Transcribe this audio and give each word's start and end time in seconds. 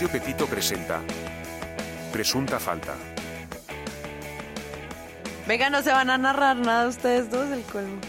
Radio 0.00 0.18
Petito 0.18 0.46
presenta 0.46 1.02
Presunta 2.10 2.58
Falta. 2.58 2.94
Venga, 5.46 5.68
no 5.68 5.82
se 5.82 5.90
van 5.90 6.08
a 6.08 6.16
narrar 6.16 6.56
nada 6.56 6.88
ustedes 6.88 7.30
dos, 7.30 7.50
el 7.50 7.62
colmo. 7.64 8.00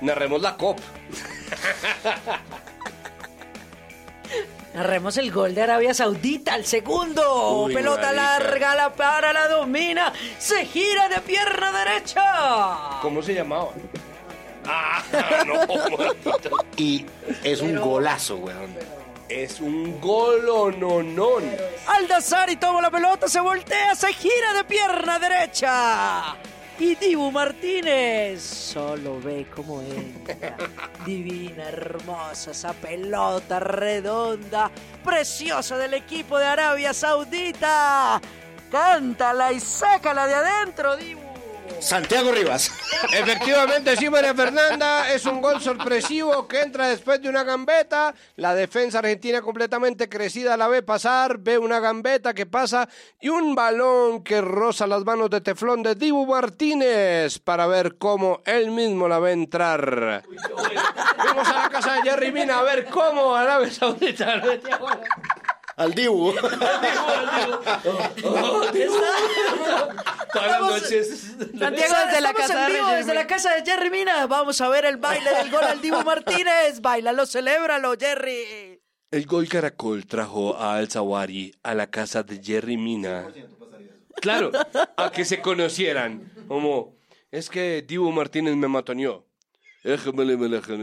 Narremos 0.00 0.40
la 0.40 0.56
COP. 0.56 0.78
Narremos 4.72 5.18
el 5.18 5.30
gol 5.30 5.54
de 5.54 5.60
Arabia 5.60 5.92
Saudita, 5.92 6.56
el 6.56 6.64
segundo. 6.64 7.64
Uy, 7.64 7.74
Pelota 7.74 8.06
marica. 8.06 8.22
larga, 8.22 8.74
la 8.74 8.94
para, 8.94 9.34
la 9.34 9.46
domina. 9.46 10.14
Se 10.38 10.64
gira 10.64 11.10
de 11.10 11.20
pierna 11.20 11.70
derecha. 11.70 12.98
¿Cómo 13.02 13.22
se 13.22 13.34
llamaba? 13.34 13.72
Ah, 14.68 15.00
no. 15.46 15.60
Y 16.76 17.06
es 17.44 17.60
un 17.60 17.76
golazo, 17.76 18.36
weón. 18.38 18.74
Es 19.28 19.60
un 19.60 20.00
golononón. 20.00 21.42
Aldazari 21.88 22.56
toma 22.56 22.80
la 22.80 22.90
pelota, 22.90 23.28
se 23.28 23.40
voltea, 23.40 23.94
se 23.96 24.12
gira 24.12 24.54
de 24.54 24.64
pierna 24.64 25.18
derecha. 25.18 26.36
Y 26.78 26.94
Dibu 26.94 27.32
Martínez 27.32 28.40
solo 28.42 29.18
ve 29.20 29.46
cómo 29.54 29.80
entra. 29.82 30.56
Divina, 31.04 31.68
hermosa 31.70 32.52
esa 32.52 32.72
pelota 32.74 33.58
redonda, 33.58 34.70
preciosa 35.04 35.76
del 35.78 35.94
equipo 35.94 36.38
de 36.38 36.44
Arabia 36.44 36.94
Saudita. 36.94 38.20
Cántala 38.70 39.52
y 39.52 39.60
sácala 39.60 40.26
de 40.26 40.34
adentro, 40.34 40.96
Dibu. 40.96 41.25
Santiago 41.80 42.32
Rivas. 42.32 42.70
Efectivamente, 43.12 43.96
sí, 43.96 44.10
María 44.10 44.34
Fernanda, 44.34 45.12
es 45.12 45.24
un 45.26 45.40
gol 45.40 45.60
sorpresivo 45.60 46.48
que 46.48 46.62
entra 46.62 46.88
después 46.88 47.20
de 47.20 47.28
una 47.28 47.44
gambeta. 47.44 48.14
La 48.36 48.54
defensa 48.54 48.98
argentina 48.98 49.42
completamente 49.42 50.08
crecida 50.08 50.56
la 50.56 50.68
ve 50.68 50.82
pasar, 50.82 51.38
ve 51.38 51.58
una 51.58 51.80
gambeta 51.80 52.34
que 52.34 52.46
pasa 52.46 52.88
y 53.20 53.28
un 53.28 53.54
balón 53.54 54.22
que 54.22 54.40
roza 54.40 54.86
las 54.86 55.04
manos 55.04 55.30
de 55.30 55.40
teflón 55.40 55.82
de 55.82 55.94
Dibu 55.94 56.26
Martínez 56.26 57.38
para 57.38 57.66
ver 57.66 57.96
cómo 57.96 58.40
él 58.44 58.70
mismo 58.70 59.08
la 59.08 59.18
ve 59.18 59.32
entrar. 59.32 60.24
Vamos 61.18 61.48
a 61.48 61.62
la 61.62 61.68
casa 61.68 61.94
de 61.94 62.02
Jerry 62.02 62.32
Mina 62.32 62.58
a 62.58 62.62
ver 62.62 62.86
cómo 62.86 63.34
Arabia 63.34 63.70
Saudita 63.70 64.42
Al 65.76 65.94
Dibu. 65.94 66.32
Todas 70.32 70.50
las 70.50 70.60
noches. 70.60 71.36
Santiago 71.58 71.94
desde 72.06 72.20
la 72.20 72.30
Estamos 72.30 72.34
casa 72.36 72.66
en 72.66 72.72
de 72.72 72.72
vivo, 72.74 72.86
Jerry 72.86 72.96
desde 72.98 73.14
la 73.14 73.20
Mina. 73.20 73.26
casa 73.26 73.54
de 73.54 73.70
Jerry 73.70 73.90
Mina. 73.90 74.26
Vamos 74.26 74.60
a 74.60 74.68
ver 74.68 74.84
el 74.86 74.96
baile 74.96 75.30
del 75.30 75.50
gol 75.50 75.64
al 75.64 75.80
Dibu 75.80 76.02
Martínez. 76.02 76.80
Bailalo, 76.80 77.26
celébralo, 77.26 77.94
Jerry. 77.98 78.80
El 79.10 79.26
gol 79.26 79.48
Caracol 79.48 80.06
trajo 80.06 80.56
a 80.56 80.76
Al 80.76 80.90
Zawari 80.90 81.54
a 81.62 81.74
la 81.74 81.88
casa 81.88 82.22
de 82.22 82.42
Jerry 82.42 82.76
Mina. 82.78 83.28
Claro, 84.20 84.50
a 84.96 85.10
que 85.12 85.26
se 85.26 85.42
conocieran. 85.42 86.32
Como, 86.48 86.96
es 87.30 87.50
que 87.50 87.84
Dibu 87.86 88.10
Martínez 88.12 88.56
me 88.56 88.66
matoneó. 88.68 89.25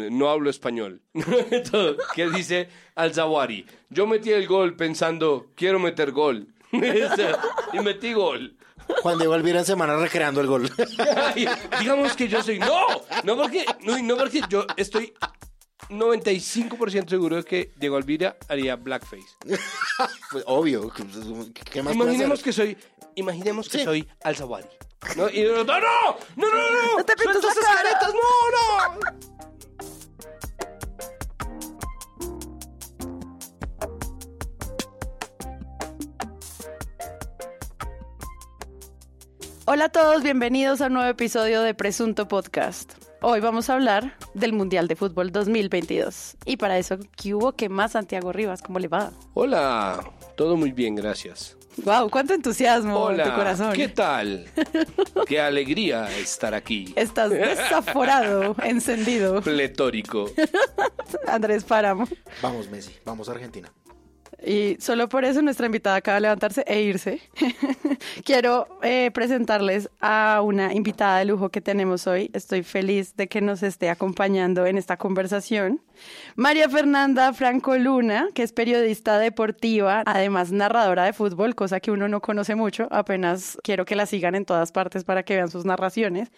No 0.10 0.30
hablo 0.30 0.50
español. 0.50 1.02
¿Qué 2.16 2.30
dice 2.30 2.70
Al 2.96 3.14
Zawari? 3.14 3.66
Yo 3.90 4.08
metí 4.08 4.32
el 4.32 4.48
gol 4.48 4.76
pensando, 4.76 5.48
quiero 5.56 5.78
meter 5.78 6.12
gol. 6.12 6.48
y 6.72 7.80
metí 7.80 8.14
gol. 8.14 8.56
Alvira 9.04 9.60
en 9.60 9.66
semana 9.66 9.98
recreando 9.98 10.42
el 10.42 10.48
gol. 10.48 10.70
Digamos 11.80 12.16
que 12.16 12.28
yo 12.28 12.42
soy. 12.42 12.60
¡No! 12.60 12.86
No 13.24 13.36
porque, 13.36 13.66
no, 13.82 13.98
no 14.00 14.18
porque 14.18 14.42
yo 14.50 14.66
estoy 14.78 15.14
95% 15.90 17.10
seguro 17.10 17.36
de 17.38 17.44
que 17.44 17.72
Diego 17.78 17.98
Alvira 17.98 18.38
haría 18.48 18.76
blackface. 18.76 19.24
Pues, 20.32 20.44
obvio. 20.48 20.90
¿Qué 20.92 21.84
más 21.84 21.96
puede 21.96 22.10
Imaginemos 22.10 22.42
que 22.42 22.52
soy, 22.52 22.76
imaginemos 23.16 23.70
que 23.70 23.78
Sí. 23.80 23.84
soy 23.84 24.10
Al 24.24 24.36
Zawari. 24.36 24.68
¿No? 25.16 25.30
Y 25.30 25.44
yo, 25.44 25.64
no, 25.64 25.64
no, 25.64 25.80
no, 25.80 26.50
no, 26.50 26.50
no, 26.50 26.98
No 26.98 27.06
te 27.06 27.16
pintes 27.16 27.40
suelta 27.42 27.48
la 27.48 27.52
esas 27.52 27.66
cara. 27.66 27.90
caretas, 28.00 28.14
no, 28.14 29.00
no. 29.12 29.34
Hola 39.66 39.86
a 39.86 39.90
todos, 39.90 40.24
bienvenidos 40.24 40.82
a 40.82 40.88
un 40.88 40.94
nuevo 40.94 41.10
episodio 41.10 41.62
de 41.62 41.74
Presunto 41.74 42.28
Podcast. 42.28 42.94
Hoy 43.26 43.40
vamos 43.40 43.70
a 43.70 43.76
hablar 43.76 44.18
del 44.34 44.52
Mundial 44.52 44.90
de 44.90 44.98
Fútbol 44.98 45.32
2022. 45.32 46.36
Y 46.46 46.58
para 46.58 46.78
eso, 46.78 46.98
¿qué 47.16 47.34
hubo? 47.34 47.54
¿Qué 47.54 47.70
más, 47.70 47.94
Santiago 47.94 48.34
Rivas? 48.34 48.62
¿Cómo 48.62 48.80
le 48.80 48.90
va? 48.90 49.12
Hola, 49.34 50.04
todo 50.36 50.58
muy 50.58 50.74
bien, 50.74 50.94
gracias. 50.96 51.56
Wow, 51.78 52.10
cuánto 52.10 52.34
entusiasmo 52.34 53.10
en 53.12 53.16
tu 53.18 53.24
Hola, 53.24 53.36
corazón. 53.36 53.74
¿qué 53.74 53.88
tal? 53.88 54.46
Qué 55.26 55.40
alegría 55.40 56.12
estar 56.18 56.54
aquí. 56.54 56.94
Estás 56.98 57.30
desaforado, 57.32 58.56
encendido. 58.64 59.42
Pletórico. 59.42 60.30
Andrés 61.28 61.64
Páramo. 61.64 62.06
Vamos, 62.42 62.70
Messi. 62.70 62.92
Vamos 63.06 63.30
a 63.30 63.32
Argentina. 63.32 63.72
Y 64.46 64.76
solo 64.80 65.08
por 65.08 65.24
eso 65.24 65.42
nuestra 65.42 65.66
invitada 65.66 65.96
acaba 65.96 66.16
de 66.16 66.22
levantarse 66.22 66.64
e 66.68 66.82
irse. 66.82 67.22
Quiero 68.26 68.68
eh, 68.82 69.10
presentarles 69.14 69.90
a 70.02 70.42
una 70.44 70.74
invitada 70.74 71.20
de 71.20 71.26
lujo 71.26 71.50
que 71.50 71.62
tenemos 71.62 72.08
hoy. 72.08 72.30
Estoy 72.34 72.64
feliz 72.64 73.16
de 73.16 73.28
que 73.28 73.40
nos 73.40 73.64
esté 73.64 73.90
acompañando 73.90 74.66
en 74.66 74.78
esta 74.78 74.98
conversación. 74.98 75.82
María 76.36 76.68
Fernanda 76.68 77.32
Franco 77.34 77.78
Luna, 77.78 78.28
que 78.34 78.44
es 78.44 78.52
periodista 78.52 79.18
deportiva, 79.18 80.04
además 80.06 80.52
narradora 80.52 81.06
de 81.06 81.14
fútbol, 81.14 81.56
cosa 81.56 81.80
que 81.80 81.92
uno 81.92 82.10
no 82.10 82.20
conoce 82.20 82.56
mucho. 82.56 82.88
Apenas 82.92 83.58
quiero 83.64 83.86
que 83.86 83.96
la 83.96 84.06
sigan 84.06 84.36
en 84.36 84.46
todas 84.46 84.74
partes 84.74 85.06
para 85.06 85.24
que 85.24 85.36
vean 85.36 85.50
sus 85.50 85.64
narraciones. 85.64 86.32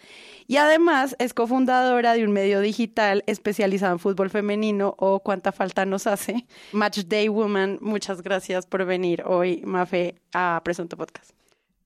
Y 0.48 0.58
además 0.58 1.16
es 1.18 1.34
cofundadora 1.34 2.14
de 2.14 2.24
un 2.24 2.32
medio 2.32 2.60
digital 2.60 3.24
especializado 3.26 3.92
en 3.92 3.98
fútbol 3.98 4.30
femenino 4.30 4.94
o 4.98 5.20
cuánta 5.20 5.50
falta 5.52 5.84
nos 5.84 6.06
hace. 6.06 6.46
Match 6.72 7.00
Day 7.06 7.28
Woman, 7.28 7.78
muchas 7.80 8.22
gracias 8.22 8.66
por 8.66 8.84
venir 8.84 9.22
hoy, 9.26 9.62
Mafe, 9.64 10.20
a 10.32 10.60
Presunto 10.64 10.96
Podcast. 10.96 11.32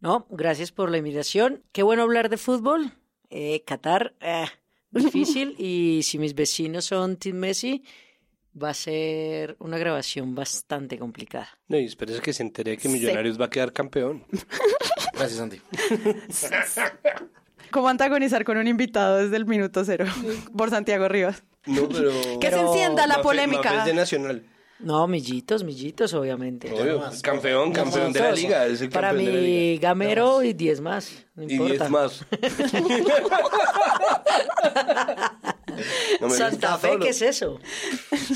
No, 0.00 0.26
gracias 0.30 0.72
por 0.72 0.90
la 0.90 0.98
invitación. 0.98 1.62
Qué 1.72 1.82
bueno 1.82 2.02
hablar 2.02 2.28
de 2.28 2.36
fútbol. 2.36 2.92
Eh, 3.30 3.62
Qatar, 3.66 4.14
eh, 4.20 4.46
difícil. 4.90 5.54
y 5.58 6.00
si 6.02 6.18
mis 6.18 6.34
vecinos 6.34 6.84
son 6.84 7.16
Team 7.16 7.36
Messi, 7.36 7.82
va 8.60 8.70
a 8.70 8.74
ser 8.74 9.56
una 9.58 9.78
grabación 9.78 10.34
bastante 10.34 10.98
complicada. 10.98 11.48
No, 11.68 11.78
y 11.78 11.84
espérese 11.84 12.20
que 12.20 12.32
se 12.32 12.42
entere 12.42 12.76
que 12.76 12.88
Sí. 12.88 12.94
Millonarios 12.94 13.40
va 13.40 13.46
a 13.46 13.50
quedar 13.50 13.72
campeón. 13.72 14.24
Gracias, 15.14 15.38
Santi. 15.38 15.60
¿Cómo 17.70 17.88
antagonizar 17.88 18.44
con 18.44 18.56
un 18.58 18.66
invitado 18.66 19.18
desde 19.18 19.36
el 19.36 19.46
minuto 19.46 19.84
cero? 19.84 20.06
Por 20.56 20.70
Santiago 20.70 21.08
Rivas. 21.08 21.42
No, 21.66 21.88
pero... 21.88 22.10
Que 22.40 22.50
se 22.50 22.58
encienda 22.60 23.06
la 23.06 23.22
polémica. 23.22 23.62
Mafe 23.64 23.78
es 23.78 23.84
de 23.86 23.94
Nacional. 23.94 24.42
No, 24.78 25.06
millitos, 25.06 25.62
millitos, 25.62 26.14
obviamente. 26.14 26.72
Obvio, 26.72 27.02
campeón, 27.22 27.70
campeón 27.70 28.14
de 28.14 28.20
la 28.20 28.32
liga. 28.32 28.64
Es 28.66 28.80
el 28.80 28.88
Para 28.88 29.08
campeón 29.08 29.26
de 29.26 29.32
la 29.32 29.38
mi 29.42 29.46
liga. 29.72 29.88
gamero 29.90 30.42
y 30.42 30.54
10 30.54 30.80
más. 30.80 31.26
No 31.34 31.42
Y 31.42 31.52
importa. 31.52 31.74
10 31.86 31.90
más. 31.90 32.24
No 36.20 36.28
me 36.28 36.34
Santa 36.34 36.76
Fe. 36.78 36.98
¿qué 37.00 37.08
es 37.10 37.22
eso? 37.22 37.58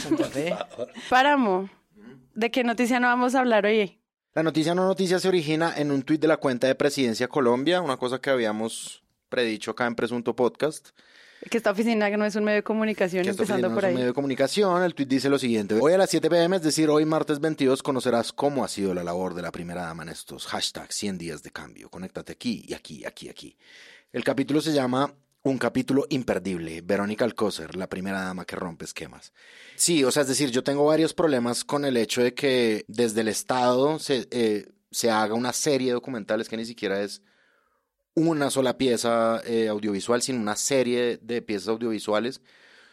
Santa 0.00 0.24
Fe. 0.24 0.54
Páramo, 1.10 1.68
¿de 2.34 2.50
qué 2.50 2.64
noticia 2.64 3.00
no 3.00 3.08
vamos 3.08 3.34
a 3.34 3.40
hablar 3.40 3.66
hoy? 3.66 4.00
La 4.34 4.42
noticia 4.42 4.74
no 4.74 4.86
noticia 4.86 5.18
se 5.18 5.28
origina 5.28 5.74
en 5.76 5.90
un 5.90 6.02
tuit 6.02 6.20
de 6.20 6.28
la 6.28 6.38
cuenta 6.38 6.66
de 6.66 6.74
Presidencia 6.74 7.28
Colombia, 7.28 7.80
una 7.82 7.96
cosa 7.98 8.20
que 8.20 8.30
habíamos 8.30 9.03
predicho 9.34 9.72
acá 9.72 9.86
en 9.86 9.96
Presunto 9.96 10.36
Podcast. 10.36 10.90
Que 11.50 11.56
esta 11.56 11.72
oficina 11.72 12.08
no 12.16 12.24
es 12.24 12.36
un 12.36 12.44
medio 12.44 12.58
de 12.58 12.62
comunicación, 12.62 13.24
que 13.24 13.30
esta 13.30 13.42
empezando 13.42 13.68
no 13.68 13.74
por 13.74 13.82
es 13.84 13.88
ahí. 13.88 13.94
un 13.94 13.96
medio 13.96 14.10
de 14.10 14.14
comunicación. 14.14 14.80
El 14.84 14.94
tuit 14.94 15.08
dice 15.08 15.28
lo 15.28 15.38
siguiente. 15.40 15.76
Hoy 15.80 15.92
a 15.92 15.98
las 15.98 16.08
7 16.08 16.30
pm, 16.30 16.56
es 16.56 16.62
decir, 16.62 16.88
hoy 16.88 17.04
martes 17.04 17.40
22, 17.40 17.82
conocerás 17.82 18.32
cómo 18.32 18.64
ha 18.64 18.68
sido 18.68 18.94
la 18.94 19.02
labor 19.02 19.34
de 19.34 19.42
la 19.42 19.50
primera 19.50 19.82
dama 19.82 20.04
en 20.04 20.10
estos 20.10 20.46
hashtags 20.46 20.94
100 20.94 21.18
días 21.18 21.42
de 21.42 21.50
cambio. 21.50 21.90
Conéctate 21.90 22.30
aquí 22.32 22.64
y 22.66 22.74
aquí, 22.74 23.04
aquí, 23.04 23.28
aquí. 23.28 23.56
El 24.12 24.22
capítulo 24.22 24.60
se 24.60 24.72
llama 24.72 25.12
Un 25.42 25.58
capítulo 25.58 26.06
imperdible. 26.10 26.80
Verónica 26.80 27.24
Alcócer, 27.24 27.74
la 27.74 27.88
primera 27.88 28.22
dama 28.22 28.44
que 28.44 28.54
rompe 28.54 28.84
esquemas. 28.84 29.32
Sí, 29.74 30.04
o 30.04 30.12
sea, 30.12 30.22
es 30.22 30.28
decir, 30.28 30.50
yo 30.52 30.62
tengo 30.62 30.84
varios 30.86 31.12
problemas 31.12 31.64
con 31.64 31.84
el 31.84 31.96
hecho 31.96 32.22
de 32.22 32.32
que 32.34 32.84
desde 32.86 33.22
el 33.22 33.28
Estado 33.28 33.98
se, 33.98 34.28
eh, 34.30 34.68
se 34.92 35.10
haga 35.10 35.34
una 35.34 35.52
serie 35.52 35.88
de 35.88 35.94
documentales 35.94 36.48
que 36.48 36.56
ni 36.56 36.64
siquiera 36.64 37.02
es 37.02 37.20
una 38.14 38.50
sola 38.50 38.78
pieza 38.78 39.40
eh, 39.44 39.68
audiovisual, 39.68 40.22
sino 40.22 40.40
una 40.40 40.56
serie 40.56 41.18
de 41.18 41.42
piezas 41.42 41.68
audiovisuales 41.68 42.40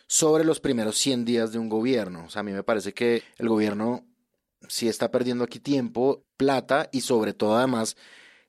sobre 0.07 0.44
los 0.44 0.59
primeros 0.59 0.97
100 0.97 1.25
días 1.25 1.51
de 1.51 1.59
un 1.59 1.69
gobierno. 1.69 2.25
O 2.25 2.29
sea, 2.29 2.41
a 2.41 2.44
mí 2.44 2.51
me 2.51 2.63
parece 2.63 2.94
que 2.94 3.23
el 3.38 3.47
gobierno 3.47 4.06
sí 4.68 4.88
está 4.88 5.12
perdiendo 5.12 5.44
aquí 5.44 5.59
tiempo, 5.59 6.25
plata 6.38 6.89
y 6.91 7.01
sobre 7.01 7.33
todo 7.33 7.57
además 7.57 7.95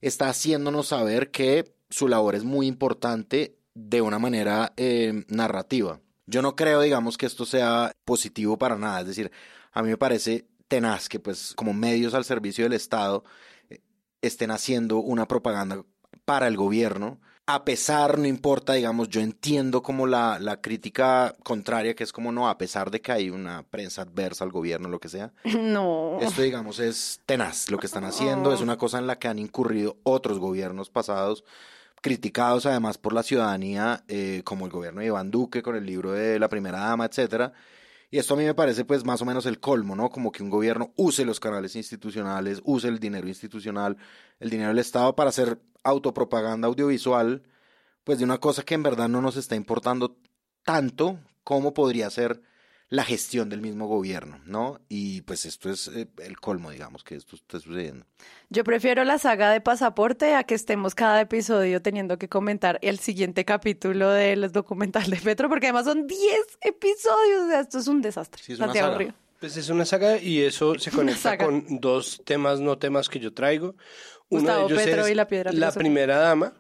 está 0.01 0.29
haciéndonos 0.29 0.89
saber 0.89 1.31
que 1.31 1.77
su 1.91 2.09
labor 2.09 2.35
es 2.35 2.45
muy 2.45 2.67
importante 2.67 3.59
de 3.75 4.01
una 4.01 4.19
manera 4.19 4.73
eh, 4.77 5.25
narrativa. 5.29 6.01
Yo 6.27 6.43
no 6.43 6.57
creo, 6.57 6.81
digamos, 6.81 7.19
que 7.19 7.27
esto 7.27 7.45
sea 7.45 7.93
positivo 8.05 8.59
para 8.59 8.77
nada. 8.77 9.01
Es 9.01 9.07
decir, 9.09 9.31
a 9.73 9.83
mí 9.83 9.89
me 9.89 9.99
parece 9.99 10.49
tenaz 10.69 11.09
que 11.09 11.21
pues 11.21 11.53
como 11.55 11.75
medios 11.75 12.15
al 12.15 12.25
servicio 12.25 12.65
del 12.65 12.73
Estado 12.73 13.25
eh, 13.69 13.81
estén 14.23 14.51
haciendo 14.51 14.99
una 14.99 15.29
propaganda 15.29 15.85
para 16.25 16.49
el 16.49 16.57
gobierno. 16.57 17.21
A 17.45 17.65
pesar, 17.65 18.19
no 18.19 18.27
importa, 18.27 18.75
digamos, 18.75 19.09
yo 19.09 19.21
entiendo 19.21 19.83
como 19.83 20.07
la, 20.07 20.39
la 20.39 20.61
crítica 20.61 21.35
contraria, 21.43 21.95
que 21.95 22.05
es 22.05 22.13
como 22.13 22.31
no, 22.31 22.49
a 22.49 22.57
pesar 22.57 22.91
de 22.93 23.01
que 23.01 23.11
hay 23.11 23.31
una 23.31 23.65
prensa 23.65 24.03
adversa 24.03 24.45
al 24.45 24.53
gobierno, 24.53 24.89
lo 24.89 25.01
que 25.01 25.09
sea, 25.09 25.33
No. 25.59 26.19
esto, 26.21 26.41
digamos, 26.43 26.79
es 26.79 27.21
tenaz 27.27 27.69
lo 27.71 27.79
que 27.79 27.87
están 27.87 28.05
haciendo. 28.05 28.55
Es 28.55 28.61
una 28.61 28.77
cosa 28.79 28.99
en 28.99 29.09
la 29.09 29.19
que 29.19 29.27
han 29.29 29.41
incurrido 29.41 29.97
otros 30.05 30.39
gobiernos 30.39 30.89
pasados, 30.89 31.45
criticados 32.01 32.65
además 32.67 32.97
por 32.99 33.13
la 33.13 33.25
ciudadanía, 33.25 34.05
eh, 34.09 34.43
como 34.45 34.67
el 34.67 34.73
gobierno 34.73 35.01
de 35.01 35.09
Iván 35.09 35.31
Duque 35.33 35.63
con 35.63 35.75
el 35.75 35.85
libro 35.85 36.13
de 36.13 36.39
la 36.39 36.49
primera 36.49 36.79
dama, 36.79 37.07
etcétera. 37.07 37.53
Y 38.11 38.19
esto 38.19 38.35
a 38.35 38.37
mí 38.37 38.45
me 38.45 38.55
parece 38.55 38.85
pues 38.85 39.05
más 39.05 39.21
o 39.23 39.25
menos 39.25 39.47
el 39.47 39.59
colmo, 39.59 39.97
¿no? 39.97 40.11
Como 40.11 40.31
que 40.31 40.43
un 40.43 40.51
gobierno 40.51 40.93
use 40.97 41.25
los 41.25 41.41
canales 41.41 41.75
institucionales, 41.77 42.61
use 42.65 42.87
el 42.89 42.99
dinero 42.99 43.27
institucional, 43.27 43.97
el 44.39 44.51
dinero 44.51 44.69
del 44.69 44.79
Estado 44.81 45.17
para 45.17 45.31
hacer 45.31 45.59
autopropaganda 45.85 46.69
audiovisual, 46.69 47.43
pues 48.05 48.19
de 48.19 48.25
una 48.25 48.39
cosa 48.39 48.63
que 48.63 48.75
en 48.75 48.83
verdad 48.83 49.09
no 49.09 49.21
nos 49.21 49.37
está 49.37 49.57
importando 49.57 50.17
tanto 50.65 51.19
como 51.45 51.75
podría 51.75 52.11
ser 52.11 52.43
la 52.93 53.05
gestión 53.05 53.49
del 53.49 53.63
mismo 53.63 53.87
gobierno, 53.87 54.39
¿no? 54.45 54.79
Y 54.91 55.23
pues 55.23 55.47
esto 55.47 55.71
es 55.71 55.89
eh, 55.89 56.09
el 56.19 56.39
colmo, 56.39 56.71
digamos, 56.71 57.03
que 57.03 57.15
esto 57.15 57.37
esté 57.37 57.59
sucediendo. 57.59 58.05
Yo 58.51 58.65
prefiero 58.65 59.03
la 59.05 59.17
saga 59.17 59.51
de 59.51 59.63
pasaporte 59.63 60.35
a 60.35 60.45
que 60.45 60.55
estemos 60.55 60.95
cada 60.95 61.23
episodio 61.23 61.81
teniendo 61.81 62.19
que 62.19 62.29
comentar 62.29 62.79
el 62.83 62.99
siguiente 62.99 63.47
capítulo 63.47 64.11
del 64.11 64.53
documental 64.53 65.09
de 65.09 65.17
Petro, 65.17 65.49
porque 65.49 65.69
además 65.69 65.87
son 65.87 66.07
10 66.07 66.19
episodios. 66.61 67.45
O 67.45 67.49
sea, 67.49 67.61
esto 67.61 67.79
es 67.79 67.89
un 67.89 68.03
desastre. 68.03 68.43
Sí, 68.45 68.53
es 68.53 68.59
una 68.59 68.75
saga. 68.75 69.15
Pues 69.41 69.57
es 69.57 69.71
una 69.71 69.87
saga 69.87 70.19
y 70.19 70.43
eso 70.43 70.79
se 70.79 70.91
conecta 70.93 71.39
con 71.39 71.81
dos 71.81 72.21
temas, 72.27 72.61
no 72.61 72.77
temas 72.77 73.09
que 73.09 73.21
yo 73.21 73.33
traigo. 73.33 73.75
Gustavo 74.33 74.69
Petro 74.69 75.07
es 75.07 75.13
y 75.13 75.15
la 75.15 75.27
piedra 75.27 75.53
la 75.53 75.73
primera 75.73 76.17
dama, 76.17 76.53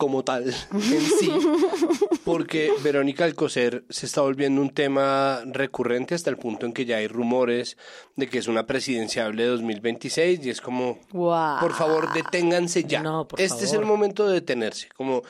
como 0.00 0.24
tal, 0.24 0.44
en 0.44 1.00
sí, 1.02 1.30
porque 2.24 2.72
Verónica 2.82 3.26
Alcocer 3.26 3.84
se 3.90 4.06
está 4.06 4.22
volviendo 4.22 4.62
un 4.62 4.70
tema 4.70 5.42
recurrente 5.44 6.14
hasta 6.14 6.30
el 6.30 6.38
punto 6.38 6.64
en 6.64 6.72
que 6.72 6.86
ya 6.86 6.96
hay 6.96 7.06
rumores 7.06 7.76
de 8.16 8.26
que 8.26 8.38
es 8.38 8.48
una 8.48 8.64
presidenciable 8.64 9.42
de 9.42 9.50
2026 9.50 10.40
y 10.42 10.48
es 10.48 10.62
como, 10.62 10.98
por 11.10 11.74
favor, 11.74 12.14
deténganse 12.14 12.84
ya. 12.84 13.02
No, 13.02 13.28
por 13.28 13.38
este 13.38 13.66
es 13.66 13.74
el 13.74 13.84
momento 13.84 14.26
de 14.26 14.36
detenerse, 14.36 14.88
como 14.96 15.22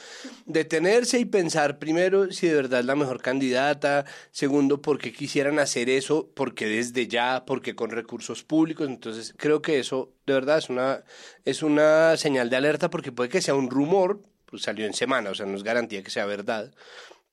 detenerse 0.47 1.19
y 1.19 1.25
pensar 1.25 1.81
primero 1.81 2.31
si 2.31 2.47
de 2.47 2.55
verdad 2.55 2.79
es 2.79 2.87
la 2.87 2.95
mejor 2.95 3.21
candidata, 3.21 4.05
segundo, 4.31 4.81
por 4.81 4.99
qué 4.99 5.13
quisieran 5.13 5.59
hacer 5.59 5.91
eso, 5.91 6.29
porque 6.33 6.67
desde 6.67 7.09
ya, 7.09 7.43
porque 7.45 7.75
con 7.75 7.91
recursos 7.91 8.45
públicos, 8.45 8.87
entonces 8.89 9.35
creo 9.37 9.63
que 9.63 9.81
eso 9.81 10.13
de 10.27 10.35
verdad 10.35 10.59
es 10.59 10.71
una, 10.71 11.03
es 11.45 11.65
una 11.65 12.17
señal 12.17 12.51
de 12.51 12.57
alerta 12.57 12.89
porque 12.89 13.11
puede 13.11 13.31
que 13.31 13.43
sea 13.43 13.57
un 13.57 13.69
rumor, 13.69 14.21
pues 14.51 14.63
salió 14.63 14.85
en 14.87 14.93
semana, 14.95 15.31
o 15.31 15.35
sea, 15.35 15.47
no 15.47 15.57
es 15.57 15.63
garantía 15.63 16.03
que 16.03 16.11
sea 16.11 16.27
verdad, 16.27 16.73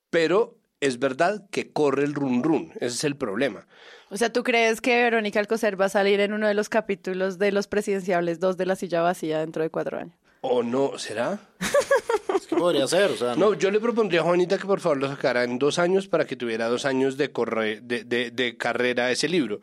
pero 0.09 0.57
es 0.79 0.99
verdad 0.99 1.47
que 1.49 1.71
corre 1.71 2.03
el 2.03 2.13
run 2.13 2.43
run, 2.43 2.71
ese 2.75 2.85
es 2.95 3.03
el 3.03 3.15
problema. 3.17 3.67
O 4.09 4.15
sea, 4.17 4.31
¿tú 4.31 4.43
crees 4.43 4.79
que 4.79 4.95
Verónica 5.03 5.39
Alcocer 5.39 5.79
va 5.79 5.85
a 5.85 5.89
salir 5.89 6.19
en 6.21 6.31
uno 6.33 6.47
de 6.47 6.53
los 6.53 6.69
capítulos 6.69 7.37
de 7.39 7.51
los 7.51 7.67
presidenciables 7.67 8.39
2 8.39 8.55
de 8.55 8.65
la 8.65 8.75
silla 8.77 9.01
vacía 9.01 9.39
dentro 9.39 9.63
de 9.63 9.69
cuatro 9.69 9.97
años? 9.99 10.15
¿O 10.41 10.63
no? 10.63 10.97
¿Será? 10.97 11.39
Es 12.35 12.45
que 12.45 12.55
podría 12.55 12.87
ser, 12.87 13.09
o 13.11 13.17
sea, 13.17 13.35
No, 13.35 13.55
yo 13.55 13.71
le 13.71 13.79
propondría 13.79 14.19
a 14.21 14.23
Juanita 14.23 14.57
que 14.59 14.65
por 14.65 14.79
favor 14.79 14.97
lo 14.99 15.07
sacara 15.07 15.43
en 15.43 15.57
dos 15.57 15.79
años 15.79 16.07
para 16.07 16.25
que 16.27 16.35
tuviera 16.35 16.67
dos 16.67 16.85
años 16.85 17.17
de, 17.17 17.33
corre- 17.33 17.81
de, 17.81 18.03
de- 18.03 18.29
de 18.31 18.57
carrera 18.57 19.09
ese 19.09 19.27
libro. 19.27 19.59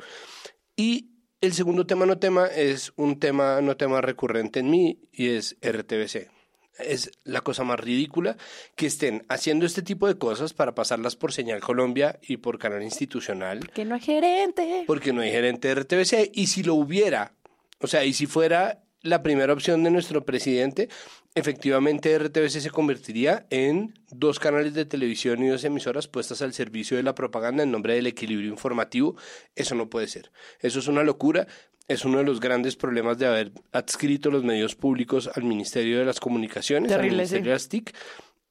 Y 0.76 1.10
el 1.40 1.52
segundo 1.52 1.86
tema 1.86 2.04
no 2.04 2.18
tema 2.18 2.46
es 2.46 2.92
un 2.96 3.20
tema 3.20 3.60
no 3.60 3.76
tema 3.76 4.00
recurrente 4.00 4.58
en 4.60 4.70
mí 4.70 4.98
y 5.12 5.28
es 5.28 5.56
RTBC. 5.62 6.30
Es 6.78 7.10
la 7.24 7.40
cosa 7.42 7.64
más 7.64 7.78
ridícula 7.80 8.36
que 8.76 8.86
estén 8.86 9.24
haciendo 9.28 9.64
este 9.66 9.82
tipo 9.82 10.06
de 10.08 10.18
cosas 10.18 10.52
para 10.54 10.74
pasarlas 10.74 11.16
por 11.16 11.32
Señal 11.32 11.60
Colombia 11.60 12.18
y 12.22 12.38
por 12.38 12.58
canal 12.58 12.82
institucional 12.82 13.68
Que 13.70 13.84
no 13.84 13.94
es 13.96 14.04
gerente. 14.04 14.84
porque 14.86 15.12
no 15.12 15.20
hay 15.22 15.30
gerente 15.30 15.68
de 15.68 15.74
RTBC. 15.74 16.30
Y 16.32 16.46
si 16.48 16.62
lo 16.62 16.74
hubiera, 16.74 17.32
o 17.80 17.86
sea, 17.86 18.04
y 18.04 18.12
si 18.12 18.26
fuera 18.26 18.83
la 19.04 19.22
primera 19.22 19.52
opción 19.52 19.84
de 19.84 19.90
nuestro 19.90 20.24
presidente, 20.24 20.88
efectivamente 21.34 22.18
RTBC 22.18 22.60
se 22.60 22.70
convertiría 22.70 23.46
en 23.50 23.94
dos 24.10 24.40
canales 24.40 24.72
de 24.72 24.86
televisión 24.86 25.42
y 25.44 25.48
dos 25.48 25.62
emisoras 25.62 26.08
puestas 26.08 26.40
al 26.40 26.54
servicio 26.54 26.96
de 26.96 27.02
la 27.02 27.14
propaganda 27.14 27.62
en 27.62 27.70
nombre 27.70 27.94
del 27.94 28.06
equilibrio 28.06 28.50
informativo. 28.50 29.14
Eso 29.54 29.74
no 29.74 29.90
puede 29.90 30.08
ser. 30.08 30.32
Eso 30.58 30.78
es 30.78 30.88
una 30.88 31.02
locura. 31.02 31.46
Es 31.86 32.06
uno 32.06 32.18
de 32.18 32.24
los 32.24 32.40
grandes 32.40 32.76
problemas 32.76 33.18
de 33.18 33.26
haber 33.26 33.52
adscrito 33.72 34.30
los 34.30 34.42
medios 34.42 34.74
públicos 34.74 35.30
al 35.34 35.44
Ministerio 35.44 35.98
de 35.98 36.06
las 36.06 36.18
Comunicaciones, 36.18 36.90
al 36.90 36.96
Terrible, 36.96 37.18
Ministerio 37.18 37.44
sí. 37.44 37.48
de 37.48 37.54
las 37.54 37.68
TIC. 37.68 37.94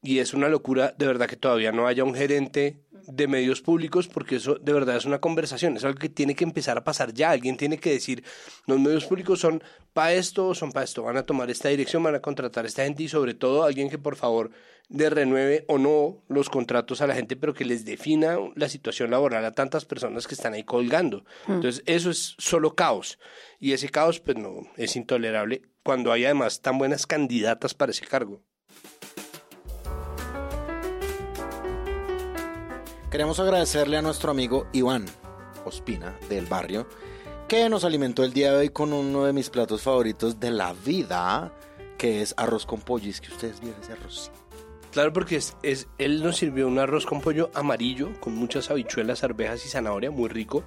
Y 0.04 0.20
es 0.20 0.34
una 0.34 0.48
locura 0.48 0.94
de 0.96 1.06
verdad 1.06 1.26
que 1.26 1.36
todavía 1.36 1.72
no 1.72 1.88
haya 1.88 2.04
un 2.04 2.14
gerente 2.14 2.83
de 3.06 3.28
medios 3.28 3.60
públicos 3.60 4.08
porque 4.08 4.36
eso 4.36 4.56
de 4.56 4.72
verdad 4.72 4.96
es 4.96 5.04
una 5.04 5.20
conversación, 5.20 5.76
es 5.76 5.84
algo 5.84 5.98
que 5.98 6.08
tiene 6.08 6.34
que 6.34 6.44
empezar 6.44 6.78
a 6.78 6.84
pasar 6.84 7.12
ya. 7.12 7.30
Alguien 7.30 7.56
tiene 7.56 7.78
que 7.78 7.90
decir, 7.90 8.24
los 8.66 8.78
medios 8.78 9.04
públicos 9.06 9.40
son 9.40 9.62
para 9.92 10.12
esto 10.12 10.48
o 10.48 10.54
son 10.54 10.72
para 10.72 10.84
esto, 10.84 11.02
van 11.02 11.16
a 11.16 11.24
tomar 11.24 11.50
esta 11.50 11.68
dirección, 11.68 12.02
van 12.02 12.14
a 12.14 12.20
contratar 12.20 12.64
a 12.64 12.68
esta 12.68 12.84
gente 12.84 13.02
y 13.02 13.08
sobre 13.08 13.34
todo 13.34 13.64
alguien 13.64 13.90
que 13.90 13.98
por 13.98 14.16
favor 14.16 14.50
le 14.88 15.08
renueve 15.08 15.64
o 15.68 15.78
no 15.78 16.22
los 16.28 16.50
contratos 16.50 17.00
a 17.00 17.06
la 17.06 17.14
gente, 17.14 17.36
pero 17.36 17.54
que 17.54 17.64
les 17.64 17.84
defina 17.84 18.36
la 18.54 18.68
situación 18.68 19.10
laboral 19.10 19.44
a 19.44 19.52
tantas 19.52 19.84
personas 19.84 20.26
que 20.26 20.34
están 20.34 20.54
ahí 20.54 20.64
colgando. 20.64 21.24
Entonces 21.48 21.82
eso 21.86 22.10
es 22.10 22.34
solo 22.38 22.74
caos 22.74 23.18
y 23.58 23.72
ese 23.72 23.88
caos 23.88 24.20
pues 24.20 24.36
no 24.36 24.62
es 24.76 24.96
intolerable 24.96 25.62
cuando 25.82 26.12
hay 26.12 26.24
además 26.24 26.60
tan 26.60 26.78
buenas 26.78 27.06
candidatas 27.06 27.74
para 27.74 27.92
ese 27.92 28.06
cargo. 28.06 28.42
Queremos 33.14 33.38
agradecerle 33.38 33.96
a 33.96 34.02
nuestro 34.02 34.32
amigo 34.32 34.66
Iván 34.72 35.06
Ospina 35.64 36.18
del 36.28 36.46
barrio 36.46 36.88
que 37.46 37.68
nos 37.68 37.84
alimentó 37.84 38.24
el 38.24 38.32
día 38.32 38.50
de 38.50 38.58
hoy 38.58 38.68
con 38.70 38.92
uno 38.92 39.24
de 39.24 39.32
mis 39.32 39.50
platos 39.50 39.82
favoritos 39.82 40.40
de 40.40 40.50
la 40.50 40.72
vida, 40.72 41.52
que 41.96 42.22
es 42.22 42.34
arroz 42.36 42.66
con 42.66 42.80
pollo. 42.80 43.08
Es 43.08 43.20
que 43.20 43.28
ustedes 43.30 43.60
vieron 43.60 43.80
ese 43.80 43.92
arroz. 43.92 44.32
Claro, 44.90 45.12
porque 45.12 45.36
es, 45.36 45.56
él 45.96 46.24
nos 46.24 46.38
sirvió 46.38 46.66
un 46.66 46.80
arroz 46.80 47.06
con 47.06 47.20
pollo 47.20 47.52
amarillo, 47.54 48.18
con 48.18 48.34
muchas 48.34 48.68
habichuelas, 48.72 49.22
arvejas 49.22 49.64
y 49.64 49.68
zanahoria, 49.68 50.10
muy 50.10 50.28
rico, 50.28 50.64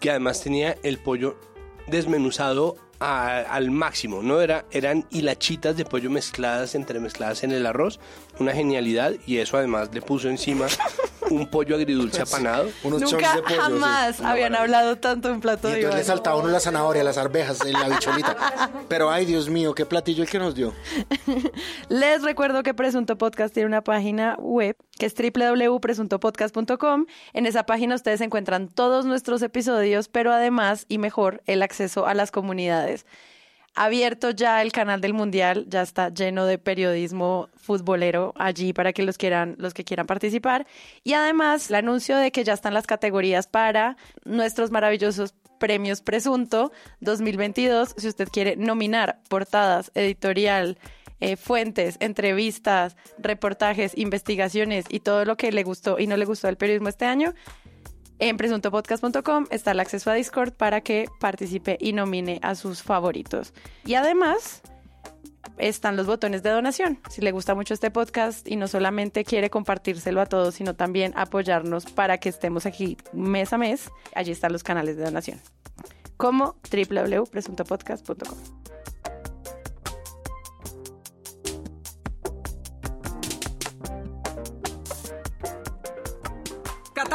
que 0.00 0.10
además 0.10 0.42
tenía 0.42 0.76
el 0.82 0.98
pollo 0.98 1.38
desmenuzado 1.86 2.76
al 2.98 3.70
máximo, 3.70 4.22
¿no? 4.22 4.42
Era, 4.42 4.66
eran 4.70 5.06
hilachitas 5.08 5.78
de 5.78 5.86
pollo 5.86 6.10
mezcladas, 6.10 6.74
entremezcladas 6.74 7.42
en 7.42 7.52
el 7.52 7.64
arroz, 7.64 8.00
una 8.38 8.52
genialidad, 8.52 9.14
y 9.26 9.38
eso 9.38 9.56
además 9.56 9.88
le 9.94 10.02
puso 10.02 10.28
encima 10.28 10.66
un 11.30 11.46
pollo 11.48 11.76
agridulce 11.76 12.22
apanado. 12.22 12.70
Unos 12.82 13.00
Nunca 13.00 13.36
de 13.36 13.42
pollo. 13.42 13.60
jamás 13.60 14.20
habían 14.20 14.54
hablado 14.54 14.96
tanto 14.96 15.28
de 15.28 15.34
un 15.34 15.40
plato 15.40 15.68
Y 15.68 15.72
de 15.72 15.76
entonces 15.78 16.00
le 16.00 16.04
saltaba 16.04 16.36
uno 16.36 16.48
la 16.48 16.60
zanahoria, 16.60 17.04
las 17.04 17.18
arvejas, 17.18 17.64
en 17.64 17.72
la 17.72 17.88
bicholita. 17.88 18.36
Pero 18.88 19.10
ay, 19.10 19.24
Dios 19.24 19.48
mío, 19.48 19.74
qué 19.74 19.86
platillo 19.86 20.22
el 20.22 20.28
que 20.28 20.38
nos 20.38 20.54
dio. 20.54 20.74
Les 21.88 22.22
recuerdo 22.22 22.62
que 22.62 22.74
Presunto 22.74 23.18
Podcast 23.18 23.54
tiene 23.54 23.66
una 23.66 23.82
página 23.82 24.36
web 24.38 24.76
que 24.98 25.06
es 25.06 25.14
www.presuntopodcast.com. 25.14 27.06
En 27.32 27.46
esa 27.46 27.64
página 27.64 27.94
ustedes 27.94 28.20
encuentran 28.20 28.68
todos 28.68 29.04
nuestros 29.04 29.42
episodios, 29.42 30.08
pero 30.08 30.32
además 30.32 30.86
y 30.88 30.98
mejor 30.98 31.42
el 31.46 31.62
acceso 31.62 32.06
a 32.06 32.14
las 32.14 32.30
comunidades. 32.30 33.06
Abierto 33.74 34.30
ya 34.30 34.60
el 34.60 34.72
canal 34.72 35.00
del 35.00 35.14
Mundial, 35.14 35.66
ya 35.68 35.82
está 35.82 36.08
lleno 36.08 36.46
de 36.46 36.58
periodismo 36.58 37.48
futbolero 37.56 38.34
allí 38.36 38.72
para 38.72 38.92
que 38.92 39.04
los 39.04 39.18
quieran, 39.18 39.54
los 39.58 39.72
que 39.72 39.84
quieran 39.84 40.06
participar. 40.06 40.66
Y 41.04 41.12
además 41.12 41.70
el 41.70 41.76
anuncio 41.76 42.16
de 42.16 42.32
que 42.32 42.42
ya 42.42 42.54
están 42.54 42.74
las 42.74 42.86
categorías 42.86 43.46
para 43.46 43.96
nuestros 44.24 44.70
maravillosos 44.70 45.34
premios 45.58 46.00
Presunto 46.00 46.72
2022. 47.00 47.94
Si 47.96 48.08
usted 48.08 48.28
quiere 48.28 48.56
nominar 48.56 49.20
portadas, 49.28 49.92
editorial, 49.94 50.78
eh, 51.20 51.36
fuentes, 51.36 51.96
entrevistas, 52.00 52.96
reportajes, 53.18 53.96
investigaciones 53.98 54.84
y 54.88 55.00
todo 55.00 55.24
lo 55.24 55.36
que 55.36 55.50
le 55.50 55.64
gustó 55.64 55.98
y 55.98 56.06
no 56.06 56.16
le 56.16 56.24
gustó 56.24 56.46
del 56.46 56.56
periodismo 56.56 56.88
este 56.88 57.06
año, 57.06 57.34
en 58.18 58.36
presuntopodcast.com 58.36 59.46
está 59.50 59.72
el 59.72 59.80
acceso 59.80 60.10
a 60.10 60.14
Discord 60.14 60.52
para 60.52 60.80
que 60.80 61.08
participe 61.20 61.76
y 61.80 61.92
nomine 61.92 62.40
a 62.42 62.54
sus 62.54 62.82
favoritos. 62.82 63.52
Y 63.84 63.94
además 63.94 64.62
están 65.58 65.96
los 65.96 66.06
botones 66.06 66.42
de 66.42 66.50
donación. 66.50 67.00
Si 67.10 67.20
le 67.20 67.32
gusta 67.32 67.54
mucho 67.54 67.74
este 67.74 67.90
podcast 67.90 68.46
y 68.46 68.56
no 68.56 68.68
solamente 68.68 69.24
quiere 69.24 69.50
compartírselo 69.50 70.20
a 70.20 70.26
todos, 70.26 70.54
sino 70.54 70.74
también 70.74 71.12
apoyarnos 71.16 71.86
para 71.86 72.18
que 72.18 72.28
estemos 72.28 72.66
aquí 72.66 72.96
mes 73.12 73.52
a 73.52 73.58
mes, 73.58 73.90
allí 74.14 74.32
están 74.32 74.52
los 74.52 74.62
canales 74.62 74.96
de 74.96 75.04
donación. 75.04 75.40
Como 76.16 76.56
www.presuntopodcast.com. 76.70 78.38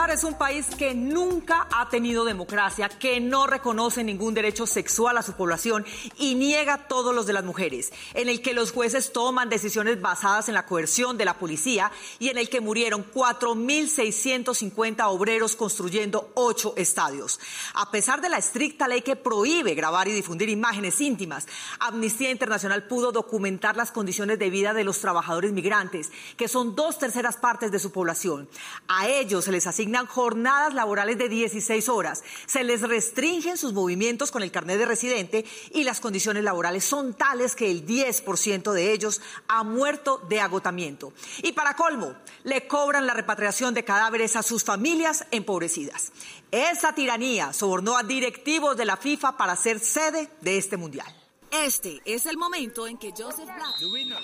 Qatar 0.04 0.18
es 0.18 0.24
un 0.26 0.34
país 0.34 0.66
que 0.78 0.94
nunca 0.94 1.66
ha 1.72 1.88
tenido 1.88 2.26
democracia, 2.26 2.90
que 2.90 3.22
no 3.22 3.48
reconoce 3.48 4.04
ningún 4.04 4.34
derecho 4.34 4.68
sexual 4.68 5.18
a 5.18 5.24
su 5.24 5.32
población 5.32 5.86
y 6.18 6.36
niega 6.36 6.90
todos 6.90 7.16
los 7.16 7.26
de 7.26 7.32
las 7.32 7.46
mujeres, 7.46 7.94
en 8.14 8.28
el 8.28 8.42
que 8.42 8.54
los 8.54 8.74
jueces 8.74 9.14
toman 9.14 9.48
decisiones 9.48 10.02
basadas 10.02 10.50
en 10.50 10.56
la 10.56 10.66
coerción 10.66 11.18
de 11.18 11.24
la 11.24 11.36
policía 11.36 11.90
y 12.20 12.28
en 12.28 12.38
el 12.38 12.50
que 12.50 12.60
murieron 12.60 13.06
4.650 13.14 15.06
obreros 15.08 15.56
construyendo 15.56 16.32
ocho 16.34 16.74
estadios. 16.76 17.40
A 17.74 17.90
pesar 17.90 18.20
de 18.20 18.28
la 18.28 18.40
estricta 18.40 18.90
ley 18.90 19.04
que 19.04 19.16
prohíbe 19.16 19.74
grabar 19.74 20.10
y 20.10 20.12
difundir 20.12 20.50
imágenes 20.50 21.00
íntimas, 21.00 21.48
Amnistía 21.80 22.30
Internacional 22.30 22.88
pudo 22.88 23.14
documentar 23.14 23.78
las 23.78 23.94
condiciones 23.94 24.38
de 24.38 24.50
vida 24.50 24.74
de 24.74 24.84
los 24.84 25.00
trabajadores 25.00 25.54
migrantes, 25.54 26.12
que 26.36 26.50
son 26.50 26.76
dos 26.76 27.00
terceras 27.00 27.38
partes 27.38 27.72
de 27.72 27.80
su 27.80 27.94
población. 27.94 28.50
A 28.90 29.08
ellos 29.08 29.46
se 29.46 29.52
les 29.54 29.66
jornadas 30.08 30.74
laborales 30.74 31.18
de 31.18 31.30
16 31.30 31.90
horas, 31.90 32.24
se 32.46 32.64
les 32.64 32.82
restringen 32.82 33.58
sus 33.58 33.74
movimientos 33.74 34.32
con 34.32 34.44
el 34.44 34.52
carnet 34.52 34.78
de 34.78 34.86
residente 34.86 35.46
y 35.72 35.84
las 35.84 36.00
condiciones 36.00 36.44
laborales 36.44 36.84
son 36.84 37.14
tales 37.14 37.56
que 37.56 37.72
el 37.72 37.86
10% 37.86 38.72
de 38.72 38.92
ellos 38.92 39.22
ha 39.48 39.64
muerto 39.64 40.22
de 40.30 40.40
agotamiento. 40.42 41.14
Y 41.42 41.54
para 41.54 41.76
colmo, 41.76 42.16
le 42.44 42.68
cobran 42.68 43.08
la 43.08 43.14
repatriación 43.14 43.74
de 43.74 43.84
cadáveres 43.84 44.36
a 44.36 44.44
sus 44.44 44.64
familias 44.64 45.26
empobrecidas. 45.32 46.12
Esa 46.52 46.94
tiranía 46.94 47.54
sobornó 47.54 47.98
a 47.98 48.04
directivos 48.04 48.78
de 48.78 48.86
la 48.86 48.98
FIFA 48.98 49.38
para 49.38 49.56
ser 49.56 49.80
sede 49.80 50.30
de 50.42 50.58
este 50.58 50.78
mundial. 50.78 51.08
Este 51.54 52.02
es 52.04 52.26
el 52.26 52.36
momento 52.36 52.88
en 52.88 52.98
que 52.98 53.12
Joseph 53.12 53.48
FIFA, 53.48 54.20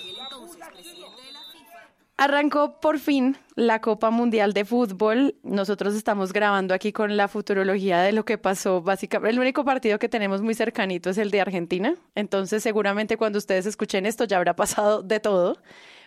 Arrancó 2.22 2.78
por 2.80 2.98
fin 2.98 3.38
la 3.54 3.80
Copa 3.80 4.10
Mundial 4.10 4.52
de 4.52 4.66
Fútbol. 4.66 5.36
Nosotros 5.42 5.94
estamos 5.94 6.34
grabando 6.34 6.74
aquí 6.74 6.92
con 6.92 7.16
la 7.16 7.28
futurología 7.28 8.02
de 8.02 8.12
lo 8.12 8.26
que 8.26 8.36
pasó. 8.36 8.82
Básicamente, 8.82 9.32
el 9.32 9.40
único 9.40 9.64
partido 9.64 9.98
que 9.98 10.10
tenemos 10.10 10.42
muy 10.42 10.52
cercanito 10.52 11.08
es 11.08 11.16
el 11.16 11.30
de 11.30 11.40
Argentina. 11.40 11.94
Entonces, 12.14 12.62
seguramente 12.62 13.16
cuando 13.16 13.38
ustedes 13.38 13.64
escuchen 13.64 14.04
esto 14.04 14.24
ya 14.24 14.36
habrá 14.36 14.54
pasado 14.54 15.02
de 15.02 15.18
todo. 15.18 15.56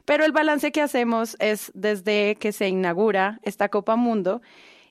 Pero 0.06 0.24
el 0.24 0.34
balance 0.34 0.72
que 0.72 0.84
hacemos 0.84 1.36
es 1.40 1.72
desde 1.74 2.36
que 2.36 2.52
se 2.52 2.68
inaugura 2.68 3.40
esta 3.42 3.70
Copa 3.70 3.96
Mundo. 3.96 4.44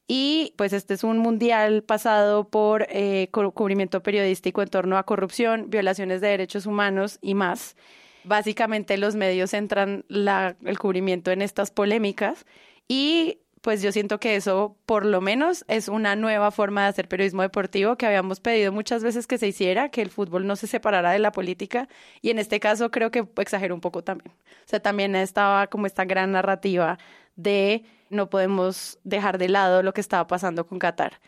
Y 0.09 0.55
pues 0.59 0.73
este 0.73 0.95
es 0.95 1.05
un 1.05 1.19
mundial 1.19 1.85
pasado 1.85 2.49
por 2.49 2.85
eh, 2.91 3.29
cu- 3.31 3.53
cubrimiento 3.53 4.03
periodístico 4.03 4.61
en 4.61 4.71
torno 4.71 4.99
a 4.99 5.05
corrupción, 5.05 5.71
violaciones 5.71 6.21
de 6.21 6.27
derechos 6.27 6.67
humanos 6.67 7.21
y 7.23 7.35
más. 7.37 7.77
Básicamente 8.25 8.97
los 8.97 9.15
medios 9.15 9.51
centran 9.51 10.05
la- 10.09 10.57
el 10.65 10.79
cubrimiento 10.79 11.31
en 11.31 11.43
estas 11.43 11.71
polémicas 11.71 12.47
y 12.89 13.39
pues 13.63 13.81
yo 13.81 13.93
siento 13.93 14.19
que 14.19 14.35
eso 14.35 14.77
por 14.87 15.07
lo 15.07 15.21
menos 15.21 15.65
es 15.69 15.87
una 15.89 16.17
nueva 16.17 16.51
forma 16.51 16.83
de 16.83 16.89
hacer 16.89 17.07
periodismo 17.09 17.43
deportivo 17.43 17.97
que 17.97 18.07
habíamos 18.07 18.41
pedido 18.41 18.73
muchas 18.73 19.05
veces 19.05 19.29
que 19.29 19.39
se 19.39 19.47
hiciera, 19.47 19.89
que 19.89 20.03
el 20.03 20.11
fútbol 20.11 20.47
no 20.49 20.57
se 20.57 20.67
separara 20.67 21.13
de 21.13 21.21
la 21.21 21.31
política 21.31 21.89
y 22.23 22.31
en 22.31 22.41
este 22.41 22.59
caso 22.59 22.91
creo 22.91 23.13
que 23.13 23.25
exagero 23.37 23.75
un 23.75 23.81
poco 23.81 24.03
también. 24.03 24.35
O 24.35 24.69
sea, 24.69 24.81
también 24.81 25.15
estaba 25.15 25.69
como 25.69 25.87
esta 25.87 26.05
gran 26.05 26.33
narrativa 26.33 26.99
de 27.37 27.85
no 28.11 28.29
podemos 28.31 28.99
dejar 29.05 29.39
de 29.39 29.49
lado 29.49 29.83
lo 29.83 29.95
que 29.95 30.01
estaba 30.01 30.27
pasando 30.27 30.67
con 30.67 30.79
Qatar. 30.81 31.21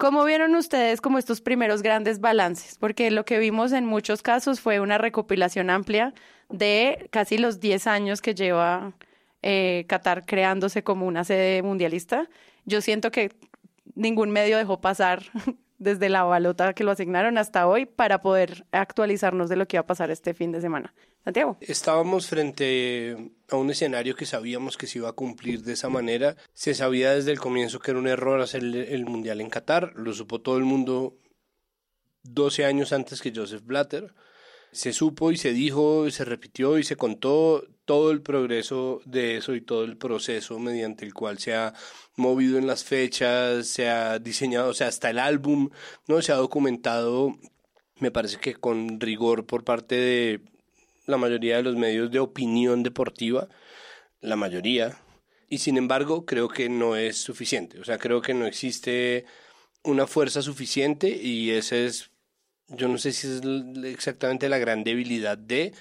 ¿Cómo 0.00 0.24
vieron 0.24 0.54
ustedes 0.54 1.02
como 1.02 1.18
estos 1.18 1.42
primeros 1.42 1.82
grandes 1.82 2.20
balances? 2.20 2.78
Porque 2.78 3.10
lo 3.10 3.26
que 3.26 3.38
vimos 3.38 3.72
en 3.72 3.84
muchos 3.84 4.22
casos 4.22 4.58
fue 4.58 4.80
una 4.80 4.96
recopilación 4.96 5.68
amplia 5.68 6.14
de 6.48 7.10
casi 7.10 7.36
los 7.36 7.60
10 7.60 7.86
años 7.86 8.22
que 8.22 8.34
lleva 8.34 8.94
eh, 9.42 9.84
Qatar 9.88 10.24
creándose 10.24 10.82
como 10.82 11.06
una 11.06 11.22
sede 11.24 11.62
mundialista. 11.62 12.30
Yo 12.64 12.80
siento 12.80 13.10
que 13.10 13.32
ningún 13.94 14.30
medio 14.30 14.56
dejó 14.56 14.80
pasar 14.80 15.22
desde 15.80 16.10
la 16.10 16.22
balota 16.22 16.74
que 16.74 16.84
lo 16.84 16.92
asignaron 16.92 17.38
hasta 17.38 17.66
hoy 17.66 17.86
para 17.86 18.20
poder 18.22 18.66
actualizarnos 18.70 19.48
de 19.48 19.56
lo 19.56 19.66
que 19.66 19.76
iba 19.76 19.80
a 19.80 19.86
pasar 19.86 20.10
este 20.10 20.34
fin 20.34 20.52
de 20.52 20.60
semana. 20.60 20.94
Santiago. 21.24 21.56
Estábamos 21.60 22.28
frente 22.28 23.32
a 23.48 23.56
un 23.56 23.70
escenario 23.70 24.14
que 24.14 24.26
sabíamos 24.26 24.76
que 24.76 24.86
se 24.86 24.98
iba 24.98 25.08
a 25.08 25.14
cumplir 25.14 25.62
de 25.62 25.72
esa 25.72 25.88
manera. 25.88 26.36
Se 26.54 26.74
sabía 26.74 27.14
desde 27.14 27.32
el 27.32 27.40
comienzo 27.40 27.80
que 27.80 27.90
era 27.90 28.00
un 28.00 28.06
error 28.06 28.40
hacer 28.40 28.62
el, 28.62 29.06
Mundial 29.06 29.40
en 29.40 29.50
Qatar. 29.50 29.92
Lo 29.96 30.12
supo 30.12 30.40
todo 30.40 30.58
el 30.58 30.64
mundo 30.64 31.16
12 32.22 32.64
años 32.66 32.92
antes 32.92 33.20
que 33.20 33.32
Joseph 33.34 33.64
Blatter. 33.64 34.14
Se 34.72 34.92
supo 34.92 35.32
y 35.32 35.36
se 35.36 35.52
dijo 35.52 36.06
y 36.06 36.12
se 36.12 36.24
repitió 36.24 36.78
y 36.78 36.84
se 36.84 36.96
contó 36.96 37.66
todo 37.84 38.12
el 38.12 38.22
progreso 38.22 39.00
de 39.04 39.36
eso 39.36 39.54
y 39.54 39.60
todo 39.60 39.82
el 39.84 39.96
proceso 39.96 40.58
mediante 40.60 41.04
el 41.04 41.12
cual 41.12 41.38
se 41.38 41.54
ha 41.54 41.74
movido 42.16 42.58
en 42.58 42.66
las 42.68 42.84
fechas, 42.84 43.66
se 43.66 43.88
ha 43.88 44.18
diseñado, 44.20 44.70
o 44.70 44.74
sea, 44.74 44.86
hasta 44.86 45.10
el 45.10 45.18
álbum, 45.18 45.70
¿no? 46.06 46.22
Se 46.22 46.30
ha 46.30 46.36
documentado, 46.36 47.36
me 47.98 48.12
parece 48.12 48.38
que 48.38 48.54
con 48.54 49.00
rigor 49.00 49.46
por 49.46 49.64
parte 49.64 49.96
de 49.96 50.40
la 51.06 51.16
mayoría 51.16 51.56
de 51.56 51.64
los 51.64 51.76
medios 51.76 52.10
de 52.12 52.20
opinión 52.20 52.84
deportiva, 52.84 53.48
la 54.20 54.36
mayoría, 54.36 54.98
y 55.48 55.58
sin 55.58 55.76
embargo 55.76 56.24
creo 56.24 56.48
que 56.48 56.68
no 56.68 56.94
es 56.96 57.16
suficiente, 57.16 57.80
o 57.80 57.84
sea, 57.84 57.98
creo 57.98 58.22
que 58.22 58.34
no 58.34 58.46
existe 58.46 59.24
una 59.82 60.06
fuerza 60.06 60.42
suficiente 60.42 61.08
y 61.08 61.50
esa 61.50 61.76
es, 61.76 62.09
yo 62.70 62.88
no 62.88 62.98
sé 62.98 63.12
si 63.12 63.26
es 63.26 63.42
exactamente 63.84 64.48
la 64.48 64.58
gran 64.58 64.84
debilidad 64.84 65.36
de, 65.36 65.72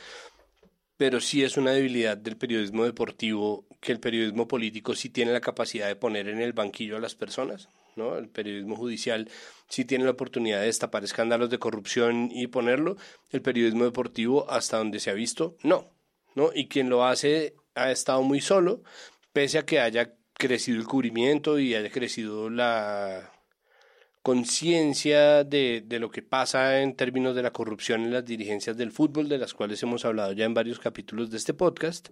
pero 0.97 1.21
sí 1.21 1.43
es 1.43 1.57
una 1.57 1.71
debilidad 1.71 2.17
del 2.17 2.37
periodismo 2.37 2.83
deportivo 2.83 3.65
que 3.79 3.91
el 3.91 3.99
periodismo 3.99 4.47
político 4.47 4.95
sí 4.95 5.09
tiene 5.09 5.31
la 5.31 5.39
capacidad 5.39 5.87
de 5.87 5.95
poner 5.95 6.27
en 6.27 6.41
el 6.41 6.53
banquillo 6.53 6.97
a 6.97 6.99
las 6.99 7.15
personas, 7.15 7.69
¿no? 7.95 8.17
El 8.17 8.27
periodismo 8.27 8.75
judicial 8.75 9.29
sí 9.69 9.85
tiene 9.85 10.03
la 10.03 10.11
oportunidad 10.11 10.59
de 10.59 10.65
destapar 10.65 11.03
escándalos 11.03 11.49
de 11.49 11.59
corrupción 11.59 12.29
y 12.31 12.47
ponerlo, 12.47 12.97
el 13.29 13.41
periodismo 13.41 13.85
deportivo 13.85 14.49
hasta 14.49 14.77
donde 14.77 14.99
se 14.99 15.09
ha 15.09 15.13
visto, 15.13 15.55
no, 15.63 15.89
¿no? 16.35 16.51
Y 16.53 16.67
quien 16.67 16.89
lo 16.89 17.05
hace 17.05 17.55
ha 17.75 17.91
estado 17.91 18.21
muy 18.23 18.41
solo, 18.41 18.83
pese 19.31 19.59
a 19.59 19.65
que 19.65 19.79
haya 19.79 20.15
crecido 20.33 20.79
el 20.79 20.87
cubrimiento 20.87 21.59
y 21.59 21.75
haya 21.75 21.89
crecido 21.89 22.49
la 22.49 23.31
conciencia 24.21 25.43
de, 25.43 25.83
de 25.85 25.99
lo 25.99 26.11
que 26.11 26.21
pasa 26.21 26.81
en 26.81 26.95
términos 26.95 27.35
de 27.35 27.43
la 27.43 27.51
corrupción 27.51 28.01
en 28.01 28.13
las 28.13 28.25
dirigencias 28.25 28.77
del 28.77 28.91
fútbol, 28.91 29.29
de 29.29 29.37
las 29.37 29.53
cuales 29.53 29.81
hemos 29.83 30.05
hablado 30.05 30.33
ya 30.33 30.45
en 30.45 30.53
varios 30.53 30.79
capítulos 30.79 31.31
de 31.31 31.37
este 31.37 31.53
podcast. 31.53 32.09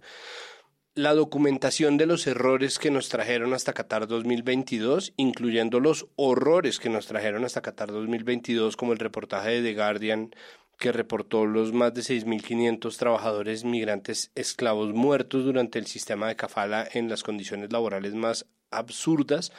La 0.94 1.14
documentación 1.14 1.96
de 1.96 2.06
los 2.06 2.26
errores 2.26 2.78
que 2.78 2.90
nos 2.90 3.08
trajeron 3.08 3.54
hasta 3.54 3.72
Qatar 3.72 4.08
2022, 4.08 5.12
incluyendo 5.16 5.78
los 5.78 6.08
horrores 6.16 6.80
que 6.80 6.88
nos 6.88 7.06
trajeron 7.06 7.44
hasta 7.44 7.62
Qatar 7.62 7.92
2022, 7.92 8.76
como 8.76 8.92
el 8.92 8.98
reportaje 8.98 9.60
de 9.60 9.62
The 9.62 9.74
Guardian 9.74 10.30
que 10.78 10.92
reportó 10.92 11.44
los 11.44 11.72
más 11.72 11.92
de 11.92 12.02
6.500 12.02 12.96
trabajadores 12.96 13.64
migrantes 13.64 14.30
esclavos 14.34 14.94
muertos 14.94 15.44
durante 15.44 15.78
el 15.78 15.86
sistema 15.86 16.28
de 16.28 16.36
kafala 16.36 16.88
en 16.92 17.08
las 17.08 17.24
condiciones 17.24 17.72
laborales 17.72 18.14
más 18.14 18.46
absurdas, 18.70 19.52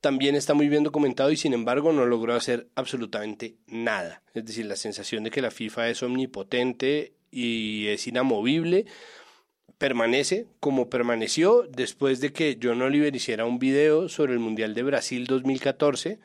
también 0.00 0.34
está 0.34 0.54
muy 0.54 0.68
bien 0.68 0.82
documentado 0.82 1.30
y 1.30 1.36
sin 1.36 1.52
embargo 1.52 1.92
no 1.92 2.06
logró 2.06 2.34
hacer 2.34 2.68
absolutamente 2.74 3.56
nada. 3.66 4.22
Es 4.34 4.44
decir, 4.44 4.66
la 4.66 4.76
sensación 4.76 5.24
de 5.24 5.30
que 5.30 5.42
la 5.42 5.50
FIFA 5.50 5.90
es 5.90 6.02
omnipotente 6.02 7.14
y 7.30 7.86
es 7.88 8.06
inamovible 8.06 8.86
permanece 9.80 10.46
como 10.60 10.90
permaneció 10.90 11.62
después 11.62 12.20
de 12.20 12.34
que 12.34 12.58
John 12.62 12.82
Oliver 12.82 13.16
hiciera 13.16 13.46
un 13.46 13.58
video 13.58 14.10
sobre 14.10 14.34
el 14.34 14.38
Mundial 14.38 14.74
de 14.74 14.82
Brasil 14.82 15.26
2014 15.26 16.20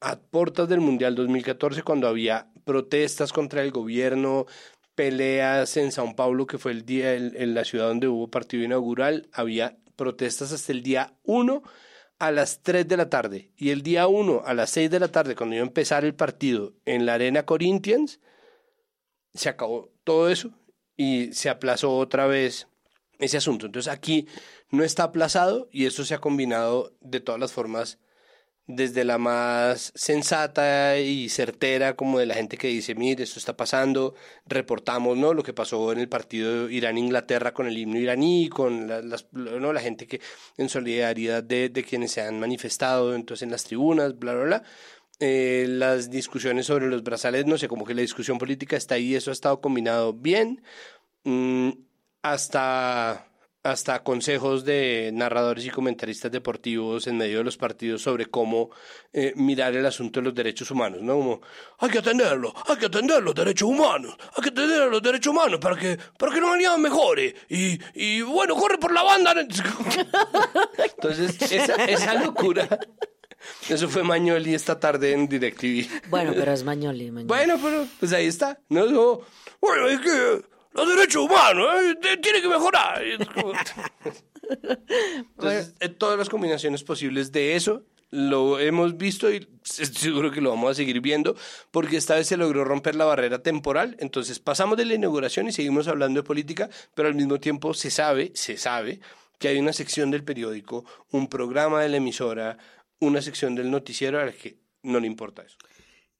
a 0.00 0.20
puertas 0.20 0.68
del 0.68 0.80
Mundial 0.80 1.16
2014 1.16 1.82
cuando 1.82 2.06
había 2.06 2.46
protestas 2.64 3.32
contra 3.32 3.62
el 3.62 3.72
gobierno, 3.72 4.46
peleas 4.94 5.76
en 5.76 5.90
Sao 5.90 6.14
Paulo, 6.14 6.46
que 6.46 6.58
fue 6.58 6.70
el 6.70 6.84
día 6.84 7.14
en, 7.14 7.54
la 7.54 7.64
ciudad 7.64 7.88
donde 7.88 8.06
hubo 8.06 8.28
partido 8.28 8.62
inaugural, 8.62 9.28
había 9.32 9.76
protestas 9.96 10.52
hasta 10.52 10.70
el 10.70 10.84
día 10.84 11.14
1 11.24 11.64
a 12.26 12.32
las 12.32 12.60
3 12.62 12.88
de 12.88 12.96
la 12.96 13.10
tarde 13.10 13.50
y 13.56 13.70
el 13.70 13.82
día 13.82 14.06
1 14.06 14.42
a 14.44 14.54
las 14.54 14.70
6 14.70 14.90
de 14.90 15.00
la 15.00 15.08
tarde 15.08 15.36
cuando 15.36 15.56
iba 15.56 15.64
a 15.64 15.66
empezar 15.66 16.04
el 16.04 16.14
partido 16.14 16.72
en 16.84 17.06
la 17.06 17.14
Arena 17.14 17.44
Corinthians, 17.44 18.20
se 19.34 19.48
acabó 19.48 19.90
todo 20.04 20.30
eso 20.30 20.50
y 20.96 21.32
se 21.32 21.50
aplazó 21.50 21.96
otra 21.96 22.26
vez 22.26 22.68
ese 23.18 23.36
asunto. 23.36 23.66
Entonces 23.66 23.92
aquí 23.92 24.26
no 24.70 24.84
está 24.84 25.04
aplazado 25.04 25.68
y 25.70 25.86
esto 25.86 26.04
se 26.04 26.14
ha 26.14 26.20
combinado 26.20 26.92
de 27.00 27.20
todas 27.20 27.40
las 27.40 27.52
formas 27.52 27.98
desde 28.66 29.04
la 29.04 29.18
más 29.18 29.92
sensata 29.94 30.98
y 30.98 31.28
certera 31.28 31.96
como 31.96 32.18
de 32.18 32.26
la 32.26 32.34
gente 32.34 32.56
que 32.56 32.68
dice, 32.68 32.94
mire, 32.94 33.22
esto 33.22 33.38
está 33.38 33.56
pasando, 33.56 34.14
reportamos 34.46 35.18
¿no? 35.18 35.34
lo 35.34 35.42
que 35.42 35.52
pasó 35.52 35.92
en 35.92 35.98
el 35.98 36.08
partido 36.08 36.70
Irán-Inglaterra 36.70 37.52
con 37.52 37.66
el 37.66 37.76
himno 37.76 37.98
iraní, 37.98 38.48
con 38.48 38.88
la, 38.88 39.02
las, 39.02 39.26
¿no? 39.32 39.72
la 39.72 39.80
gente 39.80 40.06
que 40.06 40.20
en 40.56 40.68
solidaridad 40.68 41.42
de, 41.42 41.68
de, 41.68 41.84
quienes 41.84 42.12
se 42.12 42.22
han 42.22 42.40
manifestado 42.40 43.14
entonces 43.14 43.42
en 43.42 43.50
las 43.50 43.64
tribunas, 43.64 44.18
bla, 44.18 44.34
bla, 44.34 44.44
bla. 44.44 44.62
Eh, 45.20 45.66
las 45.68 46.10
discusiones 46.10 46.66
sobre 46.66 46.86
los 46.88 47.04
brazales, 47.04 47.46
no 47.46 47.56
sé, 47.58 47.68
como 47.68 47.84
que 47.84 47.94
la 47.94 48.00
discusión 48.00 48.38
política 48.38 48.76
está 48.76 48.96
ahí, 48.96 49.14
eso 49.14 49.30
ha 49.30 49.32
estado 49.32 49.60
combinado 49.60 50.12
bien, 50.12 50.62
mm, 51.24 51.70
hasta 52.22 53.28
hasta 53.64 54.02
consejos 54.02 54.64
de 54.64 55.10
narradores 55.14 55.64
y 55.64 55.70
comentaristas 55.70 56.30
deportivos 56.30 57.06
en 57.06 57.16
medio 57.16 57.38
de 57.38 57.44
los 57.44 57.56
partidos 57.56 58.02
sobre 58.02 58.26
cómo 58.26 58.70
eh, 59.10 59.32
mirar 59.36 59.74
el 59.74 59.86
asunto 59.86 60.20
de 60.20 60.24
los 60.26 60.34
derechos 60.34 60.70
humanos, 60.70 61.00
¿no? 61.00 61.14
Como, 61.14 61.40
hay 61.78 61.88
que 61.88 61.98
atenderlo, 61.98 62.54
hay 62.66 62.76
que 62.76 62.86
atender 62.86 63.22
los 63.22 63.34
derechos 63.34 63.68
humanos, 63.68 64.14
hay 64.36 64.42
que 64.42 64.50
atender 64.50 64.88
los 64.90 65.02
derechos 65.02 65.32
humanos 65.32 65.58
para 65.60 65.76
que, 65.76 65.98
para 66.18 66.32
que 66.32 66.40
la 66.40 66.76
mejore. 66.76 67.34
Y, 67.48 67.80
y 67.94 68.20
bueno, 68.20 68.54
corre 68.54 68.76
por 68.76 68.92
la 68.92 69.02
banda. 69.02 69.34
Entonces, 70.96 71.50
esa, 71.50 71.84
esa 71.86 72.14
locura... 72.22 72.68
Eso 73.68 73.88
fue 73.88 74.02
Mañoli 74.02 74.54
esta 74.54 74.80
tarde 74.80 75.12
en 75.12 75.28
DirecTV. 75.28 76.08
Bueno, 76.08 76.32
pero 76.34 76.52
es 76.52 76.64
Mañoli. 76.64 77.10
Mañoli. 77.10 77.26
Bueno, 77.26 77.58
pero 77.62 77.86
pues 78.00 78.12
ahí 78.14 78.26
está. 78.26 78.58
No, 78.70 78.86
no, 78.86 79.20
bueno, 79.60 79.86
es 79.88 80.00
que 80.00 80.53
los 80.74 80.88
derechos 80.88 81.24
humanos 81.24 81.68
eh, 82.02 82.16
tienen 82.20 82.42
que 82.42 82.48
mejorar. 82.48 83.02
Entonces, 85.36 85.74
en 85.80 85.94
todas 85.94 86.18
las 86.18 86.28
combinaciones 86.28 86.84
posibles 86.84 87.32
de 87.32 87.56
eso 87.56 87.84
lo 88.10 88.60
hemos 88.60 88.96
visto 88.96 89.32
y 89.32 89.48
seguro 89.64 90.30
que 90.30 90.40
lo 90.40 90.50
vamos 90.50 90.70
a 90.70 90.74
seguir 90.74 91.00
viendo 91.00 91.34
porque 91.72 91.96
esta 91.96 92.14
vez 92.14 92.28
se 92.28 92.36
logró 92.36 92.64
romper 92.64 92.94
la 92.94 93.04
barrera 93.04 93.42
temporal. 93.42 93.96
Entonces 93.98 94.38
pasamos 94.38 94.76
de 94.76 94.84
la 94.84 94.94
inauguración 94.94 95.48
y 95.48 95.52
seguimos 95.52 95.88
hablando 95.88 96.20
de 96.20 96.26
política, 96.26 96.70
pero 96.94 97.08
al 97.08 97.16
mismo 97.16 97.40
tiempo 97.40 97.74
se 97.74 97.90
sabe, 97.90 98.30
se 98.34 98.56
sabe 98.56 99.00
que 99.40 99.48
hay 99.48 99.58
una 99.58 99.72
sección 99.72 100.12
del 100.12 100.22
periódico, 100.22 100.84
un 101.10 101.26
programa 101.28 101.82
de 101.82 101.88
la 101.88 101.96
emisora, 101.96 102.56
una 103.00 103.20
sección 103.20 103.56
del 103.56 103.70
noticiero 103.70 104.20
a 104.20 104.26
la 104.26 104.32
que 104.32 104.58
no 104.82 105.00
le 105.00 105.08
importa 105.08 105.42
eso. 105.42 105.56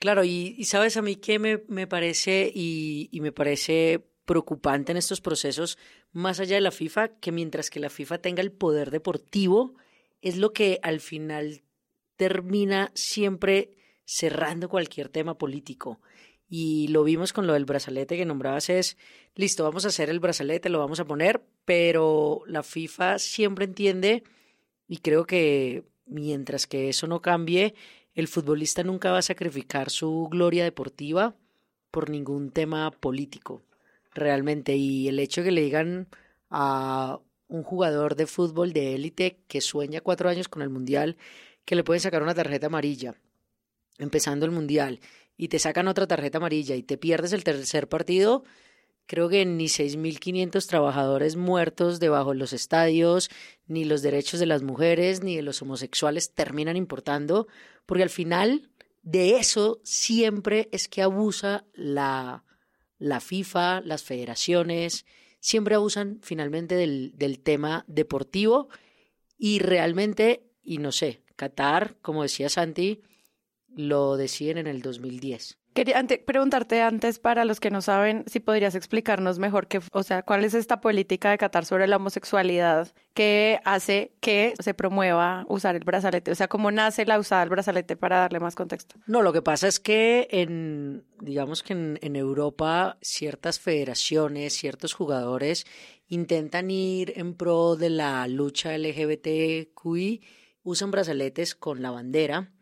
Claro, 0.01 0.25
y, 0.25 0.57
y 0.59 0.65
sabes 0.65 0.97
a 0.97 1.03
mí 1.03 1.17
que 1.17 1.39
me, 1.39 1.63
me 1.69 1.87
parece 1.87 2.51
y, 2.53 3.09
y 3.13 3.21
me 3.21 3.31
parece 3.31 4.05
preocupante 4.25 4.93
en 4.93 4.99
estos 4.99 5.21
procesos, 5.21 5.79
más 6.13 6.41
allá 6.41 6.57
de 6.57 6.61
la 6.61 6.71
FIFA, 6.71 7.09
que 7.21 7.33
mientras 7.33 7.71
que 7.71 7.81
la 7.81 7.91
FIFA 7.91 8.19
tenga 8.19 8.43
el 8.43 8.53
poder 8.53 8.91
deportivo, 8.91 9.75
es 10.23 10.37
lo 10.37 10.53
que 10.53 10.79
al 10.83 11.01
final 11.01 11.63
termina 12.17 12.91
siempre 12.95 13.77
cerrando 14.05 14.69
cualquier 14.69 15.09
tema 15.09 15.37
político. 15.37 16.01
Y 16.49 16.89
lo 16.89 17.05
vimos 17.05 17.33
con 17.33 17.47
lo 17.47 17.55
del 17.55 17.65
brazalete 17.65 18.17
que 18.17 18.25
nombrabas, 18.25 18.71
es, 18.71 18.97
listo, 19.35 19.65
vamos 19.65 19.85
a 19.85 19.89
hacer 19.89 20.11
el 20.11 20.21
brazalete, 20.21 20.69
lo 20.69 20.79
vamos 20.79 21.01
a 21.01 21.07
poner, 21.07 21.43
pero 21.65 22.43
la 22.47 22.63
FIFA 22.63 23.19
siempre 23.19 23.65
entiende, 23.65 24.23
y 24.87 24.99
creo 24.99 25.27
que 25.27 25.85
mientras 26.07 26.67
que 26.67 26.89
eso 26.89 27.07
no 27.07 27.21
cambie, 27.23 27.75
el 28.15 28.29
futbolista 28.29 28.85
nunca 28.85 29.11
va 29.11 29.19
a 29.19 29.23
sacrificar 29.23 29.91
su 29.91 30.29
gloria 30.31 30.65
deportiva 30.65 31.35
por 31.91 32.11
ningún 32.11 32.51
tema 32.51 32.91
político, 32.91 33.63
realmente. 34.15 34.77
Y 34.77 35.09
el 35.09 35.19
hecho 35.19 35.41
de 35.41 35.47
que 35.47 35.53
le 35.53 35.63
digan 35.63 36.09
a 36.51 37.21
un 37.49 37.63
jugador 37.63 38.17
de 38.17 38.27
fútbol 38.27 38.73
de 38.73 38.95
élite 38.95 39.39
que 39.49 39.61
sueña 39.61 40.01
cuatro 40.01 40.29
años 40.29 40.49
con 40.49 40.63
el 40.63 40.71
Mundial, 40.71 41.17
que 41.65 41.77
le 41.77 41.85
pueden 41.85 42.01
sacar 42.01 42.23
una 42.23 42.35
tarjeta 42.35 42.67
amarilla, 42.67 43.15
empezando 43.99 44.47
el 44.47 44.53
Mundial, 44.53 45.01
y 45.37 45.49
te 45.49 45.59
sacan 45.59 45.89
otra 45.89 46.07
tarjeta 46.07 46.39
amarilla 46.39 46.77
y 46.77 46.83
te 46.83 46.97
pierdes 46.97 47.33
el 47.33 47.45
tercer 47.45 47.89
partido, 47.89 48.45
creo 49.07 49.29
que 49.29 49.45
ni 49.45 49.67
6.500 49.67 50.67
trabajadores 50.67 51.37
muertos 51.37 52.01
debajo 52.01 52.31
de 52.31 52.39
los 52.39 52.53
estadios, 52.53 53.31
ni 53.67 53.85
los 53.85 54.03
derechos 54.03 54.41
de 54.41 54.47
las 54.47 54.63
mujeres, 54.63 55.23
ni 55.23 55.37
de 55.37 55.43
los 55.43 55.61
homosexuales 55.63 56.33
terminan 56.33 56.77
importando, 56.77 57.47
porque 57.87 58.03
al 58.03 58.11
final 58.11 58.71
de 59.03 59.37
eso 59.37 59.81
siempre 59.85 60.69
es 60.73 60.89
que 60.89 61.03
abusa 61.03 61.67
la, 61.75 62.45
la 63.05 63.21
FIFA, 63.21 63.83
las 63.83 64.03
federaciones, 64.03 65.05
siempre 65.39 65.75
abusan 65.75 66.21
finalmente 66.23 66.75
del, 66.75 67.41
tema 67.43 67.85
deportivo 67.87 68.69
y 69.37 69.59
realmente, 69.59 70.47
y 70.63 70.79
no 70.79 70.91
sé, 70.91 71.21
Qatar, 71.37 71.99
como 72.01 72.23
decía 72.23 72.49
Santi, 72.49 73.03
lo 73.69 74.17
deciden 74.17 74.57
en 74.57 74.67
el 74.67 74.81
2010. 74.81 75.59
Quería 75.75 76.01
preguntarte 76.25 76.83
antes, 76.83 77.19
para 77.19 77.45
los 77.45 77.59
que 77.59 77.71
no 77.71 77.83
saben, 77.83 78.23
si 78.29 78.39
podrías 78.39 78.77
explicarnos 78.77 79.41
mejor 79.41 79.67
qué, 79.67 79.81
o 79.91 80.05
sea, 80.05 80.23
cuál 80.23 80.45
es 80.45 80.55
esta 80.55 80.81
política 80.81 81.33
de 81.33 81.39
Qatar 81.39 81.65
sobre 81.65 81.89
la 81.89 81.97
homosexualidad 81.97 82.93
que 83.13 83.59
hace 83.65 84.13
que 84.21 84.55
se 84.61 84.73
promueva 84.73 85.45
usar 85.49 85.75
el 85.75 85.83
brazalete. 85.83 86.31
O 86.31 86.35
sea, 86.37 86.47
cómo 86.47 86.71
nace 86.71 87.05
la 87.07 87.19
usada 87.19 87.41
del 87.41 87.51
brazalete 87.51 87.97
para 87.97 88.19
darle 88.19 88.39
más 88.39 88.55
contexto. 88.55 89.01
No, 89.09 89.23
lo 89.23 89.33
que 89.33 89.43
pasa 89.43 89.67
es 89.67 89.81
que 89.81 90.29
en, 90.31 91.05
digamos 91.21 91.65
que 91.65 91.73
en, 91.73 91.99
en 92.03 92.15
Europa 92.15 92.97
ciertas 93.03 93.59
federaciones, 93.59 94.53
ciertos 94.53 94.95
jugadores 94.95 95.67
intentan 96.07 96.71
ir 96.71 97.15
en 97.17 97.35
pro 97.35 97.75
de 97.75 97.91
la 97.91 98.29
lucha 98.29 98.79
LGBTQI, 98.79 100.23
usan 100.63 100.93
brazaletes 100.93 101.57
con 101.57 101.83
la 101.83 101.91
bandera 101.91 102.54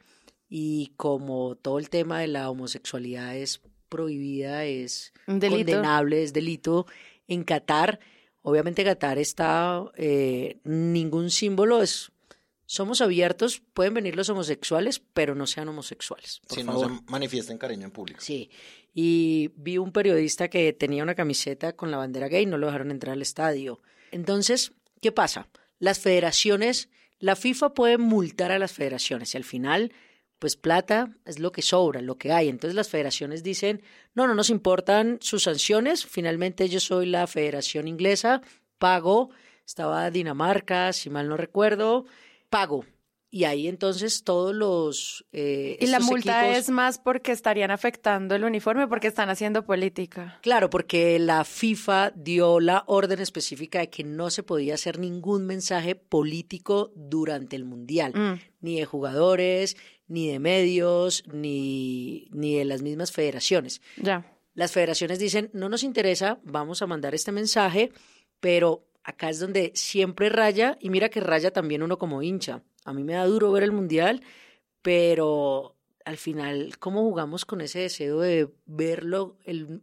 y 0.55 0.93
como 0.99 1.57
todo 1.57 1.79
el 1.79 1.89
tema 1.89 2.21
de 2.21 2.27
la 2.27 2.51
homosexualidad 2.51 3.35
es 3.35 3.63
prohibida, 3.89 4.67
es 4.67 5.15
Un 5.27 5.41
delito. 5.41 5.73
condenable, 5.73 6.23
es 6.23 6.35
delito, 6.35 6.87
en 7.27 7.43
Qatar, 7.43 8.01
obviamente 8.43 8.85
Qatar 8.85 9.17
está, 9.17 9.83
eh, 9.97 10.59
ningún 10.65 11.31
símbolo 11.31 11.81
es... 11.81 12.13
Somos 12.67 13.01
abiertos, 13.01 13.63
pueden 13.73 13.95
venir 13.95 14.15
los 14.15 14.29
homosexuales, 14.29 15.01
pero 15.15 15.35
no 15.35 15.47
sean 15.47 15.69
homosexuales. 15.69 16.43
Por 16.47 16.59
Si 16.59 16.65
no 16.65 16.79
se 16.79 17.01
manifiesten 17.07 17.57
cariño 17.57 17.87
en 17.87 17.91
público. 17.91 18.21
Sí, 18.21 18.51
y 18.93 19.53
vi 19.57 19.79
un 19.79 19.91
periodista 19.91 20.49
que 20.49 20.75
tenía 20.75 21.03
una 21.03 21.15
camiseta 21.15 21.73
con 21.75 21.91
la 21.91 21.97
bandera 21.97 22.29
gay 22.29 22.43
y 22.43 22.47
no 22.47 22.59
lo 22.59 22.67
dejaron 22.67 22.91
entrar 22.91 23.15
al 23.15 23.23
estadio. 23.23 23.81
Entonces, 24.11 24.73
¿qué 25.01 25.13
pasa? 25.13 25.49
Las 25.79 25.99
federaciones, 25.99 26.91
la 27.21 27.37
FIFA 27.37 27.73
puede 27.73 27.97
multar 27.97 28.53
a 28.53 28.59
las 28.59 28.73
federaciones 28.73 29.33
y 29.33 29.39
al 29.39 29.45
final, 29.45 29.93
pues 30.43 30.57
plata 30.57 31.09
es 31.25 31.39
lo 31.39 31.53
que 31.53 31.63
sobra, 31.63 32.01
lo 32.03 32.19
que 32.19 32.33
hay. 32.33 32.49
Entonces 32.49 32.75
las 32.75 32.89
federaciones 32.89 33.45
dicen, 33.45 33.81
no, 34.13 34.27
no 34.27 34.35
nos 34.35 34.51
importan 34.51 35.19
sus 35.21 35.45
sanciones, 35.45 36.05
finalmente 36.05 36.69
yo 36.69 36.81
soy 36.81 37.07
la 37.07 37.29
federación 37.29 37.87
inglesa, 37.87 38.43
pago, 38.79 39.31
estaba 39.65 40.11
Dinamarca, 40.11 40.93
si 40.93 41.11
mal 41.11 41.29
no 41.29 41.37
recuerdo, 41.37 42.07
pago. 42.51 42.85
Y 43.35 43.45
ahí 43.45 43.67
entonces 43.67 44.25
todos 44.25 44.55
los... 44.55 45.25
eh, 45.33 45.79
Y 45.81 45.87
la 45.87 46.01
multa 46.01 46.43
equipos- 46.45 46.59
es 46.59 46.69
más 46.71 46.99
porque 46.99 47.33
estarían 47.33 47.71
afectando 47.71 48.35
el 48.35 48.45
uniforme, 48.45 48.87
porque 48.89 49.07
están 49.07 49.31
haciendo 49.31 49.65
política. 49.65 50.39
Claro, 50.43 50.69
porque 50.69 51.19
la 51.19 51.45
FIFA 51.45 52.13
dio 52.15 52.61
la 52.61 52.85
orden 52.89 53.21
específica 53.21 53.79
de 53.79 53.89
que 53.89 54.05
no 54.05 54.29
se 54.29 54.43
podía 54.43 54.75
hacer 54.75 54.99
ningún 54.99 55.47
mensaje 55.47 55.95
político 55.95 56.93
durante 56.95 57.57
el 57.57 57.65
Mundial, 57.65 58.13
Mm. 58.15 58.41
ni 58.61 58.79
de 58.81 58.85
jugadores, 58.85 59.79
ni 60.13 60.31
de 60.31 60.39
medios, 60.39 61.25
ni, 61.33 62.29
ni 62.33 62.55
de 62.57 62.67
las 62.67 62.83
mismas 62.83 63.13
federaciones. 63.13 63.81
Ya. 63.97 64.31
Las 64.53 64.71
federaciones 64.71 65.19
dicen, 65.19 65.49
no 65.55 65.71
nos 65.71 65.83
interesa, 65.83 66.39
vamos 66.45 66.83
a 66.83 66.87
mandar 66.87 67.15
este 67.15 67.33
mensaje, 67.33 67.91
pero 68.39 68.85
acá 69.05 69.31
es 69.31 69.41
donde 69.41 69.73
siempre 69.75 70.29
raya, 70.29 70.77
y 70.81 70.91
mira 70.91 71.09
que 71.09 71.21
raya 71.21 71.51
también 71.51 71.83
uno 71.83 71.97
como 71.97 72.23
hincha. 72.23 72.63
A 72.85 72.93
mí 72.93 73.03
me 73.03 73.15
da 73.15 73.25
duro 73.25 73.53
ver 73.53 73.63
el 73.63 73.73
Mundial, 73.73 74.23
pero 74.83 75.77
al 76.05 76.19
final, 76.19 76.79
¿cómo 76.79 77.01
jugamos 77.01 77.47
con 77.47 77.63
ese 77.63 77.79
deseo 77.79 78.21
de 78.21 78.51
verlo, 78.67 79.39
el, 79.45 79.81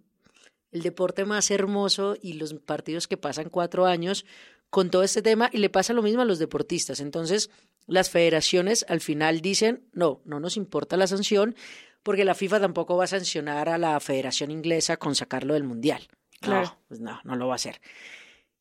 el 0.72 0.84
deporte 0.84 1.26
más 1.26 1.50
hermoso 1.50 2.15
y 2.22 2.34
los 2.34 2.54
partidos 2.54 3.08
que 3.08 3.18
pasan 3.18 3.50
cuatro 3.50 3.88
años 3.88 4.26
con 4.69 4.89
todo 4.89 5.03
este 5.03 5.21
tema? 5.21 5.49
Y 5.51 5.58
le 5.58 5.69
pasa 5.69 5.93
lo 5.93 6.01
mismo 6.03 6.21
a 6.21 6.25
los 6.25 6.39
deportistas. 6.39 6.99
Entonces, 6.99 7.49
las 7.88 8.10
federaciones 8.10 8.86
al 8.88 9.01
final 9.01 9.41
dicen, 9.41 9.88
no, 9.93 10.21
no 10.25 10.39
nos 10.39 10.58
importa 10.58 10.97
la 10.97 11.08
sanción, 11.08 11.55
porque 12.03 12.25
la 12.25 12.36
FIFA 12.36 12.60
tampoco 12.62 12.95
va 12.97 13.03
a 13.05 13.08
sancionar 13.08 13.67
a 13.69 13.77
la 13.77 13.99
Federación 13.99 14.51
Inglesa 14.51 14.97
con 14.97 15.15
sacarlo 15.15 15.53
del 15.53 15.63
Mundial. 15.63 16.08
No, 16.41 16.47
Claro. 16.47 16.77
pues 16.88 16.99
no, 17.01 17.19
no 17.23 17.36
lo 17.36 17.47
va 17.47 17.53
a 17.53 17.55
hacer. 17.55 17.82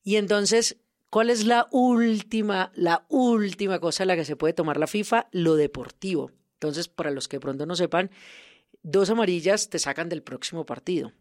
Y 0.02 0.16
entonces, 0.16 0.78
¿cuál 1.10 1.30
es 1.30 1.44
la 1.44 1.68
última, 1.70 2.72
la 2.74 3.04
última 3.08 3.78
cosa 3.78 4.02
en 4.02 4.08
la 4.08 4.16
que 4.16 4.24
se 4.24 4.34
puede 4.36 4.54
tomar 4.54 4.78
la 4.78 4.86
FIFA? 4.86 5.28
Lo 5.30 5.54
deportivo. 5.56 6.32
Entonces, 6.54 6.88
para 6.88 7.10
los 7.12 7.28
que 7.28 7.38
pronto 7.38 7.66
no 7.66 7.76
sepan, 7.76 8.10
dos 8.82 9.10
amarillas 9.10 9.68
te 9.70 9.78
sacan 9.78 10.08
del 10.08 10.22
próximo 10.22 10.66
partido. 10.66 11.12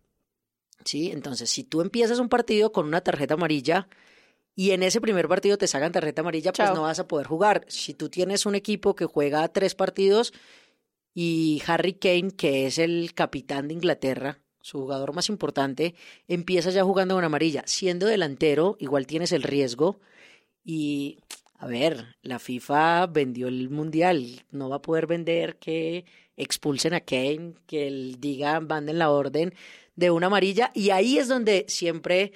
¿Sí? 0.85 1.11
Entonces, 1.11 1.49
si 1.49 1.63
tú 1.63 1.81
empiezas 1.81 2.19
un 2.19 2.29
partido 2.29 2.71
con 2.71 2.87
una 2.87 3.01
tarjeta 3.01 3.33
amarilla 3.35 3.87
y 4.59 4.71
en 4.71 4.81
ese 4.81 4.99
primer 4.99 5.27
partido 5.27 5.55
te 5.59 5.67
sacan 5.67 5.91
tarjeta 5.91 6.21
amarilla, 6.21 6.51
pues 6.51 6.71
no 6.73 6.81
vas 6.81 6.97
a 6.97 7.07
poder 7.07 7.27
jugar. 7.27 7.63
Si 7.67 7.93
tú 7.93 8.09
tienes 8.09 8.47
un 8.47 8.55
equipo 8.55 8.95
que 8.95 9.05
juega 9.05 9.47
tres 9.49 9.75
partidos 9.75 10.33
y 11.13 11.61
Harry 11.67 11.93
Kane, 11.93 12.31
que 12.31 12.65
es 12.65 12.79
el 12.79 13.13
capitán 13.13 13.67
de 13.67 13.75
Inglaterra, 13.75 14.39
su 14.59 14.79
jugador 14.79 15.13
más 15.13 15.29
importante, 15.29 15.93
empieza 16.27 16.71
ya 16.71 16.83
jugando 16.83 17.13
con 17.13 17.23
amarilla. 17.23 17.61
Siendo 17.67 18.07
delantero, 18.07 18.77
igual 18.79 19.05
tienes 19.05 19.31
el 19.31 19.43
riesgo. 19.43 19.99
Y, 20.63 21.19
a 21.59 21.67
ver, 21.67 22.15
la 22.23 22.39
FIFA 22.39 23.05
vendió 23.05 23.49
el 23.49 23.69
mundial. 23.69 24.43
No 24.49 24.69
va 24.69 24.77
a 24.77 24.81
poder 24.81 25.05
vender 25.05 25.57
que 25.59 26.05
expulsen 26.35 26.95
a 26.95 27.01
Kane, 27.01 27.53
que 27.67 27.85
él 27.85 28.15
diga, 28.19 28.59
manden 28.59 28.97
la 28.97 29.11
orden 29.11 29.53
de 29.95 30.09
una 30.09 30.25
amarilla. 30.27 30.71
Y 30.73 30.89
ahí 30.89 31.19
es 31.19 31.27
donde 31.27 31.65
siempre 31.67 32.33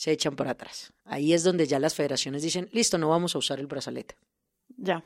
se 0.00 0.12
echan 0.12 0.34
para 0.34 0.52
atrás. 0.52 0.94
Ahí 1.04 1.34
es 1.34 1.42
donde 1.44 1.66
ya 1.66 1.78
las 1.78 1.94
federaciones 1.94 2.42
dicen, 2.42 2.70
listo, 2.72 2.96
no 2.96 3.10
vamos 3.10 3.34
a 3.34 3.38
usar 3.38 3.60
el 3.60 3.66
brazalete. 3.66 4.16
Ya. 4.78 5.04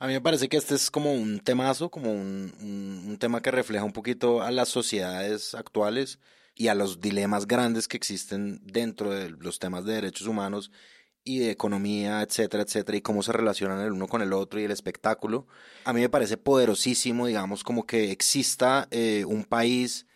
A 0.00 0.08
mí 0.08 0.12
me 0.14 0.20
parece 0.20 0.48
que 0.48 0.56
este 0.56 0.74
es 0.74 0.90
como 0.90 1.12
un 1.12 1.38
temazo, 1.38 1.88
como 1.88 2.10
un, 2.10 2.52
un- 2.60 3.04
un 3.06 3.16
tema 3.18 3.40
que 3.42 3.52
refleja 3.52 3.84
un 3.84 3.92
poquito 3.92 4.42
a 4.42 4.50
las 4.50 4.70
sociedades 4.70 5.54
actuales 5.54 6.18
y 6.56 6.66
a 6.66 6.74
los 6.74 7.00
dilemas 7.00 7.46
grandes 7.46 7.86
que 7.86 7.96
existen 7.96 8.60
dentro 8.64 9.10
de 9.12 9.30
los 9.30 9.60
temas 9.60 9.84
de 9.84 9.94
derechos 9.94 10.26
humanos 10.26 10.72
y 11.22 11.38
de 11.38 11.50
economía, 11.52 12.22
etcétera, 12.22 12.64
etcétera, 12.64 12.98
y 12.98 13.02
cómo 13.02 13.22
se 13.22 13.32
relacionan 13.32 13.80
el 13.82 13.92
uno 13.92 14.08
con 14.08 14.20
el 14.20 14.32
otro 14.32 14.58
y 14.58 14.64
el 14.64 14.72
espectáculo. 14.72 15.46
A 15.84 15.92
mí 15.92 16.00
me 16.00 16.08
parece 16.08 16.36
poderosísimo, 16.38 17.28
digamos, 17.28 17.62
como 17.62 17.86
que 17.86 18.10
exista 18.10 18.88
eh, 18.90 19.24
un 19.26 19.44
país 19.44 20.06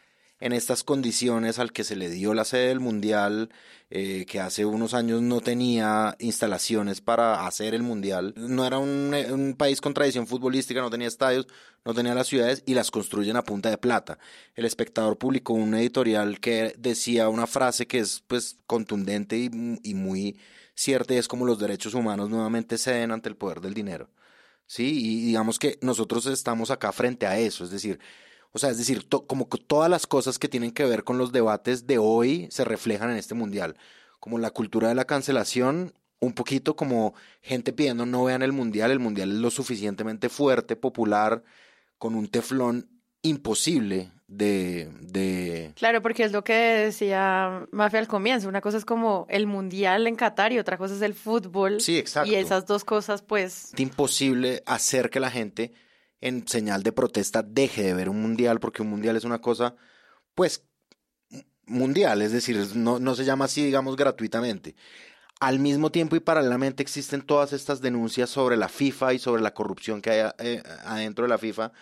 en 0.40 0.52
estas 0.52 0.82
condiciones 0.84 1.58
al 1.58 1.72
que 1.72 1.84
se 1.84 1.96
le 1.96 2.08
dio 2.08 2.32
la 2.34 2.44
sede 2.44 2.68
del 2.68 2.80
mundial, 2.80 3.50
eh, 3.90 4.24
que 4.26 4.40
hace 4.40 4.64
unos 4.64 4.94
años 4.94 5.20
no 5.20 5.40
tenía 5.40 6.16
instalaciones 6.18 7.00
para 7.02 7.46
hacer 7.46 7.74
el 7.74 7.82
mundial, 7.82 8.32
no 8.36 8.66
era 8.66 8.78
un, 8.78 9.54
país 9.58 9.80
con 9.80 9.94
tradición 9.94 10.26
futbolística, 10.26 10.80
no 10.80 10.90
tenía 10.90 11.08
estadios, 11.08 11.46
no 11.84 11.92
tenía 11.92 12.14
las 12.14 12.28
ciudades 12.28 12.62
y 12.66 12.74
las 12.74 12.90
construyen 12.90 13.36
a 13.36 13.44
punta 13.44 13.68
de 13.68 13.78
plata. 13.78 14.18
El 14.54 14.64
espectador 14.64 15.18
publicó 15.18 15.52
un 15.52 15.74
editorial 15.74 16.40
que 16.40 16.74
decía 16.78 17.28
una 17.28 17.46
frase 17.46 17.86
que 17.86 17.98
es 17.98 18.22
pues 18.26 18.58
contundente 18.66 19.36
y, 19.36 19.50
y 19.82 19.94
muy 19.94 20.38
cierta 20.74 21.14
y 21.14 21.18
es 21.18 21.28
como 21.28 21.44
los 21.44 21.58
derechos 21.58 21.94
humanos 21.94 22.30
nuevamente 22.30 22.78
ceden 22.78 23.10
ante 23.12 23.28
el 23.28 23.36
poder 23.36 23.60
del 23.60 23.74
dinero. 23.74 24.08
Sí, 24.66 25.00
y 25.04 25.26
digamos 25.26 25.58
que 25.58 25.78
nosotros 25.82 26.26
estamos 26.26 26.70
acá 26.70 26.92
frente 26.92 27.26
a 27.26 27.38
eso, 27.38 27.64
es 27.64 27.70
decir, 27.70 27.98
o 28.52 28.58
sea, 28.58 28.70
es 28.70 28.78
decir, 28.78 29.08
to- 29.08 29.26
como 29.26 29.48
que 29.48 29.58
todas 29.58 29.88
las 29.90 30.06
cosas 30.06 30.38
que 30.38 30.48
tienen 30.48 30.72
que 30.72 30.84
ver 30.84 31.04
con 31.04 31.18
los 31.18 31.32
debates 31.32 31.86
de 31.86 31.98
hoy 31.98 32.48
se 32.50 32.64
reflejan 32.64 33.10
en 33.10 33.16
este 33.16 33.34
mundial, 33.34 33.76
como 34.18 34.38
la 34.38 34.50
cultura 34.50 34.88
de 34.88 34.94
la 34.94 35.04
cancelación, 35.06 35.94
un 36.20 36.32
poquito 36.34 36.76
como 36.76 37.14
gente 37.40 37.72
pidiendo 37.72 38.04
no 38.06 38.24
vean 38.24 38.42
el 38.42 38.52
mundial, 38.52 38.90
el 38.90 38.98
mundial 38.98 39.30
es 39.32 39.38
lo 39.38 39.50
suficientemente 39.50 40.28
fuerte, 40.28 40.76
popular, 40.76 41.42
con 41.98 42.14
un 42.14 42.28
teflón 42.28 42.88
imposible 43.22 44.10
de, 44.26 44.90
de 45.00 45.72
Claro, 45.76 46.02
porque 46.02 46.24
es 46.24 46.32
lo 46.32 46.44
que 46.44 46.52
decía 46.54 47.66
Mafia 47.72 47.98
al 47.98 48.08
comienzo. 48.08 48.48
Una 48.48 48.60
cosa 48.60 48.78
es 48.78 48.84
como 48.84 49.26
el 49.28 49.46
mundial 49.46 50.06
en 50.06 50.14
Qatar 50.16 50.52
y 50.52 50.58
otra 50.58 50.78
cosa 50.78 50.94
es 50.94 51.02
el 51.02 51.14
fútbol. 51.14 51.80
Sí, 51.80 51.98
exacto. 51.98 52.30
Y 52.30 52.34
esas 52.36 52.66
dos 52.66 52.84
cosas, 52.84 53.22
pues, 53.22 53.72
imposible 53.76 54.62
hacer 54.66 55.10
que 55.10 55.20
la 55.20 55.30
gente 55.30 55.72
en 56.20 56.46
señal 56.46 56.82
de 56.82 56.92
protesta 56.92 57.42
deje 57.42 57.82
de 57.82 57.94
ver 57.94 58.08
un 58.08 58.20
mundial, 58.20 58.60
porque 58.60 58.82
un 58.82 58.90
mundial 58.90 59.16
es 59.16 59.24
una 59.24 59.40
cosa, 59.40 59.76
pues, 60.34 60.64
mundial, 61.66 62.22
es 62.22 62.32
decir, 62.32 62.58
no, 62.74 62.98
no 62.98 63.14
se 63.14 63.24
llama 63.24 63.46
así, 63.46 63.64
digamos, 63.64 63.96
gratuitamente. 63.96 64.76
Al 65.40 65.58
mismo 65.58 65.90
tiempo 65.90 66.16
y 66.16 66.20
paralelamente 66.20 66.82
existen 66.82 67.22
todas 67.22 67.52
estas 67.52 67.80
denuncias 67.80 68.28
sobre 68.28 68.56
la 68.56 68.68
FIFA 68.68 69.14
y 69.14 69.18
sobre 69.18 69.42
la 69.42 69.54
corrupción 69.54 70.02
que 70.02 70.10
hay 70.10 70.30
eh, 70.38 70.62
adentro 70.84 71.24
de 71.24 71.30
la 71.30 71.38
FIFA, 71.38 71.72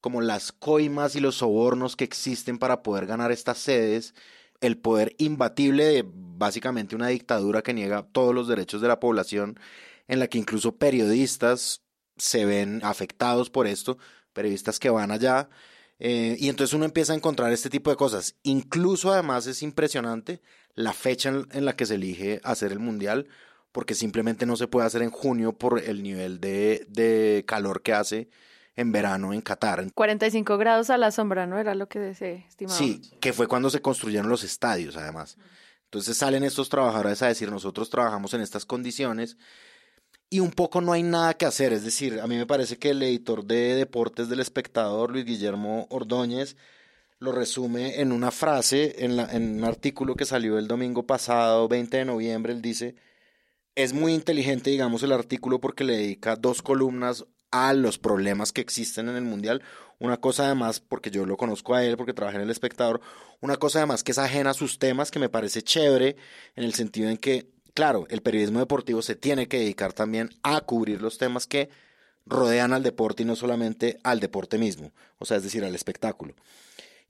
como 0.00 0.20
las 0.20 0.52
coimas 0.52 1.16
y 1.16 1.20
los 1.20 1.36
sobornos 1.36 1.96
que 1.96 2.04
existen 2.04 2.58
para 2.58 2.82
poder 2.82 3.06
ganar 3.06 3.32
estas 3.32 3.58
sedes, 3.58 4.14
el 4.60 4.78
poder 4.78 5.14
imbatible 5.18 5.84
de 5.84 6.04
básicamente 6.06 6.96
una 6.96 7.08
dictadura 7.08 7.62
que 7.62 7.74
niega 7.74 8.06
todos 8.12 8.34
los 8.34 8.48
derechos 8.48 8.82
de 8.82 8.88
la 8.88 9.00
población, 9.00 9.58
en 10.08 10.18
la 10.18 10.28
que 10.28 10.38
incluso 10.38 10.76
periodistas 10.76 11.85
se 12.16 12.44
ven 12.44 12.80
afectados 12.82 13.50
por 13.50 13.66
esto, 13.66 13.98
periodistas 14.32 14.78
que 14.78 14.90
van 14.90 15.10
allá, 15.10 15.48
eh, 15.98 16.36
y 16.38 16.48
entonces 16.48 16.74
uno 16.74 16.84
empieza 16.84 17.12
a 17.12 17.16
encontrar 17.16 17.52
este 17.52 17.70
tipo 17.70 17.90
de 17.90 17.96
cosas. 17.96 18.34
Incluso 18.42 19.12
además 19.12 19.46
es 19.46 19.62
impresionante 19.62 20.40
la 20.74 20.92
fecha 20.92 21.30
en, 21.30 21.46
en 21.52 21.64
la 21.64 21.74
que 21.74 21.86
se 21.86 21.94
elige 21.94 22.40
hacer 22.44 22.72
el 22.72 22.78
mundial, 22.78 23.28
porque 23.72 23.94
simplemente 23.94 24.46
no 24.46 24.56
se 24.56 24.68
puede 24.68 24.86
hacer 24.86 25.02
en 25.02 25.10
junio 25.10 25.52
por 25.52 25.78
el 25.78 26.02
nivel 26.02 26.40
de, 26.40 26.86
de 26.88 27.44
calor 27.46 27.82
que 27.82 27.92
hace 27.92 28.28
en 28.76 28.92
verano 28.92 29.32
en 29.32 29.40
Qatar. 29.40 29.90
45 29.92 30.58
grados 30.58 30.90
a 30.90 30.98
la 30.98 31.10
sombra, 31.10 31.46
¿no? 31.46 31.58
Era 31.58 31.74
lo 31.74 31.88
que 31.88 32.14
se 32.14 32.44
estimaba. 32.48 32.76
Sí, 32.76 33.00
que 33.20 33.32
fue 33.32 33.48
cuando 33.48 33.70
se 33.70 33.80
construyeron 33.80 34.28
los 34.28 34.44
estadios, 34.44 34.96
además. 34.96 35.38
Entonces 35.84 36.16
salen 36.16 36.44
estos 36.44 36.68
trabajadores 36.68 37.22
a 37.22 37.28
decir, 37.28 37.50
nosotros 37.50 37.88
trabajamos 37.88 38.34
en 38.34 38.42
estas 38.42 38.66
condiciones 38.66 39.38
y 40.30 40.40
un 40.40 40.50
poco 40.50 40.80
no 40.80 40.92
hay 40.92 41.02
nada 41.02 41.34
que 41.34 41.46
hacer. 41.46 41.72
Es 41.72 41.84
decir, 41.84 42.20
a 42.20 42.26
mí 42.26 42.36
me 42.36 42.46
parece 42.46 42.78
que 42.78 42.90
el 42.90 43.02
editor 43.02 43.44
de 43.44 43.74
deportes 43.74 44.28
del 44.28 44.40
espectador, 44.40 45.10
Luis 45.12 45.24
Guillermo 45.24 45.86
Ordóñez, 45.90 46.56
lo 47.20 47.32
resume 47.32 48.00
en 48.00 48.12
una 48.12 48.30
frase, 48.32 49.04
en, 49.04 49.16
la- 49.16 49.30
un 49.34 49.64
artículo 49.64 50.16
que 50.16 50.24
salió 50.26 50.58
el 50.58 50.68
domingo 50.68 51.06
pasado, 51.06 51.68
20 51.68 51.98
de 51.98 52.04
noviembre, 52.06 52.52
él 52.52 52.62
dice, 52.62 52.96
es 53.74 53.92
muy 53.92 54.14
inteligente, 54.14 54.70
digamos, 54.70 55.02
el 55.02 55.12
artículo 55.12 55.60
porque 55.60 55.84
le 55.84 55.96
dedica 55.96 56.36
dos 56.36 56.62
columnas 56.62 57.26
a 57.50 57.72
los 57.74 57.98
problemas 57.98 58.52
que 58.52 58.60
existen 58.60 59.08
en 59.08 59.16
el 59.16 59.24
Mundial. 59.24 59.62
Una 59.98 60.18
cosa 60.18 60.46
además, 60.46 60.80
porque 60.80 61.10
yo 61.10 61.26
lo 61.26 61.36
conozco 61.36 61.74
a 61.74 61.84
él, 61.84 61.96
porque 61.96 62.12
trabajé 62.14 62.36
en 62.38 62.42
el 62.44 62.50
espectador, 62.50 63.00
una 63.40 63.56
cosa 63.56 63.78
además 63.80 64.02
que 64.02 64.12
es 64.12 64.18
ajena 64.18 64.50
a 64.50 64.54
sus 64.54 64.78
temas, 64.78 65.10
que 65.10 65.18
me 65.18 65.28
parece 65.28 65.62
chévere, 65.62 66.16
en 66.56 66.64
el 66.64 66.74
sentido 66.74 67.08
en 67.10 67.18
que, 67.18 67.50
claro, 67.76 68.06
el 68.08 68.22
periodismo 68.22 68.58
deportivo 68.58 69.02
se 69.02 69.16
tiene 69.16 69.48
que 69.48 69.58
dedicar 69.58 69.92
también 69.92 70.30
a 70.42 70.62
cubrir 70.62 71.02
los 71.02 71.18
temas 71.18 71.46
que 71.46 71.68
rodean 72.24 72.72
al 72.72 72.82
deporte 72.82 73.22
y 73.22 73.26
no 73.26 73.36
solamente 73.36 73.98
al 74.02 74.18
deporte 74.18 74.56
mismo, 74.56 74.92
o 75.18 75.26
sea, 75.26 75.36
es 75.36 75.42
decir, 75.42 75.62
al 75.62 75.74
espectáculo. 75.74 76.34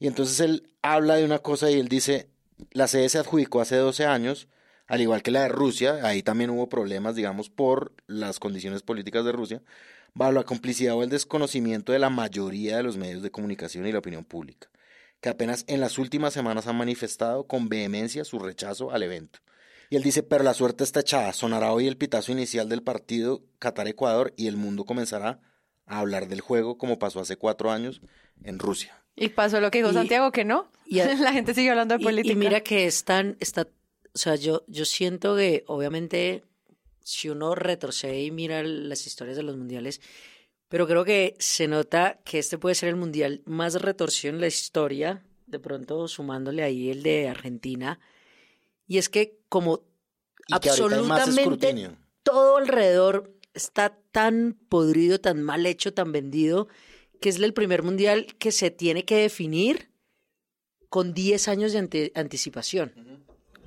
Y 0.00 0.08
entonces 0.08 0.40
él 0.40 0.68
habla 0.82 1.14
de 1.14 1.24
una 1.24 1.38
cosa 1.38 1.70
y 1.70 1.78
él 1.78 1.86
dice, 1.86 2.28
la 2.72 2.88
sede 2.88 3.08
se 3.08 3.18
adjudicó 3.18 3.60
hace 3.60 3.76
12 3.76 4.06
años, 4.06 4.48
al 4.88 5.00
igual 5.00 5.22
que 5.22 5.30
la 5.30 5.42
de 5.42 5.50
Rusia, 5.50 6.00
ahí 6.02 6.24
también 6.24 6.50
hubo 6.50 6.68
problemas, 6.68 7.14
digamos, 7.14 7.48
por 7.48 7.92
las 8.08 8.40
condiciones 8.40 8.82
políticas 8.82 9.24
de 9.24 9.30
Rusia, 9.30 9.62
bajo 10.14 10.32
la 10.32 10.42
complicidad 10.42 10.96
o 10.96 11.04
el 11.04 11.10
desconocimiento 11.10 11.92
de 11.92 12.00
la 12.00 12.10
mayoría 12.10 12.76
de 12.76 12.82
los 12.82 12.96
medios 12.96 13.22
de 13.22 13.30
comunicación 13.30 13.86
y 13.86 13.92
la 13.92 14.00
opinión 14.00 14.24
pública, 14.24 14.68
que 15.20 15.28
apenas 15.28 15.64
en 15.68 15.78
las 15.78 15.96
últimas 15.96 16.34
semanas 16.34 16.66
han 16.66 16.76
manifestado 16.76 17.44
con 17.44 17.68
vehemencia 17.68 18.24
su 18.24 18.40
rechazo 18.40 18.90
al 18.90 19.04
evento. 19.04 19.38
Y 19.90 19.96
él 19.96 20.02
dice, 20.02 20.22
pero 20.22 20.42
la 20.44 20.54
suerte 20.54 20.84
está 20.84 21.00
echada, 21.00 21.32
sonará 21.32 21.72
hoy 21.72 21.86
el 21.86 21.96
pitazo 21.96 22.32
inicial 22.32 22.68
del 22.68 22.82
partido 22.82 23.42
Qatar-Ecuador 23.60 24.32
y 24.36 24.48
el 24.48 24.56
mundo 24.56 24.84
comenzará 24.84 25.40
a 25.86 26.00
hablar 26.00 26.26
del 26.28 26.40
juego 26.40 26.76
como 26.78 26.98
pasó 26.98 27.20
hace 27.20 27.36
cuatro 27.36 27.70
años 27.70 28.00
en 28.42 28.58
Rusia. 28.58 29.02
Y 29.14 29.28
pasó 29.28 29.60
lo 29.60 29.70
que 29.70 29.78
dijo 29.78 29.90
Y- 29.90 29.94
Santiago, 29.94 30.32
que 30.32 30.44
no. 30.44 30.70
y 30.84 31.00
a- 31.00 31.14
la 31.14 31.32
gente 31.32 31.54
sigue 31.54 31.70
hablando 31.70 31.96
de 31.96 32.02
Y- 32.02 32.04
política. 32.04 32.32
Y, 32.32 32.36
mira 32.36 32.60
que 32.62 32.86
están, 32.86 33.36
está, 33.40 33.68
o 34.14 34.18
sea, 34.18 34.34
yo, 34.34 34.64
yo 34.66 34.84
siento 34.84 35.36
que 35.36 35.64
obviamente 35.68 36.42
si 37.02 37.28
uno 37.28 37.54
retrocede 37.54 38.20
y 38.22 38.30
mira 38.32 38.62
las 38.64 39.06
historias 39.06 39.36
de 39.36 39.44
los 39.44 39.56
mundiales, 39.56 40.00
pero 40.68 40.88
creo 40.88 41.04
que 41.04 41.36
se 41.38 41.68
nota 41.68 42.18
que 42.24 42.40
este 42.40 42.58
puede 42.58 42.74
ser 42.74 42.88
el 42.88 42.96
mundial 42.96 43.42
más 43.46 43.80
retorcido 43.80 44.34
en 44.34 44.40
la 44.40 44.48
historia, 44.48 45.22
de 45.46 45.60
pronto 45.60 46.08
sumándole 46.08 46.64
ahí 46.64 46.90
el 46.90 47.04
de 47.04 47.28
Argentina, 47.28 48.00
y 48.86 48.98
es 48.98 49.08
que 49.08 49.38
como 49.48 49.82
Y 50.48 50.54
absolutamente 50.54 51.90
todo 52.22 52.56
alrededor 52.58 53.32
está 53.54 53.98
tan 54.12 54.56
podrido, 54.68 55.20
tan 55.20 55.42
mal 55.42 55.64
hecho, 55.66 55.92
tan 55.94 56.12
vendido, 56.12 56.68
que 57.20 57.28
es 57.30 57.36
el 57.40 57.52
primer 57.54 57.82
mundial 57.82 58.26
que 58.38 58.52
se 58.52 58.70
tiene 58.70 59.04
que 59.04 59.16
definir 59.16 59.90
con 60.88 61.14
10 61.14 61.48
años 61.48 61.72
de 61.72 61.78
ante- 61.78 62.12
anticipación. 62.14 62.92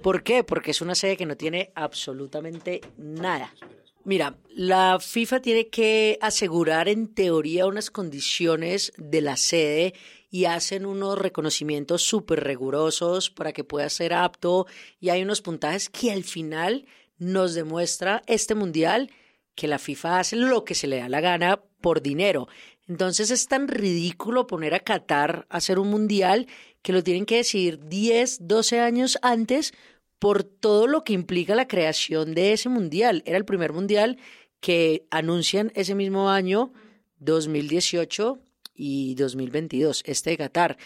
¿Por 0.02 0.24
qué? 0.24 0.44
Porque 0.44 0.72
es 0.72 0.82
una 0.82 0.96
sede 0.96 1.18
que 1.18 1.26
no 1.26 1.36
tiene 1.36 1.72
absolutamente 1.76 2.82
nada. 2.98 3.54
Mira, 4.06 4.38
la 4.50 4.98
FIFA 5.00 5.42
tiene 5.42 5.68
que 5.68 6.18
asegurar 6.22 6.88
en 6.88 7.14
teoría 7.14 7.66
unas 7.68 7.92
condiciones 7.92 8.94
de 8.98 9.22
la 9.22 9.36
sede 9.36 9.94
y 10.30 10.46
hacen 10.46 10.86
unos 10.86 11.18
reconocimientos 11.18 12.04
súper 12.04 12.44
rigurosos 12.44 13.30
para 13.30 13.52
que 13.52 13.64
pueda 13.64 13.90
ser 13.90 14.14
apto 14.14 14.68
y 15.00 15.10
hay 15.10 15.24
unos 15.24 15.42
puntajes 15.42 15.90
que 15.90 16.12
al 16.12 16.24
final 16.24 16.86
nos 17.18 17.54
demuestra 17.54 18.22
este 18.28 18.56
mundial 18.56 19.12
que 19.56 19.68
la 19.68 19.80
FIFA 19.80 20.20
hace 20.20 20.36
lo 20.36 20.64
que 20.64 20.76
se 20.76 20.88
le 20.88 20.98
da 20.98 21.10
la 21.10 21.20
gana 21.20 21.62
por 21.82 22.02
dinero. 22.02 22.48
Entonces 22.88 23.30
es 23.32 23.48
tan 23.48 23.68
ridículo 23.68 24.48
poner 24.48 24.74
a 24.74 24.80
Qatar 24.80 25.46
a 25.50 25.58
hacer 25.58 25.80
un 25.80 25.90
mundial 25.90 26.48
que 26.82 26.94
lo 26.94 27.04
tienen 27.04 27.26
que 27.26 27.38
decidir 27.38 27.80
10, 27.88 28.48
12 28.48 28.80
años 28.80 29.18
antes 29.22 29.74
por 30.18 30.44
todo 30.44 30.88
lo 30.88 31.04
que 31.04 31.14
implica 31.14 31.56
la 31.56 31.68
creación 31.68 32.34
de 32.34 32.54
ese 32.54 32.70
mundial. 32.70 33.24
Era 33.26 33.38
el 33.38 33.46
primer 33.46 33.74
mundial 33.74 34.18
que 34.60 35.06
anuncian 35.12 35.72
ese 35.76 35.96
mismo 35.96 36.30
año, 36.30 36.72
2018 37.20 38.40
y 38.80 39.14
2022, 39.16 40.04
este 40.06 40.32
de 40.32 40.38
Qatar. 40.38 40.78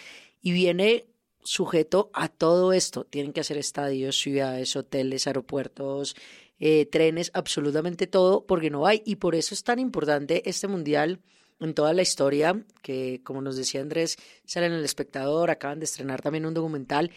Y 0.42 0.52
viene 0.52 1.06
sujeto 1.44 2.10
a 2.14 2.28
todo 2.28 2.74
esto. 2.74 3.06
Tienen 3.06 3.34
que 3.34 3.42
hacer 3.42 3.58
estadios, 3.58 4.18
ciudades, 4.18 4.76
hoteles, 4.76 5.28
aeropuertos, 5.28 6.16
eh, 6.60 6.88
trenes, 6.88 7.30
absolutamente 7.34 8.08
todo, 8.08 8.46
porque 8.48 8.72
no 8.72 8.88
hay. 8.88 9.04
Y 9.06 9.18
por 9.18 9.36
eso 9.36 9.54
es 9.54 9.64
tan 9.64 9.78
importante 9.78 10.50
este 10.50 10.68
mundial 10.68 11.22
en 11.60 11.76
toda 11.76 11.94
la 11.94 12.02
historia, 12.02 12.66
que 12.82 13.22
como 13.24 13.42
nos 13.42 13.56
decía 13.56 13.82
Andrés, 13.82 14.18
sale 14.44 14.66
en 14.66 14.74
El 14.74 14.84
Espectador, 14.84 15.52
acaban 15.52 15.80
de 15.80 15.86
estrenar 15.86 16.22
también 16.22 16.46
un 16.46 16.54
documental. 16.54 17.12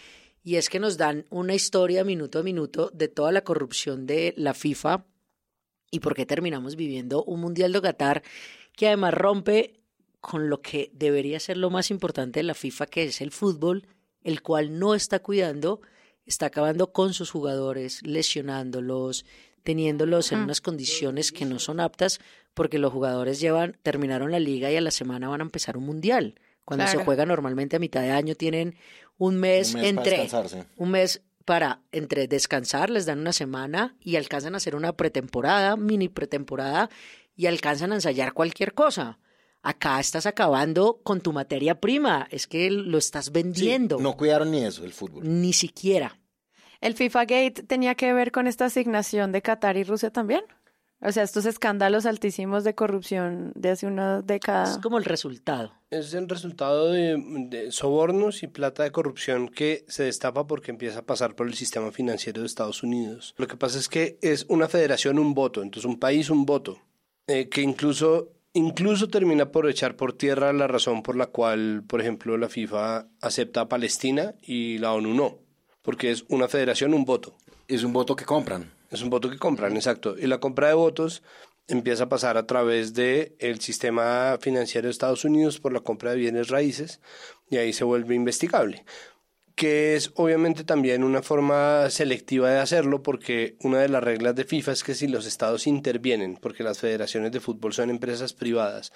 y 0.44 0.56
es 0.56 0.68
que 0.68 0.78
nos 0.78 0.96
dan 0.96 1.24
una 1.30 1.54
historia 1.54 2.04
minuto 2.04 2.38
a 2.38 2.44
minuto 2.44 2.90
de 2.94 3.08
toda 3.08 3.32
la 3.32 3.42
corrupción 3.42 4.06
de 4.06 4.32
la 4.36 4.54
FIFA 4.54 5.04
y 5.90 5.98
por 5.98 6.14
qué 6.14 6.24
terminamos 6.24 6.76
viviendo 6.76 7.24
un 7.24 7.40
Mundial 7.40 7.72
de 7.72 7.82
Qatar 7.82 8.22
que 8.76 8.86
además 8.86 9.14
rompe 9.14 9.80
con 10.26 10.50
lo 10.50 10.60
que 10.60 10.90
debería 10.92 11.38
ser 11.38 11.56
lo 11.56 11.70
más 11.70 11.92
importante 11.92 12.40
de 12.40 12.44
la 12.44 12.54
FIFA, 12.54 12.86
que 12.86 13.04
es 13.04 13.20
el 13.20 13.30
fútbol, 13.30 13.86
el 14.24 14.42
cual 14.42 14.76
no 14.76 14.96
está 14.96 15.20
cuidando, 15.20 15.80
está 16.24 16.46
acabando 16.46 16.92
con 16.92 17.14
sus 17.14 17.30
jugadores, 17.30 18.02
lesionándolos, 18.02 19.24
teniéndolos 19.62 20.32
en 20.32 20.40
unas 20.40 20.60
condiciones 20.60 21.30
que 21.30 21.44
no 21.44 21.60
son 21.60 21.78
aptas, 21.78 22.18
porque 22.54 22.80
los 22.80 22.92
jugadores 22.92 23.38
llevan, 23.38 23.78
terminaron 23.84 24.32
la 24.32 24.40
liga 24.40 24.68
y 24.68 24.76
a 24.76 24.80
la 24.80 24.90
semana 24.90 25.28
van 25.28 25.42
a 25.42 25.44
empezar 25.44 25.76
un 25.76 25.86
mundial. 25.86 26.40
Cuando 26.64 26.88
se 26.88 26.96
juega 26.96 27.24
normalmente 27.24 27.76
a 27.76 27.78
mitad 27.78 28.00
de 28.00 28.10
año 28.10 28.34
tienen 28.34 28.74
un 29.18 29.36
mes, 29.36 29.76
Un 29.76 29.80
mes 29.80 29.94
para 29.94 30.00
entre 30.00 30.28
un 30.76 30.90
mes 30.90 31.22
para 31.44 31.82
entre 31.92 32.26
descansar, 32.26 32.90
les 32.90 33.06
dan 33.06 33.20
una 33.20 33.32
semana 33.32 33.94
y 34.00 34.16
alcanzan 34.16 34.54
a 34.54 34.56
hacer 34.56 34.74
una 34.74 34.96
pretemporada, 34.96 35.76
mini 35.76 36.08
pretemporada 36.08 36.90
y 37.36 37.46
alcanzan 37.46 37.92
a 37.92 37.94
ensayar 37.94 38.32
cualquier 38.32 38.74
cosa. 38.74 39.20
Acá 39.68 39.98
estás 39.98 40.26
acabando 40.26 41.00
con 41.02 41.20
tu 41.20 41.32
materia 41.32 41.80
prima, 41.80 42.28
es 42.30 42.46
que 42.46 42.70
lo 42.70 42.98
estás 42.98 43.32
vendiendo. 43.32 43.98
No 43.98 44.16
cuidaron 44.16 44.52
ni 44.52 44.64
eso, 44.64 44.84
el 44.84 44.92
fútbol. 44.92 45.24
Ni 45.24 45.52
siquiera. 45.52 46.20
¿El 46.80 46.94
FIFA 46.94 47.22
Gate 47.22 47.62
tenía 47.66 47.96
que 47.96 48.12
ver 48.12 48.30
con 48.30 48.46
esta 48.46 48.66
asignación 48.66 49.32
de 49.32 49.42
Qatar 49.42 49.76
y 49.76 49.82
Rusia 49.82 50.10
también? 50.10 50.42
O 51.02 51.10
sea, 51.10 51.24
estos 51.24 51.46
escándalos 51.46 52.06
altísimos 52.06 52.62
de 52.62 52.76
corrupción 52.76 53.50
de 53.56 53.70
hace 53.70 53.88
una 53.88 54.22
década. 54.22 54.70
Es 54.70 54.78
como 54.78 54.98
el 54.98 55.04
resultado. 55.04 55.72
Es 55.90 56.14
el 56.14 56.28
resultado 56.28 56.92
de, 56.92 57.20
de 57.48 57.72
sobornos 57.72 58.44
y 58.44 58.46
plata 58.46 58.84
de 58.84 58.92
corrupción 58.92 59.48
que 59.48 59.84
se 59.88 60.04
destapa 60.04 60.46
porque 60.46 60.70
empieza 60.70 61.00
a 61.00 61.06
pasar 61.06 61.34
por 61.34 61.48
el 61.48 61.54
sistema 61.54 61.90
financiero 61.90 62.40
de 62.40 62.46
Estados 62.46 62.84
Unidos. 62.84 63.34
Lo 63.36 63.48
que 63.48 63.56
pasa 63.56 63.80
es 63.80 63.88
que 63.88 64.16
es 64.22 64.46
una 64.48 64.68
federación 64.68 65.18
un 65.18 65.34
voto, 65.34 65.60
entonces 65.60 65.90
un 65.90 65.98
país 65.98 66.30
un 66.30 66.46
voto, 66.46 66.78
eh, 67.26 67.48
que 67.48 67.62
incluso, 67.62 68.35
incluso 68.56 69.08
termina 69.08 69.52
por 69.52 69.68
echar 69.68 69.96
por 69.96 70.14
tierra 70.14 70.52
la 70.52 70.66
razón 70.66 71.02
por 71.02 71.14
la 71.14 71.26
cual, 71.26 71.84
por 71.86 72.00
ejemplo, 72.00 72.38
la 72.38 72.48
FIFA 72.48 73.06
acepta 73.20 73.60
a 73.60 73.68
Palestina 73.68 74.34
y 74.42 74.78
la 74.78 74.94
ONU 74.94 75.14
no, 75.14 75.38
porque 75.82 76.10
es 76.10 76.24
una 76.28 76.48
federación 76.48 76.94
un 76.94 77.04
voto. 77.04 77.36
Es 77.68 77.84
un 77.84 77.92
voto 77.92 78.16
que 78.16 78.24
compran. 78.24 78.72
Es 78.90 79.02
un 79.02 79.10
voto 79.10 79.28
que 79.28 79.38
compran, 79.38 79.76
exacto. 79.76 80.16
Y 80.18 80.26
la 80.26 80.40
compra 80.40 80.68
de 80.68 80.74
votos 80.74 81.22
empieza 81.68 82.04
a 82.04 82.08
pasar 82.08 82.38
a 82.38 82.46
través 82.46 82.94
del 82.94 83.34
el 83.40 83.60
sistema 83.60 84.38
financiero 84.40 84.86
de 84.86 84.92
Estados 84.92 85.24
Unidos 85.24 85.60
por 85.60 85.72
la 85.72 85.80
compra 85.80 86.12
de 86.12 86.18
bienes 86.18 86.48
raíces 86.48 87.00
y 87.50 87.58
ahí 87.58 87.72
se 87.72 87.84
vuelve 87.84 88.14
investigable. 88.14 88.84
Que 89.56 89.96
es 89.96 90.12
obviamente 90.16 90.64
también 90.64 91.02
una 91.02 91.22
forma 91.22 91.88
selectiva 91.88 92.50
de 92.50 92.58
hacerlo 92.58 93.02
porque 93.02 93.56
una 93.60 93.78
de 93.78 93.88
las 93.88 94.04
reglas 94.04 94.34
de 94.34 94.44
FIFA 94.44 94.72
es 94.72 94.84
que 94.84 94.94
si 94.94 95.08
los 95.08 95.26
estados 95.26 95.66
intervienen, 95.66 96.36
porque 96.36 96.62
las 96.62 96.78
federaciones 96.78 97.32
de 97.32 97.40
fútbol 97.40 97.72
son 97.72 97.88
empresas 97.88 98.34
privadas, 98.34 98.92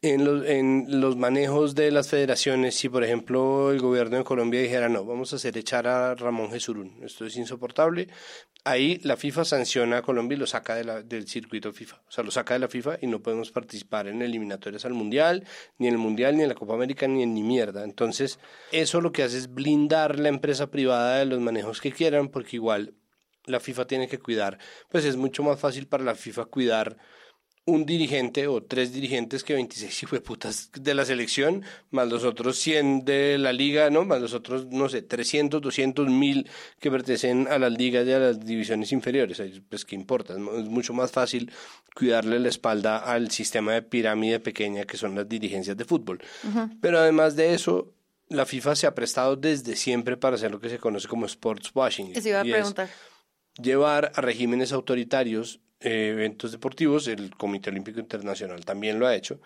en 0.00 0.24
los, 0.24 0.46
en 0.46 1.00
los 1.00 1.16
manejos 1.16 1.74
de 1.74 1.90
las 1.90 2.08
federaciones, 2.08 2.76
si 2.76 2.88
por 2.88 3.02
ejemplo 3.02 3.72
el 3.72 3.80
gobierno 3.80 4.18
de 4.18 4.24
Colombia 4.24 4.60
dijera 4.60 4.88
no, 4.88 5.04
vamos 5.04 5.32
a 5.32 5.36
hacer 5.36 5.58
echar 5.58 5.88
a 5.88 6.14
Ramón 6.14 6.50
Jesurún, 6.50 7.00
esto 7.02 7.26
es 7.26 7.36
insoportable, 7.36 8.08
ahí 8.64 9.00
la 9.02 9.16
FIFA 9.16 9.44
sanciona 9.44 9.98
a 9.98 10.02
Colombia 10.02 10.36
y 10.36 10.38
lo 10.38 10.46
saca 10.46 10.76
del 10.76 11.26
circuito 11.26 11.72
FIFA, 11.72 11.96
o 12.06 12.10
sea, 12.10 12.22
lo 12.22 12.30
saca 12.30 12.54
de 12.54 12.60
la 12.60 12.68
FIFA 12.68 12.98
y 13.00 13.08
no 13.08 13.20
podemos 13.20 13.50
participar 13.50 14.06
en 14.06 14.22
eliminatorias 14.22 14.84
al 14.84 14.94
Mundial, 14.94 15.44
ni 15.78 15.88
en 15.88 15.94
el 15.94 15.98
Mundial, 15.98 16.36
ni 16.36 16.44
en 16.44 16.48
la 16.48 16.54
Copa 16.54 16.74
América, 16.74 17.08
ni 17.08 17.24
en 17.24 17.34
ni 17.34 17.42
mierda. 17.42 17.82
Entonces, 17.82 18.38
eso 18.70 19.00
lo 19.00 19.10
que 19.10 19.24
hace 19.24 19.38
es 19.38 19.52
blindar 19.52 20.18
la 20.18 20.28
empresa 20.28 20.70
privada 20.70 21.18
de 21.18 21.26
los 21.26 21.40
manejos 21.40 21.80
que 21.80 21.92
quieran, 21.92 22.28
porque 22.28 22.56
igual 22.56 22.94
la 23.46 23.60
FIFA 23.60 23.86
tiene 23.86 24.08
que 24.08 24.18
cuidar, 24.18 24.58
pues 24.90 25.04
es 25.04 25.16
mucho 25.16 25.42
más 25.42 25.58
fácil 25.58 25.88
para 25.88 26.04
la 26.04 26.14
FIFA 26.14 26.44
cuidar 26.44 26.98
un 27.68 27.84
dirigente 27.84 28.46
o 28.46 28.62
tres 28.62 28.92
dirigentes 28.92 29.44
que 29.44 29.52
26 29.54 30.20
putas 30.22 30.70
de 30.72 30.94
la 30.94 31.04
selección, 31.04 31.62
más 31.90 32.08
los 32.08 32.24
otros 32.24 32.58
100 32.58 33.04
de 33.04 33.36
la 33.38 33.52
liga, 33.52 33.90
¿no? 33.90 34.04
Más 34.04 34.20
los 34.20 34.32
otros, 34.32 34.66
no 34.66 34.88
sé, 34.88 35.02
300, 35.02 35.60
200 35.60 36.08
mil 36.08 36.48
que 36.80 36.90
pertenecen 36.90 37.46
a 37.48 37.58
las 37.58 37.72
ligas 37.72 38.06
y 38.06 38.12
a 38.12 38.18
las 38.18 38.40
divisiones 38.44 38.90
inferiores. 38.92 39.42
Pues, 39.68 39.84
¿qué 39.84 39.94
importa? 39.96 40.32
Es 40.32 40.38
mu- 40.38 40.52
es 40.56 40.64
mucho 40.68 40.94
más 40.94 41.10
fácil 41.12 41.50
cuidarle 41.94 42.38
la 42.40 42.48
espalda 42.48 42.98
al 42.98 43.30
sistema 43.30 43.72
de 43.74 43.82
pirámide 43.82 44.40
pequeña 44.40 44.84
que 44.84 44.96
son 44.96 45.14
las 45.14 45.28
dirigencias 45.28 45.76
de 45.76 45.84
fútbol. 45.84 46.20
Pero 46.80 46.98
además 46.98 47.36
de 47.36 47.52
eso, 47.54 47.92
la 48.28 48.46
FIFA 48.46 48.76
se 48.76 48.86
ha 48.86 48.94
prestado 48.94 49.36
desde 49.36 49.76
siempre 49.76 50.16
para 50.16 50.36
hacer 50.36 50.50
lo 50.50 50.58
que 50.60 50.68
se 50.70 50.78
conoce 50.78 51.06
como 51.08 51.26
sports 51.26 51.70
washing. 51.74 52.12
Eso 52.16 52.28
iba 52.28 52.40
a 52.40 52.46
y 52.46 52.50
es 52.52 52.56
llevar 53.60 54.12
a 54.14 54.20
regímenes 54.20 54.72
autoritarios 54.72 55.60
eh, 55.80 56.10
eventos 56.12 56.52
deportivos, 56.52 57.06
el 57.08 57.30
Comité 57.36 57.70
Olímpico 57.70 58.00
Internacional 58.00 58.64
también 58.64 58.98
lo 58.98 59.06
ha 59.06 59.14
hecho, 59.14 59.40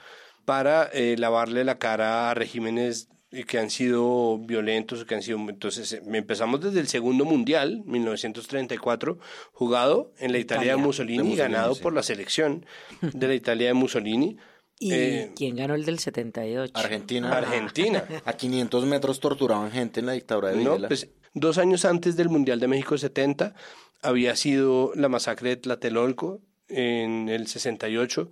para 0.45 0.85
eh, 0.93 1.17
lavarle 1.19 1.65
la 1.65 1.79
cara 1.79 2.31
a 2.31 2.35
regímenes 2.35 3.09
eh, 3.31 3.45
que 3.45 3.59
han 3.59 3.71
sido 3.71 4.39
violentos, 4.39 5.05
que 5.05 5.15
han 5.15 5.23
sido... 5.23 5.39
Entonces, 5.49 5.93
eh, 5.93 6.03
empezamos 6.13 6.61
desde 6.61 6.81
el 6.81 6.89
segundo 6.89 7.25
mundial, 7.25 7.83
1934, 7.87 9.19
jugado 9.53 10.13
en 10.19 10.33
la 10.33 10.39
Italia, 10.39 10.65
Italia. 10.65 10.77
de 10.77 10.77
Mussolini, 10.87 11.19
De 11.19 11.25
Mussolini, 11.25 11.37
ganado 11.55 11.75
sí. 11.75 11.83
por 11.83 11.93
la 11.95 12.03
selección 12.03 12.67
de 13.01 13.29
la 13.29 13.35
Italia 13.35 13.69
de 13.69 13.75
Mussolini. 13.75 14.37
¿Y 14.79 14.93
Eh, 14.93 15.33
quién 15.37 15.55
ganó 15.57 15.75
el 15.77 15.85
del 15.85 15.99
78? 16.01 16.73
Argentina. 16.75 17.33
Argentina. 17.39 18.05
A 18.25 18.33
500 18.33 18.85
metros 18.87 19.21
torturaban 19.21 19.71
gente 19.71 20.01
en 20.01 20.07
la 20.07 20.13
dictadura 20.13 20.49
de 20.51 20.57
No, 20.57 20.73
Videla. 20.73 20.89
pues 20.89 21.09
dos 21.35 21.59
años 21.59 21.85
antes 21.85 22.17
del 22.17 22.29
Mundial 22.29 22.61
de 22.61 22.69
México 22.69 22.97
70 22.99 23.55
había 24.03 24.35
sido 24.37 24.93
la 24.95 25.09
masacre 25.09 25.51
de 25.51 25.57
Tlatelolco 25.57 26.41
en 26.69 27.29
el 27.29 27.47
68, 27.47 28.31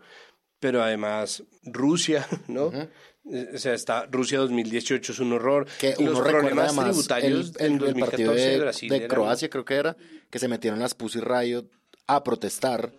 pero 0.58 0.82
además 0.82 1.44
Rusia, 1.64 2.26
¿no? 2.48 2.72
Eh, 2.72 2.88
O 3.54 3.58
sea, 3.58 3.74
está 3.74 4.06
Rusia 4.06 4.38
2018 4.38 5.12
es 5.12 5.18
un 5.20 5.32
horror. 5.34 5.66
que 5.78 5.90
Los 5.90 5.98
uno 6.00 6.10
recuerda 6.22 6.38
problemas 6.40 6.66
además 6.68 6.86
el, 6.86 6.92
tributarios 6.92 7.52
el- 7.58 7.78
del 7.78 7.88
el 7.88 8.00
partido 8.00 8.30
2014 8.32 8.40
de, 8.40 8.50
de, 8.50 8.58
Brasil 8.58 8.88
de 8.90 9.08
Croacia, 9.08 9.50
creo 9.50 9.64
que 9.64 9.74
era, 9.74 9.96
que 10.30 10.38
se 10.38 10.48
metieron 10.48 10.80
las 10.80 10.94
Pussy 10.94 11.20
Riot 11.20 11.66
a 12.06 12.24
protestar. 12.24 12.92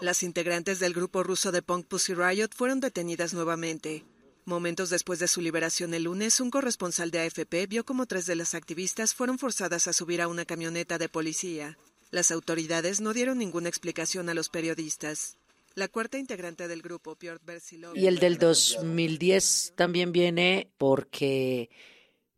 Las 0.00 0.22
integrantes 0.22 0.78
del 0.78 0.94
grupo 0.94 1.22
ruso 1.24 1.50
de 1.52 1.62
punk 1.62 1.86
Pussy 1.86 2.14
Riot 2.14 2.50
fueron 2.54 2.80
detenidas 2.80 3.34
nuevamente. 3.34 4.04
Momentos 4.48 4.88
después 4.88 5.18
de 5.18 5.28
su 5.28 5.42
liberación 5.42 5.92
el 5.92 6.04
lunes, 6.04 6.40
un 6.40 6.50
corresponsal 6.50 7.10
de 7.10 7.18
AFP 7.20 7.66
vio 7.66 7.84
como 7.84 8.06
tres 8.06 8.24
de 8.24 8.34
las 8.34 8.54
activistas 8.54 9.12
fueron 9.12 9.38
forzadas 9.38 9.86
a 9.88 9.92
subir 9.92 10.22
a 10.22 10.26
una 10.26 10.46
camioneta 10.46 10.96
de 10.96 11.10
policía. 11.10 11.76
Las 12.10 12.30
autoridades 12.30 13.02
no 13.02 13.12
dieron 13.12 13.36
ninguna 13.36 13.68
explicación 13.68 14.30
a 14.30 14.34
los 14.34 14.48
periodistas. 14.48 15.36
La 15.74 15.86
cuarta 15.86 16.16
integrante 16.16 16.66
del 16.66 16.80
grupo, 16.80 17.14
Piotr 17.14 17.44
Bersilov, 17.44 17.94
Y 17.94 18.06
el 18.06 18.20
del 18.20 18.38
2010 18.38 19.74
también 19.76 20.12
viene 20.12 20.70
porque 20.78 21.68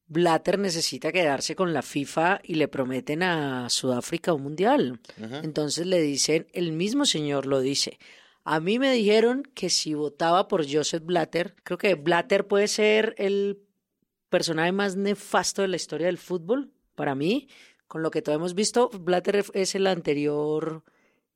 Blatter 0.08 0.58
necesita 0.58 1.12
quedarse 1.12 1.54
con 1.54 1.72
la 1.72 1.82
FIFA 1.82 2.40
y 2.42 2.56
le 2.56 2.66
prometen 2.66 3.22
a 3.22 3.70
Sudáfrica 3.70 4.32
un 4.32 4.42
mundial. 4.42 4.98
Entonces 5.44 5.86
le 5.86 6.02
dicen, 6.02 6.48
el 6.54 6.72
mismo 6.72 7.06
señor 7.06 7.46
lo 7.46 7.60
dice. 7.60 8.00
A 8.44 8.60
mí 8.60 8.78
me 8.78 8.92
dijeron 8.92 9.42
que 9.54 9.70
si 9.70 9.94
votaba 9.94 10.48
por 10.48 10.70
Joseph 10.70 11.04
Blatter, 11.04 11.54
creo 11.62 11.78
que 11.78 11.94
Blatter 11.94 12.46
puede 12.46 12.68
ser 12.68 13.14
el 13.18 13.62
personaje 14.28 14.72
más 14.72 14.96
nefasto 14.96 15.62
de 15.62 15.68
la 15.68 15.76
historia 15.76 16.06
del 16.06 16.18
fútbol, 16.18 16.72
para 16.94 17.14
mí, 17.14 17.48
con 17.86 18.02
lo 18.02 18.10
que 18.10 18.22
todos 18.22 18.36
hemos 18.36 18.54
visto. 18.54 18.88
Blatter 18.88 19.44
es 19.54 19.74
el 19.74 19.86
anterior 19.86 20.84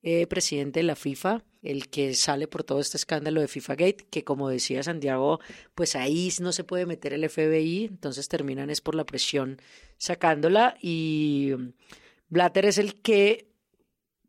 eh, 0.07 0.27
presidente 0.27 0.81
de 0.81 0.85
la 0.85 0.97
FIFA, 0.97 1.43
el 1.63 1.89
que 1.89 2.13
sale 2.15 2.47
por 2.47 2.63
todo 2.63 2.79
este 2.79 2.99
escándalo 2.99 3.41
de 3.41 3.49
FIFA 3.49 3.75
Gate, 3.75 4.07
que 4.11 4.23
como 4.23 4.51
decía 4.51 4.83
Santiago, 4.83 5.41
pues 5.75 5.97
ahí 5.97 6.31
no 6.41 6.53
se 6.53 6.63
puede 6.63 6.85
meter 6.85 7.15
el 7.15 7.29
FBI, 7.29 7.87
entonces 7.87 8.29
terminan 8.29 8.69
es 8.69 8.83
por 8.83 8.95
la 8.95 9.07
presión 9.07 9.63
sacándola 9.97 10.77
y 10.83 11.53
mm, 11.57 11.73
Blatter 12.29 12.67
es 12.67 12.77
el 12.77 13.01
que 13.01 13.54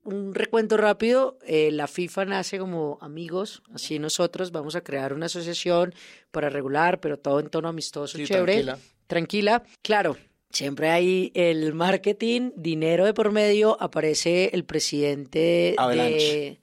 un 0.06 0.34
recuento 0.34 0.78
rápido, 0.78 1.38
eh, 1.46 1.70
la 1.72 1.88
FIFA 1.88 2.26
nace 2.26 2.58
como 2.58 2.98
amigos, 3.02 3.62
así 3.74 4.00
nosotros 4.00 4.52
vamos 4.52 4.76
a 4.76 4.82
crear 4.82 5.12
una 5.14 5.26
asociación 5.26 5.94
para 6.32 6.50
regular, 6.50 7.00
pero 7.02 7.18
todo 7.20 7.40
en 7.40 7.50
tono 7.50 7.68
amistoso, 7.68 8.18
Sí, 8.18 8.26
chévere, 8.26 8.64
tranquila. 8.64 8.80
tranquila. 9.08 9.64
Claro, 9.82 10.16
siempre 10.52 10.90
hay 10.90 11.32
el 11.34 11.74
marketing, 11.74 12.52
dinero 12.56 13.04
de 13.06 13.14
por 13.14 13.32
medio, 13.32 13.76
aparece 13.82 14.52
el 14.54 14.64
presidente 14.64 15.76
Avalanche. 15.78 16.16
de... 16.34 16.60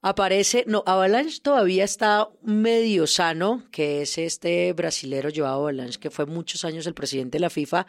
Aparece, 0.00 0.62
no, 0.68 0.84
Avalanche 0.86 1.40
todavía 1.42 1.82
está 1.82 2.28
medio 2.42 3.08
sano, 3.08 3.64
que 3.72 4.02
es 4.02 4.16
este 4.16 4.72
brasilero 4.72 5.28
Joao 5.34 5.62
Avalanche, 5.62 5.98
que 5.98 6.10
fue 6.10 6.24
muchos 6.24 6.64
años 6.64 6.86
el 6.86 6.94
presidente 6.94 7.38
de 7.38 7.40
la 7.40 7.50
FIFA, 7.50 7.84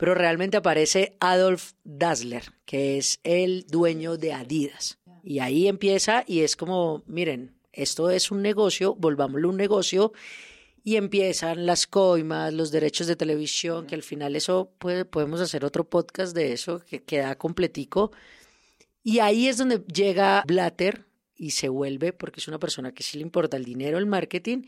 pero 0.00 0.14
realmente 0.14 0.56
aparece 0.56 1.18
Adolf 1.20 1.72
Dassler, 1.84 2.54
que 2.64 2.96
es 2.96 3.20
el 3.22 3.66
dueño 3.66 4.16
de 4.16 4.32
Adidas. 4.32 4.98
Y 5.22 5.40
ahí 5.40 5.68
empieza 5.68 6.24
y 6.26 6.40
es 6.40 6.56
como, 6.56 7.02
miren, 7.06 7.54
esto 7.70 8.08
es 8.08 8.30
un 8.30 8.40
negocio, 8.40 8.94
volvámoslo 8.94 9.50
un 9.50 9.58
negocio, 9.58 10.14
y 10.82 10.96
empiezan 10.96 11.66
las 11.66 11.86
coimas, 11.86 12.54
los 12.54 12.70
derechos 12.70 13.08
de 13.08 13.16
televisión, 13.16 13.86
que 13.86 13.94
al 13.94 14.02
final 14.02 14.36
eso 14.36 14.72
podemos 14.78 15.38
hacer 15.42 15.66
otro 15.66 15.84
podcast 15.84 16.34
de 16.34 16.54
eso 16.54 16.80
que 16.80 17.02
queda 17.02 17.36
completico. 17.36 18.10
Y 19.02 19.18
ahí 19.18 19.48
es 19.48 19.58
donde 19.58 19.84
llega 19.84 20.44
Blatter 20.46 21.04
y 21.36 21.50
se 21.50 21.68
vuelve, 21.68 22.14
porque 22.14 22.40
es 22.40 22.48
una 22.48 22.58
persona 22.58 22.94
que 22.94 23.02
sí 23.02 23.18
le 23.18 23.22
importa 23.22 23.58
el 23.58 23.66
dinero, 23.66 23.98
el 23.98 24.06
marketing, 24.06 24.62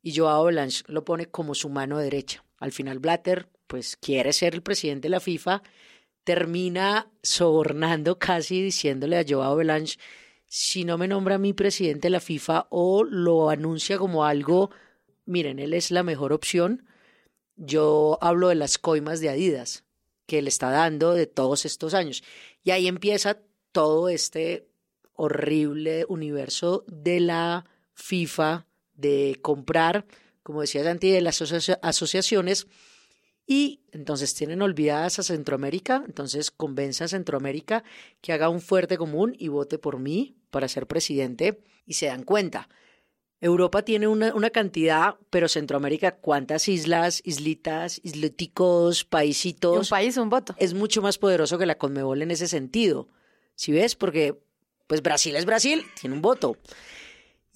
y 0.00 0.14
Joao 0.16 0.44
Blanche 0.44 0.84
lo 0.86 1.04
pone 1.04 1.26
como 1.26 1.56
su 1.56 1.70
mano 1.70 1.98
derecha. 1.98 2.44
Al 2.60 2.70
final 2.70 3.00
Blatter, 3.00 3.48
pues 3.66 3.96
quiere 3.96 4.32
ser 4.32 4.54
el 4.54 4.62
presidente 4.62 5.06
de 5.06 5.10
la 5.10 5.20
FIFA, 5.20 5.62
termina 6.24 7.10
sobornando 7.22 8.18
casi 8.18 8.62
diciéndole 8.62 9.18
a 9.18 9.24
Joao 9.26 9.56
Blanche, 9.56 9.98
si 10.46 10.84
no 10.84 10.98
me 10.98 11.08
nombra 11.08 11.38
mí 11.38 11.52
presidente 11.52 12.06
de 12.06 12.10
la 12.10 12.20
FIFA 12.20 12.68
o 12.70 13.04
lo 13.04 13.50
anuncia 13.50 13.98
como 13.98 14.24
algo 14.24 14.70
miren, 15.26 15.58
él 15.58 15.74
es 15.74 15.90
la 15.90 16.02
mejor 16.02 16.32
opción. 16.32 16.86
Yo 17.56 18.18
hablo 18.22 18.48
de 18.48 18.54
las 18.54 18.78
coimas 18.78 19.20
de 19.20 19.28
Adidas 19.28 19.84
que 20.26 20.42
le 20.42 20.48
está 20.48 20.70
dando 20.70 21.12
de 21.12 21.26
todos 21.26 21.64
estos 21.66 21.94
años. 21.94 22.24
Y 22.64 22.70
ahí 22.70 22.88
empieza 22.88 23.40
todo 23.72 24.08
este 24.08 24.68
horrible 25.12 26.04
universo 26.08 26.84
de 26.88 27.20
la 27.20 27.66
FIFA, 27.94 28.66
de 28.94 29.38
comprar, 29.42 30.06
como 30.42 30.62
decía 30.62 30.82
Santi, 30.82 31.10
de 31.10 31.20
las 31.20 31.40
asociaciones. 31.82 32.66
Y 33.46 33.80
entonces 33.92 34.34
tienen 34.34 34.60
olvidadas 34.62 35.18
a 35.18 35.22
Centroamérica, 35.22 36.02
entonces 36.06 36.50
convence 36.50 37.04
a 37.04 37.08
Centroamérica 37.08 37.84
que 38.20 38.32
haga 38.32 38.48
un 38.48 38.60
fuerte 38.60 38.98
común 38.98 39.34
y 39.38 39.48
vote 39.48 39.78
por 39.78 39.98
mí 39.98 40.36
para 40.50 40.68
ser 40.68 40.86
presidente 40.86 41.60
y 41.84 41.94
se 41.94 42.06
dan 42.06 42.24
cuenta 42.24 42.68
Europa 43.40 43.82
tiene 43.82 44.08
una, 44.08 44.34
una, 44.34 44.50
cantidad, 44.50 45.16
pero 45.30 45.48
Centroamérica, 45.48 46.16
¿cuántas 46.16 46.68
islas, 46.68 47.20
islitas, 47.24 48.00
isleticos, 48.02 49.04
paisitos? 49.04 49.78
un 49.78 49.86
país, 49.90 50.16
un 50.16 50.30
voto. 50.30 50.54
Es 50.58 50.72
mucho 50.72 51.02
más 51.02 51.18
poderoso 51.18 51.58
que 51.58 51.66
la 51.66 51.76
Conmebol 51.76 52.22
en 52.22 52.30
ese 52.30 52.48
sentido. 52.48 53.08
¿Sí 53.54 53.72
ves? 53.72 53.94
Porque, 53.94 54.38
pues 54.86 55.02
Brasil 55.02 55.36
es 55.36 55.44
Brasil, 55.44 55.84
tiene 56.00 56.16
un 56.16 56.22
voto. 56.22 56.56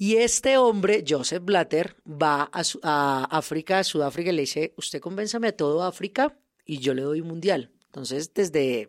Y 0.03 0.17
este 0.17 0.57
hombre, 0.57 1.05
Joseph 1.07 1.45
Blatter, 1.45 1.95
va 2.07 2.51
a, 2.55 2.63
a 2.83 3.25
África, 3.25 3.81
a 3.81 3.85
Sudáfrica, 3.85 4.31
y 4.31 4.33
le 4.33 4.41
dice, 4.41 4.73
usted 4.79 4.99
convénzame 4.99 5.49
a 5.49 5.53
todo 5.55 5.83
África 5.83 6.39
y 6.65 6.79
yo 6.79 6.95
le 6.95 7.03
doy 7.03 7.21
un 7.21 7.29
mundial. 7.29 7.71
Entonces, 7.85 8.33
desde, 8.33 8.89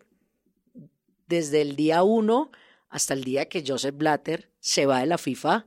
desde 1.27 1.63
el 1.63 1.75
día 1.75 2.03
uno 2.03 2.49
hasta 2.87 3.13
el 3.13 3.25
día 3.25 3.49
que 3.49 3.61
Joseph 3.67 3.97
Blatter 3.97 4.51
se 4.61 4.85
va 4.85 5.01
de 5.01 5.05
la 5.07 5.17
FIFA, 5.17 5.65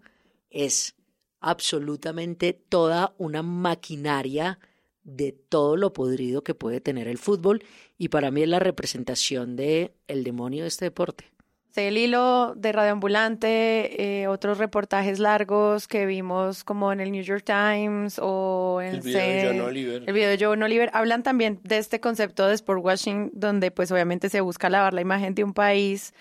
es 0.48 0.94
absolutamente 1.40 2.54
toda 2.54 3.14
una 3.18 3.42
maquinaria 3.42 4.58
de 5.02 5.32
todo 5.32 5.76
lo 5.76 5.92
podrido 5.92 6.42
que 6.42 6.54
puede 6.54 6.80
tener 6.80 7.06
el 7.06 7.18
fútbol 7.18 7.62
y 7.98 8.08
para 8.08 8.30
mí 8.30 8.44
es 8.44 8.48
la 8.48 8.60
representación 8.60 9.56
de 9.56 9.94
el 10.08 10.24
demonio 10.24 10.62
de 10.62 10.68
este 10.68 10.86
deporte. 10.86 11.33
El 11.76 11.98
hilo 11.98 12.54
de 12.54 12.70
radioambulante, 12.70 14.22
eh, 14.22 14.28
otros 14.28 14.58
reportajes 14.58 15.18
largos 15.18 15.88
que 15.88 16.06
vimos 16.06 16.62
como 16.62 16.92
en 16.92 17.00
el 17.00 17.10
New 17.10 17.22
York 17.22 17.44
Times 17.44 18.20
o 18.22 18.80
en 18.80 18.94
el 18.94 19.00
video 19.00 19.20
de 19.20 19.48
John 19.48 19.60
Oliver. 19.68 20.02
El 20.06 20.14
video 20.14 20.30
de 20.30 20.38
John 20.40 20.62
Oliver 20.62 20.90
hablan 20.92 21.24
también 21.24 21.58
de 21.64 21.78
este 21.78 21.98
concepto 22.00 22.46
de 22.46 22.54
sport 22.54 22.84
washing 22.84 23.30
donde 23.32 23.72
pues 23.72 23.90
obviamente 23.90 24.28
se 24.28 24.40
busca 24.40 24.70
lavar 24.70 24.94
la 24.94 25.00
imagen 25.00 25.34
de 25.34 25.42
un 25.42 25.52
país 25.52 26.14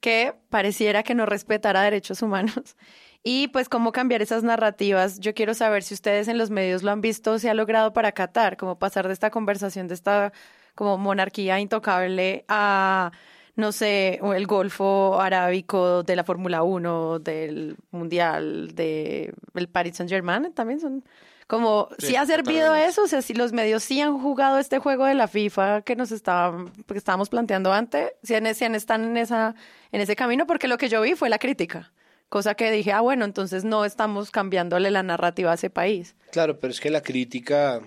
que 0.00 0.34
pareciera 0.50 1.04
que 1.04 1.14
no 1.14 1.24
respetara 1.24 1.82
derechos 1.82 2.20
humanos 2.22 2.76
y 3.22 3.48
pues 3.48 3.68
cómo 3.68 3.92
cambiar 3.92 4.22
esas 4.22 4.42
narrativas. 4.42 5.20
Yo 5.20 5.34
quiero 5.34 5.54
saber 5.54 5.84
si 5.84 5.94
ustedes 5.94 6.26
en 6.26 6.36
los 6.38 6.50
medios 6.50 6.82
lo 6.82 6.90
han 6.90 7.00
visto, 7.00 7.38
se 7.38 7.48
ha 7.48 7.54
logrado 7.54 7.92
para 7.92 8.12
Qatar, 8.12 8.56
como 8.56 8.78
pasar 8.78 9.06
de 9.06 9.12
esta 9.12 9.30
conversación 9.30 9.86
de 9.86 9.94
esta 9.94 10.32
como 10.74 10.98
monarquía 10.98 11.58
intocable 11.60 12.44
a 12.48 13.12
no 13.56 13.72
sé, 13.72 14.20
el 14.22 14.46
Golfo 14.46 15.20
Arábico 15.20 16.02
de 16.02 16.14
la 16.14 16.24
Fórmula 16.24 16.62
1, 16.62 17.18
del 17.18 17.76
Mundial, 17.90 18.74
del 18.74 19.34
de 19.54 19.66
Paris 19.66 19.96
Saint 19.96 20.10
Germain, 20.10 20.52
también 20.52 20.78
son 20.78 21.02
como, 21.46 21.88
si 21.98 22.16
ha 22.16 22.26
servido 22.26 22.74
eso, 22.74 23.04
o 23.04 23.06
sea, 23.06 23.22
si 23.22 23.32
los 23.32 23.52
medios 23.52 23.84
sí 23.84 24.00
han 24.00 24.18
jugado 24.18 24.58
este 24.58 24.80
juego 24.80 25.04
de 25.04 25.14
la 25.14 25.28
FIFA 25.28 25.82
que 25.82 25.94
nos 25.94 26.10
está, 26.10 26.52
que 26.88 26.98
estábamos 26.98 27.28
planteando 27.28 27.72
antes, 27.72 28.12
si, 28.24 28.34
han, 28.34 28.52
si 28.52 28.64
están 28.64 29.04
en, 29.04 29.16
esa, 29.16 29.54
en 29.92 30.00
ese 30.00 30.16
camino, 30.16 30.46
porque 30.46 30.66
lo 30.66 30.76
que 30.76 30.88
yo 30.88 31.00
vi 31.02 31.14
fue 31.14 31.28
la 31.28 31.38
crítica. 31.38 31.92
Cosa 32.28 32.56
que 32.56 32.72
dije, 32.72 32.90
ah, 32.90 33.00
bueno, 33.00 33.24
entonces 33.24 33.64
no 33.64 33.84
estamos 33.84 34.32
cambiándole 34.32 34.90
la 34.90 35.04
narrativa 35.04 35.52
a 35.52 35.54
ese 35.54 35.70
país. 35.70 36.16
Claro, 36.32 36.58
pero 36.58 36.72
es 36.72 36.80
que 36.80 36.90
la 36.90 37.02
crítica, 37.02 37.80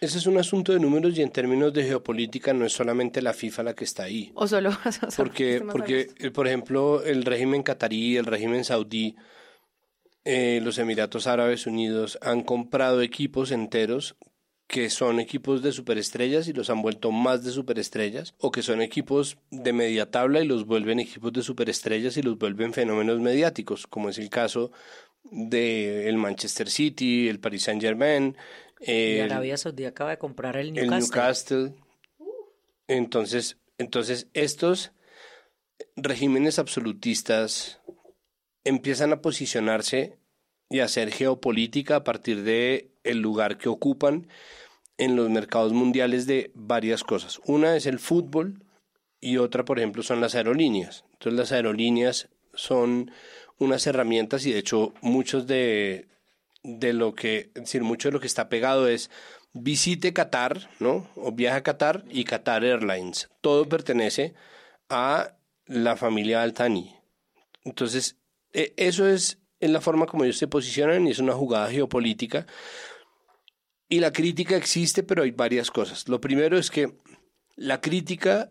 ese 0.00 0.18
es 0.18 0.26
un 0.26 0.38
asunto 0.38 0.72
de 0.72 0.80
números 0.80 1.16
y 1.18 1.22
en 1.22 1.30
términos 1.30 1.72
de 1.72 1.84
geopolítica 1.84 2.52
no 2.52 2.64
es 2.64 2.72
solamente 2.72 3.22
la 3.22 3.32
FIFA 3.32 3.62
la 3.62 3.74
que 3.74 3.84
está 3.84 4.04
ahí. 4.04 4.30
O 4.34 4.46
solo... 4.46 4.70
porque, 5.16 5.62
porque 5.70 6.08
eh, 6.18 6.30
por 6.30 6.46
ejemplo, 6.46 7.02
el 7.02 7.24
régimen 7.24 7.62
catarí, 7.62 8.16
el 8.16 8.26
régimen 8.26 8.64
saudí, 8.64 9.16
eh, 10.24 10.60
los 10.62 10.78
Emiratos 10.78 11.26
Árabes 11.26 11.66
Unidos 11.66 12.18
han 12.22 12.42
comprado 12.42 13.02
equipos 13.02 13.50
enteros 13.50 14.16
que 14.68 14.90
son 14.90 15.18
equipos 15.18 15.62
de 15.62 15.72
superestrellas 15.72 16.46
y 16.46 16.52
los 16.52 16.68
han 16.68 16.82
vuelto 16.82 17.10
más 17.10 17.42
de 17.42 17.52
superestrellas, 17.52 18.34
o 18.38 18.50
que 18.50 18.62
son 18.62 18.82
equipos 18.82 19.38
de 19.50 19.72
media 19.72 20.10
tabla 20.10 20.42
y 20.42 20.46
los 20.46 20.66
vuelven 20.66 21.00
equipos 21.00 21.32
de 21.32 21.42
superestrellas 21.42 22.18
y 22.18 22.22
los 22.22 22.36
vuelven 22.36 22.74
fenómenos 22.74 23.18
mediáticos, 23.18 23.86
como 23.86 24.10
es 24.10 24.18
el 24.18 24.28
caso 24.28 24.70
del 25.30 26.16
Manchester 26.18 26.68
City, 26.68 27.28
el 27.28 27.40
Paris 27.40 27.62
Saint 27.62 27.80
Germain. 27.80 28.36
Y 28.80 29.18
Arabia 29.20 29.56
Saudí 29.56 29.84
acaba 29.84 30.10
de 30.10 30.18
comprar 30.18 30.56
el 30.56 30.72
Newcastle. 30.72 30.96
El 30.96 31.00
Newcastle. 31.00 31.72
Entonces, 32.86 33.58
entonces 33.76 34.28
estos 34.34 34.92
regímenes 35.96 36.58
absolutistas 36.58 37.80
empiezan 38.64 39.12
a 39.12 39.20
posicionarse 39.20 40.18
y 40.70 40.80
a 40.80 40.84
hacer 40.84 41.10
geopolítica 41.10 41.96
a 41.96 42.04
partir 42.04 42.42
de 42.42 42.90
el 43.04 43.20
lugar 43.20 43.58
que 43.58 43.68
ocupan 43.68 44.28
en 44.98 45.16
los 45.16 45.30
mercados 45.30 45.72
mundiales 45.72 46.26
de 46.26 46.50
varias 46.54 47.04
cosas. 47.04 47.40
Una 47.46 47.76
es 47.76 47.86
el 47.86 47.98
fútbol 47.98 48.62
y 49.20 49.38
otra, 49.38 49.64
por 49.64 49.78
ejemplo, 49.78 50.02
son 50.02 50.20
las 50.20 50.34
aerolíneas. 50.34 51.04
Entonces 51.12 51.38
las 51.38 51.52
aerolíneas 51.52 52.28
son 52.54 53.10
unas 53.58 53.86
herramientas 53.86 54.44
y 54.46 54.52
de 54.52 54.58
hecho 54.58 54.92
muchos 55.00 55.46
de, 55.46 56.08
de 56.68 56.92
lo 56.92 57.14
que, 57.14 57.50
es 57.54 57.62
decir, 57.62 57.82
mucho 57.82 58.08
de 58.08 58.12
lo 58.12 58.20
que 58.20 58.26
está 58.26 58.48
pegado 58.48 58.88
es 58.88 59.10
visite 59.52 60.12
Qatar, 60.12 60.68
¿no? 60.78 61.08
O 61.16 61.32
viaja 61.32 61.56
a 61.56 61.62
Qatar 61.62 62.04
y 62.10 62.24
Qatar 62.24 62.64
Airlines. 62.64 63.28
Todo 63.40 63.68
pertenece 63.68 64.34
a 64.88 65.36
la 65.66 65.96
familia 65.96 66.42
Altani. 66.42 66.94
Entonces, 67.64 68.16
e, 68.52 68.74
eso 68.76 69.08
es, 69.08 69.38
es 69.60 69.70
la 69.70 69.80
forma 69.80 70.06
como 70.06 70.24
ellos 70.24 70.38
se 70.38 70.48
posicionan 70.48 71.06
y 71.06 71.10
es 71.10 71.18
una 71.18 71.32
jugada 71.32 71.70
geopolítica 71.70 72.46
y 73.88 74.00
la 74.00 74.12
crítica 74.12 74.56
existe, 74.56 75.02
pero 75.02 75.22
hay 75.22 75.30
varias 75.30 75.70
cosas. 75.70 76.08
Lo 76.08 76.20
primero 76.20 76.58
es 76.58 76.70
que 76.70 76.98
la 77.56 77.80
crítica 77.80 78.50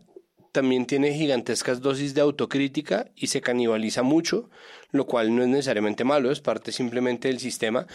también 0.57 0.87
tiene 0.87 1.13
gigantescas 1.13 1.81
dosis 1.81 2.15
de 2.15 2.21
autocrítica 2.21 3.11
y 3.15 3.27
se 3.27 3.41
canibaliza 3.41 4.01
mucho, 4.01 4.49
lo 4.89 5.05
cual 5.05 5.35
no 5.35 5.43
es 5.43 5.47
necesariamente 5.49 6.03
malo, 6.03 6.31
es 6.31 6.41
parte 6.41 6.71
simplemente 6.71 7.27
del 7.27 7.39
sistema. 7.39 7.85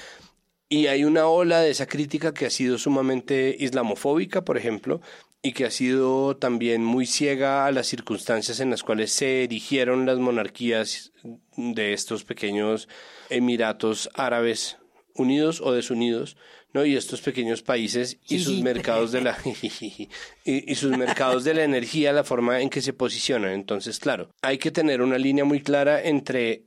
Y 0.68 0.86
hay 0.86 1.02
una 1.02 1.26
ola 1.26 1.58
de 1.58 1.72
esa 1.72 1.86
crítica 1.86 2.32
que 2.32 2.46
ha 2.46 2.50
sido 2.50 2.78
sumamente 2.78 3.56
islamofóbica, 3.58 4.44
por 4.44 4.56
ejemplo, 4.56 5.00
y 5.42 5.54
que 5.54 5.64
ha 5.64 5.72
sido 5.72 6.36
también 6.36 6.84
muy 6.84 7.04
ciega 7.04 7.66
a 7.66 7.72
las 7.72 7.88
circunstancias 7.88 8.60
en 8.60 8.70
las 8.70 8.84
cuales 8.84 9.10
se 9.10 9.42
erigieron 9.42 10.06
las 10.06 10.20
monarquías 10.20 11.10
de 11.56 11.92
estos 11.92 12.22
pequeños 12.22 12.88
emiratos 13.28 14.08
árabes 14.14 14.78
unidos 15.16 15.60
o 15.60 15.72
desunidos 15.72 16.36
¿no? 16.72 16.84
Y 16.84 16.96
estos 16.96 17.20
pequeños 17.20 17.62
países 17.62 18.18
y 18.28 18.38
sus 18.38 18.60
mercados 18.62 19.12
de 19.12 19.20
la 19.20 19.38
y, 20.44 20.74
sus 20.74 20.96
mercados 20.96 21.44
de 21.44 21.54
la 21.54 21.64
energía, 21.64 22.12
la 22.12 22.24
forma 22.24 22.60
en 22.60 22.70
que 22.70 22.82
se 22.82 22.92
posicionan. 22.92 23.52
Entonces, 23.52 23.98
claro, 23.98 24.30
hay 24.42 24.58
que 24.58 24.70
tener 24.70 25.02
una 25.02 25.18
línea 25.18 25.44
muy 25.44 25.60
clara 25.60 26.02
entre 26.02 26.64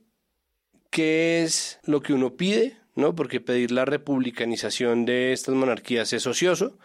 qué 0.90 1.42
es 1.42 1.80
lo 1.84 2.02
que 2.02 2.12
uno 2.12 2.36
pide, 2.36 2.76
¿no? 2.94 3.14
Porque 3.14 3.40
pedir 3.40 3.72
la 3.72 3.84
republicanización 3.84 5.04
de 5.04 5.32
estas 5.32 5.54
monarquías 5.54 6.12
es 6.12 6.26
ocioso 6.26 6.78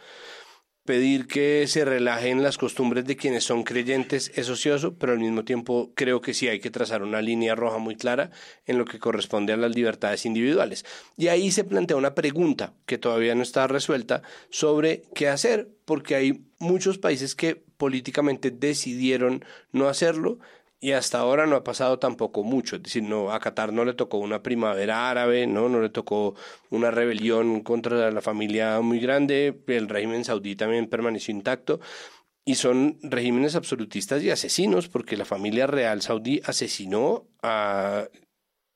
pedir 0.91 1.25
que 1.25 1.67
se 1.67 1.85
relajen 1.85 2.43
las 2.43 2.57
costumbres 2.57 3.05
de 3.05 3.15
quienes 3.15 3.45
son 3.45 3.63
creyentes 3.63 4.29
es 4.35 4.49
ocioso, 4.49 4.95
pero 4.95 5.13
al 5.13 5.19
mismo 5.19 5.45
tiempo 5.45 5.93
creo 5.95 6.19
que 6.19 6.33
sí 6.33 6.49
hay 6.49 6.59
que 6.59 6.69
trazar 6.69 7.01
una 7.01 7.21
línea 7.21 7.55
roja 7.55 7.77
muy 7.77 7.95
clara 7.95 8.29
en 8.65 8.77
lo 8.77 8.83
que 8.83 8.99
corresponde 8.99 9.53
a 9.53 9.55
las 9.55 9.73
libertades 9.73 10.25
individuales. 10.25 10.83
Y 11.15 11.29
ahí 11.29 11.49
se 11.51 11.63
plantea 11.63 11.95
una 11.95 12.13
pregunta 12.13 12.73
que 12.85 12.97
todavía 12.97 13.35
no 13.35 13.41
está 13.41 13.67
resuelta 13.67 14.21
sobre 14.49 15.03
qué 15.15 15.29
hacer, 15.29 15.69
porque 15.85 16.15
hay 16.15 16.43
muchos 16.59 16.97
países 16.97 17.35
que 17.35 17.63
políticamente 17.77 18.51
decidieron 18.51 19.45
no 19.71 19.87
hacerlo 19.87 20.39
y 20.83 20.93
hasta 20.93 21.19
ahora 21.19 21.45
no 21.45 21.55
ha 21.55 21.63
pasado 21.63 21.99
tampoco 21.99 22.43
mucho, 22.43 22.75
es 22.75 22.83
decir, 22.83 23.03
no, 23.03 23.31
a 23.31 23.39
Qatar 23.39 23.71
no 23.71 23.85
le 23.85 23.93
tocó 23.93 24.17
una 24.17 24.41
primavera 24.41 25.11
árabe, 25.11 25.45
no, 25.45 25.69
no 25.69 25.79
le 25.79 25.89
tocó 25.89 26.33
una 26.71 26.89
rebelión 26.89 27.61
contra 27.61 28.09
la 28.09 28.21
familia 28.21 28.81
muy 28.81 28.99
grande, 28.99 29.61
el 29.67 29.87
régimen 29.87 30.25
saudí 30.25 30.55
también 30.55 30.89
permaneció 30.89 31.35
intacto, 31.35 31.79
y 32.43 32.55
son 32.55 32.97
regímenes 33.03 33.55
absolutistas 33.55 34.23
y 34.23 34.31
asesinos, 34.31 34.87
porque 34.89 35.15
la 35.15 35.25
familia 35.25 35.67
real 35.67 36.01
saudí 36.01 36.41
asesinó 36.43 37.27
a 37.43 38.07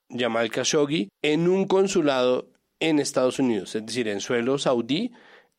Jamal 0.08 0.52
Khashoggi 0.52 1.10
en 1.24 1.50
un 1.50 1.66
consulado 1.66 2.52
en 2.80 3.00
Estados 3.00 3.40
Unidos, 3.40 3.74
es 3.74 3.84
decir, 3.84 4.08
en 4.08 4.20
suelo 4.20 4.60
saudí 4.60 5.12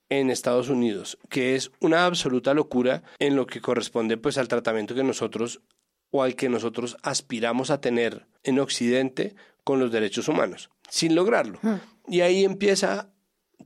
en 0.08 0.30
Estados 0.30 0.68
Unidos, 0.68 1.18
que 1.28 1.56
es 1.56 1.72
una 1.80 2.06
absoluta 2.06 2.54
locura 2.54 3.02
en 3.18 3.34
lo 3.34 3.46
que 3.46 3.60
corresponde 3.60 4.16
pues 4.16 4.38
al 4.38 4.46
tratamiento 4.46 4.94
que 4.94 5.02
nosotros 5.02 5.60
o 6.16 6.22
al 6.22 6.34
que 6.34 6.48
nosotros 6.48 6.96
aspiramos 7.02 7.70
a 7.70 7.80
tener 7.80 8.26
en 8.44 8.58
Occidente 8.58 9.34
con 9.64 9.80
los 9.80 9.90
derechos 9.92 10.28
humanos, 10.28 10.70
sin 10.88 11.14
lograrlo. 11.14 11.58
Y 12.08 12.20
ahí 12.20 12.44
empieza 12.44 13.10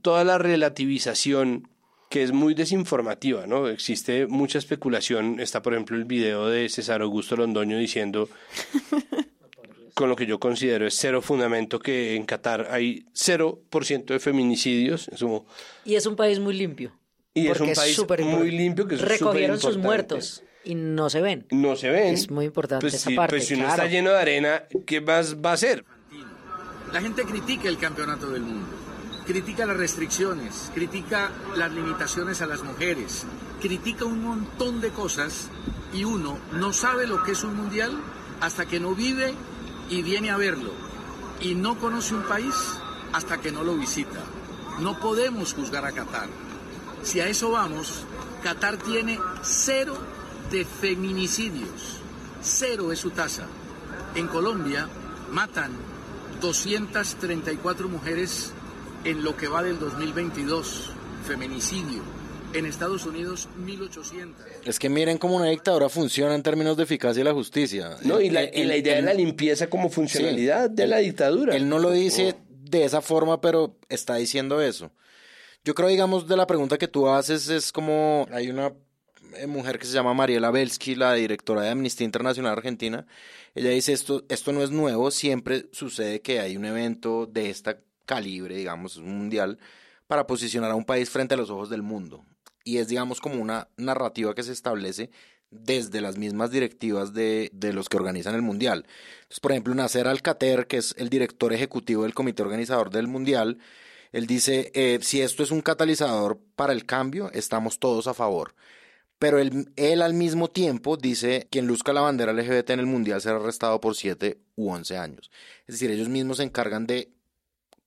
toda 0.01 0.23
la 0.23 0.37
relativización 0.37 1.67
que 2.09 2.23
es 2.23 2.31
muy 2.33 2.53
desinformativa, 2.53 3.47
¿no? 3.47 3.69
Existe 3.69 4.27
mucha 4.27 4.57
especulación. 4.57 5.39
Está, 5.39 5.61
por 5.61 5.73
ejemplo, 5.73 5.95
el 5.95 6.03
video 6.05 6.47
de 6.47 6.67
César 6.67 7.01
Augusto 7.01 7.37
Londoño 7.37 7.77
diciendo, 7.77 8.27
con 9.93 10.09
lo 10.09 10.15
que 10.15 10.25
yo 10.25 10.39
considero 10.39 10.85
es 10.87 10.95
cero 10.97 11.21
fundamento, 11.21 11.79
que 11.79 12.15
en 12.15 12.25
Qatar 12.25 12.67
hay 12.71 13.05
0% 13.13 14.05
de 14.05 14.19
feminicidios. 14.19 15.07
Es 15.09 15.21
como- 15.21 15.45
Y 15.85 15.95
es 15.95 16.05
un 16.05 16.15
país 16.15 16.39
muy 16.39 16.53
limpio. 16.55 16.91
y 17.33 17.47
es 17.47 17.59
un 17.61 17.73
país 17.73 17.97
muy 18.25 18.51
limpio 18.51 18.87
que 18.87 18.95
es 18.95 19.01
Recogieron 19.01 19.57
sus 19.59 19.77
muertos 19.77 20.43
y 20.63 20.75
no 20.75 21.09
se 21.09 21.21
ven. 21.21 21.45
No 21.51 21.75
se 21.75 21.89
ven. 21.89 22.13
Es 22.13 22.29
muy 22.29 22.45
importante 22.45 22.83
Pues 22.83 22.95
esa 22.95 23.09
si, 23.09 23.15
parte, 23.15 23.37
pues 23.37 23.47
si 23.47 23.53
uno 23.55 23.63
claro. 23.65 23.81
está 23.83 23.91
lleno 23.91 24.11
de 24.11 24.19
arena, 24.19 24.63
¿qué 24.85 25.01
más 25.01 25.35
va 25.37 25.51
a 25.51 25.53
hacer? 25.53 25.85
La 26.91 27.01
gente 27.01 27.23
critica 27.23 27.69
el 27.69 27.77
campeonato 27.77 28.29
del 28.29 28.41
mundo, 28.41 28.67
critica 29.25 29.65
las 29.65 29.77
restricciones, 29.77 30.71
critica 30.73 31.31
las 31.55 31.71
limitaciones 31.71 32.41
a 32.41 32.47
las 32.47 32.63
mujeres, 32.63 33.25
critica 33.61 34.03
un 34.05 34.23
montón 34.23 34.81
de 34.81 34.89
cosas 34.89 35.47
y 35.93 36.03
uno 36.03 36.37
no 36.51 36.73
sabe 36.73 37.07
lo 37.07 37.23
que 37.23 37.31
es 37.31 37.43
un 37.43 37.55
mundial 37.55 37.97
hasta 38.41 38.65
que 38.65 38.79
no 38.79 38.93
vive 38.93 39.33
y 39.89 40.01
viene 40.01 40.31
a 40.31 40.37
verlo 40.37 40.71
y 41.39 41.55
no 41.55 41.77
conoce 41.79 42.13
un 42.13 42.23
país 42.23 42.53
hasta 43.13 43.39
que 43.39 43.51
no 43.51 43.63
lo 43.63 43.75
visita. 43.75 44.19
No 44.79 44.99
podemos 44.99 45.53
juzgar 45.53 45.85
a 45.85 45.91
Qatar. 45.91 46.27
Si 47.03 47.19
a 47.19 47.27
eso 47.27 47.51
vamos, 47.51 48.03
Qatar 48.43 48.77
tiene 48.77 49.19
cero 49.43 49.97
de 50.51 50.65
feminicidios. 50.65 51.99
Cero 52.41 52.91
es 52.91 52.99
su 52.99 53.11
tasa. 53.11 53.45
En 54.15 54.27
Colombia 54.27 54.87
matan 55.31 55.71
234 56.41 57.87
mujeres 57.87 58.51
en 59.03 59.23
lo 59.23 59.35
que 59.37 59.47
va 59.47 59.63
del 59.63 59.79
2022. 59.79 60.91
Feminicidio. 61.27 62.01
En 62.53 62.65
Estados 62.65 63.05
Unidos, 63.05 63.47
1800. 63.63 64.45
Es 64.65 64.77
que 64.77 64.89
miren 64.89 65.17
cómo 65.17 65.37
una 65.37 65.45
dictadura 65.45 65.87
funciona 65.87 66.35
en 66.35 66.43
términos 66.43 66.75
de 66.75 66.83
eficacia 66.83 67.21
de 67.21 67.29
la 67.29 67.33
justicia. 67.33 67.95
No, 68.03 68.19
y 68.19 68.29
la, 68.29 68.41
El- 68.43 68.59
y 68.59 68.65
la 68.65 68.73
el- 68.75 68.79
idea 68.81 68.95
de 68.97 69.01
la 69.03 69.13
limpieza 69.13 69.69
como 69.69 69.89
funcionalidad 69.89 70.69
de 70.69 70.85
la 70.87 70.97
dictadura. 70.97 71.55
Él 71.55 71.69
no 71.69 71.79
lo 71.79 71.91
dice 71.91 72.35
de 72.49 72.83
esa 72.83 73.01
forma, 73.01 73.39
pero 73.39 73.77
está 73.87 74.15
diciendo 74.15 74.61
eso. 74.61 74.91
Yo 75.63 75.73
creo, 75.75 75.87
digamos, 75.87 76.27
de 76.27 76.35
la 76.35 76.45
pregunta 76.47 76.77
que 76.77 76.89
tú 76.89 77.07
haces 77.07 77.47
es 77.47 77.71
como 77.71 78.27
hay 78.33 78.49
una 78.49 78.73
mujer 79.47 79.79
que 79.79 79.85
se 79.85 79.93
llama 79.93 80.13
Mariela 80.13 80.51
Belsky, 80.51 80.95
la 80.95 81.13
directora 81.13 81.61
de 81.61 81.69
Amnistía 81.69 82.05
Internacional 82.05 82.53
Argentina. 82.53 83.05
Ella 83.55 83.69
dice 83.69 83.93
esto, 83.93 84.23
esto 84.29 84.51
no 84.51 84.63
es 84.63 84.71
nuevo, 84.71 85.11
siempre 85.11 85.67
sucede 85.71 86.21
que 86.21 86.39
hay 86.39 86.57
un 86.57 86.65
evento 86.65 87.25
de 87.25 87.49
esta 87.49 87.79
calibre, 88.05 88.55
digamos, 88.55 88.97
un 88.97 89.17
mundial, 89.17 89.59
para 90.07 90.27
posicionar 90.27 90.71
a 90.71 90.75
un 90.75 90.85
país 90.85 91.09
frente 91.09 91.33
a 91.33 91.37
los 91.37 91.49
ojos 91.49 91.69
del 91.69 91.81
mundo. 91.81 92.25
Y 92.63 92.77
es, 92.77 92.87
digamos, 92.87 93.19
como 93.19 93.41
una 93.41 93.67
narrativa 93.77 94.35
que 94.35 94.43
se 94.43 94.51
establece 94.51 95.09
desde 95.49 96.01
las 96.01 96.17
mismas 96.17 96.51
directivas 96.51 97.13
de, 97.13 97.49
de 97.53 97.73
los 97.73 97.89
que 97.89 97.97
organizan 97.97 98.35
el 98.35 98.41
Mundial. 98.41 98.85
Entonces, 99.23 99.39
por 99.39 99.51
ejemplo, 99.51 99.75
Nasser 99.75 100.07
Alcater, 100.07 100.67
que 100.67 100.77
es 100.77 100.95
el 100.97 101.09
director 101.09 101.53
ejecutivo 101.53 102.03
del 102.03 102.13
comité 102.13 102.41
organizador 102.43 102.89
del 102.89 103.07
Mundial, 103.07 103.57
él 104.11 104.27
dice, 104.27 104.71
eh, 104.73 104.99
si 105.01 105.21
esto 105.21 105.43
es 105.43 105.51
un 105.51 105.61
catalizador 105.61 106.39
para 106.55 106.73
el 106.73 106.85
cambio, 106.85 107.31
estamos 107.31 107.79
todos 107.79 108.07
a 108.07 108.13
favor. 108.13 108.53
Pero 109.21 109.37
él, 109.37 109.71
él 109.75 110.01
al 110.01 110.15
mismo 110.15 110.47
tiempo 110.47 110.97
dice, 110.97 111.47
quien 111.51 111.67
luzca 111.67 111.93
la 111.93 112.01
bandera 112.01 112.33
LGBT 112.33 112.71
en 112.71 112.79
el 112.79 112.87
Mundial 112.87 113.21
será 113.21 113.35
arrestado 113.35 113.79
por 113.79 113.95
7 113.95 114.39
u 114.55 114.71
11 114.71 114.97
años. 114.97 115.29
Es 115.67 115.75
decir, 115.75 115.91
ellos 115.91 116.09
mismos 116.09 116.37
se 116.37 116.43
encargan 116.43 116.87
de 116.87 117.13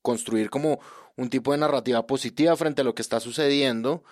construir 0.00 0.48
como 0.48 0.78
un 1.16 1.30
tipo 1.30 1.50
de 1.50 1.58
narrativa 1.58 2.06
positiva 2.06 2.54
frente 2.54 2.82
a 2.82 2.84
lo 2.84 2.94
que 2.94 3.02
está 3.02 3.18
sucediendo 3.18 4.04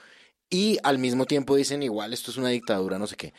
y 0.50 0.78
al 0.82 0.98
mismo 0.98 1.24
tiempo 1.24 1.54
dicen 1.54 1.84
igual 1.84 2.12
esto 2.12 2.32
es 2.32 2.38
una 2.38 2.48
dictadura, 2.48 2.98
no 2.98 3.06
sé 3.06 3.14
qué. 3.14 3.34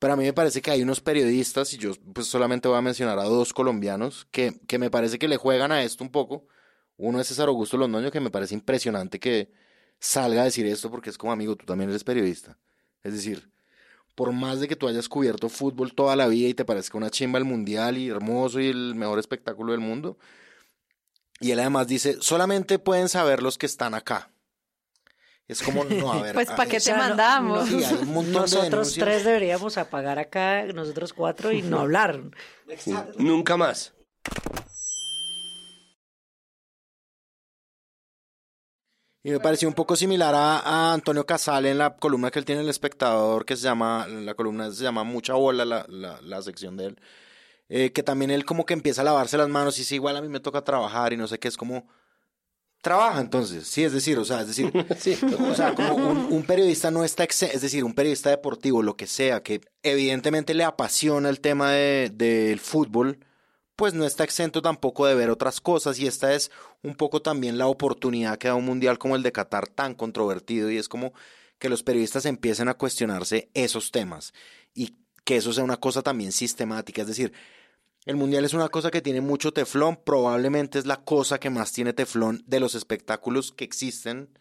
Pero 0.00 0.14
a 0.14 0.16
mí 0.16 0.24
me 0.24 0.32
parece 0.32 0.60
que 0.60 0.72
hay 0.72 0.82
unos 0.82 1.00
periodistas, 1.00 1.72
y 1.74 1.78
yo 1.78 1.92
pues 2.12 2.26
solamente 2.26 2.66
voy 2.66 2.78
a 2.78 2.82
mencionar 2.82 3.20
a 3.20 3.24
dos 3.24 3.52
colombianos, 3.52 4.26
que, 4.32 4.58
que 4.66 4.80
me 4.80 4.90
parece 4.90 5.20
que 5.20 5.28
le 5.28 5.36
juegan 5.36 5.70
a 5.70 5.84
esto 5.84 6.02
un 6.02 6.10
poco. 6.10 6.48
Uno 6.96 7.20
es 7.20 7.28
César 7.28 7.46
Augusto 7.46 7.76
Londoño, 7.76 8.10
que 8.10 8.18
me 8.18 8.30
parece 8.30 8.54
impresionante 8.54 9.20
que 9.20 9.52
salga 10.00 10.42
a 10.42 10.46
decir 10.46 10.66
esto 10.66 10.90
porque 10.90 11.10
es 11.10 11.18
como 11.18 11.32
amigo, 11.32 11.54
tú 11.54 11.66
también 11.66 11.90
eres 11.90 12.02
periodista. 12.02 12.58
Es 13.08 13.14
decir, 13.14 13.50
por 14.14 14.32
más 14.32 14.60
de 14.60 14.68
que 14.68 14.76
tú 14.76 14.88
hayas 14.88 15.08
cubierto 15.08 15.48
fútbol 15.48 15.94
toda 15.94 16.16
la 16.16 16.26
vida 16.28 16.48
y 16.48 16.54
te 16.54 16.64
parezca 16.64 16.96
una 16.98 17.10
chimba 17.10 17.38
el 17.38 17.44
mundial 17.44 17.98
y 17.98 18.08
hermoso 18.08 18.60
y 18.60 18.68
el 18.68 18.94
mejor 18.94 19.18
espectáculo 19.18 19.72
del 19.72 19.80
mundo, 19.80 20.18
y 21.40 21.52
él 21.52 21.60
además 21.60 21.86
dice, 21.86 22.18
solamente 22.20 22.78
pueden 22.78 23.08
saber 23.08 23.42
los 23.42 23.58
que 23.58 23.66
están 23.66 23.94
acá. 23.94 24.30
Es 25.46 25.62
como, 25.62 25.84
no, 25.84 26.12
a 26.12 26.20
ver. 26.20 26.34
Pues, 26.34 26.50
a- 26.50 26.56
¿pa' 26.56 26.66
qué 26.66 26.78
te 26.80 26.92
no- 26.92 26.98
mandamos? 26.98 27.68
Sí, 27.68 27.82
hay 27.84 27.94
un 27.94 28.12
montón 28.12 28.32
de 28.32 28.40
Nosotros 28.40 28.94
tres 28.98 29.24
deberíamos 29.24 29.78
apagar 29.78 30.18
acá, 30.18 30.64
nosotros 30.74 31.12
cuatro, 31.12 31.52
y 31.52 31.62
no 31.62 31.78
hablar. 31.80 32.20
Nunca 33.16 33.56
más. 33.56 33.94
Y 39.28 39.30
me 39.30 39.40
pareció 39.40 39.68
un 39.68 39.74
poco 39.74 39.94
similar 39.94 40.34
a, 40.34 40.60
a 40.60 40.94
Antonio 40.94 41.26
Casale 41.26 41.70
en 41.70 41.76
la 41.76 41.94
columna 41.96 42.30
que 42.30 42.38
él 42.38 42.46
tiene 42.46 42.62
en 42.62 42.64
El 42.64 42.70
Espectador, 42.70 43.44
que 43.44 43.56
se 43.56 43.64
llama, 43.64 44.06
la 44.08 44.32
columna 44.32 44.70
se 44.70 44.82
llama 44.82 45.04
Mucha 45.04 45.34
Bola, 45.34 45.66
la, 45.66 45.84
la, 45.86 46.18
la 46.22 46.40
sección 46.40 46.78
de 46.78 46.86
él, 46.86 47.00
eh, 47.68 47.92
que 47.92 48.02
también 48.02 48.30
él 48.30 48.46
como 48.46 48.64
que 48.64 48.72
empieza 48.72 49.02
a 49.02 49.04
lavarse 49.04 49.36
las 49.36 49.50
manos 49.50 49.76
y 49.76 49.82
dice, 49.82 49.96
igual 49.96 50.16
a 50.16 50.22
mí 50.22 50.28
me 50.30 50.40
toca 50.40 50.62
trabajar 50.64 51.12
y 51.12 51.18
no 51.18 51.28
sé 51.28 51.38
qué, 51.38 51.46
es 51.48 51.58
como, 51.58 51.86
trabaja 52.80 53.20
entonces, 53.20 53.66
sí, 53.66 53.84
es 53.84 53.92
decir, 53.92 54.18
o 54.18 54.24
sea, 54.24 54.40
es 54.40 54.46
decir, 54.46 54.72
o 55.50 55.54
sea, 55.54 55.74
como 55.74 55.94
un, 55.94 56.16
un 56.32 56.42
periodista 56.44 56.90
no 56.90 57.04
está, 57.04 57.24
es 57.24 57.60
decir, 57.60 57.84
un 57.84 57.92
periodista 57.94 58.30
deportivo, 58.30 58.82
lo 58.82 58.96
que 58.96 59.06
sea, 59.06 59.42
que 59.42 59.60
evidentemente 59.82 60.54
le 60.54 60.64
apasiona 60.64 61.28
el 61.28 61.40
tema 61.40 61.72
de- 61.72 62.10
del 62.14 62.60
fútbol, 62.60 63.18
pues 63.78 63.94
no 63.94 64.04
está 64.04 64.24
exento 64.24 64.60
tampoco 64.60 65.06
de 65.06 65.14
ver 65.14 65.30
otras 65.30 65.60
cosas 65.60 66.00
y 66.00 66.08
esta 66.08 66.34
es 66.34 66.50
un 66.82 66.96
poco 66.96 67.22
también 67.22 67.58
la 67.58 67.68
oportunidad 67.68 68.36
que 68.36 68.48
da 68.48 68.56
un 68.56 68.64
mundial 68.64 68.98
como 68.98 69.14
el 69.14 69.22
de 69.22 69.30
Qatar 69.30 69.68
tan 69.68 69.94
controvertido 69.94 70.68
y 70.68 70.78
es 70.78 70.88
como 70.88 71.12
que 71.60 71.68
los 71.68 71.84
periodistas 71.84 72.26
empiecen 72.26 72.66
a 72.66 72.74
cuestionarse 72.74 73.50
esos 73.54 73.92
temas 73.92 74.34
y 74.74 74.96
que 75.24 75.36
eso 75.36 75.52
sea 75.52 75.62
una 75.62 75.76
cosa 75.76 76.02
también 76.02 76.32
sistemática, 76.32 77.02
es 77.02 77.06
decir, 77.06 77.32
el 78.04 78.16
mundial 78.16 78.44
es 78.44 78.52
una 78.52 78.68
cosa 78.68 78.90
que 78.90 79.00
tiene 79.00 79.20
mucho 79.20 79.52
teflón, 79.52 79.94
probablemente 80.04 80.80
es 80.80 80.86
la 80.86 81.04
cosa 81.04 81.38
que 81.38 81.48
más 81.48 81.70
tiene 81.72 81.92
teflón 81.92 82.42
de 82.48 82.58
los 82.58 82.74
espectáculos 82.74 83.52
que 83.52 83.62
existen 83.62 84.36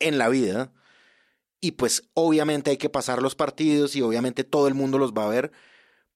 en 0.00 0.18
la 0.18 0.28
vida 0.28 0.70
y 1.62 1.72
pues 1.72 2.10
obviamente 2.12 2.72
hay 2.72 2.76
que 2.76 2.90
pasar 2.90 3.22
los 3.22 3.36
partidos 3.36 3.96
y 3.96 4.02
obviamente 4.02 4.44
todo 4.44 4.68
el 4.68 4.74
mundo 4.74 4.98
los 4.98 5.14
va 5.14 5.24
a 5.24 5.30
ver, 5.30 5.50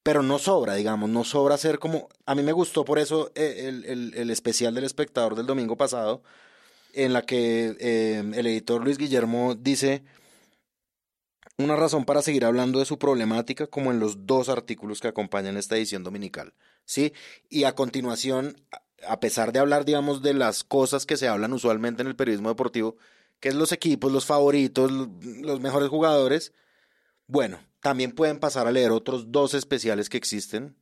pero 0.03 0.23
no 0.23 0.39
sobra, 0.39 0.75
digamos, 0.75 1.11
no 1.11 1.25
sobra 1.25 1.59
ser 1.59 1.79
como... 1.79 2.09
A 2.27 2.35
mí 2.35 2.43
me 2.43 2.53
gustó 2.53 2.85
por 2.85 2.99
eso 2.99 3.31
eh, 3.35 3.67
el, 3.69 4.15
el- 4.15 4.31
especial 4.31 4.75
del 4.75 4.85
espectador 4.85 5.35
del 5.37 5.47
domingo 5.47 5.77
pasado, 5.77 6.23
en 6.95 7.13
la 7.13 7.23
que 7.23 7.77
eh, 7.81 8.19
el 8.35 8.47
editor 8.47 8.83
Luis 8.85 8.99
Guillermo 8.99 9.55
dice 9.55 10.05
una 11.59 11.77
razón 11.77 12.05
para 12.05 12.23
seguir 12.23 12.45
hablando 12.45 12.79
de 12.79 12.85
su 12.85 12.99
problemática 12.99 13.67
como 13.67 13.91
en 13.91 13.99
los 14.01 14.27
dos 14.27 14.49
artículos 14.49 15.01
que 15.01 15.09
acompañan 15.09 15.57
esta 15.57 15.77
edición 15.77 16.05
dominical, 16.05 16.55
¿sí? 16.85 17.13
Y 17.49 17.65
a 17.65 17.75
continuación, 17.75 18.57
a- 19.07 19.21
pesar 19.21 19.53
de 19.53 19.59
hablar, 19.59 19.85
digamos, 19.85 20.23
de 20.23 20.35
las 20.35 20.63
cosas 20.65 21.05
que 21.07 21.17
se 21.17 21.29
hablan 21.29 21.53
usualmente 21.53 22.03
en 22.03 22.09
el 22.09 22.17
periodismo 22.17 22.49
deportivo, 22.49 22.97
que 23.41 23.49
es 23.49 23.55
los 23.55 23.73
equipos, 23.73 24.13
los 24.13 24.27
favoritos, 24.27 24.91
los 24.91 25.61
mejores 25.61 25.89
jugadores, 25.89 26.53
bueno, 27.29 27.61
también 27.81 28.13
pueden 28.13 28.41
pasar 28.41 28.67
a 28.67 28.73
leer 28.73 28.91
otros 28.91 29.31
dos 29.31 29.55
especiales 29.55 30.09
que 30.09 30.17
existen 30.17 30.77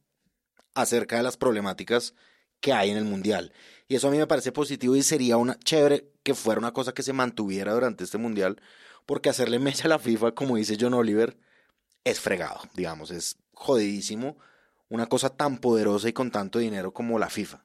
acerca 0.75 1.17
de 1.17 1.23
las 1.23 1.37
problemáticas 1.37 2.15
que 2.61 2.73
hay 2.73 2.91
en 2.91 2.97
el 2.97 3.05
mundial. 3.05 3.53
Y 3.89 3.97
eso 3.97 4.09
a 4.09 4.11
mí 4.11 4.17
me 4.19 4.27
parece 4.27 4.53
positivo 4.53 4.97
y 4.97 5.03
sería 5.03 5.37
una 5.37 5.59
chévere 5.59 6.11
que 6.23 6.35
fuera 6.35 6.59
una 6.59 6.73
cosa 6.73 6.95
que 6.95 7.03
se 7.03 7.13
mantuviera 7.13 7.75
durante 7.75 8.05
este 8.05 8.17
mundial, 8.17 8.61
porque 9.05 9.29
hacerle 9.29 9.59
mecha 9.59 9.85
a 9.85 9.89
la 9.89 9.99
FIFA, 9.99 10.33
como 10.33 10.57
dice 10.57 10.77
John 10.81 10.95
Oliver, 10.95 11.37
es 12.05 12.21
fregado, 12.21 12.61
digamos, 12.75 13.11
es 13.11 13.37
jodidísimo 13.53 14.39
una 14.89 15.07
cosa 15.07 15.31
tan 15.31 15.59
poderosa 15.59 16.09
y 16.09 16.13
con 16.13 16.31
tanto 16.31 16.59
dinero 16.59 16.93
como 16.93 17.19
la 17.19 17.29
FIFA. 17.29 17.65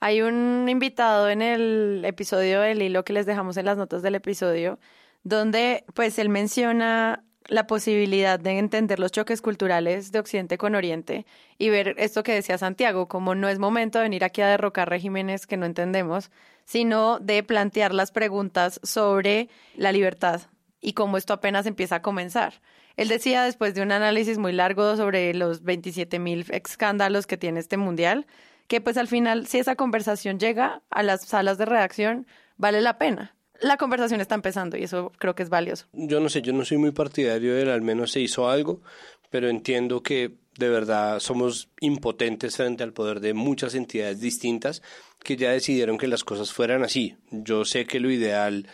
Hay 0.00 0.22
un 0.22 0.68
invitado 0.68 1.28
en 1.28 1.42
el 1.42 2.02
episodio 2.04 2.60
del 2.60 2.82
hilo 2.82 3.04
que 3.04 3.12
les 3.12 3.26
dejamos 3.26 3.56
en 3.56 3.66
las 3.66 3.76
notas 3.76 4.02
del 4.02 4.14
episodio, 4.14 4.78
donde 5.22 5.84
pues 5.94 6.18
él 6.18 6.28
menciona 6.28 7.24
la 7.48 7.66
posibilidad 7.66 8.38
de 8.38 8.58
entender 8.58 8.98
los 8.98 9.12
choques 9.12 9.40
culturales 9.40 10.12
de 10.12 10.18
Occidente 10.18 10.58
con 10.58 10.74
Oriente 10.74 11.26
y 11.58 11.70
ver 11.70 11.94
esto 11.98 12.22
que 12.22 12.34
decía 12.34 12.58
Santiago, 12.58 13.08
como 13.08 13.34
no 13.34 13.48
es 13.48 13.58
momento 13.58 13.98
de 13.98 14.04
venir 14.04 14.24
aquí 14.24 14.40
a 14.42 14.48
derrocar 14.48 14.88
regímenes 14.88 15.46
que 15.46 15.56
no 15.56 15.66
entendemos, 15.66 16.30
sino 16.64 17.18
de 17.20 17.42
plantear 17.42 17.94
las 17.94 18.10
preguntas 18.10 18.80
sobre 18.82 19.48
la 19.76 19.92
libertad 19.92 20.42
y 20.80 20.92
cómo 20.92 21.16
esto 21.16 21.32
apenas 21.32 21.66
empieza 21.66 21.96
a 21.96 22.02
comenzar. 22.02 22.54
Él 22.96 23.08
decía, 23.08 23.44
después 23.44 23.74
de 23.74 23.82
un 23.82 23.92
análisis 23.92 24.38
muy 24.38 24.52
largo 24.52 24.96
sobre 24.96 25.34
los 25.34 25.62
27 25.62 26.18
mil 26.18 26.46
escándalos 26.50 27.26
que 27.26 27.36
tiene 27.36 27.60
este 27.60 27.76
mundial, 27.76 28.26
que 28.68 28.80
pues 28.80 28.96
al 28.96 29.06
final, 29.06 29.46
si 29.46 29.58
esa 29.58 29.76
conversación 29.76 30.38
llega 30.40 30.82
a 30.90 31.02
las 31.02 31.24
salas 31.26 31.58
de 31.58 31.66
redacción, 31.66 32.26
vale 32.56 32.80
la 32.80 32.98
pena 32.98 33.35
la 33.60 33.76
conversación 33.76 34.20
está 34.20 34.34
empezando 34.34 34.76
y 34.76 34.84
eso 34.84 35.12
creo 35.18 35.34
que 35.34 35.42
es 35.42 35.48
valioso. 35.48 35.86
Yo 35.92 36.20
no 36.20 36.28
sé, 36.28 36.42
yo 36.42 36.52
no 36.52 36.64
soy 36.64 36.78
muy 36.78 36.92
partidario 36.92 37.54
del 37.54 37.70
al 37.70 37.82
menos 37.82 38.12
se 38.12 38.20
hizo 38.20 38.48
algo, 38.48 38.82
pero 39.30 39.48
entiendo 39.48 40.02
que 40.02 40.34
de 40.58 40.68
verdad 40.68 41.20
somos 41.20 41.68
impotentes 41.80 42.56
frente 42.56 42.82
al 42.82 42.92
poder 42.92 43.20
de 43.20 43.34
muchas 43.34 43.74
entidades 43.74 44.20
distintas 44.20 44.82
que 45.22 45.36
ya 45.36 45.50
decidieron 45.50 45.98
que 45.98 46.06
las 46.06 46.24
cosas 46.24 46.52
fueran 46.52 46.82
así. 46.82 47.16
Yo 47.30 47.64
sé 47.64 47.84
que 47.86 48.00
lo 48.00 48.10
ideal 48.10 48.68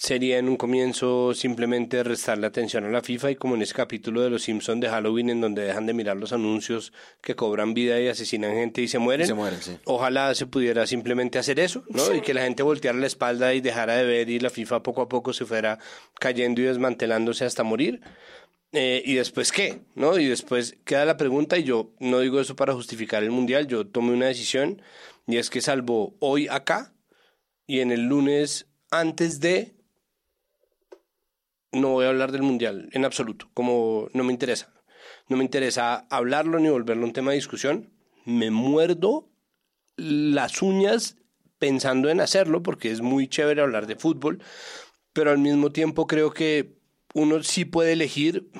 sería 0.00 0.38
en 0.38 0.48
un 0.48 0.56
comienzo 0.56 1.34
simplemente 1.34 2.02
restarle 2.02 2.46
atención 2.46 2.84
a 2.86 2.88
la 2.88 3.02
FIFA 3.02 3.32
y 3.32 3.36
como 3.36 3.54
en 3.54 3.60
ese 3.60 3.74
capítulo 3.74 4.22
de 4.22 4.30
Los 4.30 4.44
Simpsons 4.44 4.80
de 4.80 4.88
Halloween 4.88 5.28
en 5.28 5.42
donde 5.42 5.60
dejan 5.60 5.84
de 5.84 5.92
mirar 5.92 6.16
los 6.16 6.32
anuncios 6.32 6.94
que 7.20 7.36
cobran 7.36 7.74
vida 7.74 8.00
y 8.00 8.08
asesinan 8.08 8.54
gente 8.54 8.80
y 8.80 8.88
se 8.88 8.98
mueren. 8.98 9.26
se 9.26 9.34
mueren, 9.34 9.60
sí. 9.60 9.76
Ojalá 9.84 10.34
se 10.34 10.46
pudiera 10.46 10.86
simplemente 10.86 11.38
hacer 11.38 11.60
eso, 11.60 11.84
¿no? 11.90 12.14
Y 12.14 12.22
que 12.22 12.32
la 12.32 12.40
gente 12.40 12.62
volteara 12.62 12.96
la 12.96 13.06
espalda 13.06 13.52
y 13.52 13.60
dejara 13.60 13.94
de 13.96 14.04
ver 14.06 14.30
y 14.30 14.40
la 14.40 14.48
FIFA 14.48 14.82
poco 14.82 15.02
a 15.02 15.08
poco 15.10 15.34
se 15.34 15.44
fuera 15.44 15.78
cayendo 16.18 16.62
y 16.62 16.64
desmantelándose 16.64 17.44
hasta 17.44 17.62
morir. 17.62 18.00
Eh, 18.72 19.02
y 19.04 19.16
después 19.16 19.52
qué, 19.52 19.82
¿no? 19.96 20.18
Y 20.18 20.24
después 20.28 20.78
queda 20.86 21.04
la 21.04 21.18
pregunta 21.18 21.58
y 21.58 21.64
yo 21.64 21.92
no 22.00 22.20
digo 22.20 22.40
eso 22.40 22.56
para 22.56 22.72
justificar 22.72 23.22
el 23.22 23.32
mundial, 23.32 23.66
yo 23.66 23.86
tomé 23.86 24.14
una 24.14 24.28
decisión 24.28 24.80
y 25.26 25.36
es 25.36 25.50
que 25.50 25.60
salvo 25.60 26.14
hoy 26.20 26.48
acá 26.48 26.94
y 27.66 27.80
en 27.80 27.92
el 27.92 28.06
lunes 28.06 28.66
antes 28.90 29.40
de 29.40 29.74
no 31.72 31.90
voy 31.90 32.06
a 32.06 32.08
hablar 32.08 32.32
del 32.32 32.42
mundial 32.42 32.88
en 32.92 33.04
absoluto, 33.04 33.48
como 33.54 34.08
no 34.12 34.24
me 34.24 34.32
interesa. 34.32 34.72
No 35.28 35.36
me 35.36 35.44
interesa 35.44 36.06
hablarlo 36.10 36.58
ni 36.58 36.68
volverlo 36.68 37.04
un 37.04 37.12
tema 37.12 37.30
de 37.30 37.36
discusión. 37.36 37.90
Me 38.24 38.50
muerdo 38.50 39.28
las 39.96 40.62
uñas 40.62 41.16
pensando 41.58 42.08
en 42.08 42.20
hacerlo 42.20 42.62
porque 42.62 42.90
es 42.90 43.00
muy 43.00 43.28
chévere 43.28 43.60
hablar 43.62 43.86
de 43.86 43.96
fútbol, 43.96 44.42
pero 45.12 45.30
al 45.30 45.38
mismo 45.38 45.70
tiempo 45.70 46.06
creo 46.06 46.32
que 46.32 46.78
uno 47.14 47.42
sí 47.42 47.64
puede 47.64 47.92
elegir 47.92 48.50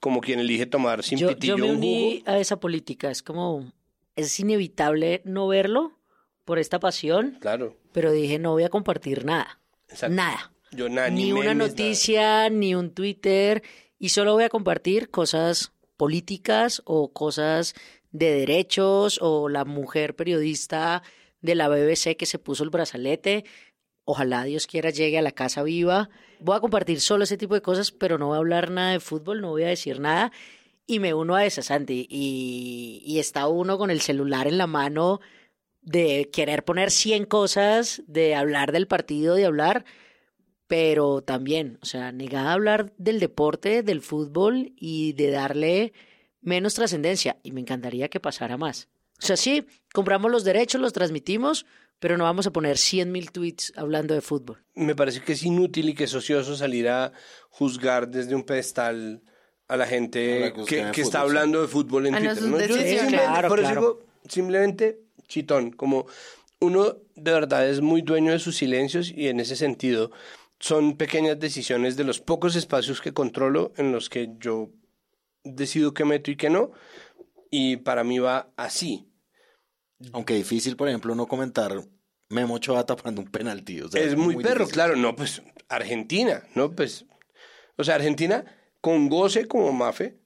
como 0.00 0.20
quien 0.20 0.38
elige 0.38 0.66
tomar 0.66 1.02
sin 1.02 1.18
yo, 1.18 1.28
pitillo 1.30 1.56
yo 1.56 1.64
me 1.64 1.70
un 1.72 1.76
uní 1.78 2.18
jugo. 2.20 2.30
a 2.30 2.38
esa 2.38 2.60
política. 2.60 3.10
Es 3.10 3.22
como, 3.22 3.72
es 4.14 4.38
inevitable 4.38 5.22
no 5.24 5.48
verlo 5.48 5.98
por 6.44 6.58
esta 6.58 6.78
pasión, 6.80 7.36
Claro, 7.40 7.76
pero 7.92 8.12
dije, 8.12 8.38
no 8.38 8.52
voy 8.52 8.62
a 8.64 8.68
compartir 8.68 9.24
nada. 9.24 9.60
exacto. 9.88 10.14
Nada. 10.14 10.52
Yo 10.70 10.88
nada, 10.88 11.10
ni 11.10 11.24
ni 11.24 11.32
una 11.32 11.54
nada. 11.54 11.68
noticia, 11.68 12.50
ni 12.50 12.74
un 12.74 12.92
Twitter, 12.92 13.62
y 13.98 14.10
solo 14.10 14.34
voy 14.34 14.44
a 14.44 14.48
compartir 14.48 15.10
cosas 15.10 15.72
políticas 15.96 16.82
o 16.84 17.12
cosas 17.12 17.74
de 18.12 18.32
derechos 18.32 19.18
o 19.20 19.48
la 19.48 19.64
mujer 19.64 20.16
periodista 20.16 21.02
de 21.40 21.54
la 21.54 21.68
BBC 21.68 22.16
que 22.16 22.26
se 22.26 22.38
puso 22.38 22.64
el 22.64 22.70
brazalete. 22.70 23.44
Ojalá 24.04 24.44
Dios 24.44 24.66
quiera 24.66 24.90
llegue 24.90 25.18
a 25.18 25.22
la 25.22 25.32
casa 25.32 25.62
viva. 25.62 26.08
Voy 26.40 26.56
a 26.56 26.60
compartir 26.60 27.00
solo 27.00 27.24
ese 27.24 27.36
tipo 27.36 27.54
de 27.54 27.62
cosas, 27.62 27.90
pero 27.92 28.16
no 28.18 28.28
voy 28.28 28.36
a 28.36 28.38
hablar 28.38 28.70
nada 28.70 28.92
de 28.92 29.00
fútbol, 29.00 29.40
no 29.40 29.50
voy 29.50 29.64
a 29.64 29.68
decir 29.68 30.00
nada. 30.00 30.32
Y 30.86 31.00
me 31.00 31.12
uno 31.12 31.34
a 31.34 31.44
esa, 31.44 31.62
Santi. 31.62 32.06
Y, 32.08 33.02
y 33.04 33.18
está 33.18 33.48
uno 33.48 33.76
con 33.76 33.90
el 33.90 34.00
celular 34.00 34.46
en 34.46 34.56
la 34.56 34.66
mano 34.66 35.20
de 35.82 36.30
querer 36.32 36.64
poner 36.64 36.90
100 36.90 37.26
cosas, 37.26 38.02
de 38.06 38.34
hablar 38.34 38.72
del 38.72 38.86
partido, 38.86 39.34
de 39.34 39.44
hablar 39.46 39.84
pero 40.68 41.22
también, 41.22 41.78
o 41.82 41.86
sea, 41.86 42.12
negada 42.12 42.50
a 42.50 42.52
hablar 42.52 42.92
del 42.98 43.18
deporte, 43.18 43.82
del 43.82 44.02
fútbol 44.02 44.72
y 44.76 45.14
de 45.14 45.30
darle 45.30 45.92
menos 46.42 46.74
trascendencia. 46.74 47.38
Y 47.42 47.52
me 47.52 47.62
encantaría 47.62 48.08
que 48.08 48.20
pasara 48.20 48.58
más. 48.58 48.88
O 49.20 49.26
sea, 49.26 49.36
sí, 49.36 49.66
compramos 49.92 50.30
los 50.30 50.44
derechos, 50.44 50.80
los 50.80 50.92
transmitimos, 50.92 51.66
pero 51.98 52.18
no 52.18 52.24
vamos 52.24 52.46
a 52.46 52.52
poner 52.52 52.76
100 52.76 53.10
mil 53.10 53.32
tweets 53.32 53.72
hablando 53.76 54.14
de 54.14 54.20
fútbol. 54.20 54.62
me 54.74 54.94
parece 54.94 55.22
que 55.22 55.32
es 55.32 55.42
inútil 55.42 55.88
y 55.88 55.94
que 55.94 56.04
es 56.04 56.14
ocioso 56.14 56.54
salir 56.54 56.88
a 56.88 57.12
juzgar 57.48 58.08
desde 58.08 58.34
un 58.34 58.44
pedestal 58.44 59.22
a 59.66 59.76
la 59.76 59.86
gente 59.86 60.52
que 60.66 61.00
está 61.00 61.22
hablando 61.22 61.62
de 61.62 61.68
fútbol 61.68 62.06
en 62.06 62.14
Twitter. 62.14 63.08
Claro, 63.08 63.48
por 63.48 63.58
eso 63.58 63.68
claro. 63.68 63.80
digo, 63.80 64.06
simplemente 64.28 65.00
chitón, 65.26 65.72
como 65.72 66.06
uno 66.60 66.96
de 67.14 67.32
verdad 67.32 67.68
es 67.68 67.80
muy 67.80 68.02
dueño 68.02 68.32
de 68.32 68.38
sus 68.38 68.56
silencios 68.56 69.10
y 69.10 69.28
en 69.28 69.40
ese 69.40 69.56
sentido 69.56 70.10
son 70.60 70.96
pequeñas 70.96 71.38
decisiones 71.38 71.96
de 71.96 72.04
los 72.04 72.20
pocos 72.20 72.56
espacios 72.56 73.00
que 73.00 73.12
controlo 73.12 73.72
en 73.76 73.92
los 73.92 74.08
que 74.08 74.30
yo 74.38 74.70
decido 75.44 75.94
qué 75.94 76.04
meto 76.04 76.30
y 76.30 76.36
qué 76.36 76.50
no. 76.50 76.72
Y 77.50 77.78
para 77.78 78.04
mí 78.04 78.18
va 78.18 78.50
así. 78.56 79.08
Aunque 80.12 80.34
difícil, 80.34 80.76
por 80.76 80.88
ejemplo, 80.88 81.14
no 81.14 81.26
comentar 81.26 81.82
Memo 82.28 82.54
Ochoa 82.54 82.84
tapando 82.84 83.20
un 83.20 83.30
penalti. 83.30 83.80
o 83.80 83.88
sea, 83.88 84.02
es 84.02 84.16
muy, 84.16 84.36
perro, 84.36 84.64
difícil. 84.64 84.74
claro. 84.74 84.96
No, 84.96 85.16
pues 85.16 85.42
Argentina, 85.68 86.42
¿no? 86.54 86.70
Pues, 86.72 87.06
o 87.76 87.84
sea, 87.84 87.96
Argentina 87.96 88.44
con 88.80 89.08
goce 89.08 89.46
como 89.46 89.72
Mafe 89.72 90.18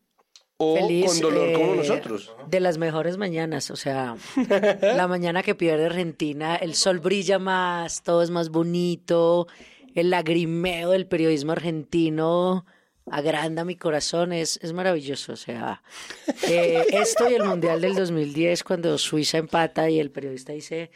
o 0.57 0.77
Feliz, 0.77 1.07
con 1.07 1.21
dolor 1.21 1.53
como 1.53 1.75
eh, 1.75 1.77
nosotros. 1.77 2.33
De 2.49 2.61
las 2.61 2.79
mejores 2.79 3.17
mañanas, 3.17 3.71
o 3.71 3.77
sea, 3.77 4.17
la 4.81 5.09
mañana 5.09 5.43
que 5.43 5.55
pierde 5.55 5.87
Argentina, 5.87 6.57
el 6.57 6.75
sol 6.75 6.99
brilla 6.99 7.39
más, 7.39 8.03
todo 8.03 8.23
es 8.23 8.31
más 8.31 8.51
bonito, 8.51 9.47
el 9.95 10.11
lagrimeo 10.11 10.91
del 10.91 11.07
periodismo 11.07 11.53
argentino 11.53 12.65
agranda 13.11 13.65
mi 13.65 13.77
corazón, 13.77 14.33
es, 14.33 14.59
es 14.63 14.73
maravilloso, 14.73 15.33
o 15.33 15.37
sea, 15.37 15.83
eh, 16.49 16.87
esto 16.93 17.29
y 17.29 17.35
el 17.35 17.45
Mundial 17.45 17.81
del 17.81 17.95
2010 17.95 18.65
cuando 18.65 18.97
Suiza 18.99 19.39
empata 19.39 19.91
y 19.91 19.99
el 19.99 20.11
periodista 20.11 20.53
dice, 20.53 20.91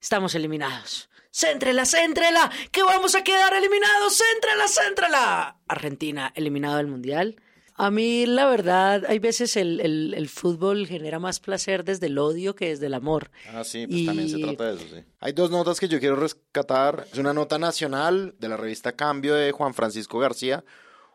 estamos 0.00 0.34
eliminados. 0.34 1.08
Céntrela, 1.32 1.86
céntrela, 1.86 2.50
que 2.72 2.82
vamos 2.82 3.14
a 3.14 3.22
quedar 3.22 3.54
eliminados, 3.54 4.18
céntrela, 4.18 4.66
céntrela. 4.66 5.56
Argentina 5.68 6.32
eliminado 6.34 6.78
del 6.78 6.88
Mundial. 6.88 7.36
A 7.82 7.90
mí, 7.90 8.26
la 8.26 8.46
verdad, 8.46 9.04
hay 9.08 9.18
veces 9.18 9.56
el, 9.56 9.80
el- 9.80 10.12
el 10.14 10.28
fútbol 10.28 10.86
genera 10.86 11.18
más 11.18 11.40
placer 11.40 11.82
desde 11.84 12.06
el 12.06 12.18
odio 12.18 12.54
que 12.54 12.68
desde 12.68 12.86
el 12.86 12.94
amor. 12.94 13.30
Ah, 13.54 13.64
sí, 13.64 13.86
pues 13.86 14.00
Y- 14.00 14.06
también 14.06 14.28
se 14.28 14.38
trata 14.38 14.64
de 14.70 14.74
eso, 14.76 14.84
sí. 14.94 15.02
Hay 15.20 15.32
dos 15.32 15.50
notas 15.50 15.80
que 15.80 15.88
yo 15.88 15.98
quiero 15.98 16.16
rescatar. 16.16 17.06
Es 17.12 17.18
una 17.18 17.32
nota 17.32 17.58
nacional 17.58 18.34
de 18.38 18.48
la 18.48 18.56
revista 18.56 18.92
Cambio 18.92 19.34
de 19.34 19.52
Juan 19.52 19.72
Francisco 19.72 20.18
García. 20.18 20.62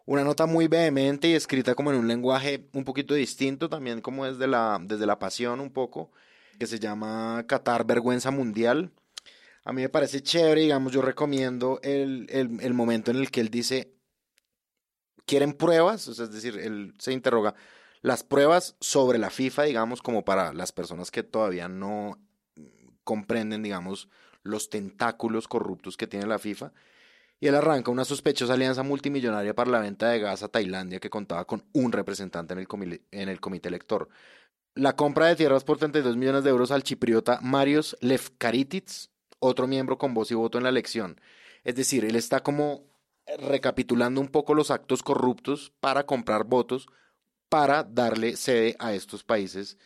Una 0.07 0.23
nota 0.23 0.45
muy 0.47 0.67
vehemente 0.67 1.27
y 1.27 1.33
escrita 1.33 1.75
como 1.75 1.91
en 1.91 1.97
un 1.97 2.07
lenguaje 2.07 2.67
un 2.73 2.83
poquito 2.83 3.13
distinto, 3.13 3.69
también 3.69 4.01
como 4.01 4.25
desde 4.25 4.47
la, 4.47 4.79
desde 4.81 5.05
la 5.05 5.17
pasión 5.19 5.59
un 5.59 5.71
poco, 5.71 6.11
que 6.59 6.67
se 6.67 6.79
llama 6.79 7.43
Qatar 7.47 7.85
Vergüenza 7.85 8.31
Mundial. 8.31 8.91
A 9.63 9.73
mí 9.73 9.81
me 9.81 9.89
parece 9.89 10.21
chévere, 10.21 10.61
digamos, 10.61 10.93
yo 10.93 11.01
recomiendo 11.01 11.79
el, 11.81 12.27
el, 12.29 12.59
el 12.61 12.73
momento 12.75 13.09
en 13.11 13.17
el 13.17 13.31
que 13.31 13.41
él 13.41 13.49
dice, 13.49 13.94
¿quieren 15.25 15.53
pruebas? 15.53 16.07
Es 16.07 16.17
decir, 16.31 16.57
él 16.57 16.93
se 16.97 17.13
interroga, 17.13 17.55
las 18.01 18.23
pruebas 18.23 18.75
sobre 18.79 19.17
la 19.17 19.29
FIFA, 19.29 19.63
digamos, 19.63 20.01
como 20.01 20.23
para 20.23 20.53
las 20.53 20.71
personas 20.71 21.09
que 21.11 21.23
todavía 21.23 21.67
no 21.67 22.19
comprenden, 23.03 23.63
digamos, 23.63 24.09
los 24.43 24.69
tentáculos 24.69 25.47
corruptos 25.47 25.97
que 25.97 26.07
tiene 26.07 26.27
la 26.27 26.39
FIFA. 26.39 26.71
Y 27.39 27.47
él 27.47 27.55
arranca 27.55 27.91
una 27.91 28.05
sospechosa 28.05 28.53
alianza 28.53 28.83
multimillonaria 28.83 29.55
para 29.55 29.71
la 29.71 29.79
venta 29.79 30.09
de 30.09 30.19
gas 30.19 30.43
a 30.43 30.47
Tailandia 30.47 30.99
que 30.99 31.09
contaba 31.09 31.45
con 31.45 31.65
un 31.73 31.91
representante 31.91 32.53
en 32.53 32.59
el, 32.59 33.01
en 33.11 33.29
el 33.29 33.39
comité 33.39 33.69
elector. 33.69 34.07
La 34.75 34.95
compra 34.95 35.27
de 35.27 35.35
tierras 35.35 35.63
por 35.63 35.77
32 35.77 36.15
millones 36.15 36.43
de 36.43 36.49
euros 36.51 36.71
al 36.71 36.83
chipriota 36.83 37.39
Marios 37.41 37.97
Lefkaritits, 38.01 39.09
otro 39.39 39.67
miembro 39.67 39.97
con 39.97 40.13
voz 40.13 40.31
y 40.31 40.35
voto 40.35 40.57
en 40.57 40.63
la 40.63 40.69
elección. 40.69 41.19
Es 41.63 41.75
decir, 41.75 42.05
él 42.05 42.15
está 42.15 42.41
como 42.41 42.83
recapitulando 43.37 44.21
un 44.21 44.27
poco 44.27 44.53
los 44.53 44.71
actos 44.71 45.03
corruptos 45.03 45.71
para 45.79 46.05
comprar 46.05 46.45
votos 46.45 46.87
para 47.49 47.83
darle 47.83 48.35
sede 48.35 48.75
a 48.79 48.93
estos 48.93 49.23
países 49.23 49.77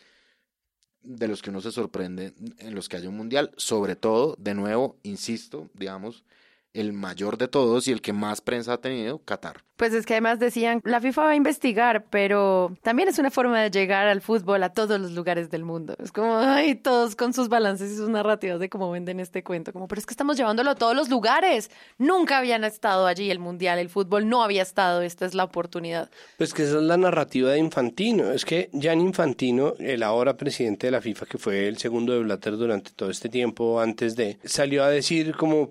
de 1.02 1.28
los 1.28 1.40
que 1.42 1.50
uno 1.50 1.60
se 1.60 1.72
sorprende 1.72 2.34
en 2.58 2.74
los 2.74 2.88
que 2.88 2.96
haya 2.96 3.08
un 3.08 3.16
mundial, 3.16 3.52
sobre 3.56 3.96
todo, 3.96 4.36
de 4.38 4.54
nuevo, 4.54 4.98
insisto, 5.02 5.70
digamos, 5.74 6.24
el 6.72 6.92
mayor 6.92 7.38
de 7.38 7.48
todos 7.48 7.88
y 7.88 7.92
el 7.92 8.00
que 8.00 8.12
más 8.12 8.40
prensa 8.40 8.74
ha 8.74 8.80
tenido, 8.80 9.18
Qatar. 9.24 9.64
Pues 9.76 9.94
es 9.94 10.04
que 10.04 10.12
además 10.12 10.38
decían, 10.38 10.82
la 10.84 11.00
FIFA 11.00 11.22
va 11.22 11.30
a 11.30 11.36
investigar, 11.36 12.04
pero 12.10 12.76
también 12.82 13.08
es 13.08 13.18
una 13.18 13.30
forma 13.30 13.62
de 13.62 13.70
llegar 13.70 14.08
al 14.08 14.20
fútbol 14.20 14.62
a 14.62 14.74
todos 14.74 15.00
los 15.00 15.12
lugares 15.12 15.48
del 15.48 15.64
mundo. 15.64 15.96
Es 15.98 16.12
como, 16.12 16.36
ay, 16.36 16.74
todos 16.74 17.16
con 17.16 17.32
sus 17.32 17.48
balances 17.48 17.90
y 17.90 17.96
sus 17.96 18.10
narrativas 18.10 18.60
de 18.60 18.68
cómo 18.68 18.90
venden 18.90 19.20
este 19.20 19.42
cuento. 19.42 19.72
Como, 19.72 19.88
pero 19.88 19.98
es 19.98 20.04
que 20.04 20.12
estamos 20.12 20.36
llevándolo 20.36 20.70
a 20.70 20.74
todos 20.74 20.94
los 20.94 21.08
lugares. 21.08 21.70
Nunca 21.96 22.36
habían 22.36 22.62
estado 22.64 23.06
allí 23.06 23.30
el 23.30 23.38
mundial, 23.38 23.78
el 23.78 23.88
fútbol 23.88 24.28
no 24.28 24.42
había 24.42 24.60
estado. 24.60 25.00
Esta 25.00 25.24
es 25.24 25.34
la 25.34 25.44
oportunidad. 25.44 26.10
Pues 26.36 26.52
que 26.52 26.64
esa 26.64 26.76
es 26.76 26.82
la 26.82 26.98
narrativa 26.98 27.50
de 27.50 27.58
Infantino. 27.58 28.32
Es 28.32 28.44
que 28.44 28.68
Jan 28.78 29.00
Infantino, 29.00 29.74
el 29.78 30.02
ahora 30.02 30.36
presidente 30.36 30.88
de 30.88 30.90
la 30.90 31.00
FIFA, 31.00 31.24
que 31.24 31.38
fue 31.38 31.68
el 31.68 31.78
segundo 31.78 32.12
de 32.12 32.18
Blatter 32.18 32.58
durante 32.58 32.90
todo 32.90 33.08
este 33.08 33.30
tiempo 33.30 33.80
antes 33.80 34.14
de, 34.14 34.38
salió 34.44 34.84
a 34.84 34.90
decir 34.90 35.34
como, 35.36 35.70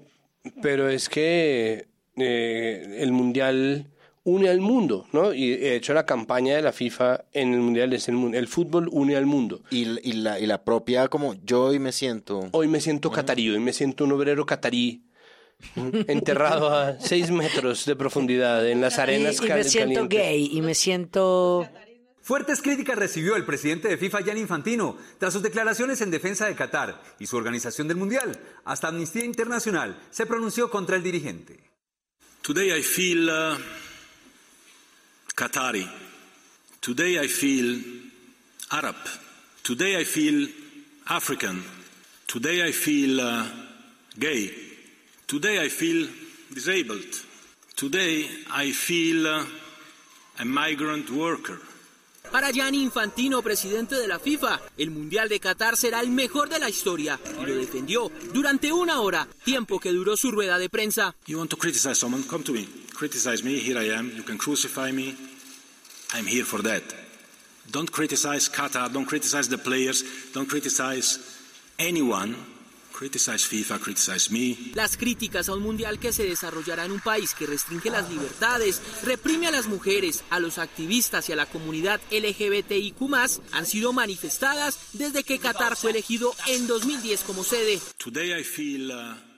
pero 0.61 0.89
es 0.89 1.09
que 1.09 1.87
eh, 2.17 2.97
el 2.99 3.11
mundial 3.11 3.87
une 4.23 4.49
al 4.49 4.59
mundo, 4.61 5.07
¿no? 5.11 5.33
Y 5.33 5.55
de 5.57 5.75
hecho 5.75 5.93
la 5.93 6.05
campaña 6.05 6.55
de 6.55 6.61
la 6.61 6.71
FIFA 6.71 7.25
en 7.33 7.53
el 7.53 7.59
mundial 7.61 7.93
es 7.93 8.07
el, 8.09 8.15
mun- 8.15 8.35
el 8.35 8.47
fútbol 8.47 8.87
une 8.91 9.15
al 9.15 9.25
mundo. 9.25 9.61
Y, 9.71 9.87
y, 10.07 10.13
la, 10.13 10.39
y 10.39 10.45
la 10.45 10.63
propia, 10.63 11.07
como 11.07 11.35
yo 11.43 11.63
hoy 11.65 11.79
me 11.79 11.91
siento. 11.91 12.47
Hoy 12.51 12.67
me 12.67 12.79
siento 12.81 13.09
catarí, 13.11 13.49
hoy 13.49 13.59
me 13.59 13.73
siento 13.73 14.03
un 14.03 14.11
obrero 14.11 14.45
catarí. 14.45 15.03
Enterrado 16.07 16.69
a 16.69 16.99
seis 16.99 17.31
metros 17.31 17.85
de 17.85 17.95
profundidad 17.95 18.67
en 18.69 18.79
las 18.81 18.97
arenas 18.99 19.41
y, 19.41 19.45
y 19.45 19.49
me 19.49 19.63
siento 19.63 20.07
calientes. 20.07 20.19
gay 20.19 20.49
y 20.53 20.61
me 20.61 20.73
siento... 20.73 21.67
Fuertes 22.29 22.61
críticas 22.61 22.95
recibió 22.95 23.35
el 23.35 23.43
presidente 23.43 23.87
de 23.87 23.97
FIFA, 23.97 24.21
Gianni 24.21 24.41
Infantino, 24.41 24.95
tras 25.17 25.33
sus 25.33 25.41
declaraciones 25.41 25.99
en 26.01 26.11
defensa 26.11 26.45
de 26.45 26.53
Qatar 26.53 27.01
y 27.17 27.25
su 27.25 27.35
organización 27.35 27.87
del 27.87 27.97
Mundial. 27.97 28.39
Hasta 28.65 28.89
Amnistía 28.89 29.25
Internacional 29.25 29.99
se 30.11 30.27
pronunció 30.27 30.69
contra 30.69 30.95
el 30.95 31.01
dirigente. 31.01 31.59
Today 32.43 32.69
I 32.77 32.83
feel 32.83 33.29
uh, 33.31 33.57
Qatari. 35.35 35.89
Today 36.79 37.17
I 37.17 37.27
feel 37.27 37.81
Arab. 38.69 38.97
Today 39.63 39.99
I 39.99 40.05
feel 40.05 40.53
African. 41.07 41.63
Today 42.27 42.69
I 42.69 42.71
feel 42.71 43.19
uh, 43.19 43.43
gay. 44.19 44.53
Today 45.25 45.65
I 45.65 45.69
feel 45.69 46.07
disabled. 46.53 47.25
Today 47.75 48.27
I 48.51 48.71
feel 48.71 49.25
uh, 49.25 49.45
a 50.37 50.45
migrant 50.45 51.09
worker. 51.09 51.59
Para 52.31 52.51
Gianni 52.51 52.83
Infantino, 52.83 53.41
presidente 53.41 53.95
de 53.95 54.07
la 54.07 54.19
FIFA, 54.19 54.61
el 54.77 54.91
Mundial 54.91 55.29
de 55.29 55.39
Qatar 55.39 55.75
será 55.75 55.99
el 55.99 56.11
mejor 56.11 56.47
de 56.47 56.59
la 56.59 56.69
historia 56.69 57.19
y 57.41 57.45
lo 57.45 57.55
defendió 57.55 58.11
durante 58.33 58.71
una 58.71 59.01
hora, 59.01 59.27
tiempo 59.43 59.79
que 59.79 59.91
duró 59.91 60.15
su 60.15 60.29
rueda 60.29 60.59
de 60.59 60.69
prensa. 60.69 61.15
You 61.25 61.39
want 61.39 61.49
to 61.49 61.57
criticize 61.57 61.95
someone? 61.95 62.23
Come 62.23 62.43
to 62.43 62.53
me. 62.53 62.67
Criticize 62.95 63.43
me. 63.43 63.59
Here 63.59 63.83
I 63.83 63.91
am. 63.91 64.11
You 64.15 64.23
can 64.23 64.37
crucify 64.37 64.91
me. 64.91 65.15
I'm 66.13 66.27
here 66.27 66.45
for 66.45 66.61
that. 66.61 66.83
Don't 67.71 67.89
criticize 67.91 68.49
Qatar. 68.49 68.91
Don't 68.91 69.07
criticize 69.07 69.49
the 69.49 69.57
players. 69.57 70.03
Don't 70.33 70.47
criticize 70.47 71.19
anyone. 71.79 72.35
Criticize 72.99 73.47
FIFA. 73.47 73.79
Criticize 73.79 74.29
me. 74.29 74.57
Las 74.75 74.97
críticas 74.97 75.47
a 75.47 75.53
un 75.53 75.63
mundial 75.63 75.99
que 75.99 76.11
se 76.11 76.25
desarrollará 76.25 76.83
en 76.83 76.91
un 76.91 76.99
país 76.99 77.33
que 77.33 77.45
restringe 77.45 77.89
las 77.89 78.09
libertades, 78.09 78.81
reprime 79.03 79.47
a 79.47 79.51
las 79.51 79.67
mujeres, 79.67 80.25
a 80.29 80.41
los 80.41 80.57
activistas 80.57 81.29
y 81.29 81.31
a 81.31 81.37
la 81.37 81.45
comunidad 81.45 82.01
LGBTIQ 82.11 82.99
han 83.53 83.65
sido 83.65 83.93
manifestadas 83.93 84.77
desde 84.91 85.23
que 85.23 85.39
Qatar 85.39 85.77
fue 85.77 85.91
elegido 85.91 86.35
en 86.47 86.67
2010 86.67 87.21
como 87.21 87.45
sede. 87.45 87.79
Today 88.03 88.37
I 88.37 88.43
feel 88.43 88.91
uh, 88.91 89.28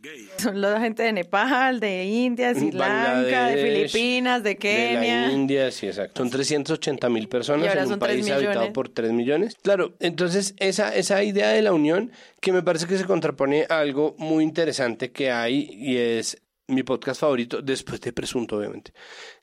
gay. 0.00 0.28
Son 0.38 0.60
la 0.60 0.80
gente 0.80 1.02
de 1.02 1.12
Nepal, 1.12 1.80
de 1.80 2.04
India, 2.04 2.54
Sri 2.54 2.72
Lanka, 2.72 3.48
de 3.48 3.62
Filipinas, 3.62 4.42
de 4.42 4.50
De 4.50 4.56
Kenia. 4.56 5.26
la 5.28 5.32
India, 5.32 5.70
sí, 5.70 5.86
exacto. 5.86 6.22
Son 6.22 6.30
380 6.30 7.08
mil 7.08 7.28
personas 7.28 7.74
en 7.74 7.92
un 7.92 7.98
país 7.98 8.30
habitado 8.30 8.72
por 8.72 8.88
3 8.88 9.12
millones. 9.12 9.56
Claro, 9.62 9.94
entonces 10.00 10.54
esa, 10.58 10.94
esa 10.94 11.22
idea 11.22 11.50
de 11.50 11.62
la 11.62 11.72
unión 11.72 12.12
que 12.40 12.52
me 12.52 12.62
parece 12.62 12.86
que 12.86 12.98
se 12.98 13.04
contrapone 13.04 13.66
a 13.68 13.78
algo 13.80 14.14
muy 14.18 14.44
interesante 14.44 15.12
que 15.12 15.30
hay 15.30 15.68
y 15.72 15.96
es 15.96 16.42
mi 16.70 16.82
podcast 16.82 17.20
favorito, 17.20 17.62
después 17.62 18.00
de 18.00 18.12
Presunto, 18.12 18.56
obviamente, 18.56 18.92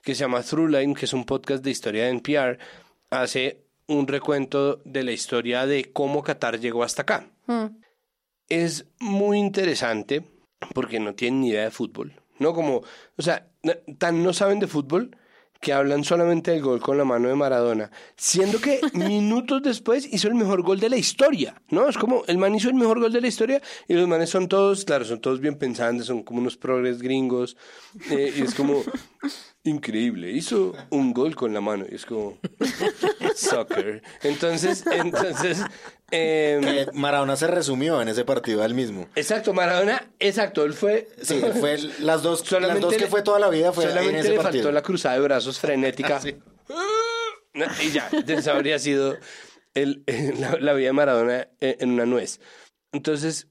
que 0.01 0.15
se 0.15 0.21
llama 0.21 0.41
Throughline, 0.41 0.95
que 0.95 1.05
es 1.05 1.13
un 1.13 1.25
podcast 1.25 1.63
de 1.63 1.71
historia 1.71 2.05
de 2.05 2.11
NPR, 2.11 2.57
hace 3.09 3.65
un 3.87 4.07
recuento 4.07 4.81
de 4.85 5.03
la 5.03 5.11
historia 5.11 5.65
de 5.65 5.91
cómo 5.91 6.23
Qatar 6.23 6.59
llegó 6.59 6.83
hasta 6.83 7.03
acá. 7.03 7.29
Mm. 7.47 7.65
Es 8.49 8.85
muy 8.99 9.39
interesante 9.39 10.23
porque 10.73 10.99
no 10.99 11.15
tienen 11.15 11.41
ni 11.41 11.49
idea 11.49 11.63
de 11.63 11.71
fútbol. 11.71 12.13
No 12.39 12.53
como, 12.53 12.83
o 13.17 13.21
sea, 13.21 13.47
tan 13.97 14.23
no 14.23 14.33
saben 14.33 14.59
de 14.59 14.67
fútbol 14.67 15.15
que 15.59 15.73
hablan 15.73 16.03
solamente 16.03 16.51
del 16.51 16.61
gol 16.61 16.79
con 16.79 16.97
la 16.97 17.05
mano 17.05 17.29
de 17.29 17.35
Maradona, 17.35 17.91
siendo 18.15 18.59
que 18.59 18.79
minutos 18.93 19.63
después 19.63 20.07
hizo 20.11 20.27
el 20.27 20.35
mejor 20.35 20.61
gol 20.61 20.79
de 20.79 20.89
la 20.89 20.97
historia, 20.97 21.61
¿no? 21.69 21.89
Es 21.89 21.97
como 21.97 22.23
el 22.27 22.37
man 22.37 22.55
hizo 22.55 22.69
el 22.69 22.75
mejor 22.75 22.99
gol 22.99 23.11
de 23.11 23.21
la 23.21 23.27
historia 23.27 23.61
y 23.87 23.93
los 23.93 24.07
manes 24.07 24.29
son 24.29 24.47
todos, 24.47 24.85
claro, 24.85 25.05
son 25.05 25.19
todos 25.19 25.39
bien 25.39 25.57
pensantes, 25.57 26.05
son 26.05 26.23
como 26.23 26.39
unos 26.41 26.57
progres 26.57 27.01
gringos 27.01 27.57
eh, 28.11 28.33
y 28.37 28.41
es 28.41 28.53
como 28.53 28.83
increíble, 29.63 30.31
hizo 30.31 30.73
un 30.91 31.13
gol 31.13 31.35
con 31.35 31.53
la 31.53 31.61
mano 31.61 31.85
y 31.89 31.95
es 31.95 32.05
como 32.05 32.37
soccer. 33.37 34.01
Entonces, 34.23 34.83
entonces 34.91 35.59
em, 36.11 36.85
Maradona 36.93 37.35
se 37.35 37.47
resumió 37.47 38.01
en 38.01 38.07
ese 38.09 38.25
partido 38.25 38.63
al 38.63 38.73
mismo. 38.73 39.07
Exacto, 39.15 39.53
Maradona, 39.53 40.07
exacto, 40.19 40.63
él 40.63 40.73
fue... 40.73 41.07
Sí, 41.21 41.41
fue 41.59 41.73
el- 41.75 41.93
las 42.05 42.23
dos, 42.23 42.39
las 42.41 42.49
Solamente 42.49 42.81
dos 42.81 42.93
que 42.95 42.99
le- 43.01 43.07
fue 43.07 43.21
toda 43.21 43.39
la 43.39 43.49
vida 43.49 43.71
fue 43.71 43.83
en 43.85 43.89
Solamente 43.91 44.19
ese 44.19 44.29
le 44.29 44.35
partido. 44.37 44.63
faltó 44.63 44.71
la 44.73 44.81
cruzada 44.81 45.15
de 45.15 45.21
brazos 45.21 45.59
frenética. 45.59 46.19
Sí. 46.21 46.35
No, 47.53 47.65
Y 47.83 47.91
ya, 47.91 48.09
esa 48.27 48.51
habría 48.51 48.77
sido 48.79 49.17
el, 49.73 50.03
la, 50.39 50.57
la 50.59 50.73
vida 50.73 50.87
de 50.87 50.93
Maradona 50.93 51.47
eh, 51.59 51.77
en 51.79 51.91
una 51.91 52.05
nuez. 52.05 52.39
Entonces, 52.91 53.47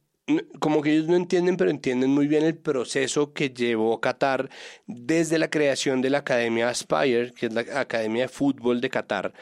como 0.59 0.83
que 0.83 0.93
ellos 0.93 1.07
no 1.07 1.15
entienden, 1.17 1.57
pero 1.57 1.71
entienden 1.71 2.11
muy 2.11 2.27
bien 2.27 2.45
el 2.45 2.57
proceso 2.57 3.33
que 3.33 3.51
llevó 3.51 4.01
Qatar 4.01 4.49
desde 4.87 5.39
la 5.39 5.51
creación 5.51 6.03
de 6.03 6.11
la 6.11 6.19
Academia 6.19 6.69
Aspire, 6.69 7.33
que 7.33 7.47
es 7.47 7.53
la 7.53 7.61
Academia 7.81 8.23
de 8.23 8.29
Fútbol 8.29 8.81
de 8.81 8.91
Qatar, 8.91 9.33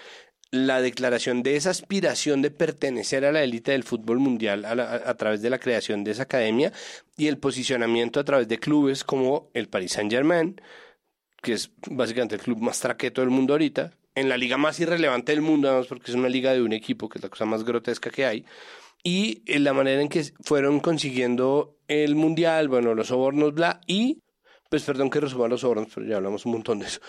la 0.55 0.81
declaración 0.81 1.43
de 1.43 1.57
esa 1.57 1.71
aspiración 1.71 2.41
de 2.41 2.53
pertenecer 2.53 3.25
a 3.25 3.33
la 3.33 3.43
élite 3.43 3.73
del 3.73 3.83
fútbol 3.83 4.21
mundial 4.21 4.65
a, 4.65 5.15
través 5.17 5.43
de 5.43 5.51
la 5.51 5.59
creación 5.59 6.05
de 6.05 6.13
esa 6.13 6.23
academia 6.23 6.73
y 7.17 7.27
el 7.27 7.39
posicionamiento 7.39 8.21
a 8.21 8.25
través 8.25 8.47
de 8.47 8.61
clubes 8.61 9.03
como 9.03 9.51
el 9.53 9.69
Paris 9.69 9.93
Saint-Germain, 9.93 10.61
que 11.43 11.55
es 11.55 11.73
básicamente 11.91 12.37
el 12.37 12.41
club 12.41 12.61
más 12.61 12.79
traqueto 12.79 13.21
del 13.21 13.31
mundo 13.31 13.55
ahorita, 13.55 13.95
en 14.15 14.29
la 14.29 14.37
liga 14.37 14.57
más 14.57 14.79
irrelevante 14.79 15.33
del 15.33 15.43
mundo, 15.43 15.85
porque 15.89 16.13
es 16.13 16.17
una 16.17 16.29
liga 16.29 16.53
de 16.53 16.63
un 16.63 16.73
equipo, 16.73 17.09
que 17.09 17.19
es 17.19 17.25
la 17.25 17.31
cosa 17.31 17.47
más 17.47 17.65
grotesca 17.65 18.11
que 18.11 18.25
hay, 18.25 18.45
y 19.03 19.43
eh, 19.47 19.59
la 19.59 19.73
manera 19.73 20.01
en 20.01 20.09
que 20.09 20.23
fueron 20.45 20.79
consiguiendo 20.79 21.77
el 21.89 22.15
mundial, 22.15 22.69
bueno, 22.69 22.95
los 22.95 23.09
sobornos, 23.09 23.55
bla, 23.55 23.81
y, 23.89 24.21
pues 24.71 24.85
perdón 24.85 25.11
que 25.11 25.19
resuma 25.19 25.49
los 25.49 25.63
sobornos, 25.63 25.89
pero 25.93 26.07
ya 26.07 26.17
hablamos 26.17 26.47
un 26.47 26.53
montón 26.53 26.79
de 26.79 26.87
eso. 26.87 27.01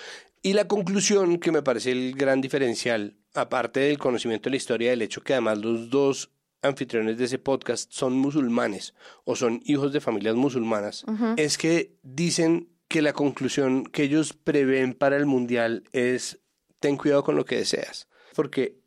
Y 0.41 0.53
la 0.53 0.67
conclusión 0.67 1.37
que 1.37 1.51
me 1.51 1.61
parece 1.61 1.91
el 1.91 2.15
gran 2.15 2.41
diferencial, 2.41 3.15
aparte 3.35 3.81
del 3.81 3.97
conocimiento 3.97 4.45
de 4.45 4.51
la 4.51 4.57
historia, 4.57 4.89
del 4.89 5.01
hecho 5.01 5.21
que 5.21 5.33
además 5.33 5.59
los 5.59 5.89
dos 5.89 6.31
anfitriones 6.61 7.17
de 7.17 7.25
ese 7.25 7.37
podcast 7.37 7.91
son 7.91 8.13
musulmanes 8.13 8.95
o 9.23 9.35
son 9.35 9.61
hijos 9.65 9.93
de 9.93 10.01
familias 10.01 10.35
musulmanas, 10.35 11.05
es 11.37 11.57
que 11.57 11.95
dicen 12.01 12.69
que 12.87 13.01
la 13.01 13.13
conclusión 13.13 13.85
que 13.85 14.03
ellos 14.03 14.33
prevén 14.33 14.93
para 14.93 15.17
el 15.17 15.25
mundial 15.25 15.83
es 15.91 16.39
ten 16.79 16.97
cuidado 16.97 17.23
con 17.23 17.35
lo 17.35 17.45
que 17.45 17.57
deseas, 17.57 18.07
porque 18.35 18.79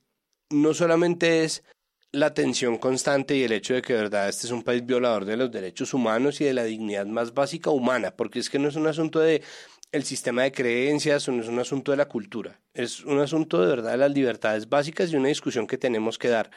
no 0.51 0.75
solamente 0.75 1.45
es 1.45 1.63
la 2.11 2.33
tensión 2.33 2.79
constante 2.79 3.37
y 3.37 3.43
el 3.43 3.53
hecho 3.53 3.75
de 3.75 3.83
que 3.83 3.93
de 3.93 4.01
verdad 4.01 4.29
este 4.29 4.47
es 4.47 4.53
un 4.53 4.63
país 4.63 4.85
violador 4.85 5.25
de 5.27 5.37
los 5.37 5.51
derechos 5.51 5.93
humanos 5.93 6.41
y 6.41 6.45
de 6.45 6.55
la 6.55 6.65
dignidad 6.65 7.07
más 7.07 7.35
básica 7.35 7.71
humana, 7.71 8.13
porque 8.17 8.39
es 8.39 8.49
que 8.49 8.59
no 8.59 8.69
es 8.69 8.77
un 8.77 8.87
asunto 8.87 9.21
de 9.21 9.43
el 9.91 10.05
sistema 10.05 10.43
de 10.43 10.53
creencias, 10.53 11.29
no 11.29 11.41
es 11.41 11.49
un 11.49 11.59
asunto 11.59 11.93
de 11.93 11.97
la 11.97 12.09
cultura, 12.09 12.61
es 12.75 13.05
un 13.05 13.21
asunto 13.21 13.61
de 13.61 13.69
verdad 13.69 13.93
de 13.93 13.99
las 13.99 14.13
libertades 14.13 14.69
básicas 14.69 15.11
y 15.11 15.17
una 15.17 15.29
discusión 15.29 15.67
que 15.67 15.79
tenemos 15.79 16.19
que 16.19 16.29
dar 16.29 16.51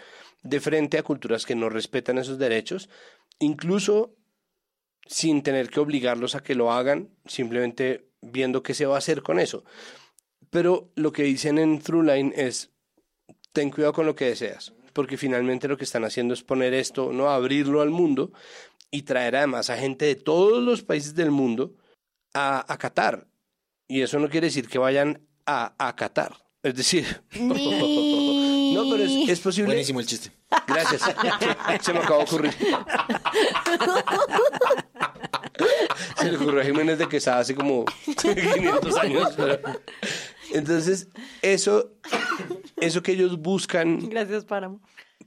de 0.44 0.60
frente 0.60 0.98
a 0.98 1.04
culturas 1.04 1.46
que 1.46 1.56
no 1.56 1.70
respetan 1.70 2.18
esos 2.18 2.38
derechos, 2.38 2.90
incluso 3.40 4.16
sin 5.06 5.44
tener 5.44 5.70
que 5.70 5.80
obligarlos 5.80 6.36
a 6.36 6.44
que 6.44 6.56
lo 6.56 6.72
hagan, 6.72 7.10
simplemente 7.26 8.10
viendo 8.22 8.64
qué 8.64 8.74
se 8.74 8.86
va 8.86 8.96
a 8.96 9.00
hacer 9.00 9.22
con 9.24 9.40
eso. 9.40 9.64
Pero 10.50 10.92
lo 10.96 11.12
que 11.12 11.24
dicen 11.24 11.58
en 11.58 11.80
Throughline 11.80 12.34
es, 12.36 12.72
ten 13.54 13.72
cuidado 13.72 13.94
con 13.94 14.06
lo 14.06 14.16
que 14.16 14.26
deseas, 14.26 14.74
porque 14.94 15.18
finalmente 15.18 15.68
lo 15.68 15.78
que 15.78 15.86
están 15.86 16.04
haciendo 16.04 16.34
es 16.34 16.44
poner 16.44 16.74
esto, 16.74 17.14
no 17.14 17.30
abrirlo 17.30 17.82
al 17.82 17.90
mundo 17.90 18.34
y 18.90 19.04
traer 19.04 19.38
además 19.38 19.70
a 19.70 19.78
gente 19.78 20.06
de 20.06 20.16
todos 20.16 20.62
los 20.62 20.84
países 20.84 21.16
del 21.16 21.32
mundo 21.32 21.76
a, 22.34 22.66
a 22.72 22.78
Qatar. 22.78 23.28
Y 23.88 24.02
eso 24.02 24.20
no 24.20 24.30
quiere 24.30 24.48
decir 24.48 24.68
que 24.68 24.78
vayan 24.78 25.28
a, 25.46 25.74
a 25.78 25.96
Qatar. 25.96 26.34
Es 26.64 26.76
decir, 26.76 27.06
no, 27.40 27.54
pero 27.56 29.04
es, 29.04 29.30
es 29.30 29.40
posible. 29.40 29.68
Buenísimo 29.68 30.00
el 30.00 30.06
chiste. 30.06 30.32
Gracias. 30.68 31.02
Se 31.82 31.94
me 31.94 32.00
acabó 32.00 32.20
de 32.20 32.26
ocurrir. 32.26 32.54
Se 36.18 36.32
le 36.32 36.38
ocurrió 36.38 36.62
a 36.62 36.64
Jiménez 36.66 36.98
de 37.00 37.08
Quesada 37.08 37.40
hace 37.40 37.56
como 37.56 37.86
500 38.22 38.98
años. 38.98 39.30
pero- 39.36 39.60
Entonces, 40.54 41.08
eso, 41.42 41.92
eso 42.78 43.02
que 43.04 43.14
ellos 43.14 43.38
buscan 43.40 44.10
Gracias, 44.10 44.46
Páramo. 44.46 44.82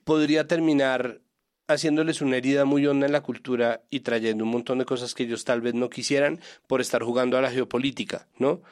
podría 0.05 0.47
terminar 0.47 1.21
haciéndoles 1.67 2.21
una 2.21 2.37
herida 2.37 2.65
muy 2.65 2.87
honda 2.87 3.07
en 3.07 3.13
la 3.13 3.23
cultura 3.23 3.83
y 3.91 4.01
trayendo 4.01 4.45
un 4.45 4.51
montón 4.51 4.79
de 4.79 4.85
cosas 4.85 5.15
que 5.15 5.25
ellos 5.25 5.45
tal 5.45 5.61
vez 5.61 5.75
no 5.75 5.91
quisieran 5.91 6.41
por 6.67 6.81
estar 6.81 7.03
jugando 7.03 7.39
a 7.39 7.43
la 7.43 7.51
geopolítica, 7.51 8.29
¿no? 8.39 8.63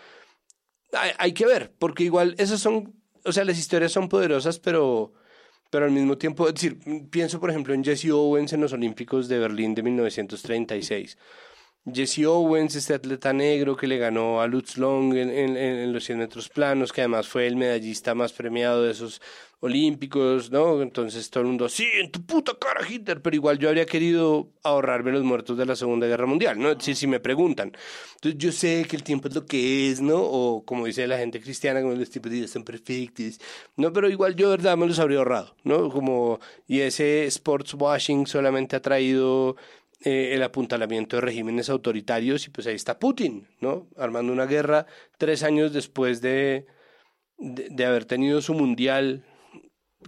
Hay, 0.93 1.11
hay 1.19 1.33
que 1.33 1.47
ver, 1.47 1.73
porque 1.79 2.05
igual 2.05 2.35
esas 2.39 2.61
son, 2.61 2.95
o 3.25 3.33
sea, 3.33 3.45
las 3.45 3.59
historias 3.59 3.93
son 3.93 4.09
poderosas, 4.09 4.59
pero, 4.59 5.15
pero 5.71 5.87
al 5.87 5.91
mismo 5.91 6.19
tiempo, 6.19 6.49
es 6.49 6.55
decir, 6.55 6.79
pienso 7.11 7.41
por 7.41 7.51
ejemplo 7.51 7.73
en 7.73 7.83
Jesse 7.83 8.11
Owens 8.11 8.53
en 8.53 8.61
los 8.61 8.75
Olímpicos 8.75 9.29
de 9.29 9.39
Berlín 9.39 9.75
de 9.75 9.83
1936. 9.83 11.17
Jesse 11.85 12.27
Owens, 12.27 12.77
este 12.77 12.95
atleta 12.95 13.33
negro 13.33 13.77
que 13.77 13.89
le 13.89 13.99
ganó 13.99 14.41
a 14.41 14.47
Lutz 14.47 14.77
Long 14.77 15.15
en, 15.15 15.93
los 15.93 16.05
100 16.05 16.19
metros 16.19 16.49
planos, 16.49 16.93
que 16.93 17.01
además 17.01 17.27
fue 17.27 17.47
el 17.49 17.57
medallista 17.57 18.15
más 18.15 18.33
premiado 18.33 18.85
de 18.85 18.93
esos 18.93 19.21
olímpicos, 19.63 20.51
¿no? 20.51 20.83
Entonces 20.83 21.31
todo 21.31 21.43
el 21.43 21.47
mundo, 21.47 21.69
sí, 21.69 21.87
en 21.95 22.11
tu 22.11 22.27
puta 22.27 22.53
cara 22.59 22.81
Hitler, 22.87 23.23
pero 23.23 23.37
igual 23.37 23.61
yo 23.61 23.69
habría 23.69 23.87
querido 23.87 24.51
ahorrarme 24.65 25.13
los 25.13 25.23
muertos 25.23 25.57
de 25.57 25.65
la 25.65 25.77
Segunda 25.77 26.09
Guerra 26.09 26.27
Mundial, 26.27 26.59
¿no? 26.59 26.79
Si, 26.81 26.97
si 26.97 27.07
me 27.07 27.21
preguntan. 27.21 27.71
Entonces 28.17 28.39
yo 28.39 28.51
sé 28.51 28.85
que 28.89 28.97
el 28.97 29.05
tiempo 29.05 29.29
es 29.29 29.37
lo 29.37 29.47
que 29.47 29.89
es, 29.89 30.01
¿no? 30.01 30.21
O 30.21 30.65
como 30.65 30.87
dice 30.87 31.07
la 31.07 31.17
gente 31.17 31.41
cristiana, 31.41 31.81
como 31.81 31.95
los 31.95 32.11
tiempos 32.11 32.33
de 32.33 32.39
Dios 32.39 32.51
son 32.51 32.65
perfectos, 32.65 33.39
¿no? 33.77 33.93
Pero 33.93 34.11
igual 34.11 34.35
yo 34.35 34.51
verdad 34.51 34.77
me 34.77 34.89
los 34.89 34.99
habría 34.99 35.19
ahorrado, 35.19 35.55
¿no? 35.63 35.91
Como, 35.91 36.41
y 36.67 36.81
ese 36.81 37.25
sports 37.27 37.75
washing 37.75 38.27
solamente 38.27 38.75
ha 38.75 38.83
traído 38.83 39.55
eh, 40.01 40.35
el 40.35 40.43
apuntalamiento 40.43 41.15
de 41.17 41.21
regímenes 41.21 41.71
autoritarios 41.71 42.49
y 42.49 42.51
pues 42.51 42.67
ahí 42.67 42.75
está 42.75 42.99
Putin, 42.99 43.47
¿no? 43.61 43.87
Armando 43.97 44.33
una 44.33 44.47
guerra 44.47 44.87
tres 45.19 45.45
años 45.45 45.73
después 45.73 46.21
de, 46.21 46.67
de, 47.39 47.69
de 47.71 47.85
haber 47.87 48.07
tenido 48.07 48.43
su 48.43 48.55
mundial. 48.55 49.25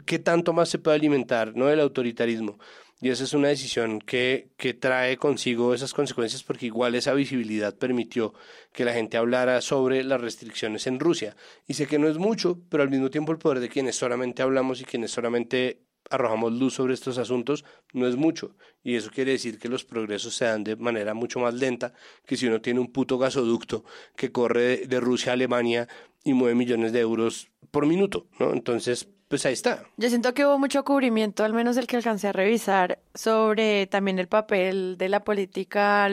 ¿Qué 0.06 0.18
tanto 0.18 0.52
más 0.52 0.68
se 0.68 0.78
puede 0.78 0.96
alimentar, 0.96 1.56
no? 1.56 1.70
El 1.70 1.80
autoritarismo. 1.80 2.58
Y 3.00 3.10
esa 3.10 3.24
es 3.24 3.34
una 3.34 3.48
decisión 3.48 4.00
que, 4.00 4.50
que 4.56 4.72
trae 4.72 5.18
consigo 5.18 5.74
esas 5.74 5.92
consecuencias 5.92 6.42
porque 6.42 6.66
igual 6.66 6.94
esa 6.94 7.12
visibilidad 7.12 7.76
permitió 7.76 8.32
que 8.72 8.84
la 8.84 8.94
gente 8.94 9.16
hablara 9.18 9.60
sobre 9.60 10.02
las 10.04 10.20
restricciones 10.20 10.86
en 10.86 10.98
Rusia. 11.00 11.36
Y 11.66 11.74
sé 11.74 11.86
que 11.86 11.98
no 11.98 12.08
es 12.08 12.16
mucho, 12.16 12.60
pero 12.70 12.82
al 12.82 12.90
mismo 12.90 13.10
tiempo 13.10 13.32
el 13.32 13.38
poder 13.38 13.60
de 13.60 13.68
quienes 13.68 13.96
solamente 13.96 14.42
hablamos 14.42 14.80
y 14.80 14.84
quienes 14.84 15.10
solamente 15.10 15.83
arrojamos 16.10 16.52
luz 16.52 16.74
sobre 16.74 16.94
estos 16.94 17.18
asuntos 17.18 17.64
no 17.92 18.06
es 18.06 18.16
mucho. 18.16 18.54
Y 18.82 18.96
eso 18.96 19.10
quiere 19.10 19.32
decir 19.32 19.58
que 19.58 19.68
los 19.68 19.84
progresos 19.84 20.34
se 20.34 20.44
dan 20.44 20.64
de 20.64 20.76
manera 20.76 21.14
mucho 21.14 21.40
más 21.40 21.54
lenta 21.54 21.94
que 22.26 22.36
si 22.36 22.46
uno 22.46 22.60
tiene 22.60 22.80
un 22.80 22.92
puto 22.92 23.18
gasoducto 23.18 23.84
que 24.16 24.32
corre 24.32 24.86
de, 24.86 25.00
Rusia 25.00 25.32
a 25.32 25.34
Alemania 25.34 25.88
y 26.22 26.34
mueve 26.34 26.54
millones 26.54 26.92
de 26.92 27.00
euros 27.00 27.48
por 27.70 27.86
minuto, 27.86 28.26
¿no? 28.38 28.52
Entonces, 28.52 29.08
pues 29.28 29.44
ahí 29.46 29.52
está. 29.52 29.84
Yo 29.96 30.08
siento 30.08 30.32
que 30.34 30.46
hubo 30.46 30.58
mucho 30.58 30.84
cubrimiento, 30.84 31.44
al 31.44 31.52
menos 31.52 31.76
el 31.76 31.86
que 31.86 31.96
alcancé 31.96 32.28
a 32.28 32.32
revisar, 32.32 33.00
sobre 33.14 33.86
también 33.86 34.18
el 34.18 34.28
papel 34.28 34.96
de 34.96 35.08
la 35.08 35.24
política 35.24 36.08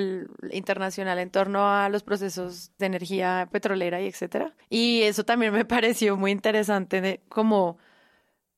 internacional 0.51 1.19
en 1.19 1.29
torno 1.29 1.69
a 1.69 1.89
los 1.89 2.03
procesos 2.03 2.71
de 2.79 2.85
energía 2.87 3.47
petrolera 3.51 4.01
y 4.01 4.07
etcétera. 4.07 4.55
Y 4.69 5.01
eso 5.03 5.23
también 5.23 5.53
me 5.53 5.65
pareció 5.65 6.17
muy 6.17 6.31
interesante 6.31 7.01
de 7.01 7.21
como 7.29 7.77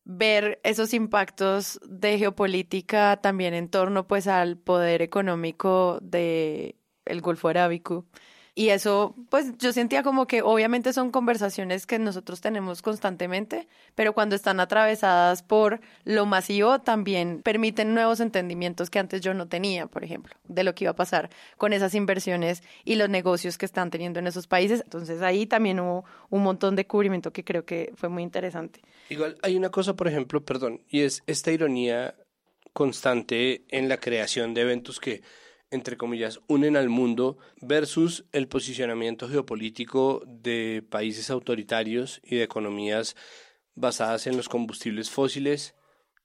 ver 0.06 0.60
esos 0.64 0.94
impactos 0.94 1.80
de 1.88 2.18
geopolítica 2.18 3.20
también 3.22 3.54
en 3.54 3.70
torno 3.70 4.08
pues 4.08 4.28
al 4.28 4.58
poder 4.58 5.02
económico 5.02 6.00
de 6.02 6.76
Golfo 7.22 7.48
Arábico. 7.50 8.06
Y 8.56 8.70
eso, 8.70 9.16
pues 9.30 9.58
yo 9.58 9.74
sentía 9.74 10.04
como 10.04 10.28
que 10.28 10.44
obviamente 10.44 10.94
son 10.94 11.10
conversaciones 11.10 11.88
que 11.88 11.98
nosotros 11.98 12.40
tenemos 12.40 12.84
constantemente, 12.84 13.68
pero 13.96 14.14
cuando 14.14 14.36
están 14.36 14.60
atravesadas 14.60 15.42
por 15.42 15.82
lo 16.04 16.28
masivo 16.28 16.80
también 16.80 17.42
permiten 17.42 17.96
nuevos 17.96 18.20
entendimientos 18.20 18.92
que 18.92 19.00
antes 19.00 19.22
yo 19.22 19.34
no 19.34 19.48
tenía, 19.48 19.88
por 19.88 20.04
ejemplo, 20.04 20.36
de 20.44 20.64
lo 20.64 20.76
que 20.76 20.84
iba 20.84 20.92
a 20.92 20.96
pasar 20.96 21.32
con 21.58 21.74
esas 21.74 21.96
inversiones 21.96 22.62
y 22.86 22.94
los 22.94 23.10
negocios 23.10 23.58
que 23.58 23.66
están 23.66 23.90
teniendo 23.90 24.20
en 24.20 24.28
esos 24.28 24.46
países. 24.46 24.82
Entonces 24.84 25.24
ahí 25.24 25.48
también 25.48 25.80
hubo 25.80 26.06
un 26.30 26.44
montón 26.44 26.76
de 26.76 26.86
cubrimiento 26.86 27.34
que 27.34 27.44
creo 27.44 27.66
que 27.66 27.92
fue 27.96 28.10
muy 28.10 28.22
interesante. 28.22 28.82
Igual 29.10 29.36
hay 29.42 29.56
una 29.56 29.70
cosa, 29.72 29.96
por 29.96 30.08
ejemplo, 30.08 30.46
perdón, 30.46 30.82
y 30.90 31.02
es 31.02 31.24
esta 31.26 31.52
ironía 31.52 32.14
constante 32.72 33.64
en 33.70 33.90
la 33.90 33.98
creación 33.98 34.54
de 34.54 34.62
eventos 34.62 35.00
que, 35.00 35.24
entre 35.74 35.98
comillas, 35.98 36.40
unen 36.48 36.78
al 36.78 36.88
mundo 36.88 37.38
versus 37.62 38.26
el 38.32 38.48
posicionamiento 38.48 39.28
geopolítico 39.28 40.24
de 40.28 40.86
países 40.88 41.32
autoritarios 41.32 42.22
y 42.24 42.36
de 42.36 42.44
economías 42.44 43.16
basadas 43.74 44.28
en 44.28 44.38
los 44.38 44.50
combustibles 44.50 45.10
fósiles 45.10 45.74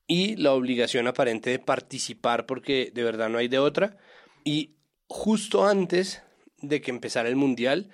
y 0.06 0.36
la 0.36 0.52
obligación 0.52 1.06
aparente 1.06 1.50
de 1.50 1.58
participar 1.58 2.44
porque 2.44 2.90
de 2.94 3.02
verdad 3.02 3.30
no 3.30 3.38
hay 3.38 3.48
de 3.48 3.58
otra. 3.58 3.96
Y 4.44 4.76
justo 5.06 5.66
antes 5.66 6.22
de 6.60 6.80
que 6.82 6.90
empezara 6.90 7.28
el 7.28 7.36
Mundial, 7.36 7.90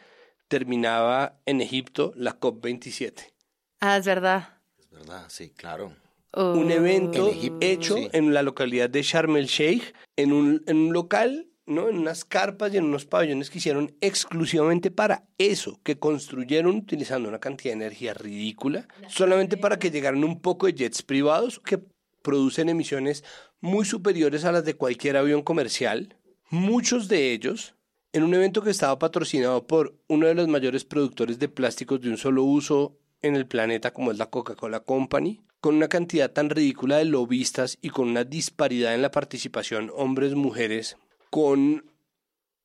terminaba 0.48 1.40
en 1.46 1.60
Egipto 1.60 2.12
la 2.16 2.38
COP27. 2.40 3.32
Ah, 3.80 3.96
es 3.96 4.06
verdad. 4.06 4.58
Es 4.78 4.90
verdad, 4.90 5.24
sí, 5.28 5.50
claro. 5.50 5.94
Un 6.36 6.70
evento 6.70 7.28
En 7.28 7.38
Egipto, 7.38 7.58
hecho 7.60 7.96
sí. 7.96 8.08
en 8.12 8.34
la 8.34 8.42
localidad 8.42 8.90
de 8.90 9.02
Sharm 9.02 9.36
el 9.36 9.46
Sheikh, 9.46 9.94
en 10.16 10.32
un, 10.32 10.62
en 10.66 10.76
un 10.76 10.92
local, 10.92 11.48
¿no? 11.66 11.88
En 11.88 11.98
unas 11.98 12.24
carpas 12.24 12.74
y 12.74 12.76
en 12.76 12.84
unos 12.84 13.06
pabellones 13.06 13.50
que 13.50 13.58
hicieron 13.58 13.96
exclusivamente 14.00 14.90
para 14.90 15.24
eso, 15.38 15.80
que 15.82 15.98
construyeron 15.98 16.76
utilizando 16.76 17.28
una 17.28 17.38
cantidad 17.38 17.72
de 17.72 17.84
energía 17.84 18.14
ridícula, 18.14 18.86
solamente 19.08 19.56
para 19.56 19.78
que 19.78 19.90
llegaran 19.90 20.24
un 20.24 20.40
poco 20.40 20.66
de 20.66 20.74
jets 20.74 21.02
privados 21.02 21.60
que 21.60 21.80
producen 22.22 22.68
emisiones 22.68 23.24
muy 23.60 23.84
superiores 23.84 24.44
a 24.44 24.52
las 24.52 24.64
de 24.64 24.74
cualquier 24.74 25.16
avión 25.16 25.42
comercial, 25.42 26.16
muchos 26.50 27.08
de 27.08 27.32
ellos 27.32 27.74
en 28.12 28.22
un 28.22 28.34
evento 28.34 28.62
que 28.62 28.70
estaba 28.70 28.98
patrocinado 28.98 29.66
por 29.66 29.98
uno 30.06 30.26
de 30.26 30.34
los 30.34 30.46
mayores 30.48 30.84
productores 30.84 31.38
de 31.38 31.48
plásticos 31.48 32.00
de 32.00 32.10
un 32.10 32.16
solo 32.16 32.44
uso 32.44 32.96
en 33.22 33.34
el 33.36 33.46
planeta 33.46 33.92
como 33.92 34.12
es 34.12 34.18
la 34.18 34.30
Coca-Cola 34.30 34.80
Company, 34.80 35.40
con 35.64 35.76
una 35.76 35.88
cantidad 35.88 36.30
tan 36.30 36.50
ridícula 36.50 36.98
de 36.98 37.06
lobistas 37.06 37.78
y 37.80 37.88
con 37.88 38.08
una 38.10 38.22
disparidad 38.24 38.94
en 38.94 39.00
la 39.00 39.10
participación 39.10 39.90
hombres-mujeres, 39.96 40.98
con 41.30 41.86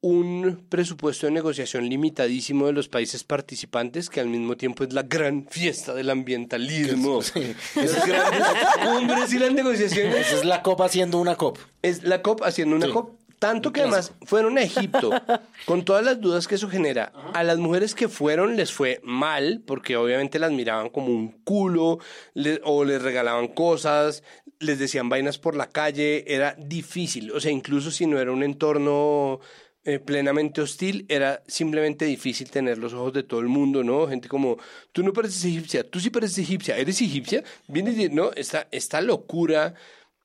un 0.01 0.65
presupuesto 0.67 1.25
de 1.25 1.31
negociación 1.31 1.87
limitadísimo 1.87 2.67
de 2.67 2.73
los 2.73 2.89
países 2.89 3.23
participantes, 3.23 4.09
que 4.09 4.19
al 4.19 4.27
mismo 4.27 4.57
tiempo 4.57 4.83
es 4.83 4.91
la 4.91 5.03
gran 5.03 5.47
fiesta 5.47 5.93
del 5.93 6.09
ambientalismo. 6.09 7.21
Las 7.75 8.05
grandes 8.05 8.47
cumbres 8.83 9.33
y 9.33 9.39
las 9.39 9.53
negociaciones. 9.53 10.27
Esa 10.27 10.35
es 10.35 10.43
la 10.43 10.61
COP 10.61 10.81
haciendo 10.81 11.19
una 11.19 11.37
COP. 11.37 11.57
Es 11.81 12.03
la 12.03 12.21
COP 12.21 12.43
haciendo 12.43 12.75
una 12.75 12.87
Sí. 12.87 12.91
COP. 12.91 13.18
Tanto 13.39 13.71
que 13.71 13.81
además 13.81 14.11
fueron 14.25 14.57
a 14.57 14.61
Egipto, 14.61 15.11
con 15.65 15.85
todas 15.85 16.03
las 16.03 16.19
dudas 16.19 16.47
que 16.47 16.55
eso 16.55 16.69
genera. 16.69 17.13
A 17.33 17.43
las 17.43 17.57
mujeres 17.57 17.95
que 17.95 18.09
fueron 18.09 18.57
les 18.57 18.71
fue 18.73 18.99
mal, 19.03 19.63
porque 19.65 19.95
obviamente 19.95 20.39
las 20.39 20.51
miraban 20.51 20.89
como 20.89 21.07
un 21.07 21.31
culo, 21.43 21.99
le- 22.33 22.59
o 22.65 22.83
les 22.83 23.01
regalaban 23.01 23.47
cosas, 23.47 24.23
les 24.59 24.77
decían 24.77 25.07
vainas 25.07 25.37
por 25.39 25.55
la 25.55 25.69
calle, 25.69 26.25
era 26.27 26.53
difícil. 26.59 27.31
O 27.31 27.39
sea, 27.39 27.51
incluso 27.51 27.91
si 27.91 28.05
no 28.05 28.19
era 28.19 28.31
un 28.33 28.43
entorno 28.43 29.39
eh, 29.85 29.99
plenamente 29.99 30.59
hostil, 30.59 31.05
era 31.07 31.41
simplemente 31.47 32.03
difícil 32.03 32.51
tener 32.51 32.77
los 32.77 32.91
ojos 32.93 33.13
de 33.13 33.23
todo 33.23 33.39
el 33.39 33.47
mundo, 33.47 33.85
¿no? 33.85 34.05
Gente 34.09 34.27
como, 34.27 34.57
tú 34.91 35.01
no 35.01 35.13
pareces 35.13 35.45
egipcia, 35.45 35.89
tú 35.89 36.01
sí 36.01 36.09
pareces 36.09 36.39
egipcia, 36.39 36.77
¿eres 36.77 37.01
egipcia? 37.01 37.45
Vienes 37.69 37.95
de, 37.95 38.09
¿no? 38.09 38.31
Esta, 38.33 38.67
esta 38.71 38.99
locura... 38.99 39.75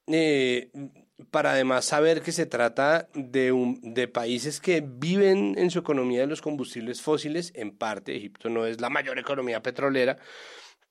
eh, 0.09 0.71
para 1.31 1.53
además 1.53 1.85
saber 1.85 2.23
que 2.23 2.33
se 2.33 2.47
trata 2.47 3.09
de, 3.15 3.53
un, 3.53 3.81
de 3.95 4.09
países 4.09 4.61
que 4.61 4.83
viven 4.85 5.55
en 5.59 5.71
su 5.71 5.79
economía 5.79 6.21
de 6.21 6.27
los 6.27 6.43
combustibles 6.43 7.03
fósiles, 7.03 7.53
en 7.55 7.77
parte, 7.77 8.17
Egipto 8.17 8.49
no 8.51 8.67
es 8.67 8.81
la 8.81 8.91
mayor 8.91 9.19
economía 9.19 9.62
petrolera, 9.62 10.19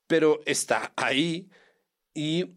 pero 0.06 0.40
está 0.46 0.92
ahí 0.96 1.50
y 2.14 2.56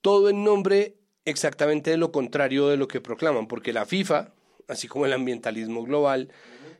todo 0.00 0.28
en 0.28 0.44
nombre 0.44 0.98
exactamente 1.24 1.90
de 1.90 1.96
lo 1.96 2.12
contrario 2.12 2.68
de 2.68 2.76
lo 2.76 2.86
que 2.86 3.00
proclaman, 3.00 3.48
porque 3.48 3.72
la 3.72 3.86
FIFA, 3.86 4.34
así 4.68 4.86
como 4.86 5.06
el 5.06 5.12
ambientalismo 5.12 5.82
global, 5.82 6.30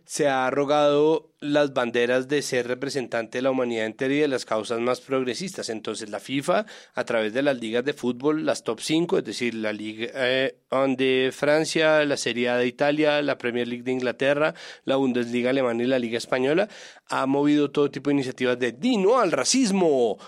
se 0.04 0.28
ha 0.28 0.46
arrogado 0.46 1.30
las 1.40 1.72
banderas 1.72 2.28
de 2.28 2.42
ser 2.42 2.68
representante 2.68 3.38
de 3.38 3.42
la 3.42 3.50
humanidad 3.50 3.86
entera 3.86 4.14
y 4.14 4.18
de 4.18 4.28
las 4.28 4.44
causas 4.44 4.80
más 4.80 5.00
progresistas. 5.00 5.68
Entonces 5.68 6.10
la 6.10 6.20
FIFA, 6.20 6.66
a 6.94 7.04
través 7.04 7.32
de 7.32 7.42
las 7.42 7.58
ligas 7.58 7.84
de 7.84 7.94
fútbol, 7.94 8.44
las 8.44 8.64
top 8.64 8.80
5, 8.80 9.18
es 9.18 9.24
decir, 9.24 9.54
la 9.54 9.72
Liga 9.72 10.08
eh, 10.14 10.56
de 10.96 11.30
Francia, 11.32 12.04
la 12.04 12.16
Serie 12.16 12.50
A 12.50 12.56
de 12.56 12.66
Italia, 12.66 13.22
la 13.22 13.38
Premier 13.38 13.66
League 13.66 13.84
de 13.84 13.92
Inglaterra, 13.92 14.54
la 14.84 14.96
Bundesliga 14.96 15.50
alemana 15.50 15.82
y 15.82 15.86
la 15.86 15.98
Liga 15.98 16.18
española, 16.18 16.68
ha 17.08 17.26
movido 17.26 17.70
todo 17.70 17.90
tipo 17.90 18.10
de 18.10 18.14
iniciativas 18.14 18.58
de 18.58 18.72
di 18.72 18.96
no 18.98 19.18
al 19.18 19.32
racismo, 19.32 20.18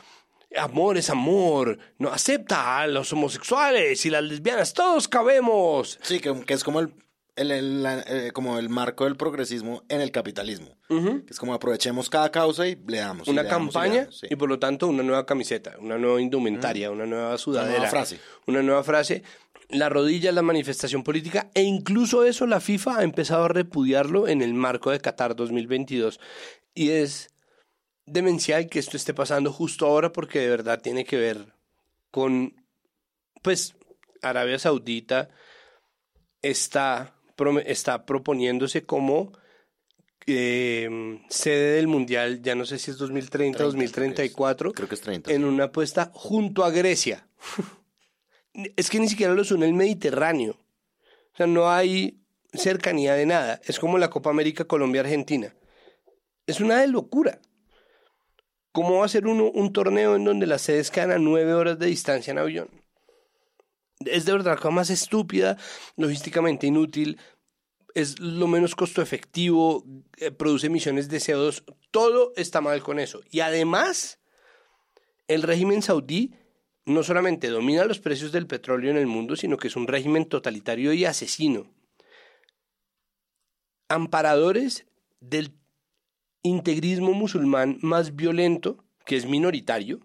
amor 0.56 0.96
es 0.96 1.10
amor, 1.10 1.78
no 1.98 2.10
acepta 2.10 2.80
a 2.80 2.86
los 2.86 3.12
homosexuales 3.12 4.04
y 4.06 4.10
las 4.10 4.24
lesbianas, 4.24 4.72
todos 4.72 5.08
cabemos. 5.08 5.98
Sí, 6.02 6.20
que 6.20 6.54
es 6.54 6.64
como 6.64 6.80
el, 6.80 6.92
el, 7.36 7.50
el- 7.50 7.82
la- 7.82 8.00
eh, 8.06 8.30
como 8.32 8.58
el 8.58 8.68
marco 8.68 9.04
del 9.04 9.16
progresismo 9.16 9.84
en 9.88 10.00
el 10.00 10.10
capitalismo. 10.10 10.76
Que 10.88 11.24
es 11.30 11.38
como 11.38 11.54
aprovechemos 11.54 12.08
cada 12.10 12.30
causa 12.30 12.66
y 12.66 12.76
le 12.86 12.98
damos. 12.98 13.28
y 13.28 13.30
una 13.30 13.42
le 13.42 13.48
damos 13.48 13.66
y 13.66 13.68
le 13.68 13.72
campaña 13.82 14.00
damos, 14.02 14.18
sí. 14.18 14.26
y 14.30 14.36
por 14.36 14.48
lo 14.48 14.58
tanto 14.58 14.88
una 14.88 15.02
nueva 15.02 15.24
camiseta, 15.26 15.76
una 15.78 15.98
nueva 15.98 16.20
indumentaria, 16.20 16.90
una 16.90 17.06
nueva 17.06 17.36
sudadera, 17.38 17.76
nueva 17.78 17.90
frase. 17.90 18.18
una 18.46 18.62
nueva 18.62 18.82
frase. 18.82 19.22
La 19.68 19.88
rodilla 19.88 20.30
la 20.30 20.42
manifestación 20.42 21.02
política 21.02 21.50
e 21.52 21.62
incluso 21.62 22.24
eso 22.24 22.46
la 22.46 22.60
FIFA 22.60 22.98
ha 22.98 23.02
empezado 23.02 23.44
a 23.44 23.48
repudiarlo 23.48 24.28
en 24.28 24.40
el 24.42 24.54
marco 24.54 24.90
de 24.92 25.00
Qatar 25.00 25.34
2022 25.34 26.20
y 26.72 26.90
es 26.90 27.30
demencial 28.06 28.68
que 28.68 28.78
esto 28.78 28.96
esté 28.96 29.12
pasando 29.12 29.52
justo 29.52 29.84
ahora 29.86 30.12
porque 30.12 30.38
de 30.38 30.48
verdad 30.50 30.80
tiene 30.80 31.04
que 31.04 31.16
ver 31.16 31.52
con 32.12 32.54
pues 33.42 33.74
Arabia 34.22 34.60
Saudita 34.60 35.30
está, 36.42 37.15
está 37.64 38.06
proponiéndose 38.06 38.84
como 38.84 39.32
eh, 40.26 41.20
sede 41.28 41.76
del 41.76 41.86
Mundial, 41.86 42.42
ya 42.42 42.54
no 42.54 42.64
sé 42.64 42.78
si 42.78 42.90
es 42.90 42.98
2030 42.98 43.62
o 43.62 43.66
2034, 43.66 44.72
Creo 44.72 44.88
que 44.88 44.94
es 44.94 45.00
30. 45.00 45.32
en 45.32 45.44
una 45.44 45.64
apuesta 45.64 46.10
junto 46.14 46.64
a 46.64 46.70
Grecia. 46.70 47.28
es 48.76 48.90
que 48.90 48.98
ni 48.98 49.08
siquiera 49.08 49.34
los 49.34 49.50
une 49.50 49.66
el 49.66 49.74
Mediterráneo. 49.74 50.56
O 51.32 51.36
sea, 51.36 51.46
no 51.46 51.70
hay 51.70 52.18
cercanía 52.52 53.14
de 53.14 53.26
nada. 53.26 53.60
Es 53.64 53.78
como 53.78 53.98
la 53.98 54.10
Copa 54.10 54.30
América 54.30 54.64
Colombia-Argentina. 54.64 55.54
Es 56.46 56.60
una 56.60 56.80
de 56.80 56.88
locura. 56.88 57.40
¿Cómo 58.72 58.98
va 58.98 59.06
a 59.06 59.08
ser 59.08 59.26
uno 59.26 59.50
un 59.50 59.72
torneo 59.72 60.16
en 60.16 60.24
donde 60.24 60.46
las 60.46 60.62
sedes 60.62 60.90
quedan 60.90 61.10
a 61.10 61.18
nueve 61.18 61.54
horas 61.54 61.78
de 61.78 61.86
distancia 61.86 62.30
en 62.30 62.38
avión? 62.38 62.68
Es 64.06 64.24
de 64.24 64.32
verdad 64.32 64.52
la 64.52 64.56
cosa 64.56 64.70
más 64.70 64.90
estúpida, 64.90 65.56
logísticamente 65.96 66.66
inútil, 66.66 67.18
es 67.94 68.20
lo 68.20 68.46
menos 68.46 68.74
costo 68.74 69.00
efectivo, 69.00 69.84
eh, 70.18 70.30
produce 70.30 70.66
emisiones 70.66 71.08
de 71.08 71.18
CO2, 71.18 71.64
todo 71.90 72.32
está 72.36 72.60
mal 72.60 72.82
con 72.82 72.98
eso. 72.98 73.22
Y 73.30 73.40
además, 73.40 74.20
el 75.28 75.42
régimen 75.42 75.80
saudí 75.80 76.34
no 76.84 77.02
solamente 77.02 77.48
domina 77.48 77.84
los 77.84 77.98
precios 77.98 78.32
del 78.32 78.46
petróleo 78.46 78.90
en 78.90 78.96
el 78.96 79.06
mundo, 79.06 79.34
sino 79.34 79.56
que 79.56 79.68
es 79.68 79.76
un 79.76 79.88
régimen 79.88 80.26
totalitario 80.26 80.92
y 80.92 81.04
asesino. 81.04 81.72
Amparadores 83.88 84.86
del 85.20 85.52
integrismo 86.42 87.12
musulmán 87.12 87.78
más 87.82 88.14
violento, 88.14 88.84
que 89.04 89.16
es 89.16 89.26
minoritario, 89.26 90.00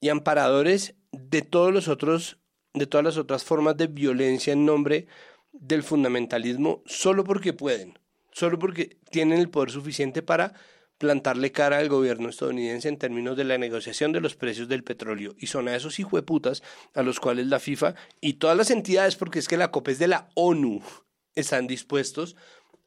y 0.00 0.08
amparadores 0.08 0.96
de 1.12 1.42
todos 1.42 1.72
los 1.72 1.86
otros, 1.86 2.38
de 2.74 2.86
todas 2.86 3.04
las 3.04 3.16
otras 3.16 3.44
formas 3.44 3.76
de 3.76 3.86
violencia 3.86 4.52
en 4.52 4.64
nombre 4.64 5.06
del 5.52 5.82
fundamentalismo, 5.82 6.82
solo 6.86 7.24
porque 7.24 7.52
pueden, 7.52 7.98
solo 8.32 8.58
porque 8.58 8.96
tienen 9.10 9.38
el 9.38 9.50
poder 9.50 9.70
suficiente 9.70 10.22
para 10.22 10.54
plantarle 10.98 11.50
cara 11.50 11.78
al 11.78 11.88
gobierno 11.88 12.28
estadounidense 12.28 12.88
en 12.88 12.96
términos 12.96 13.36
de 13.36 13.44
la 13.44 13.58
negociación 13.58 14.12
de 14.12 14.20
los 14.20 14.36
precios 14.36 14.68
del 14.68 14.84
petróleo. 14.84 15.34
Y 15.36 15.48
son 15.48 15.66
a 15.66 15.74
esos 15.74 15.98
hijueputas 15.98 16.62
a 16.94 17.02
los 17.02 17.18
cuales 17.18 17.48
la 17.48 17.58
FIFA 17.58 17.94
y 18.20 18.34
todas 18.34 18.56
las 18.56 18.70
entidades, 18.70 19.16
porque 19.16 19.40
es 19.40 19.48
que 19.48 19.56
la 19.56 19.72
COP 19.72 19.88
es 19.88 19.98
de 19.98 20.06
la 20.06 20.28
ONU, 20.34 20.80
están 21.34 21.66
dispuestos 21.66 22.36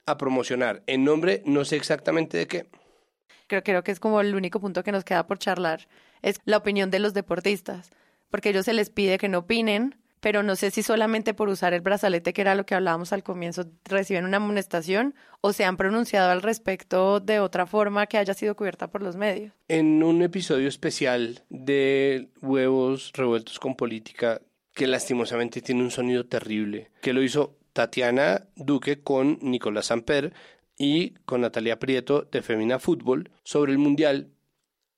a 0.05 0.17
promocionar 0.17 0.83
en 0.87 1.03
nombre 1.03 1.43
no 1.45 1.65
sé 1.65 1.75
exactamente 1.75 2.37
de 2.37 2.47
qué. 2.47 2.69
Creo, 3.47 3.63
creo 3.63 3.83
que 3.83 3.91
es 3.91 3.99
como 3.99 4.21
el 4.21 4.33
único 4.33 4.59
punto 4.59 4.83
que 4.83 4.91
nos 4.91 5.03
queda 5.03 5.27
por 5.27 5.37
charlar, 5.37 5.87
es 6.21 6.39
la 6.45 6.57
opinión 6.57 6.89
de 6.89 6.99
los 6.99 7.13
deportistas, 7.13 7.91
porque 8.29 8.49
ellos 8.49 8.65
se 8.65 8.73
les 8.73 8.89
pide 8.89 9.17
que 9.17 9.29
no 9.29 9.39
opinen, 9.39 9.95
pero 10.19 10.41
no 10.41 10.55
sé 10.55 10.71
si 10.71 10.81
solamente 10.81 11.35
por 11.35 11.49
usar 11.49 11.73
el 11.73 11.81
brazalete, 11.81 12.33
que 12.33 12.41
era 12.41 12.55
lo 12.55 12.65
que 12.65 12.73
hablábamos 12.73 13.13
al 13.13 13.21
comienzo, 13.21 13.65
reciben 13.83 14.25
una 14.25 14.37
amonestación 14.37 15.13
o 15.41 15.53
se 15.53 15.65
han 15.65 15.77
pronunciado 15.77 16.31
al 16.31 16.41
respecto 16.41 17.19
de 17.19 17.39
otra 17.39 17.67
forma 17.67 18.07
que 18.07 18.17
haya 18.17 18.33
sido 18.33 18.55
cubierta 18.55 18.89
por 18.89 19.03
los 19.03 19.15
medios. 19.15 19.53
En 19.67 20.01
un 20.01 20.23
episodio 20.23 20.67
especial 20.67 21.43
de 21.49 22.29
Huevos 22.41 23.11
Revueltos 23.13 23.59
con 23.59 23.75
Política, 23.75 24.41
que 24.73 24.87
lastimosamente 24.87 25.61
tiene 25.61 25.83
un 25.83 25.91
sonido 25.91 26.25
terrible, 26.25 26.89
que 27.01 27.13
lo 27.13 27.21
hizo 27.21 27.57
Tatiana 27.73 28.47
Duque 28.55 29.01
con 29.01 29.37
Nicolás 29.41 29.87
Samper 29.87 30.33
y 30.77 31.11
con 31.25 31.41
Natalia 31.41 31.77
Prieto 31.77 32.27
de 32.31 32.41
Femina 32.41 32.79
Fútbol 32.79 33.29
sobre 33.43 33.73
el 33.73 33.77
Mundial 33.77 34.29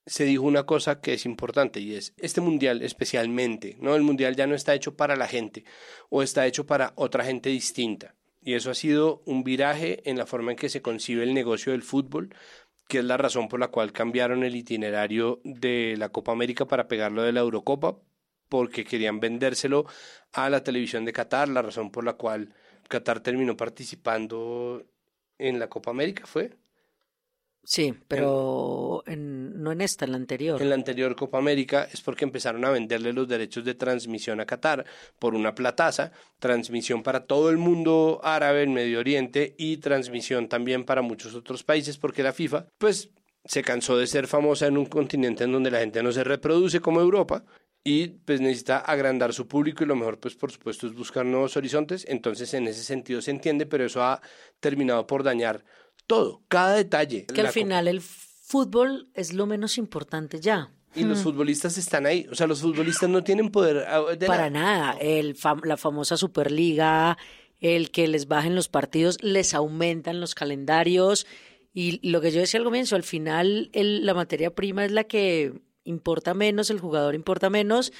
se 0.07 0.23
dijo 0.23 0.43
una 0.43 0.65
cosa 0.65 1.01
que 1.01 1.13
es 1.13 1.25
importante 1.25 1.81
y 1.81 1.93
es 1.93 2.13
este 2.17 2.39
mundial 2.39 2.81
especialmente, 2.81 3.77
¿no? 3.79 3.93
El 3.95 4.03
mundial 4.03 4.35
ya 4.35 4.47
no 4.47 4.55
está 4.55 4.73
hecho 4.73 4.95
para 4.95 5.17
la 5.17 5.27
gente 5.27 5.65
o 6.09 6.23
está 6.23 6.47
hecho 6.47 6.65
para 6.65 6.93
otra 6.95 7.25
gente 7.25 7.49
distinta. 7.49 8.15
Y 8.41 8.53
eso 8.53 8.71
ha 8.71 8.75
sido 8.75 9.21
un 9.25 9.43
viraje 9.43 10.09
en 10.09 10.17
la 10.17 10.25
forma 10.25 10.51
en 10.51 10.57
que 10.57 10.69
se 10.69 10.81
concibe 10.81 11.23
el 11.23 11.33
negocio 11.33 11.73
del 11.73 11.83
fútbol, 11.83 12.33
que 12.87 12.99
es 12.99 13.03
la 13.03 13.17
razón 13.17 13.49
por 13.49 13.59
la 13.59 13.67
cual 13.67 13.91
cambiaron 13.91 14.45
el 14.45 14.55
itinerario 14.55 15.41
de 15.43 15.95
la 15.97 16.09
Copa 16.09 16.31
América 16.31 16.65
para 16.65 16.87
pegarlo 16.87 17.23
de 17.23 17.33
la 17.33 17.41
Eurocopa, 17.41 17.99
porque 18.47 18.85
querían 18.85 19.19
vendérselo 19.19 19.85
a 20.31 20.49
la 20.49 20.63
televisión 20.63 21.03
de 21.03 21.11
Qatar, 21.11 21.49
la 21.49 21.61
razón 21.61 21.91
por 21.91 22.05
la 22.05 22.13
cual 22.13 22.53
Qatar 22.87 23.19
terminó 23.19 23.57
participando 23.57 24.85
en 25.37 25.59
la 25.59 25.67
Copa 25.67 25.91
América 25.91 26.25
fue 26.25 26.51
Sí, 27.70 27.93
pero 28.07 29.03
en- 29.07 29.61
no 29.61 29.74
en 29.74 29.82
esta, 29.82 30.05
en 30.05 30.11
la 30.11 30.18
anterior. 30.18 30.61
en 30.61 30.70
la 30.70 30.76
anterior 30.76 31.18
Copa 31.18 31.38
América 31.38 31.86
es 31.91 31.99
porque 31.99 32.24
empezaron 32.24 32.63
a 32.63 32.70
venderle 32.70 33.11
los 33.11 33.28
derechos 33.28 33.65
de 33.65 33.76
transmisión 33.76 34.39
a 34.39 34.45
Qatar 34.45 34.86
por 35.20 35.36
una 35.36 35.53
plataza, 35.53 36.13
transmisión 36.39 37.03
para 37.03 37.26
todo 37.26 37.49
el 37.49 37.57
mundo 37.57 38.22
árabe 38.24 38.63
en 38.63 38.74
Medio 38.74 38.99
Oriente 38.99 39.53
y 39.57 39.78
transmisión 39.78 40.47
también 40.47 40.86
para 40.86 41.01
muchos 41.01 41.36
otros 41.36 41.65
países 41.65 41.97
porque 41.97 42.24
la 42.24 42.32
FIFA 42.32 42.68
pues 42.78 43.09
se 43.43 43.63
cansó 43.63 43.97
de 43.97 44.07
ser 44.07 44.28
famosa 44.28 44.68
en 44.68 44.78
un 44.78 44.86
continente 44.86 45.43
en 45.43 45.51
donde 45.51 45.70
la 45.70 45.80
gente 45.80 46.01
no 46.01 46.13
se 46.13 46.24
reproduce 46.24 46.80
como 46.80 47.01
Europa 47.01 47.43
y 47.84 48.07
pues 48.07 48.39
necesita 48.39 48.78
agrandar 48.78 49.34
su 49.34 49.45
público 49.45 49.84
y 49.84 49.88
lo 49.88 49.97
mejor 49.97 50.22
pues 50.22 50.36
por 50.36 50.53
supuesto 50.53 50.88
es 50.88 50.93
buscar 50.93 51.26
nuevos 51.26 51.57
horizontes, 51.57 52.05
entonces 52.07 52.53
en 52.53 52.65
ese 52.68 52.84
sentido 52.84 53.22
se 53.22 53.32
entiende, 53.32 53.65
pero 53.65 53.84
eso 53.84 54.01
ha 54.03 54.22
terminado 54.61 55.05
por 55.05 55.24
dañar 55.24 55.65
todo, 56.07 56.41
cada 56.47 56.75
detalle. 56.75 57.25
Que 57.25 57.41
al 57.41 57.49
final 57.49 57.87
el 57.87 58.01
fútbol 58.01 59.09
es 59.13 59.33
lo 59.33 59.45
menos 59.45 59.77
importante 59.77 60.39
ya. 60.39 60.71
Y 60.95 61.03
los 61.03 61.19
futbolistas 61.19 61.77
están 61.77 62.05
ahí. 62.07 62.25
O 62.31 62.35
sea, 62.35 62.47
los 62.47 62.61
futbolistas 62.61 63.07
no 63.09 63.23
tienen 63.23 63.51
poder. 63.51 63.85
ah, 63.87 64.01
de 64.17 64.25
Para 64.25 64.43
la- 64.45 64.49
nada. 64.49 64.91
El 64.99 65.35
fam- 65.35 65.63
la 65.63 65.77
famosa 65.77 66.17
Superliga, 66.17 67.17
el 67.59 67.91
que 67.91 68.07
les 68.07 68.27
bajen 68.27 68.55
los 68.55 68.67
partidos, 68.69 69.17
les 69.21 69.53
aumentan 69.53 70.19
los 70.19 70.33
calendarios. 70.33 71.27
Y 71.73 71.99
lo 72.09 72.19
que 72.21 72.31
yo 72.31 72.39
decía 72.39 72.59
al 72.59 72.63
comienzo, 72.63 72.95
al 72.95 73.03
final 73.03 73.69
el- 73.73 74.05
la 74.07 74.15
materia 74.15 74.55
prima 74.55 74.85
es 74.85 74.91
la 74.91 75.03
que 75.03 75.53
importa 75.83 76.33
menos, 76.33 76.71
el 76.71 76.79
jugador 76.79 77.13
importa 77.13 77.49
menos. 77.51 77.91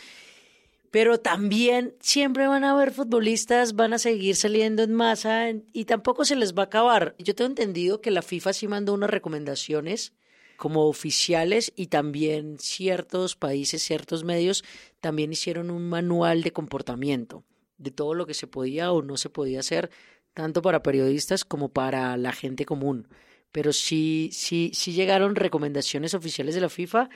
Pero 0.92 1.20
también 1.20 1.96
siempre 2.00 2.48
van 2.48 2.64
a 2.64 2.72
haber 2.72 2.92
futbolistas, 2.92 3.76
van 3.76 3.94
a 3.94 4.00
seguir 4.00 4.36
saliendo 4.36 4.84
en 4.84 4.94
masa 4.94 5.50
y 5.74 5.86
tampoco 5.86 6.24
se 6.24 6.36
les 6.36 6.54
va 6.54 6.64
a 6.64 6.66
acabar. 6.66 7.16
Yo 7.20 7.36
tengo 7.36 7.50
entendido 7.50 8.02
que 8.02 8.12
la 8.12 8.22
FIFA 8.22 8.54
sí 8.54 8.68
mandó 8.68 8.94
unas 8.94 9.10
recomendaciones 9.10 10.14
como 10.58 10.88
oficiales 10.88 11.72
y 11.76 11.88
también 11.88 12.58
ciertos 12.60 13.36
países, 13.36 13.84
ciertos 13.84 14.24
medios 14.24 14.64
también 15.02 15.32
hicieron 15.32 15.70
un 15.70 15.88
manual 15.88 16.42
de 16.42 16.52
comportamiento 16.52 17.44
de 17.78 17.92
todo 17.92 18.16
lo 18.16 18.26
que 18.26 18.34
se 18.34 18.48
podía 18.48 18.92
o 18.92 19.02
no 19.02 19.18
se 19.18 19.30
podía 19.30 19.60
hacer, 19.60 19.92
tanto 20.34 20.62
para 20.62 20.84
periodistas 20.84 21.46
como 21.46 21.70
para 21.70 22.18
la 22.18 22.32
gente 22.32 22.66
común. 22.66 23.08
Pero 23.52 23.72
sí, 23.72 24.30
sí, 24.34 24.72
sí 24.74 24.94
llegaron 24.94 25.36
recomendaciones 25.36 26.14
oficiales 26.14 26.56
de 26.56 26.62
la 26.62 26.70
FIFA 26.70 27.10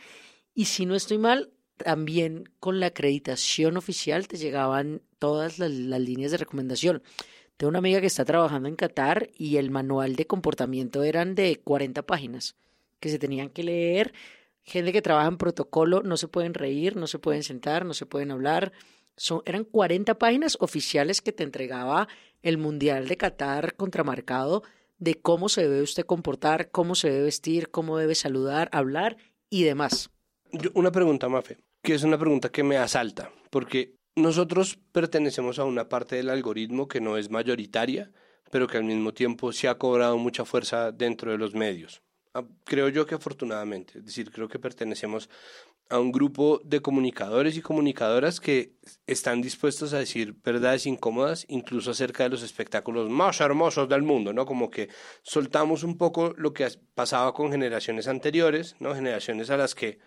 y 0.54 0.66
si 0.66 0.86
no 0.86 0.96
estoy 0.96 1.18
mal, 1.18 1.52
también 1.84 2.50
con 2.60 2.80
la 2.80 2.88
acreditación 2.88 3.78
oficial 3.78 4.28
te 4.28 4.38
llegaban 4.38 5.02
todas 5.20 5.60
las, 5.60 5.72
líneas 5.72 6.32
de 6.32 6.38
recomendación. 6.38 7.04
Tengo 7.58 7.70
una 7.70 7.80
amiga 7.80 8.02
que 8.02 8.08
está 8.08 8.26
trabajando 8.26 8.68
en 8.68 8.76
Qatar 8.76 9.30
y 9.38 9.58
el 9.58 9.70
manual 9.70 10.16
de 10.16 10.26
comportamiento 10.26 11.04
eran 11.04 11.36
de 11.36 11.62
40 11.64 12.02
páginas 12.04 12.56
que 13.00 13.10
se 13.10 13.20
tenían 13.20 13.50
que 13.50 13.64
leer. 13.64 14.14
Gente 14.64 14.92
que 14.92 15.02
trabaja 15.02 15.28
en 15.28 15.38
protocolo, 15.38 16.02
no 16.04 16.18
se 16.18 16.28
pueden 16.28 16.54
reír, 16.54 16.96
no 16.96 17.08
se 17.08 17.20
pueden 17.20 17.44
sentar, 17.44 17.86
no 17.86 17.94
se 17.94 18.06
pueden 18.06 18.32
hablar. 18.32 18.72
Son, 19.16 19.42
eran 19.46 19.64
40 19.64 20.18
páginas 20.18 20.58
oficiales 20.60 21.22
que 21.22 21.32
te 21.32 21.44
entregaba 21.44 22.08
el 22.42 22.58
Mundial 22.58 23.08
de 23.08 23.18
Qatar 23.18 23.76
contramarcado 23.76 24.64
de 24.98 25.16
cómo 25.16 25.50
se 25.50 25.64
debe 25.64 25.82
usted 25.82 26.06
comportar, 26.06 26.70
cómo 26.70 26.96
se 26.96 27.10
debe 27.10 27.24
vestir, 27.24 27.70
cómo 27.70 27.98
debe 27.98 28.16
saludar, 28.16 28.70
hablar 28.72 29.18
y 29.50 29.64
demás. 29.64 30.12
Una 30.74 30.92
pregunta, 30.92 31.30
Mafe, 31.30 31.58
que 31.82 31.94
es 31.96 32.04
una 32.04 32.18
pregunta 32.18 32.50
que 32.50 32.64
me 32.64 32.78
asalta, 32.78 33.32
porque 33.50 33.96
nosotros 34.16 34.78
pertenecemos 34.92 35.60
a 35.60 35.66
una 35.66 35.90
parte 35.90 36.16
del 36.16 36.30
algoritmo 36.30 36.88
que 36.88 37.02
no 37.02 37.18
es 37.18 37.30
mayoritaria, 37.30 38.12
pero 38.52 38.68
que 38.68 38.78
al 38.78 38.84
mismo 38.84 39.14
tiempo 39.14 39.52
se 39.52 39.68
ha 39.68 39.78
cobrado 39.78 40.18
mucha 40.18 40.46
fuerza 40.46 40.92
dentro 40.92 41.32
de 41.32 41.38
los 41.38 41.56
medios. 41.56 42.02
Ah, 42.34 42.44
Creo 42.66 42.90
yo 42.90 43.06
que 43.06 43.16
afortunadamente, 43.16 44.00
es 44.00 44.06
decir, 44.06 44.32
creo 44.32 44.48
que 44.48 44.60
pertenecemos 44.60 45.30
a 45.90 46.00
un 46.00 46.12
grupo 46.12 46.62
de 46.64 46.82
comunicadores 46.82 47.58
y 47.58 47.62
comunicadoras 47.62 48.40
que 48.40 48.78
están 49.06 49.42
dispuestos 49.42 49.94
a 49.94 50.00
decir 50.00 50.36
verdades 50.42 50.86
incómodas, 50.86 51.46
incluso 51.50 51.92
acerca 51.92 52.24
de 52.24 52.30
los 52.30 52.44
espectáculos 52.44 53.10
más 53.10 53.42
hermosos 53.42 53.90
del 53.90 54.02
mundo, 54.02 54.32
¿no? 54.32 54.46
Como 54.46 54.70
que 54.70 54.88
soltamos 55.22 55.84
un 55.84 55.98
poco 55.98 56.34
lo 56.38 56.54
que 56.54 56.70
pasaba 56.96 57.34
con 57.34 57.52
generaciones 57.52 58.08
anteriores, 58.08 58.78
¿no? 58.80 58.96
Generaciones 58.96 59.50
a 59.50 59.58
las 59.58 59.76
que, 59.76 60.00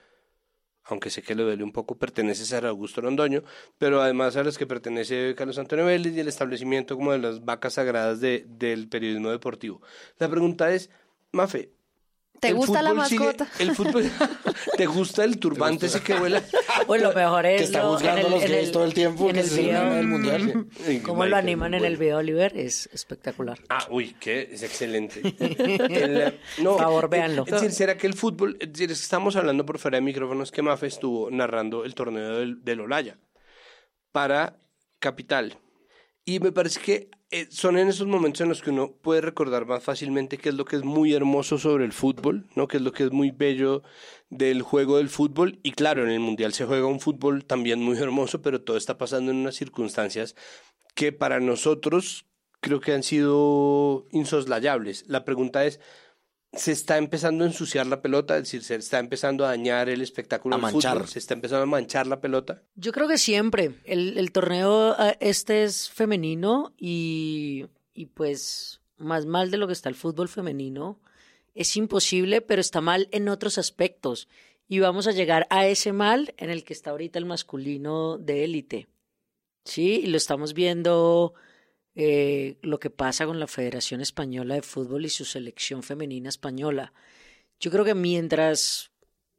aunque 0.84 1.10
sé 1.10 1.22
que 1.22 1.34
le 1.34 1.42
duele 1.42 1.64
un 1.64 1.72
poco, 1.72 1.96
pertenece 1.96 2.54
a 2.54 2.68
Augusto 2.68 3.00
Londoño, 3.00 3.42
pero 3.78 4.02
además 4.02 4.36
a 4.36 4.44
las 4.44 4.58
que 4.58 4.66
pertenece 4.66 5.34
Carlos 5.34 5.58
Antonio 5.58 5.86
Vélez 5.86 6.14
y 6.14 6.20
el 6.20 6.28
establecimiento 6.28 6.96
como 6.96 7.12
de 7.12 7.18
las 7.18 7.44
vacas 7.44 7.74
sagradas 7.74 8.20
de, 8.20 8.44
del 8.48 8.88
periodismo 8.88 9.30
deportivo. 9.30 9.80
La 10.18 10.28
pregunta 10.28 10.72
es, 10.72 10.90
Mafe, 11.32 11.72
¿Te 12.44 12.50
el 12.50 12.54
gusta 12.56 12.82
la 12.82 12.90
fútbol 12.90 13.06
sigue- 13.06 13.24
mascota? 13.24 13.48
el 13.58 13.74
fútbol, 13.74 14.10
¿Te 14.76 14.86
gusta 14.86 15.24
el 15.24 15.38
turbante 15.38 15.86
ese 15.86 16.00
que 16.02 16.14
vuela? 16.14 16.42
Pues 16.86 17.00
lo 17.02 17.12
mejor 17.14 17.46
es 17.46 17.58
Que 17.60 17.64
está 17.64 17.86
buscando 17.86 18.28
los 18.28 18.42
gays 18.42 18.70
todo 18.72 18.84
el 18.84 18.92
tiempo, 18.94 19.30
en 19.30 19.36
el 19.36 19.48
video, 19.48 19.94
el 19.94 20.06
mundial. 20.06 20.66
Ay, 20.86 20.98
Cómo 21.00 21.24
lo 21.24 21.36
animan 21.36 21.72
en 21.74 21.84
el 21.84 21.96
video 21.96 22.18
Oliver 22.18 22.56
es 22.56 22.88
espectacular. 22.92 23.58
Ah, 23.70 23.86
uy, 23.90 24.14
que 24.20 24.50
es 24.52 24.62
excelente. 24.62 25.20
El, 25.38 26.38
Por 26.62 26.78
favor, 26.78 27.08
véanlo. 27.08 27.44
Es 27.46 27.52
decir, 27.52 27.72
¿será 27.72 27.96
que 27.96 28.06
el 28.06 28.14
fútbol, 28.14 28.56
es 28.60 28.72
decir, 28.72 28.90
es 28.90 28.98
que 28.98 29.04
estamos 29.04 29.36
hablando 29.36 29.64
por 29.64 29.78
fuera 29.78 29.96
de 29.96 30.02
micrófonos 30.02 30.50
que 30.52 30.60
Mafe 30.62 30.86
estuvo 30.88 31.30
narrando 31.30 31.84
el 31.84 31.94
torneo 31.94 32.38
del, 32.38 32.62
del 32.64 32.80
Olaya 32.80 33.16
para 34.12 34.56
Capital. 34.98 35.56
Y 36.26 36.40
me 36.40 36.52
parece 36.52 36.80
que 36.80 37.10
eh, 37.30 37.48
son 37.50 37.76
en 37.76 37.88
esos 37.88 38.06
momentos 38.06 38.40
en 38.40 38.48
los 38.48 38.62
que 38.62 38.70
uno 38.70 38.92
puede 39.02 39.20
recordar 39.20 39.66
más 39.66 39.84
fácilmente 39.84 40.38
qué 40.38 40.48
es 40.48 40.54
lo 40.54 40.64
que 40.64 40.76
es 40.76 40.84
muy 40.84 41.12
hermoso 41.12 41.58
sobre 41.58 41.84
el 41.84 41.92
fútbol, 41.92 42.48
¿no? 42.54 42.66
Qué 42.66 42.78
es 42.78 42.82
lo 42.82 42.92
que 42.92 43.04
es 43.04 43.10
muy 43.10 43.30
bello 43.30 43.82
del 44.30 44.62
juego 44.62 44.96
del 44.96 45.10
fútbol. 45.10 45.60
Y 45.62 45.72
claro, 45.72 46.04
en 46.04 46.10
el 46.10 46.20
Mundial 46.20 46.54
se 46.54 46.64
juega 46.64 46.86
un 46.86 47.00
fútbol 47.00 47.44
también 47.44 47.80
muy 47.80 47.98
hermoso, 47.98 48.40
pero 48.40 48.62
todo 48.62 48.78
está 48.78 48.96
pasando 48.96 49.32
en 49.32 49.38
unas 49.38 49.56
circunstancias 49.56 50.34
que 50.94 51.12
para 51.12 51.40
nosotros 51.40 52.26
creo 52.60 52.80
que 52.80 52.92
han 52.92 53.02
sido 53.02 54.06
insoslayables. 54.10 55.04
La 55.06 55.26
pregunta 55.26 55.66
es, 55.66 55.80
¿se 56.56 56.72
está 56.72 56.98
empezando 56.98 57.44
a 57.44 57.46
ensuciar 57.46 57.86
la 57.86 58.00
pelota? 58.00 58.36
Es 58.36 58.44
decir, 58.44 58.62
¿se 58.62 58.76
está 58.76 58.98
empezando 58.98 59.44
a 59.44 59.48
dañar 59.48 59.88
el 59.88 60.00
espectáculo 60.00 60.54
A 60.54 60.58
del 60.58 60.62
manchar. 60.62 60.94
fútbol? 60.94 61.08
¿Se 61.08 61.18
está 61.18 61.34
empezando 61.34 61.62
a 61.62 61.66
manchar 61.66 62.06
la 62.06 62.20
pelota? 62.20 62.62
Yo 62.74 62.92
creo 62.92 63.08
que 63.08 63.18
siempre. 63.18 63.74
El, 63.84 64.18
el 64.18 64.32
torneo 64.32 64.96
eh, 64.98 65.16
este 65.20 65.64
es 65.64 65.90
femenino 65.90 66.72
y, 66.78 67.66
y 67.92 68.06
pues 68.06 68.80
más 68.96 69.26
mal 69.26 69.50
de 69.50 69.56
lo 69.56 69.66
que 69.66 69.72
está 69.72 69.88
el 69.88 69.94
fútbol 69.94 70.28
femenino. 70.28 71.00
Es 71.54 71.76
imposible, 71.76 72.40
pero 72.40 72.60
está 72.60 72.80
mal 72.80 73.08
en 73.12 73.28
otros 73.28 73.58
aspectos. 73.58 74.28
Y 74.66 74.80
vamos 74.80 75.06
a 75.06 75.12
llegar 75.12 75.46
a 75.50 75.66
ese 75.66 75.92
mal 75.92 76.34
en 76.36 76.50
el 76.50 76.64
que 76.64 76.72
está 76.72 76.90
ahorita 76.90 77.18
el 77.18 77.26
masculino 77.26 78.18
de 78.18 78.44
élite. 78.44 78.88
Sí, 79.64 80.00
y 80.04 80.06
lo 80.06 80.16
estamos 80.16 80.54
viendo 80.54 81.34
eh, 81.94 82.56
lo 82.62 82.80
que 82.80 82.90
pasa 82.90 83.26
con 83.26 83.38
la 83.38 83.46
Federación 83.46 84.00
Española 84.00 84.54
de 84.54 84.62
Fútbol 84.62 85.04
y 85.04 85.10
su 85.10 85.24
selección 85.24 85.82
femenina 85.82 86.28
española. 86.28 86.92
Yo 87.60 87.70
creo 87.70 87.84
que 87.84 87.94
mientras, 87.94 88.90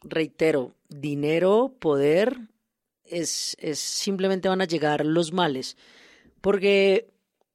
reitero, 0.02 0.74
dinero, 0.88 1.76
poder, 1.80 2.38
es, 3.04 3.58
es 3.60 3.80
simplemente 3.80 4.50
van 4.50 4.62
a 4.62 4.66
llegar 4.66 5.06
los 5.06 5.34
males. 5.34 5.78
Porque 6.42 7.10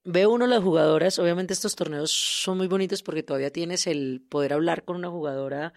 ve 0.04 0.26
uno 0.26 0.46
las 0.46 0.62
jugadoras, 0.62 1.18
obviamente 1.18 1.54
estos 1.54 1.76
torneos 1.76 2.10
son 2.10 2.58
muy 2.58 2.66
bonitos 2.68 3.02
porque 3.02 3.22
todavía 3.22 3.52
tienes 3.52 3.86
el 3.86 4.22
poder 4.28 4.52
hablar 4.52 4.84
con 4.84 4.96
una 4.96 5.10
jugadora 5.10 5.72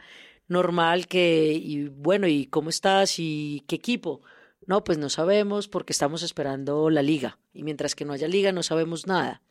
normal 0.47 1.07
que, 1.07 1.53
y 1.53 1.87
bueno, 1.87 2.27
¿y 2.27 2.47
cómo 2.47 2.69
estás? 2.69 3.15
¿Y 3.19 3.63
qué 3.67 3.75
equipo? 3.75 4.21
No, 4.65 4.83
pues 4.83 4.97
no 4.97 5.09
sabemos 5.09 5.67
porque 5.67 5.93
estamos 5.93 6.23
esperando 6.23 6.89
la 6.89 7.01
liga. 7.01 7.39
Y 7.53 7.63
mientras 7.63 7.95
que 7.95 8.05
no 8.05 8.13
haya 8.13 8.27
liga 8.27 8.51
no 8.51 8.63
sabemos 8.63 9.07
nada. 9.07 9.41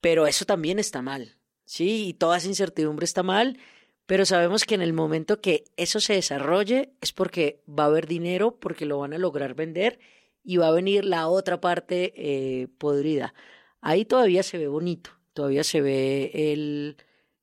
Pero 0.00 0.26
eso 0.26 0.44
también 0.44 0.78
está 0.78 1.02
mal, 1.02 1.36
¿sí? 1.64 2.08
Y 2.08 2.14
toda 2.14 2.36
esa 2.36 2.48
incertidumbre 2.48 3.04
está 3.04 3.22
mal, 3.22 3.58
pero 4.06 4.24
sabemos 4.24 4.64
que 4.64 4.74
en 4.74 4.82
el 4.82 4.92
momento 4.92 5.40
que 5.40 5.64
eso 5.76 6.00
se 6.00 6.14
desarrolle 6.14 6.94
es 7.00 7.12
porque 7.12 7.62
va 7.68 7.84
a 7.84 7.86
haber 7.88 8.06
dinero, 8.06 8.56
porque 8.58 8.86
lo 8.86 8.98
van 8.98 9.12
a 9.12 9.18
lograr 9.18 9.54
vender 9.54 9.98
y 10.44 10.56
va 10.56 10.68
a 10.68 10.72
venir 10.72 11.04
la 11.04 11.28
otra 11.28 11.60
parte 11.60 12.14
eh, 12.16 12.68
podrida. 12.78 13.34
Ahí 13.80 14.04
todavía 14.04 14.42
se 14.42 14.56
ve 14.56 14.68
bonito, 14.68 15.10
todavía 15.34 15.64
se 15.64 15.80
ve 15.80 16.30
el, 16.32 16.96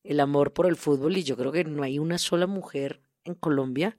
el 0.03 0.19
amor 0.19 0.53
por 0.53 0.65
el 0.65 0.75
fútbol 0.75 1.17
y 1.17 1.23
yo 1.23 1.37
creo 1.37 1.51
que 1.51 1.65
no 1.65 1.83
hay 1.83 1.99
una 1.99 2.17
sola 2.17 2.47
mujer 2.47 3.01
en 3.25 3.35
Colombia 3.35 3.97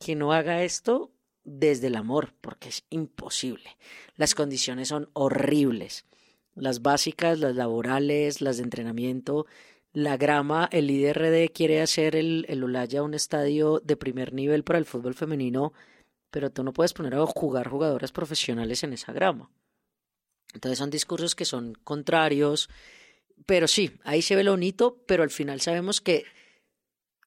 que 0.00 0.16
no 0.16 0.32
haga 0.32 0.64
esto 0.64 1.11
desde 1.44 1.88
el 1.88 1.96
amor, 1.96 2.34
porque 2.40 2.68
es 2.68 2.84
imposible. 2.90 3.76
Las 4.16 4.34
condiciones 4.34 4.88
son 4.88 5.10
horribles. 5.12 6.06
Las 6.54 6.82
básicas, 6.82 7.38
las 7.38 7.54
laborales, 7.56 8.40
las 8.40 8.58
de 8.58 8.64
entrenamiento, 8.64 9.46
la 9.92 10.16
grama, 10.16 10.68
el 10.72 10.90
IDRD 10.90 11.52
quiere 11.52 11.82
hacer 11.82 12.16
el, 12.16 12.46
el 12.48 12.64
Olaya 12.64 13.02
un 13.02 13.14
estadio 13.14 13.80
de 13.84 13.96
primer 13.96 14.32
nivel 14.32 14.64
para 14.64 14.78
el 14.78 14.86
fútbol 14.86 15.14
femenino, 15.14 15.72
pero 16.30 16.50
tú 16.50 16.62
no 16.64 16.72
puedes 16.72 16.94
poner 16.94 17.14
a 17.14 17.26
jugar 17.26 17.68
jugadoras 17.68 18.12
profesionales 18.12 18.82
en 18.84 18.94
esa 18.94 19.12
grama. 19.12 19.50
Entonces 20.54 20.78
son 20.78 20.90
discursos 20.90 21.34
que 21.34 21.44
son 21.44 21.74
contrarios, 21.84 22.68
pero 23.46 23.68
sí, 23.68 23.92
ahí 24.04 24.22
se 24.22 24.36
ve 24.36 24.44
lo 24.44 24.52
bonito, 24.52 25.02
pero 25.06 25.22
al 25.22 25.30
final 25.30 25.60
sabemos 25.60 26.00
que 26.00 26.24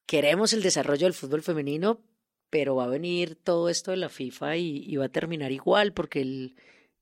queremos 0.06 0.52
el 0.52 0.62
desarrollo 0.62 1.06
del 1.06 1.14
fútbol 1.14 1.42
femenino, 1.42 2.00
pero 2.58 2.74
va 2.74 2.84
a 2.84 2.88
venir 2.88 3.36
todo 3.36 3.68
esto 3.68 3.90
de 3.90 3.98
la 3.98 4.08
FIFA 4.08 4.56
y, 4.56 4.78
y 4.86 4.96
va 4.96 5.04
a 5.04 5.08
terminar 5.10 5.52
igual, 5.52 5.92
porque 5.92 6.22
el, 6.22 6.56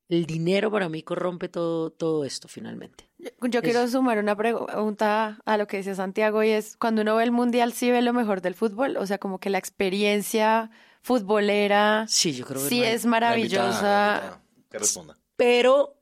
el 0.09 0.25
dinero 0.25 0.69
para 0.69 0.89
mí 0.89 1.01
corrompe 1.01 1.47
todo, 1.47 1.91
todo 1.91 2.25
esto 2.25 2.49
finalmente. 2.49 3.07
Yo 3.41 3.61
quiero 3.61 3.87
sumar 3.87 4.17
una 4.19 4.35
pregunta 4.35 5.39
a 5.45 5.55
lo 5.57 5.65
que 5.65 5.77
dice 5.77 5.95
Santiago 5.95 6.43
y 6.43 6.49
es, 6.49 6.75
cuando 6.75 7.03
uno 7.03 7.15
ve 7.15 7.23
el 7.23 7.31
mundial, 7.31 7.71
¿sí 7.71 7.89
ve 7.89 8.01
lo 8.01 8.11
mejor 8.11 8.41
del 8.41 8.53
fútbol? 8.53 8.97
O 8.97 9.05
sea, 9.07 9.17
como 9.17 9.39
que 9.39 9.49
la 9.49 9.57
experiencia 9.57 10.71
futbolera 11.01 12.05
Sí, 12.09 12.33
yo 12.33 12.45
creo 12.45 12.61
que 12.61 12.67
sí 12.67 12.79
no 12.81 12.85
hay- 12.87 12.91
es 12.91 13.05
maravillosa. 13.05 14.41
Que 14.69 14.77
responda. 14.77 15.17
Pero 15.37 15.95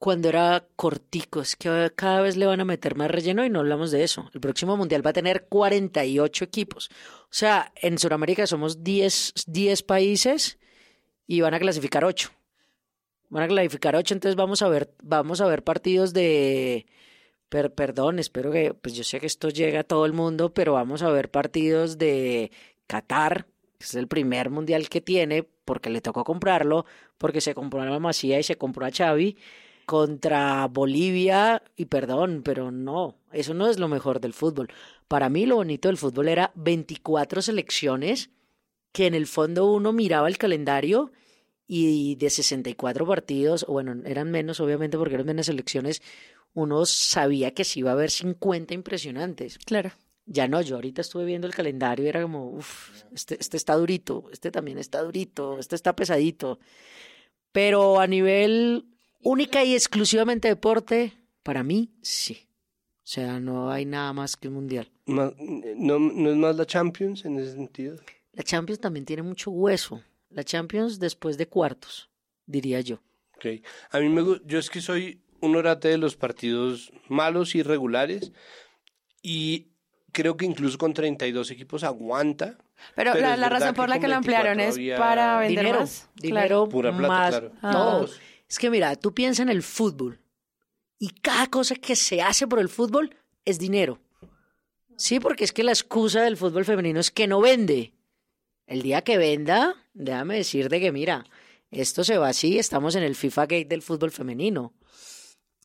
cuando 0.00 0.30
era 0.30 0.66
cortico, 0.76 1.42
es 1.42 1.54
que 1.56 1.92
cada 1.94 2.22
vez 2.22 2.36
le 2.38 2.46
van 2.46 2.60
a 2.60 2.64
meter 2.64 2.96
más 2.96 3.10
relleno 3.10 3.44
y 3.44 3.50
no 3.50 3.60
hablamos 3.60 3.90
de 3.90 4.02
eso. 4.02 4.30
El 4.32 4.40
próximo 4.40 4.76
mundial 4.78 5.04
va 5.06 5.10
a 5.10 5.12
tener 5.12 5.44
48 5.46 6.42
equipos. 6.44 6.90
O 7.24 7.28
sea, 7.32 7.70
en 7.76 7.98
Sudamérica 7.98 8.46
somos 8.46 8.82
10, 8.82 9.34
10 9.46 9.82
países 9.82 10.58
y 11.26 11.42
van 11.42 11.52
a 11.52 11.58
clasificar 11.60 12.04
8. 12.06 12.30
Van 13.28 13.42
a 13.44 13.48
clasificar 13.48 13.94
8, 13.94 14.14
entonces 14.14 14.36
vamos 14.36 14.62
a 14.62 14.68
ver, 14.68 14.90
vamos 15.02 15.42
a 15.42 15.46
ver 15.46 15.62
partidos 15.62 16.14
de 16.14 16.86
per- 17.50 17.74
perdón, 17.74 18.18
espero 18.18 18.50
que 18.50 18.72
pues 18.72 18.94
yo 18.94 19.04
sé 19.04 19.20
que 19.20 19.26
esto 19.26 19.50
llega 19.50 19.80
a 19.80 19.84
todo 19.84 20.06
el 20.06 20.14
mundo, 20.14 20.54
pero 20.54 20.72
vamos 20.72 21.02
a 21.02 21.10
ver 21.10 21.30
partidos 21.30 21.98
de 21.98 22.50
Qatar, 22.86 23.44
que 23.78 23.84
es 23.84 23.94
el 23.94 24.08
primer 24.08 24.48
mundial 24.48 24.88
que 24.88 25.02
tiene 25.02 25.42
porque 25.66 25.90
le 25.90 26.00
tocó 26.00 26.24
comprarlo, 26.24 26.86
porque 27.18 27.42
se 27.42 27.54
compró 27.54 27.82
a 27.82 27.84
la 27.84 27.98
Masía 27.98 28.40
y 28.40 28.42
se 28.44 28.56
compró 28.56 28.86
a 28.86 28.90
Xavi 28.90 29.36
contra 29.90 30.68
Bolivia 30.68 31.64
y 31.74 31.86
perdón, 31.86 32.42
pero 32.44 32.70
no, 32.70 33.16
eso 33.32 33.54
no 33.54 33.68
es 33.68 33.80
lo 33.80 33.88
mejor 33.88 34.20
del 34.20 34.34
fútbol. 34.34 34.68
Para 35.08 35.28
mí 35.28 35.46
lo 35.46 35.56
bonito 35.56 35.88
del 35.88 35.96
fútbol 35.96 36.28
era 36.28 36.52
24 36.54 37.42
selecciones 37.42 38.30
que 38.92 39.08
en 39.08 39.14
el 39.14 39.26
fondo 39.26 39.66
uno 39.66 39.92
miraba 39.92 40.28
el 40.28 40.38
calendario 40.38 41.10
y 41.66 42.14
de 42.14 42.30
64 42.30 43.04
partidos, 43.04 43.66
bueno, 43.66 44.00
eran 44.04 44.30
menos 44.30 44.60
obviamente 44.60 44.96
porque 44.96 45.14
eran 45.14 45.26
menos 45.26 45.46
selecciones, 45.46 46.02
uno 46.54 46.86
sabía 46.86 47.52
que 47.52 47.64
sí 47.64 47.80
iba 47.80 47.90
a 47.90 47.94
haber 47.94 48.12
50 48.12 48.72
impresionantes. 48.74 49.58
Claro. 49.58 49.90
Ya 50.24 50.46
no, 50.46 50.62
yo 50.62 50.76
ahorita 50.76 51.00
estuve 51.00 51.24
viendo 51.24 51.48
el 51.48 51.54
calendario 51.54 52.04
y 52.04 52.08
era 52.10 52.22
como, 52.22 52.48
uff, 52.52 53.02
este, 53.12 53.38
este 53.40 53.56
está 53.56 53.74
durito, 53.74 54.28
este 54.30 54.52
también 54.52 54.78
está 54.78 55.02
durito, 55.02 55.58
este 55.58 55.74
está 55.74 55.96
pesadito. 55.96 56.60
Pero 57.50 57.98
a 57.98 58.06
nivel 58.06 58.86
única 59.22 59.64
y 59.64 59.74
exclusivamente 59.74 60.48
deporte, 60.48 61.14
para 61.42 61.62
mí 61.62 61.90
sí. 62.02 62.46
O 63.02 63.12
sea, 63.12 63.40
no 63.40 63.70
hay 63.70 63.86
nada 63.86 64.12
más 64.12 64.36
que 64.36 64.48
un 64.48 64.54
mundial. 64.54 64.88
¿No, 65.06 65.34
¿No 65.36 66.30
es 66.30 66.36
más 66.36 66.56
la 66.56 66.66
Champions 66.66 67.24
en 67.24 67.38
ese 67.38 67.52
sentido? 67.52 67.96
La 68.32 68.44
Champions 68.44 68.80
también 68.80 69.04
tiene 69.04 69.22
mucho 69.22 69.50
hueso. 69.50 70.02
La 70.30 70.44
Champions 70.44 71.00
después 71.00 71.36
de 71.36 71.48
cuartos, 71.48 72.08
diría 72.46 72.80
yo. 72.80 73.00
Ok. 73.36 73.46
A 73.90 73.98
mí 73.98 74.08
me 74.08 74.22
yo 74.44 74.58
es 74.58 74.70
que 74.70 74.80
soy 74.80 75.20
un 75.40 75.56
orate 75.56 75.88
de 75.88 75.98
los 75.98 76.14
partidos 76.14 76.92
malos 77.08 77.54
y 77.54 77.62
regulares 77.62 78.32
y 79.22 79.68
creo 80.12 80.36
que 80.36 80.44
incluso 80.44 80.78
con 80.78 80.94
32 80.94 81.50
equipos 81.50 81.82
aguanta. 81.82 82.58
Pero, 82.94 83.14
la, 83.14 83.48
razón 83.48 83.74
por 83.74 83.88
la 83.88 83.98
que 83.98 84.08
lo 84.08 84.14
24 84.14 84.50
ampliaron 84.52 84.60
es 84.60 84.98
para 84.98 85.38
vender 85.38 85.64
Dinero, 85.64 85.80
más. 85.80 86.08
dinero 86.14 86.68
Pura 86.68 86.96
plata, 86.96 87.08
más 87.08 87.30
claro. 87.30 87.52
Ah. 87.62 88.06
Es 88.50 88.58
que 88.58 88.68
mira, 88.68 88.96
tú 88.96 89.14
piensas 89.14 89.44
en 89.44 89.48
el 89.48 89.62
fútbol 89.62 90.20
y 90.98 91.10
cada 91.20 91.46
cosa 91.46 91.76
que 91.76 91.94
se 91.94 92.20
hace 92.20 92.48
por 92.48 92.58
el 92.58 92.68
fútbol 92.68 93.14
es 93.44 93.60
dinero. 93.60 94.00
Sí, 94.96 95.20
porque 95.20 95.44
es 95.44 95.52
que 95.52 95.62
la 95.62 95.70
excusa 95.70 96.22
del 96.22 96.36
fútbol 96.36 96.64
femenino 96.64 96.98
es 96.98 97.12
que 97.12 97.28
no 97.28 97.40
vende. 97.40 97.94
El 98.66 98.82
día 98.82 99.02
que 99.02 99.18
venda, 99.18 99.76
déjame 99.94 100.36
decirte 100.36 100.80
que 100.80 100.90
mira, 100.90 101.24
esto 101.70 102.02
se 102.02 102.18
va 102.18 102.28
así, 102.28 102.58
estamos 102.58 102.96
en 102.96 103.04
el 103.04 103.14
FIFA 103.14 103.42
Gate 103.42 103.66
del 103.66 103.82
fútbol 103.82 104.10
femenino. 104.10 104.74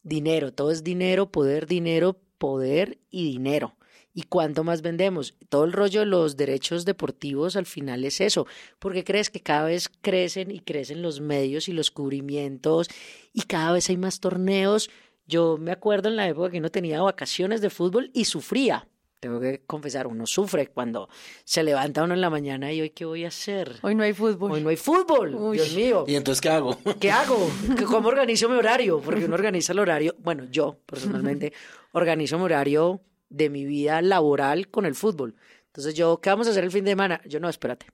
Dinero, 0.04 0.54
todo 0.54 0.70
es 0.70 0.84
dinero, 0.84 1.32
poder, 1.32 1.66
dinero, 1.66 2.22
poder 2.38 3.00
y 3.10 3.26
dinero. 3.32 3.75
¿Y 4.18 4.24
cuánto 4.24 4.64
más 4.64 4.82
vendemos? 4.82 5.36
Todo 5.50 5.66
el 5.66 5.74
rollo 5.74 6.00
de 6.00 6.06
los 6.06 6.38
derechos 6.38 6.86
deportivos 6.86 7.58
al 7.58 7.66
final 7.66 8.06
es 8.06 8.22
eso. 8.22 8.48
porque 8.80 9.04
crees 9.04 9.30
que 9.30 9.42
cada 9.42 9.66
vez 9.66 9.90
crecen 10.02 10.52
y 10.52 10.62
crecen 10.62 11.02
los 11.02 11.20
medios 11.20 11.68
y 11.68 11.74
los 11.74 11.92
cubrimientos 11.92 12.88
y 13.34 13.42
cada 13.42 13.74
vez 13.74 13.90
hay 13.90 13.98
más 13.98 14.22
torneos? 14.22 14.90
Yo 15.28 15.58
me 15.58 15.74
acuerdo 15.74 16.08
en 16.08 16.16
la 16.16 16.30
época 16.30 16.50
que 16.50 16.60
uno 16.60 16.70
tenía 16.70 17.02
vacaciones 17.02 17.60
de 17.60 17.70
fútbol 17.70 18.10
y 18.14 18.24
sufría. 18.24 18.88
Tengo 19.20 19.42
que 19.42 19.64
confesar, 19.68 20.08
uno 20.08 20.26
sufre 20.26 20.68
cuando 20.68 21.10
se 21.44 21.64
levanta 21.64 22.04
uno 22.04 22.14
en 22.14 22.22
la 22.22 22.30
mañana 22.30 22.72
y 22.72 22.80
hoy 22.80 22.92
qué 22.92 23.04
voy 23.04 23.26
a 23.26 23.30
hacer. 23.30 23.80
Hoy 23.82 23.96
no 23.96 24.04
hay 24.04 24.14
fútbol. 24.14 24.52
Hoy 24.52 24.62
no 24.62 24.70
hay 24.70 24.78
fútbol. 24.78 25.52
Dios 25.52 25.74
mío. 25.74 26.06
¿Y 26.08 26.16
entonces 26.16 26.40
qué 26.40 26.50
hago? 26.50 26.78
¿Qué 27.02 27.12
hago? 27.12 27.50
¿Cómo 27.90 28.08
organizo 28.08 28.48
mi 28.48 28.56
horario? 28.56 29.02
Porque 29.02 29.26
uno 29.26 29.34
organiza 29.34 29.74
el 29.74 29.80
horario. 29.80 30.16
Bueno, 30.20 30.46
yo 30.52 30.78
personalmente 30.86 31.52
organizo 31.92 32.38
mi 32.38 32.46
horario 32.46 33.02
de 33.36 33.50
mi 33.50 33.66
vida 33.66 34.02
laboral 34.02 34.70
con 34.70 34.86
el 34.86 34.96
fútbol. 34.96 35.36
Entonces 35.68 35.94
yo, 35.94 36.20
¿qué 36.22 36.30
vamos 36.30 36.48
a 36.48 36.52
hacer 36.52 36.64
el 36.64 36.72
fin 36.72 36.86
de 36.86 36.92
semana? 36.92 37.22
Yo 37.26 37.40
no, 37.40 37.50
espérate. 37.50 37.88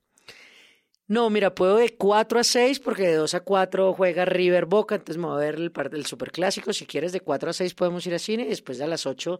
No, 1.08 1.30
mira, 1.30 1.54
puedo 1.54 1.78
de 1.78 1.96
4 1.96 2.40
a 2.40 2.44
6 2.44 2.80
porque 2.80 3.08
de 3.08 3.16
2 3.16 3.34
a 3.34 3.40
4 3.42 3.94
juega 3.94 4.24
River 4.24 4.66
Boca, 4.66 4.96
entonces 4.96 5.18
me 5.18 5.28
voy 5.28 5.36
a 5.36 5.46
ver 5.46 5.56
el, 5.56 5.72
el 5.92 6.06
Superclásico. 6.06 6.72
Si 6.72 6.86
quieres, 6.86 7.12
de 7.12 7.22
4 7.22 7.50
a 7.50 7.54
6 7.54 7.74
podemos 7.74 8.06
ir 8.06 8.14
al 8.14 8.20
cine 8.20 8.44
y 8.44 8.50
después 8.50 8.80
a 8.82 8.88
las 8.88 9.06
8, 9.06 9.40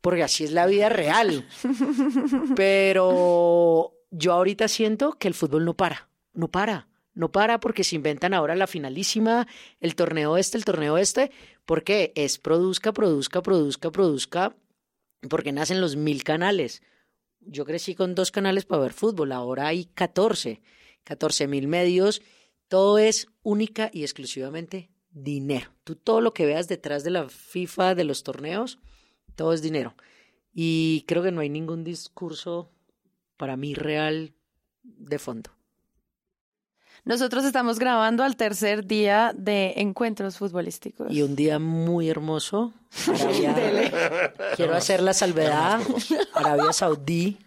porque 0.00 0.22
así 0.22 0.44
es 0.44 0.52
la 0.52 0.66
vida 0.66 0.88
real. 0.88 1.46
Pero 2.56 3.92
yo 4.10 4.32
ahorita 4.32 4.68
siento 4.68 5.12
que 5.18 5.28
el 5.28 5.34
fútbol 5.34 5.64
no 5.64 5.76
para, 5.76 6.08
no 6.32 6.48
para, 6.48 6.88
no 7.12 7.32
para 7.32 7.60
porque 7.60 7.84
se 7.84 7.96
inventan 7.96 8.32
ahora 8.32 8.54
la 8.54 8.66
finalísima, 8.66 9.46
el 9.80 9.96
torneo 9.96 10.36
este, 10.36 10.56
el 10.56 10.64
torneo 10.64 10.96
este, 10.96 11.32
porque 11.66 12.12
es 12.14 12.38
produzca, 12.38 12.92
produzca, 12.92 13.42
produzca, 13.42 13.90
produzca 13.90 14.54
porque 15.28 15.52
nacen 15.52 15.80
los 15.80 15.96
mil 15.96 16.24
canales. 16.24 16.82
Yo 17.40 17.64
crecí 17.64 17.94
con 17.94 18.14
dos 18.14 18.30
canales 18.30 18.64
para 18.64 18.82
ver 18.82 18.92
fútbol, 18.92 19.32
ahora 19.32 19.68
hay 19.68 19.86
14, 19.86 20.60
14 21.04 21.48
mil 21.48 21.68
medios. 21.68 22.22
Todo 22.68 22.98
es 22.98 23.26
única 23.42 23.90
y 23.92 24.02
exclusivamente 24.02 24.90
dinero. 25.10 25.72
Tú 25.84 25.96
todo 25.96 26.20
lo 26.20 26.32
que 26.32 26.46
veas 26.46 26.68
detrás 26.68 27.04
de 27.04 27.10
la 27.10 27.28
FIFA, 27.28 27.94
de 27.94 28.04
los 28.04 28.22
torneos, 28.22 28.78
todo 29.34 29.52
es 29.52 29.62
dinero. 29.62 29.94
Y 30.52 31.04
creo 31.06 31.22
que 31.22 31.32
no 31.32 31.40
hay 31.40 31.48
ningún 31.48 31.84
discurso 31.84 32.70
para 33.36 33.56
mí 33.56 33.74
real 33.74 34.34
de 34.82 35.18
fondo. 35.18 35.50
Nosotros 37.04 37.44
estamos 37.44 37.78
grabando 37.78 38.22
al 38.22 38.36
tercer 38.36 38.86
día 38.86 39.32
de 39.36 39.74
encuentros 39.76 40.36
futbolísticos. 40.38 41.10
Y 41.10 41.22
un 41.22 41.36
día 41.36 41.58
muy 41.58 42.08
hermoso. 42.08 42.72
quiero 44.56 44.74
hacer 44.74 45.02
la 45.02 45.14
salvedad. 45.14 45.80
Arabia 46.34 46.72
Saudí 46.72 47.38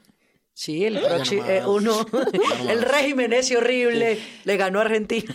Sí, 0.56 0.86
el 0.86 0.99
próximo, 0.99 1.45
eh, 1.45 1.66
uno, 1.66 2.06
el 2.70 2.84
régimen 2.84 3.34
ese 3.34 3.58
horrible, 3.58 4.20
le 4.43 4.58
ganó 4.58 4.80
a 4.80 4.84
Argentina. 4.84 5.34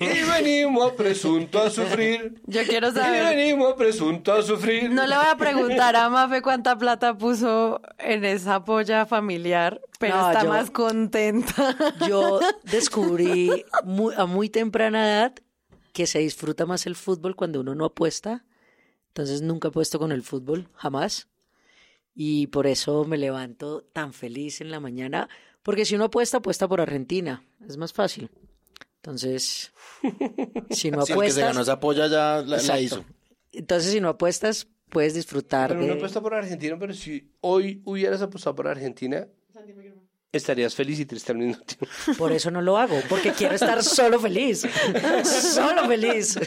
y 0.00 0.30
venimos 0.30 0.92
presunto 0.92 1.62
a 1.62 1.70
sufrir. 1.70 2.42
Yo 2.44 2.62
quiero 2.64 2.92
saber. 2.92 3.22
Y 3.22 3.36
venimos 3.36 3.72
presunto 3.72 4.34
a 4.34 4.42
sufrir. 4.42 4.90
No 4.90 5.06
le 5.06 5.16
voy 5.16 5.24
a 5.26 5.36
preguntar 5.36 5.96
a 5.96 6.10
Mafe 6.10 6.42
cuánta 6.42 6.76
plata 6.76 7.16
puso 7.16 7.80
en 7.98 8.26
esa 8.26 8.62
polla 8.62 9.06
familiar, 9.06 9.80
pero 9.98 10.28
está 10.28 10.44
más 10.44 10.70
contenta. 10.70 11.96
Yo 12.06 12.40
descubrí 12.64 13.64
a 13.72 14.26
muy 14.26 14.50
temprana 14.50 15.08
edad 15.08 15.34
que 15.94 16.06
se 16.06 16.18
disfruta 16.18 16.66
más 16.66 16.84
el 16.84 16.96
fútbol 16.96 17.34
cuando 17.34 17.60
uno 17.60 17.74
no 17.74 17.86
apuesta. 17.86 18.44
Entonces 19.08 19.40
nunca 19.40 19.68
he 19.68 19.70
puesto 19.70 19.98
con 19.98 20.12
el 20.12 20.22
fútbol, 20.22 20.68
jamás 20.74 21.30
y 22.14 22.48
por 22.48 22.66
eso 22.66 23.04
me 23.04 23.18
levanto 23.18 23.82
tan 23.92 24.12
feliz 24.12 24.60
en 24.60 24.70
la 24.70 24.80
mañana, 24.80 25.28
porque 25.62 25.84
si 25.84 25.94
uno 25.94 26.04
apuesta, 26.04 26.38
apuesta 26.38 26.68
por 26.68 26.80
Argentina, 26.80 27.44
es 27.66 27.76
más 27.76 27.92
fácil. 27.92 28.30
Entonces, 28.96 29.72
si 30.70 30.90
no 30.90 31.00
apuestas... 31.02 31.18
el 31.18 31.24
que 31.24 31.30
se 31.32 31.40
ganó 31.40 31.60
esa 31.62 31.72
apoya 31.72 32.06
ya 32.06 32.42
la, 32.42 32.80
hizo. 32.80 33.04
Entonces, 33.52 33.92
si 33.92 34.00
no 34.00 34.08
apuestas, 34.08 34.68
puedes 34.90 35.14
disfrutar 35.14 35.70
pero 35.70 35.80
de... 35.80 35.86
no 35.88 35.94
apuesta 35.94 36.20
por 36.20 36.34
Argentina, 36.34 36.76
pero 36.78 36.92
si 36.92 37.32
hoy 37.40 37.80
hubieras 37.84 38.20
apostado 38.20 38.56
por 38.56 38.68
Argentina, 38.68 39.26
estarías 40.32 40.74
feliz 40.74 41.00
y 41.00 41.06
triste 41.06 41.32
al 41.32 41.38
mismo 41.38 41.62
tiempo. 41.62 41.86
Por 42.18 42.32
eso 42.32 42.50
no 42.50 42.62
lo 42.62 42.78
hago, 42.78 43.00
porque 43.08 43.32
quiero 43.32 43.54
estar 43.54 43.82
solo 43.82 44.20
feliz. 44.20 44.62
solo 45.24 45.86
feliz. 45.88 46.38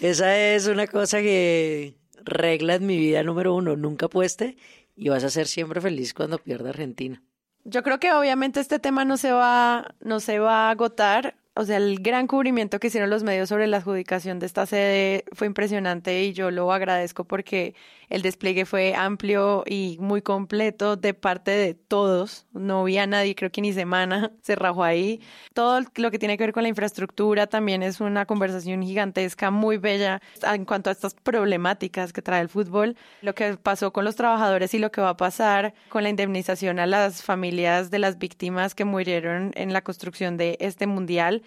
Esa 0.00 0.38
es 0.38 0.66
una 0.66 0.86
cosa 0.86 1.20
que 1.20 1.96
regla 2.24 2.74
en 2.74 2.86
mi 2.86 2.96
vida 2.98 3.22
número 3.22 3.54
uno, 3.54 3.76
nunca 3.76 4.06
apueste 4.06 4.56
y 4.96 5.08
vas 5.08 5.24
a 5.24 5.30
ser 5.30 5.46
siempre 5.46 5.80
feliz 5.80 6.14
cuando 6.14 6.38
pierda 6.38 6.70
Argentina. 6.70 7.22
Yo 7.64 7.82
creo 7.82 8.00
que 8.00 8.12
obviamente 8.12 8.60
este 8.60 8.78
tema 8.78 9.04
no 9.04 9.16
se 9.16 9.32
va, 9.32 9.94
no 10.00 10.20
se 10.20 10.38
va 10.38 10.68
a 10.68 10.70
agotar 10.70 11.36
o 11.58 11.64
sea, 11.64 11.78
el 11.78 11.98
gran 11.98 12.28
cubrimiento 12.28 12.78
que 12.78 12.86
hicieron 12.86 13.10
los 13.10 13.24
medios 13.24 13.48
sobre 13.48 13.66
la 13.66 13.78
adjudicación 13.78 14.38
de 14.38 14.46
esta 14.46 14.64
sede 14.64 15.24
fue 15.32 15.48
impresionante 15.48 16.22
y 16.22 16.32
yo 16.32 16.52
lo 16.52 16.72
agradezco 16.72 17.24
porque 17.24 17.74
el 18.10 18.22
despliegue 18.22 18.64
fue 18.64 18.94
amplio 18.94 19.64
y 19.66 19.96
muy 20.00 20.22
completo 20.22 20.94
de 20.94 21.14
parte 21.14 21.50
de 21.50 21.74
todos. 21.74 22.46
No 22.52 22.84
vi 22.84 22.98
a 22.98 23.08
nadie, 23.08 23.34
creo 23.34 23.50
que 23.50 23.60
ni 23.60 23.72
semana 23.72 24.30
se 24.40 24.54
rajó 24.54 24.84
ahí. 24.84 25.20
Todo 25.52 25.80
lo 25.96 26.12
que 26.12 26.20
tiene 26.20 26.38
que 26.38 26.44
ver 26.44 26.52
con 26.52 26.62
la 26.62 26.68
infraestructura 26.68 27.48
también 27.48 27.82
es 27.82 28.00
una 28.00 28.24
conversación 28.24 28.84
gigantesca, 28.84 29.50
muy 29.50 29.78
bella 29.78 30.22
en 30.42 30.64
cuanto 30.64 30.90
a 30.90 30.92
estas 30.92 31.14
problemáticas 31.14 32.12
que 32.12 32.22
trae 32.22 32.40
el 32.40 32.48
fútbol. 32.48 32.96
Lo 33.20 33.34
que 33.34 33.56
pasó 33.56 33.92
con 33.92 34.04
los 34.04 34.14
trabajadores 34.14 34.74
y 34.74 34.78
lo 34.78 34.92
que 34.92 35.00
va 35.00 35.10
a 35.10 35.16
pasar 35.16 35.74
con 35.88 36.04
la 36.04 36.08
indemnización 36.08 36.78
a 36.78 36.86
las 36.86 37.24
familias 37.24 37.90
de 37.90 37.98
las 37.98 38.16
víctimas 38.18 38.76
que 38.76 38.84
murieron 38.84 39.50
en 39.56 39.72
la 39.72 39.82
construcción 39.82 40.36
de 40.36 40.56
este 40.60 40.86
mundial 40.86 41.42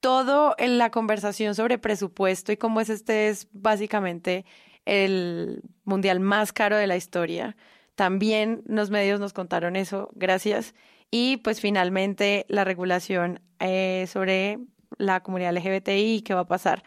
todo 0.00 0.54
en 0.58 0.78
la 0.78 0.90
conversación 0.90 1.54
sobre 1.54 1.78
presupuesto 1.78 2.52
y 2.52 2.56
cómo 2.56 2.80
es 2.80 2.88
este 2.88 3.28
es 3.28 3.48
básicamente 3.52 4.44
el 4.84 5.62
mundial 5.84 6.20
más 6.20 6.52
caro 6.52 6.76
de 6.76 6.86
la 6.86 6.96
historia. 6.96 7.56
También 7.94 8.62
los 8.66 8.90
medios 8.90 9.20
nos 9.20 9.32
contaron 9.32 9.76
eso, 9.76 10.10
gracias. 10.14 10.74
Y 11.10 11.38
pues 11.38 11.60
finalmente 11.60 12.46
la 12.48 12.64
regulación 12.64 13.40
eh, 13.60 14.06
sobre 14.08 14.58
la 14.98 15.20
comunidad 15.22 15.52
LGBTI 15.52 16.16
y 16.16 16.22
qué 16.22 16.34
va 16.34 16.40
a 16.40 16.46
pasar. 16.46 16.84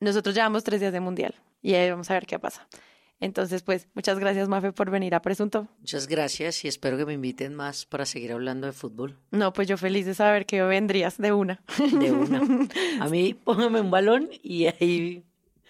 Nosotros 0.00 0.34
llevamos 0.34 0.64
tres 0.64 0.80
días 0.80 0.92
de 0.92 1.00
mundial 1.00 1.34
y 1.60 1.74
ahí 1.74 1.90
vamos 1.90 2.10
a 2.10 2.14
ver 2.14 2.26
qué 2.26 2.38
pasa. 2.38 2.68
Entonces, 3.20 3.62
pues, 3.62 3.88
muchas 3.94 4.18
gracias, 4.18 4.48
Mafe, 4.48 4.72
por 4.72 4.90
venir 4.90 5.14
a 5.14 5.22
Presunto. 5.22 5.66
Muchas 5.80 6.06
gracias 6.06 6.64
y 6.64 6.68
espero 6.68 6.96
que 6.96 7.04
me 7.04 7.14
inviten 7.14 7.54
más 7.54 7.84
para 7.84 8.06
seguir 8.06 8.32
hablando 8.32 8.66
de 8.66 8.72
fútbol. 8.72 9.18
No, 9.30 9.52
pues 9.52 9.66
yo 9.66 9.76
feliz 9.76 10.06
de 10.06 10.14
saber 10.14 10.46
que 10.46 10.62
vendrías 10.62 11.18
de 11.18 11.32
una. 11.32 11.62
De 11.78 12.12
una. 12.12 12.40
A 13.00 13.08
mí, 13.08 13.34
póngame 13.34 13.80
un 13.80 13.90
balón 13.90 14.30
y 14.42 14.66
ahí 14.66 15.24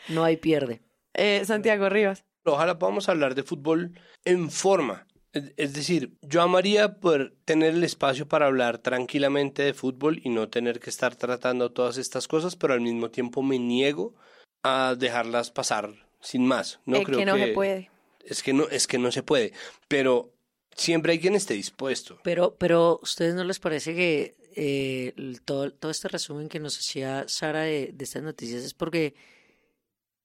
no 0.08 0.24
hay 0.24 0.36
pierde. 0.36 0.82
Eh, 1.14 1.42
Santiago 1.44 1.88
Rivas. 1.88 2.24
Ojalá 2.44 2.78
podamos 2.78 3.08
hablar 3.08 3.34
de 3.34 3.42
fútbol 3.42 3.98
en 4.24 4.50
forma. 4.50 5.06
Es 5.32 5.72
decir, 5.74 6.16
yo 6.22 6.42
amaría 6.42 7.00
poder 7.00 7.34
tener 7.44 7.74
el 7.74 7.84
espacio 7.84 8.28
para 8.28 8.46
hablar 8.46 8.78
tranquilamente 8.78 9.62
de 9.62 9.74
fútbol 9.74 10.20
y 10.24 10.30
no 10.30 10.48
tener 10.48 10.80
que 10.80 10.90
estar 10.90 11.16
tratando 11.16 11.70
todas 11.72 11.98
estas 11.98 12.28
cosas, 12.28 12.56
pero 12.56 12.74
al 12.74 12.80
mismo 12.80 13.10
tiempo 13.10 13.42
me 13.42 13.58
niego 13.58 14.14
a 14.62 14.94
dejarlas 14.98 15.50
pasar 15.50 16.07
sin 16.20 16.46
más. 16.46 16.80
No 16.84 17.02
creo 17.02 17.18
que 17.18 17.24
no 17.26 17.36
se 17.36 17.48
puede. 17.48 17.90
Es 18.24 18.42
que 18.42 18.52
no, 18.52 18.68
es 18.68 18.86
que 18.86 18.98
no 18.98 19.10
se 19.10 19.22
puede. 19.22 19.52
Pero 19.88 20.32
siempre 20.74 21.12
hay 21.12 21.20
quien 21.20 21.34
esté 21.34 21.54
dispuesto. 21.54 22.18
Pero, 22.22 22.56
pero 22.56 23.00
¿ustedes 23.02 23.34
no 23.34 23.44
les 23.44 23.58
parece 23.58 23.94
que 23.94 24.36
eh, 24.54 25.14
todo, 25.44 25.72
todo 25.72 25.90
este 25.90 26.08
resumen 26.08 26.48
que 26.48 26.60
nos 26.60 26.78
hacía 26.78 27.26
Sara 27.28 27.62
de, 27.62 27.90
de 27.92 28.04
estas 28.04 28.22
noticias 28.22 28.62
es 28.62 28.74
porque 28.74 29.14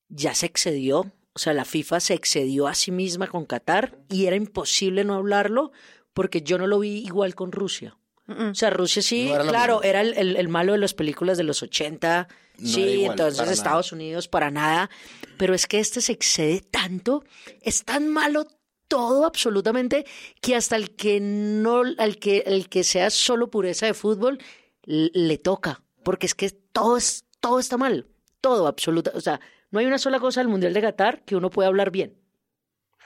ya 0.09 0.35
se 0.35 0.45
excedió? 0.45 1.11
O 1.35 1.39
sea, 1.39 1.53
la 1.53 1.65
FIFA 1.65 1.99
se 1.99 2.13
excedió 2.13 2.67
a 2.67 2.75
sí 2.75 2.91
misma 2.91 3.27
con 3.27 3.45
Qatar 3.45 3.97
y 4.09 4.25
era 4.27 4.35
imposible 4.35 5.03
no 5.03 5.15
hablarlo 5.15 5.71
porque 6.13 6.41
yo 6.43 6.57
no 6.57 6.67
lo 6.67 6.79
vi 6.79 6.99
igual 6.99 7.35
con 7.35 7.51
Rusia. 7.51 7.97
O 8.25 8.55
sea, 8.55 8.69
Rusia 8.69 9.01
sí, 9.01 9.29
claro, 9.49 9.83
era 9.83 9.99
el, 9.99 10.37
el, 10.37 10.47
malo 10.47 10.71
de 10.71 10.77
las 10.77 10.93
películas 10.93 11.37
de 11.37 11.43
los 11.43 11.61
80, 11.61 12.29
sí, 12.57 13.03
entonces 13.03 13.49
Estados 13.49 13.91
Unidos 13.91 14.29
para 14.29 14.49
nada, 14.49 14.89
pero 15.37 15.53
es 15.53 15.67
que 15.67 15.79
este 15.79 16.01
se 16.01 16.13
excede 16.13 16.61
tanto, 16.61 17.23
es 17.61 17.83
tan 17.83 18.07
malo 18.07 18.47
todo 18.87 19.25
absolutamente 19.25 20.05
que 20.41 20.55
hasta 20.55 20.75
el 20.75 20.95
que 20.95 21.19
no, 21.19 21.81
al 21.97 22.17
que, 22.17 22.43
el 22.45 22.69
que 22.69 22.83
sea 22.83 23.09
solo 23.09 23.49
pureza 23.49 23.85
de 23.85 23.93
fútbol, 23.93 24.39
le 24.85 25.37
toca, 25.37 25.81
porque 26.03 26.25
es 26.25 26.35
que 26.35 26.49
todo, 26.51 26.97
es, 26.97 27.25
todo 27.39 27.59
está 27.59 27.77
mal, 27.77 28.07
todo 28.41 28.67
absoluto, 28.67 29.11
o 29.15 29.21
sea, 29.21 29.39
no 29.71 29.79
hay 29.79 29.87
una 29.87 29.97
sola 29.97 30.19
cosa 30.19 30.41
del 30.41 30.49
Mundial 30.49 30.73
de 30.73 30.81
Qatar 30.81 31.23
que 31.23 31.35
uno 31.35 31.49
pueda 31.49 31.67
hablar 31.67 31.89
bien. 31.89 32.15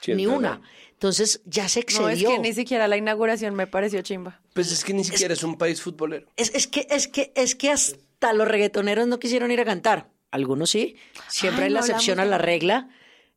Sí, 0.00 0.12
es 0.12 0.16
ni 0.16 0.26
una. 0.26 0.60
Entonces 0.92 1.40
ya 1.44 1.68
se 1.68 1.80
excedió. 1.80 2.02
No, 2.02 2.10
es 2.10 2.22
que 2.24 2.38
ni 2.38 2.52
siquiera 2.52 2.86
la 2.88 2.96
inauguración 2.96 3.54
me 3.54 3.66
pareció 3.66 4.02
chimba. 4.02 4.40
Pues 4.52 4.70
es 4.70 4.84
que 4.84 4.92
ni 4.92 5.02
siquiera 5.02 5.32
es 5.32 5.42
un 5.42 5.56
país 5.56 5.80
futbolero. 5.80 6.26
Es, 6.36 6.54
es 6.54 6.66
que, 6.66 6.86
es 6.90 7.08
que, 7.08 7.32
es 7.34 7.54
que 7.54 7.70
hasta 7.70 8.32
los 8.32 8.46
reggaetoneros 8.46 9.06
no 9.06 9.18
quisieron 9.18 9.50
ir 9.50 9.60
a 9.60 9.64
cantar. 9.64 10.10
Algunos 10.30 10.70
sí. 10.70 10.96
Siempre 11.28 11.64
Ay, 11.64 11.68
hay 11.68 11.72
la 11.74 11.80
no 11.80 11.86
excepción 11.86 12.20
a 12.20 12.24
la 12.24 12.38
regla. 12.38 12.88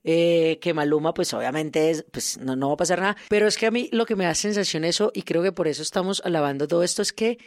eh, 0.04 0.58
que 0.62 0.74
Maluma, 0.74 1.14
pues 1.14 1.34
obviamente 1.34 1.92
es, 1.92 2.06
pues 2.12 2.38
no, 2.40 2.56
no 2.56 2.70
va 2.70 2.74
a 2.74 2.78
pasar 2.78 3.00
nada. 3.00 3.18
Pero 3.30 3.48
es 3.48 3.58
que 3.58 3.68
a 3.68 3.72
mí 3.72 3.88
lo 3.92 4.06
que 4.06 4.16
me 4.16 4.26
da 4.26 4.34
sensación 4.36 4.84
eso, 4.84 5.12
y 5.14 5.22
creo 5.22 5.44
que 5.44 5.52
por 5.52 5.68
eso 5.68 5.82
estamos 5.84 6.22
alabando 6.26 6.68
todo 6.68 6.84
esto, 6.84 7.02
es 7.02 7.14
que 7.14 7.38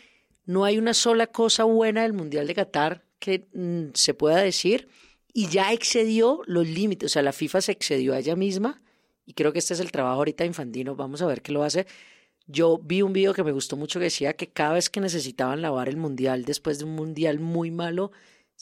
no 0.47 0.65
hay 0.65 0.79
una 0.79 0.95
sola 0.95 1.27
cosa 1.27 1.65
buena 1.65 2.03
del 2.03 2.13
Mundial 2.13 2.47
de 2.47 2.55
Qatar 2.55 3.05
que 3.19 3.49
mm, 3.55 3.87
se 3.95 4.15
pueda 4.15 4.37
decir 4.39 4.89
y 5.33 5.49
ya 5.49 5.73
excedió 5.73 6.43
los 6.47 6.67
límites. 6.67 7.11
O 7.11 7.13
sea, 7.13 7.23
la 7.23 7.33
FIFA 7.33 7.61
se 7.61 7.73
excedió 7.73 8.15
a 8.15 8.19
ella 8.19 8.37
misma 8.37 8.83
y 9.27 9.33
creo 9.33 9.53
que 9.53 9.59
este 9.59 9.75
es 9.75 9.81
el 9.81 9.91
trabajo 9.91 10.19
ahorita 10.19 10.45
de 10.45 10.49
Infantino. 10.49 10.95
Vamos 10.95 11.23
a 11.23 11.27
ver 11.27 11.43
qué 11.43 11.51
lo 11.51 11.65
hace. 11.65 11.87
Yo 12.47 12.79
vi 12.79 13.03
un 13.03 13.13
video 13.15 13.33
que 13.33 13.43
me 13.43 13.53
gustó 13.53 13.77
mucho 13.77 13.99
que 13.99 14.05
decía 14.05 14.35
que 14.35 14.51
cada 14.53 14.75
vez 14.75 14.91
que 14.91 15.01
necesitaban 15.01 15.63
lavar 15.63 15.89
el 15.89 15.97
mundial 15.97 16.45
después 16.45 16.79
de 16.79 16.85
un 16.85 16.95
mundial 16.95 17.41
muy 17.41 17.71
malo, 17.71 18.13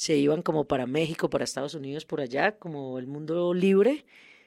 se 0.03 0.17
iban 0.17 0.43
como 0.43 0.65
para 0.65 0.87
México, 0.87 1.31
para 1.31 1.45
Estados 1.45 1.75
Unidos, 1.75 2.05
por 2.05 2.21
allá, 2.21 2.59
como 2.59 2.99
el 2.99 3.07
mundo 3.07 3.55
libre. 3.55 4.05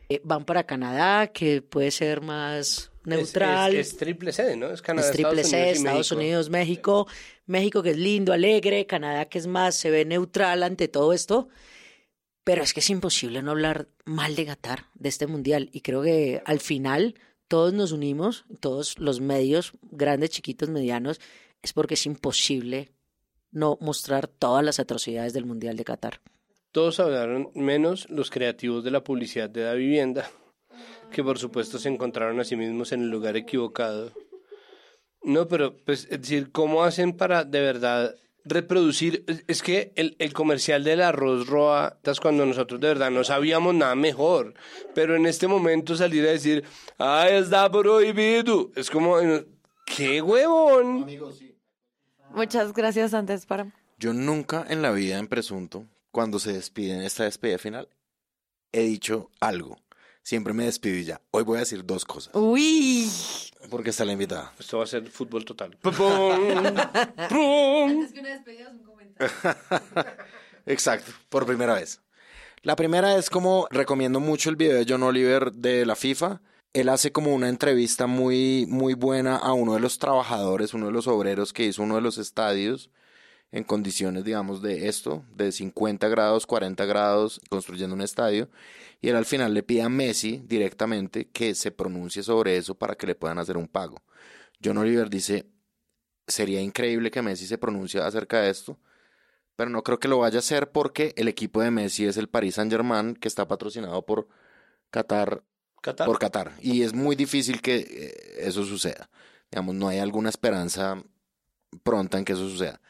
Eh, 0.09 0.19
van 0.23 0.43
para 0.43 0.65
Canadá, 0.65 1.27
que 1.27 1.61
puede 1.61 1.91
ser 1.91 2.19
más 2.21 2.91
neutral. 3.05 3.73
Es, 3.73 3.87
es- 3.87 3.93
es 3.93 3.97
triple 3.97 4.31
sede, 4.33 4.57
¿no? 4.57 4.69
Es 4.69 4.81
Canadá, 4.81 5.07
Es 5.07 5.13
triple 5.13 5.41
Estados 5.41 5.53
Unidos 5.53 5.77
Estados 5.77 6.11
México. 6.11 6.15
Unidos, 6.19 6.49
México. 6.49 7.07
México 7.45 7.83
que 7.83 7.91
es 7.91 7.97
lindo, 7.97 8.33
alegre, 8.33 8.85
Canadá 8.85 9.25
que 9.29 9.37
es 9.37 9.47
más, 9.47 9.75
se 9.75 9.89
ve 9.91 10.03
neutral 10.03 10.61
ante 10.63 10.87
todo 10.89 11.13
esto. 11.13 11.47
Pero 12.43 12.61
es 12.61 12.73
que 12.73 12.81
es 12.81 12.89
imposible 12.89 13.41
no 13.41 13.51
hablar 13.51 13.87
mal 14.03 14.35
de 14.35 14.45
Qatar, 14.45 14.87
de 14.93 15.09
este 15.09 15.25
mundial. 15.25 15.69
Y 15.71 15.81
creo 15.81 16.01
que 16.03 16.41
al 16.45 16.59
final 16.59 17.15
todos 17.47 17.71
nos 17.73 17.91
unimos, 17.93 18.43
todos 18.59 18.99
los 18.99 19.21
medios, 19.21 19.71
grandes, 19.83 20.31
chiquitos, 20.31 20.69
medianos, 20.69 21.19
es 21.63 21.71
porque 21.73 21.93
es 21.95 22.05
imposible 22.05 22.91
no 23.55 23.77
mostrar 23.81 24.27
todas 24.27 24.63
las 24.63 24.79
atrocidades 24.79 25.33
del 25.33 25.45
mundial 25.45 25.77
de 25.77 25.85
Qatar. 25.85 26.19
Todos 26.71 26.99
hablaron, 26.99 27.49
menos 27.55 28.07
los 28.09 28.29
creativos 28.29 28.83
de 28.83 28.91
la 28.91 29.03
publicidad 29.03 29.49
de 29.49 29.63
la 29.63 29.73
vivienda, 29.73 30.29
que 31.11 31.23
por 31.23 31.39
supuesto 31.39 31.79
se 31.79 31.89
encontraron 31.89 32.39
a 32.39 32.43
sí 32.43 32.55
mismos 32.55 32.91
en 32.91 33.01
el 33.01 33.09
lugar 33.09 33.37
equivocado. 33.37 34.11
No, 35.23 35.47
pero, 35.47 35.75
pues, 35.85 36.03
es 36.11 36.21
decir, 36.21 36.51
¿cómo 36.51 36.83
hacen 36.83 37.13
para 37.13 37.43
de 37.45 37.59
verdad 37.61 38.13
reproducir? 38.43 39.23
Es- 39.47 39.63
que 39.63 39.91
el, 39.95 40.15
el 40.19 40.33
comercial 40.33 40.83
del 40.83 41.01
arroz 41.01 41.47
roa, 41.47 41.97
es 42.03 42.19
cuando 42.19 42.45
nosotros 42.45 42.79
de 42.79 42.89
verdad 42.89 43.09
no 43.09 43.23
sabíamos 43.23 43.73
nada 43.73 43.95
mejor, 43.95 44.53
pero 44.93 45.15
en 45.15 45.25
este 45.25 45.47
momento 45.47 45.95
salir 45.95 46.27
a 46.27 46.31
decir, 46.31 46.63
¡ay, 46.99 47.35
está 47.37 47.71
prohibido! 47.71 48.69
Es 48.75 48.91
como, 48.91 49.17
¡qué 49.85 50.21
huevón! 50.21 51.07
Muchas 52.35 52.73
gracias 52.73 53.13
antes 53.13 53.45
para... 53.45 53.71
Yo 53.97 54.11
nunca 54.11 54.65
en 54.67 54.81
la 54.81 54.91
vida 54.91 55.17
en 55.17 55.27
presunto, 55.27 55.87
cuando 56.11 56.37
se 56.37 56.51
despiden 56.51 57.01
esta 57.01 57.23
despedida 57.23 57.57
final, 57.57 57.87
he 58.73 58.81
dicho 58.81 59.31
algo. 59.39 59.77
Siempre 60.21 60.51
me 60.51 60.65
despido 60.65 60.97
y 60.97 61.05
ya. 61.05 61.21
Hoy 61.31 61.43
voy 61.43 61.55
a 61.55 61.59
decir 61.61 61.85
dos 61.85 62.03
cosas. 62.03 62.35
Uy. 62.35 63.09
Porque 63.69 63.91
está 63.91 64.03
la 64.03 64.11
invitada. 64.11 64.51
Esto 64.59 64.79
va 64.79 64.83
a 64.83 64.87
ser 64.87 65.09
fútbol 65.09 65.45
total. 65.45 65.77
Exacto, 70.65 71.13
por 71.29 71.45
primera 71.45 71.75
vez. 71.75 72.01
La 72.63 72.75
primera 72.75 73.15
es 73.15 73.29
como 73.29 73.69
recomiendo 73.71 74.19
mucho 74.19 74.49
el 74.49 74.57
video 74.57 74.75
de 74.75 74.85
John 74.89 75.03
Oliver 75.03 75.53
de 75.53 75.85
la 75.85 75.95
FIFA. 75.95 76.41
Él 76.75 76.89
hace 76.89 77.13
como 77.13 77.33
una 77.33 77.47
entrevista 77.47 78.05
muy, 78.05 78.65
muy 78.67 78.95
buena 78.95 79.37
a 79.37 79.53
uno 79.53 79.75
de 79.75 79.79
los 79.79 79.97
trabajadores, 79.97 80.73
uno 80.73 80.87
de 80.87 80.91
los 80.91 81.07
obreros 81.07 81.53
que 81.53 81.63
hizo 81.63 81.81
uno 81.81 81.95
de 81.95 82.01
los 82.01 82.17
estadios 82.17 82.91
en 83.53 83.63
condiciones, 83.63 84.25
digamos, 84.25 84.61
de 84.61 84.89
esto, 84.89 85.23
de 85.33 85.53
50 85.53 86.09
grados, 86.09 86.45
40 86.45 86.83
grados, 86.83 87.39
construyendo 87.49 87.95
un 87.95 88.01
estadio. 88.01 88.49
Y 88.99 89.07
él 89.07 89.15
al 89.15 89.25
final 89.25 89.53
le 89.53 89.63
pide 89.63 89.83
a 89.83 89.89
Messi 89.89 90.43
directamente 90.47 91.29
que 91.29 91.55
se 91.55 91.71
pronuncie 91.71 92.23
sobre 92.23 92.57
eso 92.57 92.75
para 92.75 92.95
que 92.95 93.07
le 93.07 93.15
puedan 93.15 93.39
hacer 93.39 93.55
un 93.55 93.69
pago. 93.69 94.03
John 94.61 94.77
Oliver 94.77 95.09
dice, 95.09 95.45
sería 96.27 96.59
increíble 96.59 97.09
que 97.09 97.21
Messi 97.21 97.47
se 97.47 97.57
pronuncie 97.57 98.01
acerca 98.01 98.41
de 98.41 98.49
esto, 98.49 98.77
pero 99.55 99.69
no 99.69 99.81
creo 99.81 100.01
que 100.01 100.09
lo 100.09 100.19
vaya 100.19 100.39
a 100.39 100.39
hacer 100.39 100.73
porque 100.73 101.13
el 101.15 101.29
equipo 101.29 101.61
de 101.61 101.71
Messi 101.71 102.05
es 102.05 102.17
el 102.17 102.27
Paris 102.27 102.55
Saint 102.55 102.69
Germain, 102.69 103.15
que 103.15 103.29
está 103.29 103.47
patrocinado 103.47 104.05
por 104.05 104.27
Qatar, 104.89 105.41
Por 106.05 106.19
Qatar. 106.19 106.53
Y 106.61 106.81
es 106.83 106.93
muy 106.93 107.15
difícil 107.15 107.61
que 107.61 107.77
eh, 107.77 108.47
eso 108.47 108.63
suceda. 108.63 109.09
Digamos, 109.51 109.75
no 109.75 109.87
hay 109.87 109.99
alguna 109.99 110.29
esperanza 110.29 111.03
pronta 111.83 112.17
en 112.17 112.25
que 112.25 112.33
eso 112.33 112.49
suceda. 112.49 112.81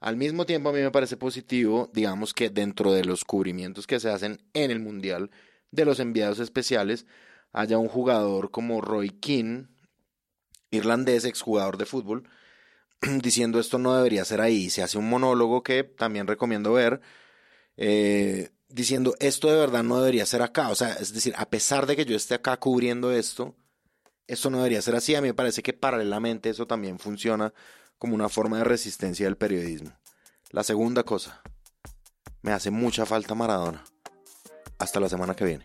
Al 0.00 0.16
mismo 0.16 0.44
tiempo, 0.44 0.68
a 0.68 0.72
mí 0.72 0.80
me 0.80 0.90
parece 0.90 1.16
positivo, 1.16 1.90
digamos, 1.94 2.34
que 2.34 2.50
dentro 2.50 2.92
de 2.92 3.04
los 3.04 3.24
cubrimientos 3.24 3.86
que 3.86 4.00
se 4.00 4.10
hacen 4.10 4.42
en 4.52 4.70
el 4.70 4.80
Mundial, 4.80 5.30
de 5.70 5.86
los 5.86 5.98
enviados 5.98 6.40
especiales, 6.40 7.06
haya 7.52 7.78
un 7.78 7.88
jugador 7.88 8.50
como 8.50 8.82
Roy 8.82 9.10
Keane, 9.10 9.68
irlandés, 10.70 11.24
exjugador 11.24 11.78
de 11.78 11.86
fútbol, 11.86 12.28
diciendo 13.22 13.58
esto 13.58 13.78
no 13.78 13.96
debería 13.96 14.24
ser 14.24 14.40
ahí. 14.40 14.68
Se 14.70 14.82
hace 14.82 14.98
un 14.98 15.08
monólogo 15.08 15.62
que 15.62 15.84
también 15.84 16.26
recomiendo 16.26 16.72
ver, 16.72 17.00
eh, 17.76 18.50
diciendo 18.74 19.14
esto 19.20 19.48
de 19.48 19.56
verdad 19.56 19.84
no 19.84 19.98
debería 19.98 20.26
ser 20.26 20.42
acá. 20.42 20.68
O 20.68 20.74
sea, 20.74 20.94
es 20.94 21.14
decir, 21.14 21.32
a 21.36 21.48
pesar 21.48 21.86
de 21.86 21.94
que 21.96 22.04
yo 22.04 22.16
esté 22.16 22.34
acá 22.34 22.56
cubriendo 22.58 23.12
esto, 23.12 23.54
esto 24.26 24.50
no 24.50 24.58
debería 24.58 24.82
ser 24.82 24.96
así. 24.96 25.14
A 25.14 25.20
mí 25.20 25.28
me 25.28 25.34
parece 25.34 25.62
que 25.62 25.72
paralelamente 25.72 26.50
eso 26.50 26.66
también 26.66 26.98
funciona 26.98 27.54
como 27.98 28.14
una 28.14 28.28
forma 28.28 28.58
de 28.58 28.64
resistencia 28.64 29.26
del 29.26 29.36
periodismo. 29.36 29.92
La 30.50 30.64
segunda 30.64 31.04
cosa, 31.04 31.40
me 32.42 32.52
hace 32.52 32.70
mucha 32.70 33.06
falta 33.06 33.34
Maradona. 33.34 33.84
Hasta 34.78 34.98
la 34.98 35.08
semana 35.08 35.36
que 35.36 35.44
viene. 35.44 35.64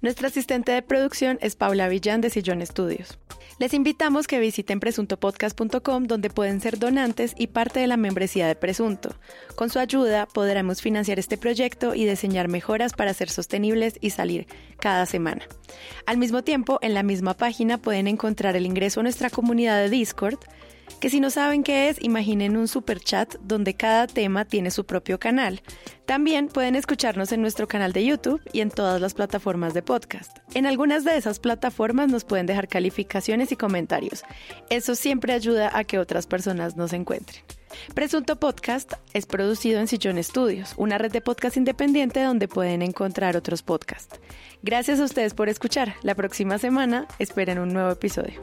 Nuestra 0.00 0.28
asistente 0.28 0.70
de 0.70 0.80
producción 0.80 1.38
es 1.40 1.56
Paula 1.56 1.88
Villán 1.88 2.20
de 2.20 2.30
Sillón 2.30 2.62
Estudios. 2.62 3.18
Les 3.58 3.74
invitamos 3.74 4.28
que 4.28 4.38
visiten 4.38 4.78
presuntopodcast.com 4.78 6.04
donde 6.04 6.30
pueden 6.30 6.60
ser 6.60 6.78
donantes 6.78 7.34
y 7.36 7.48
parte 7.48 7.80
de 7.80 7.88
la 7.88 7.96
membresía 7.96 8.46
de 8.46 8.54
Presunto. 8.54 9.16
Con 9.56 9.70
su 9.70 9.80
ayuda 9.80 10.26
podremos 10.26 10.82
financiar 10.82 11.18
este 11.18 11.36
proyecto 11.36 11.96
y 11.96 12.06
diseñar 12.06 12.46
mejoras 12.46 12.92
para 12.92 13.12
ser 13.12 13.28
sostenibles 13.28 13.98
y 14.00 14.10
salir 14.10 14.46
cada 14.78 15.04
semana. 15.04 15.42
Al 16.06 16.16
mismo 16.16 16.44
tiempo, 16.44 16.78
en 16.80 16.94
la 16.94 17.02
misma 17.02 17.34
página 17.34 17.78
pueden 17.78 18.06
encontrar 18.06 18.54
el 18.54 18.66
ingreso 18.66 19.00
a 19.00 19.02
nuestra 19.02 19.30
comunidad 19.30 19.80
de 19.80 19.90
Discord, 19.90 20.38
que 21.00 21.10
si 21.10 21.20
no 21.20 21.30
saben 21.30 21.62
qué 21.62 21.88
es, 21.88 22.02
imaginen 22.02 22.56
un 22.56 22.68
super 22.68 23.00
chat 23.00 23.34
donde 23.40 23.74
cada 23.74 24.06
tema 24.06 24.44
tiene 24.44 24.70
su 24.70 24.84
propio 24.84 25.18
canal. 25.18 25.62
También 26.06 26.48
pueden 26.48 26.74
escucharnos 26.74 27.32
en 27.32 27.42
nuestro 27.42 27.68
canal 27.68 27.92
de 27.92 28.04
YouTube 28.04 28.40
y 28.52 28.60
en 28.60 28.70
todas 28.70 29.00
las 29.00 29.14
plataformas 29.14 29.74
de 29.74 29.82
podcast. 29.82 30.38
En 30.54 30.66
algunas 30.66 31.04
de 31.04 31.16
esas 31.16 31.38
plataformas 31.38 32.08
nos 32.08 32.24
pueden 32.24 32.46
dejar 32.46 32.68
calificaciones 32.68 33.52
y 33.52 33.56
comentarios. 33.56 34.22
Eso 34.70 34.94
siempre 34.94 35.32
ayuda 35.32 35.70
a 35.76 35.84
que 35.84 35.98
otras 35.98 36.26
personas 36.26 36.76
nos 36.76 36.92
encuentren. 36.92 37.42
Presunto 37.94 38.36
Podcast 38.36 38.94
es 39.12 39.26
producido 39.26 39.80
en 39.80 39.88
Sillón 39.88 40.18
Estudios, 40.18 40.74
una 40.76 40.98
red 40.98 41.12
de 41.12 41.20
podcast 41.20 41.56
independiente 41.56 42.22
donde 42.22 42.48
pueden 42.48 42.82
encontrar 42.82 43.36
otros 43.36 43.62
podcasts. 43.62 44.18
Gracias 44.62 45.00
a 45.00 45.04
ustedes 45.04 45.34
por 45.34 45.48
escuchar. 45.48 45.94
La 46.02 46.14
próxima 46.14 46.58
semana 46.58 47.06
esperen 47.18 47.58
un 47.58 47.72
nuevo 47.72 47.90
episodio. 47.90 48.40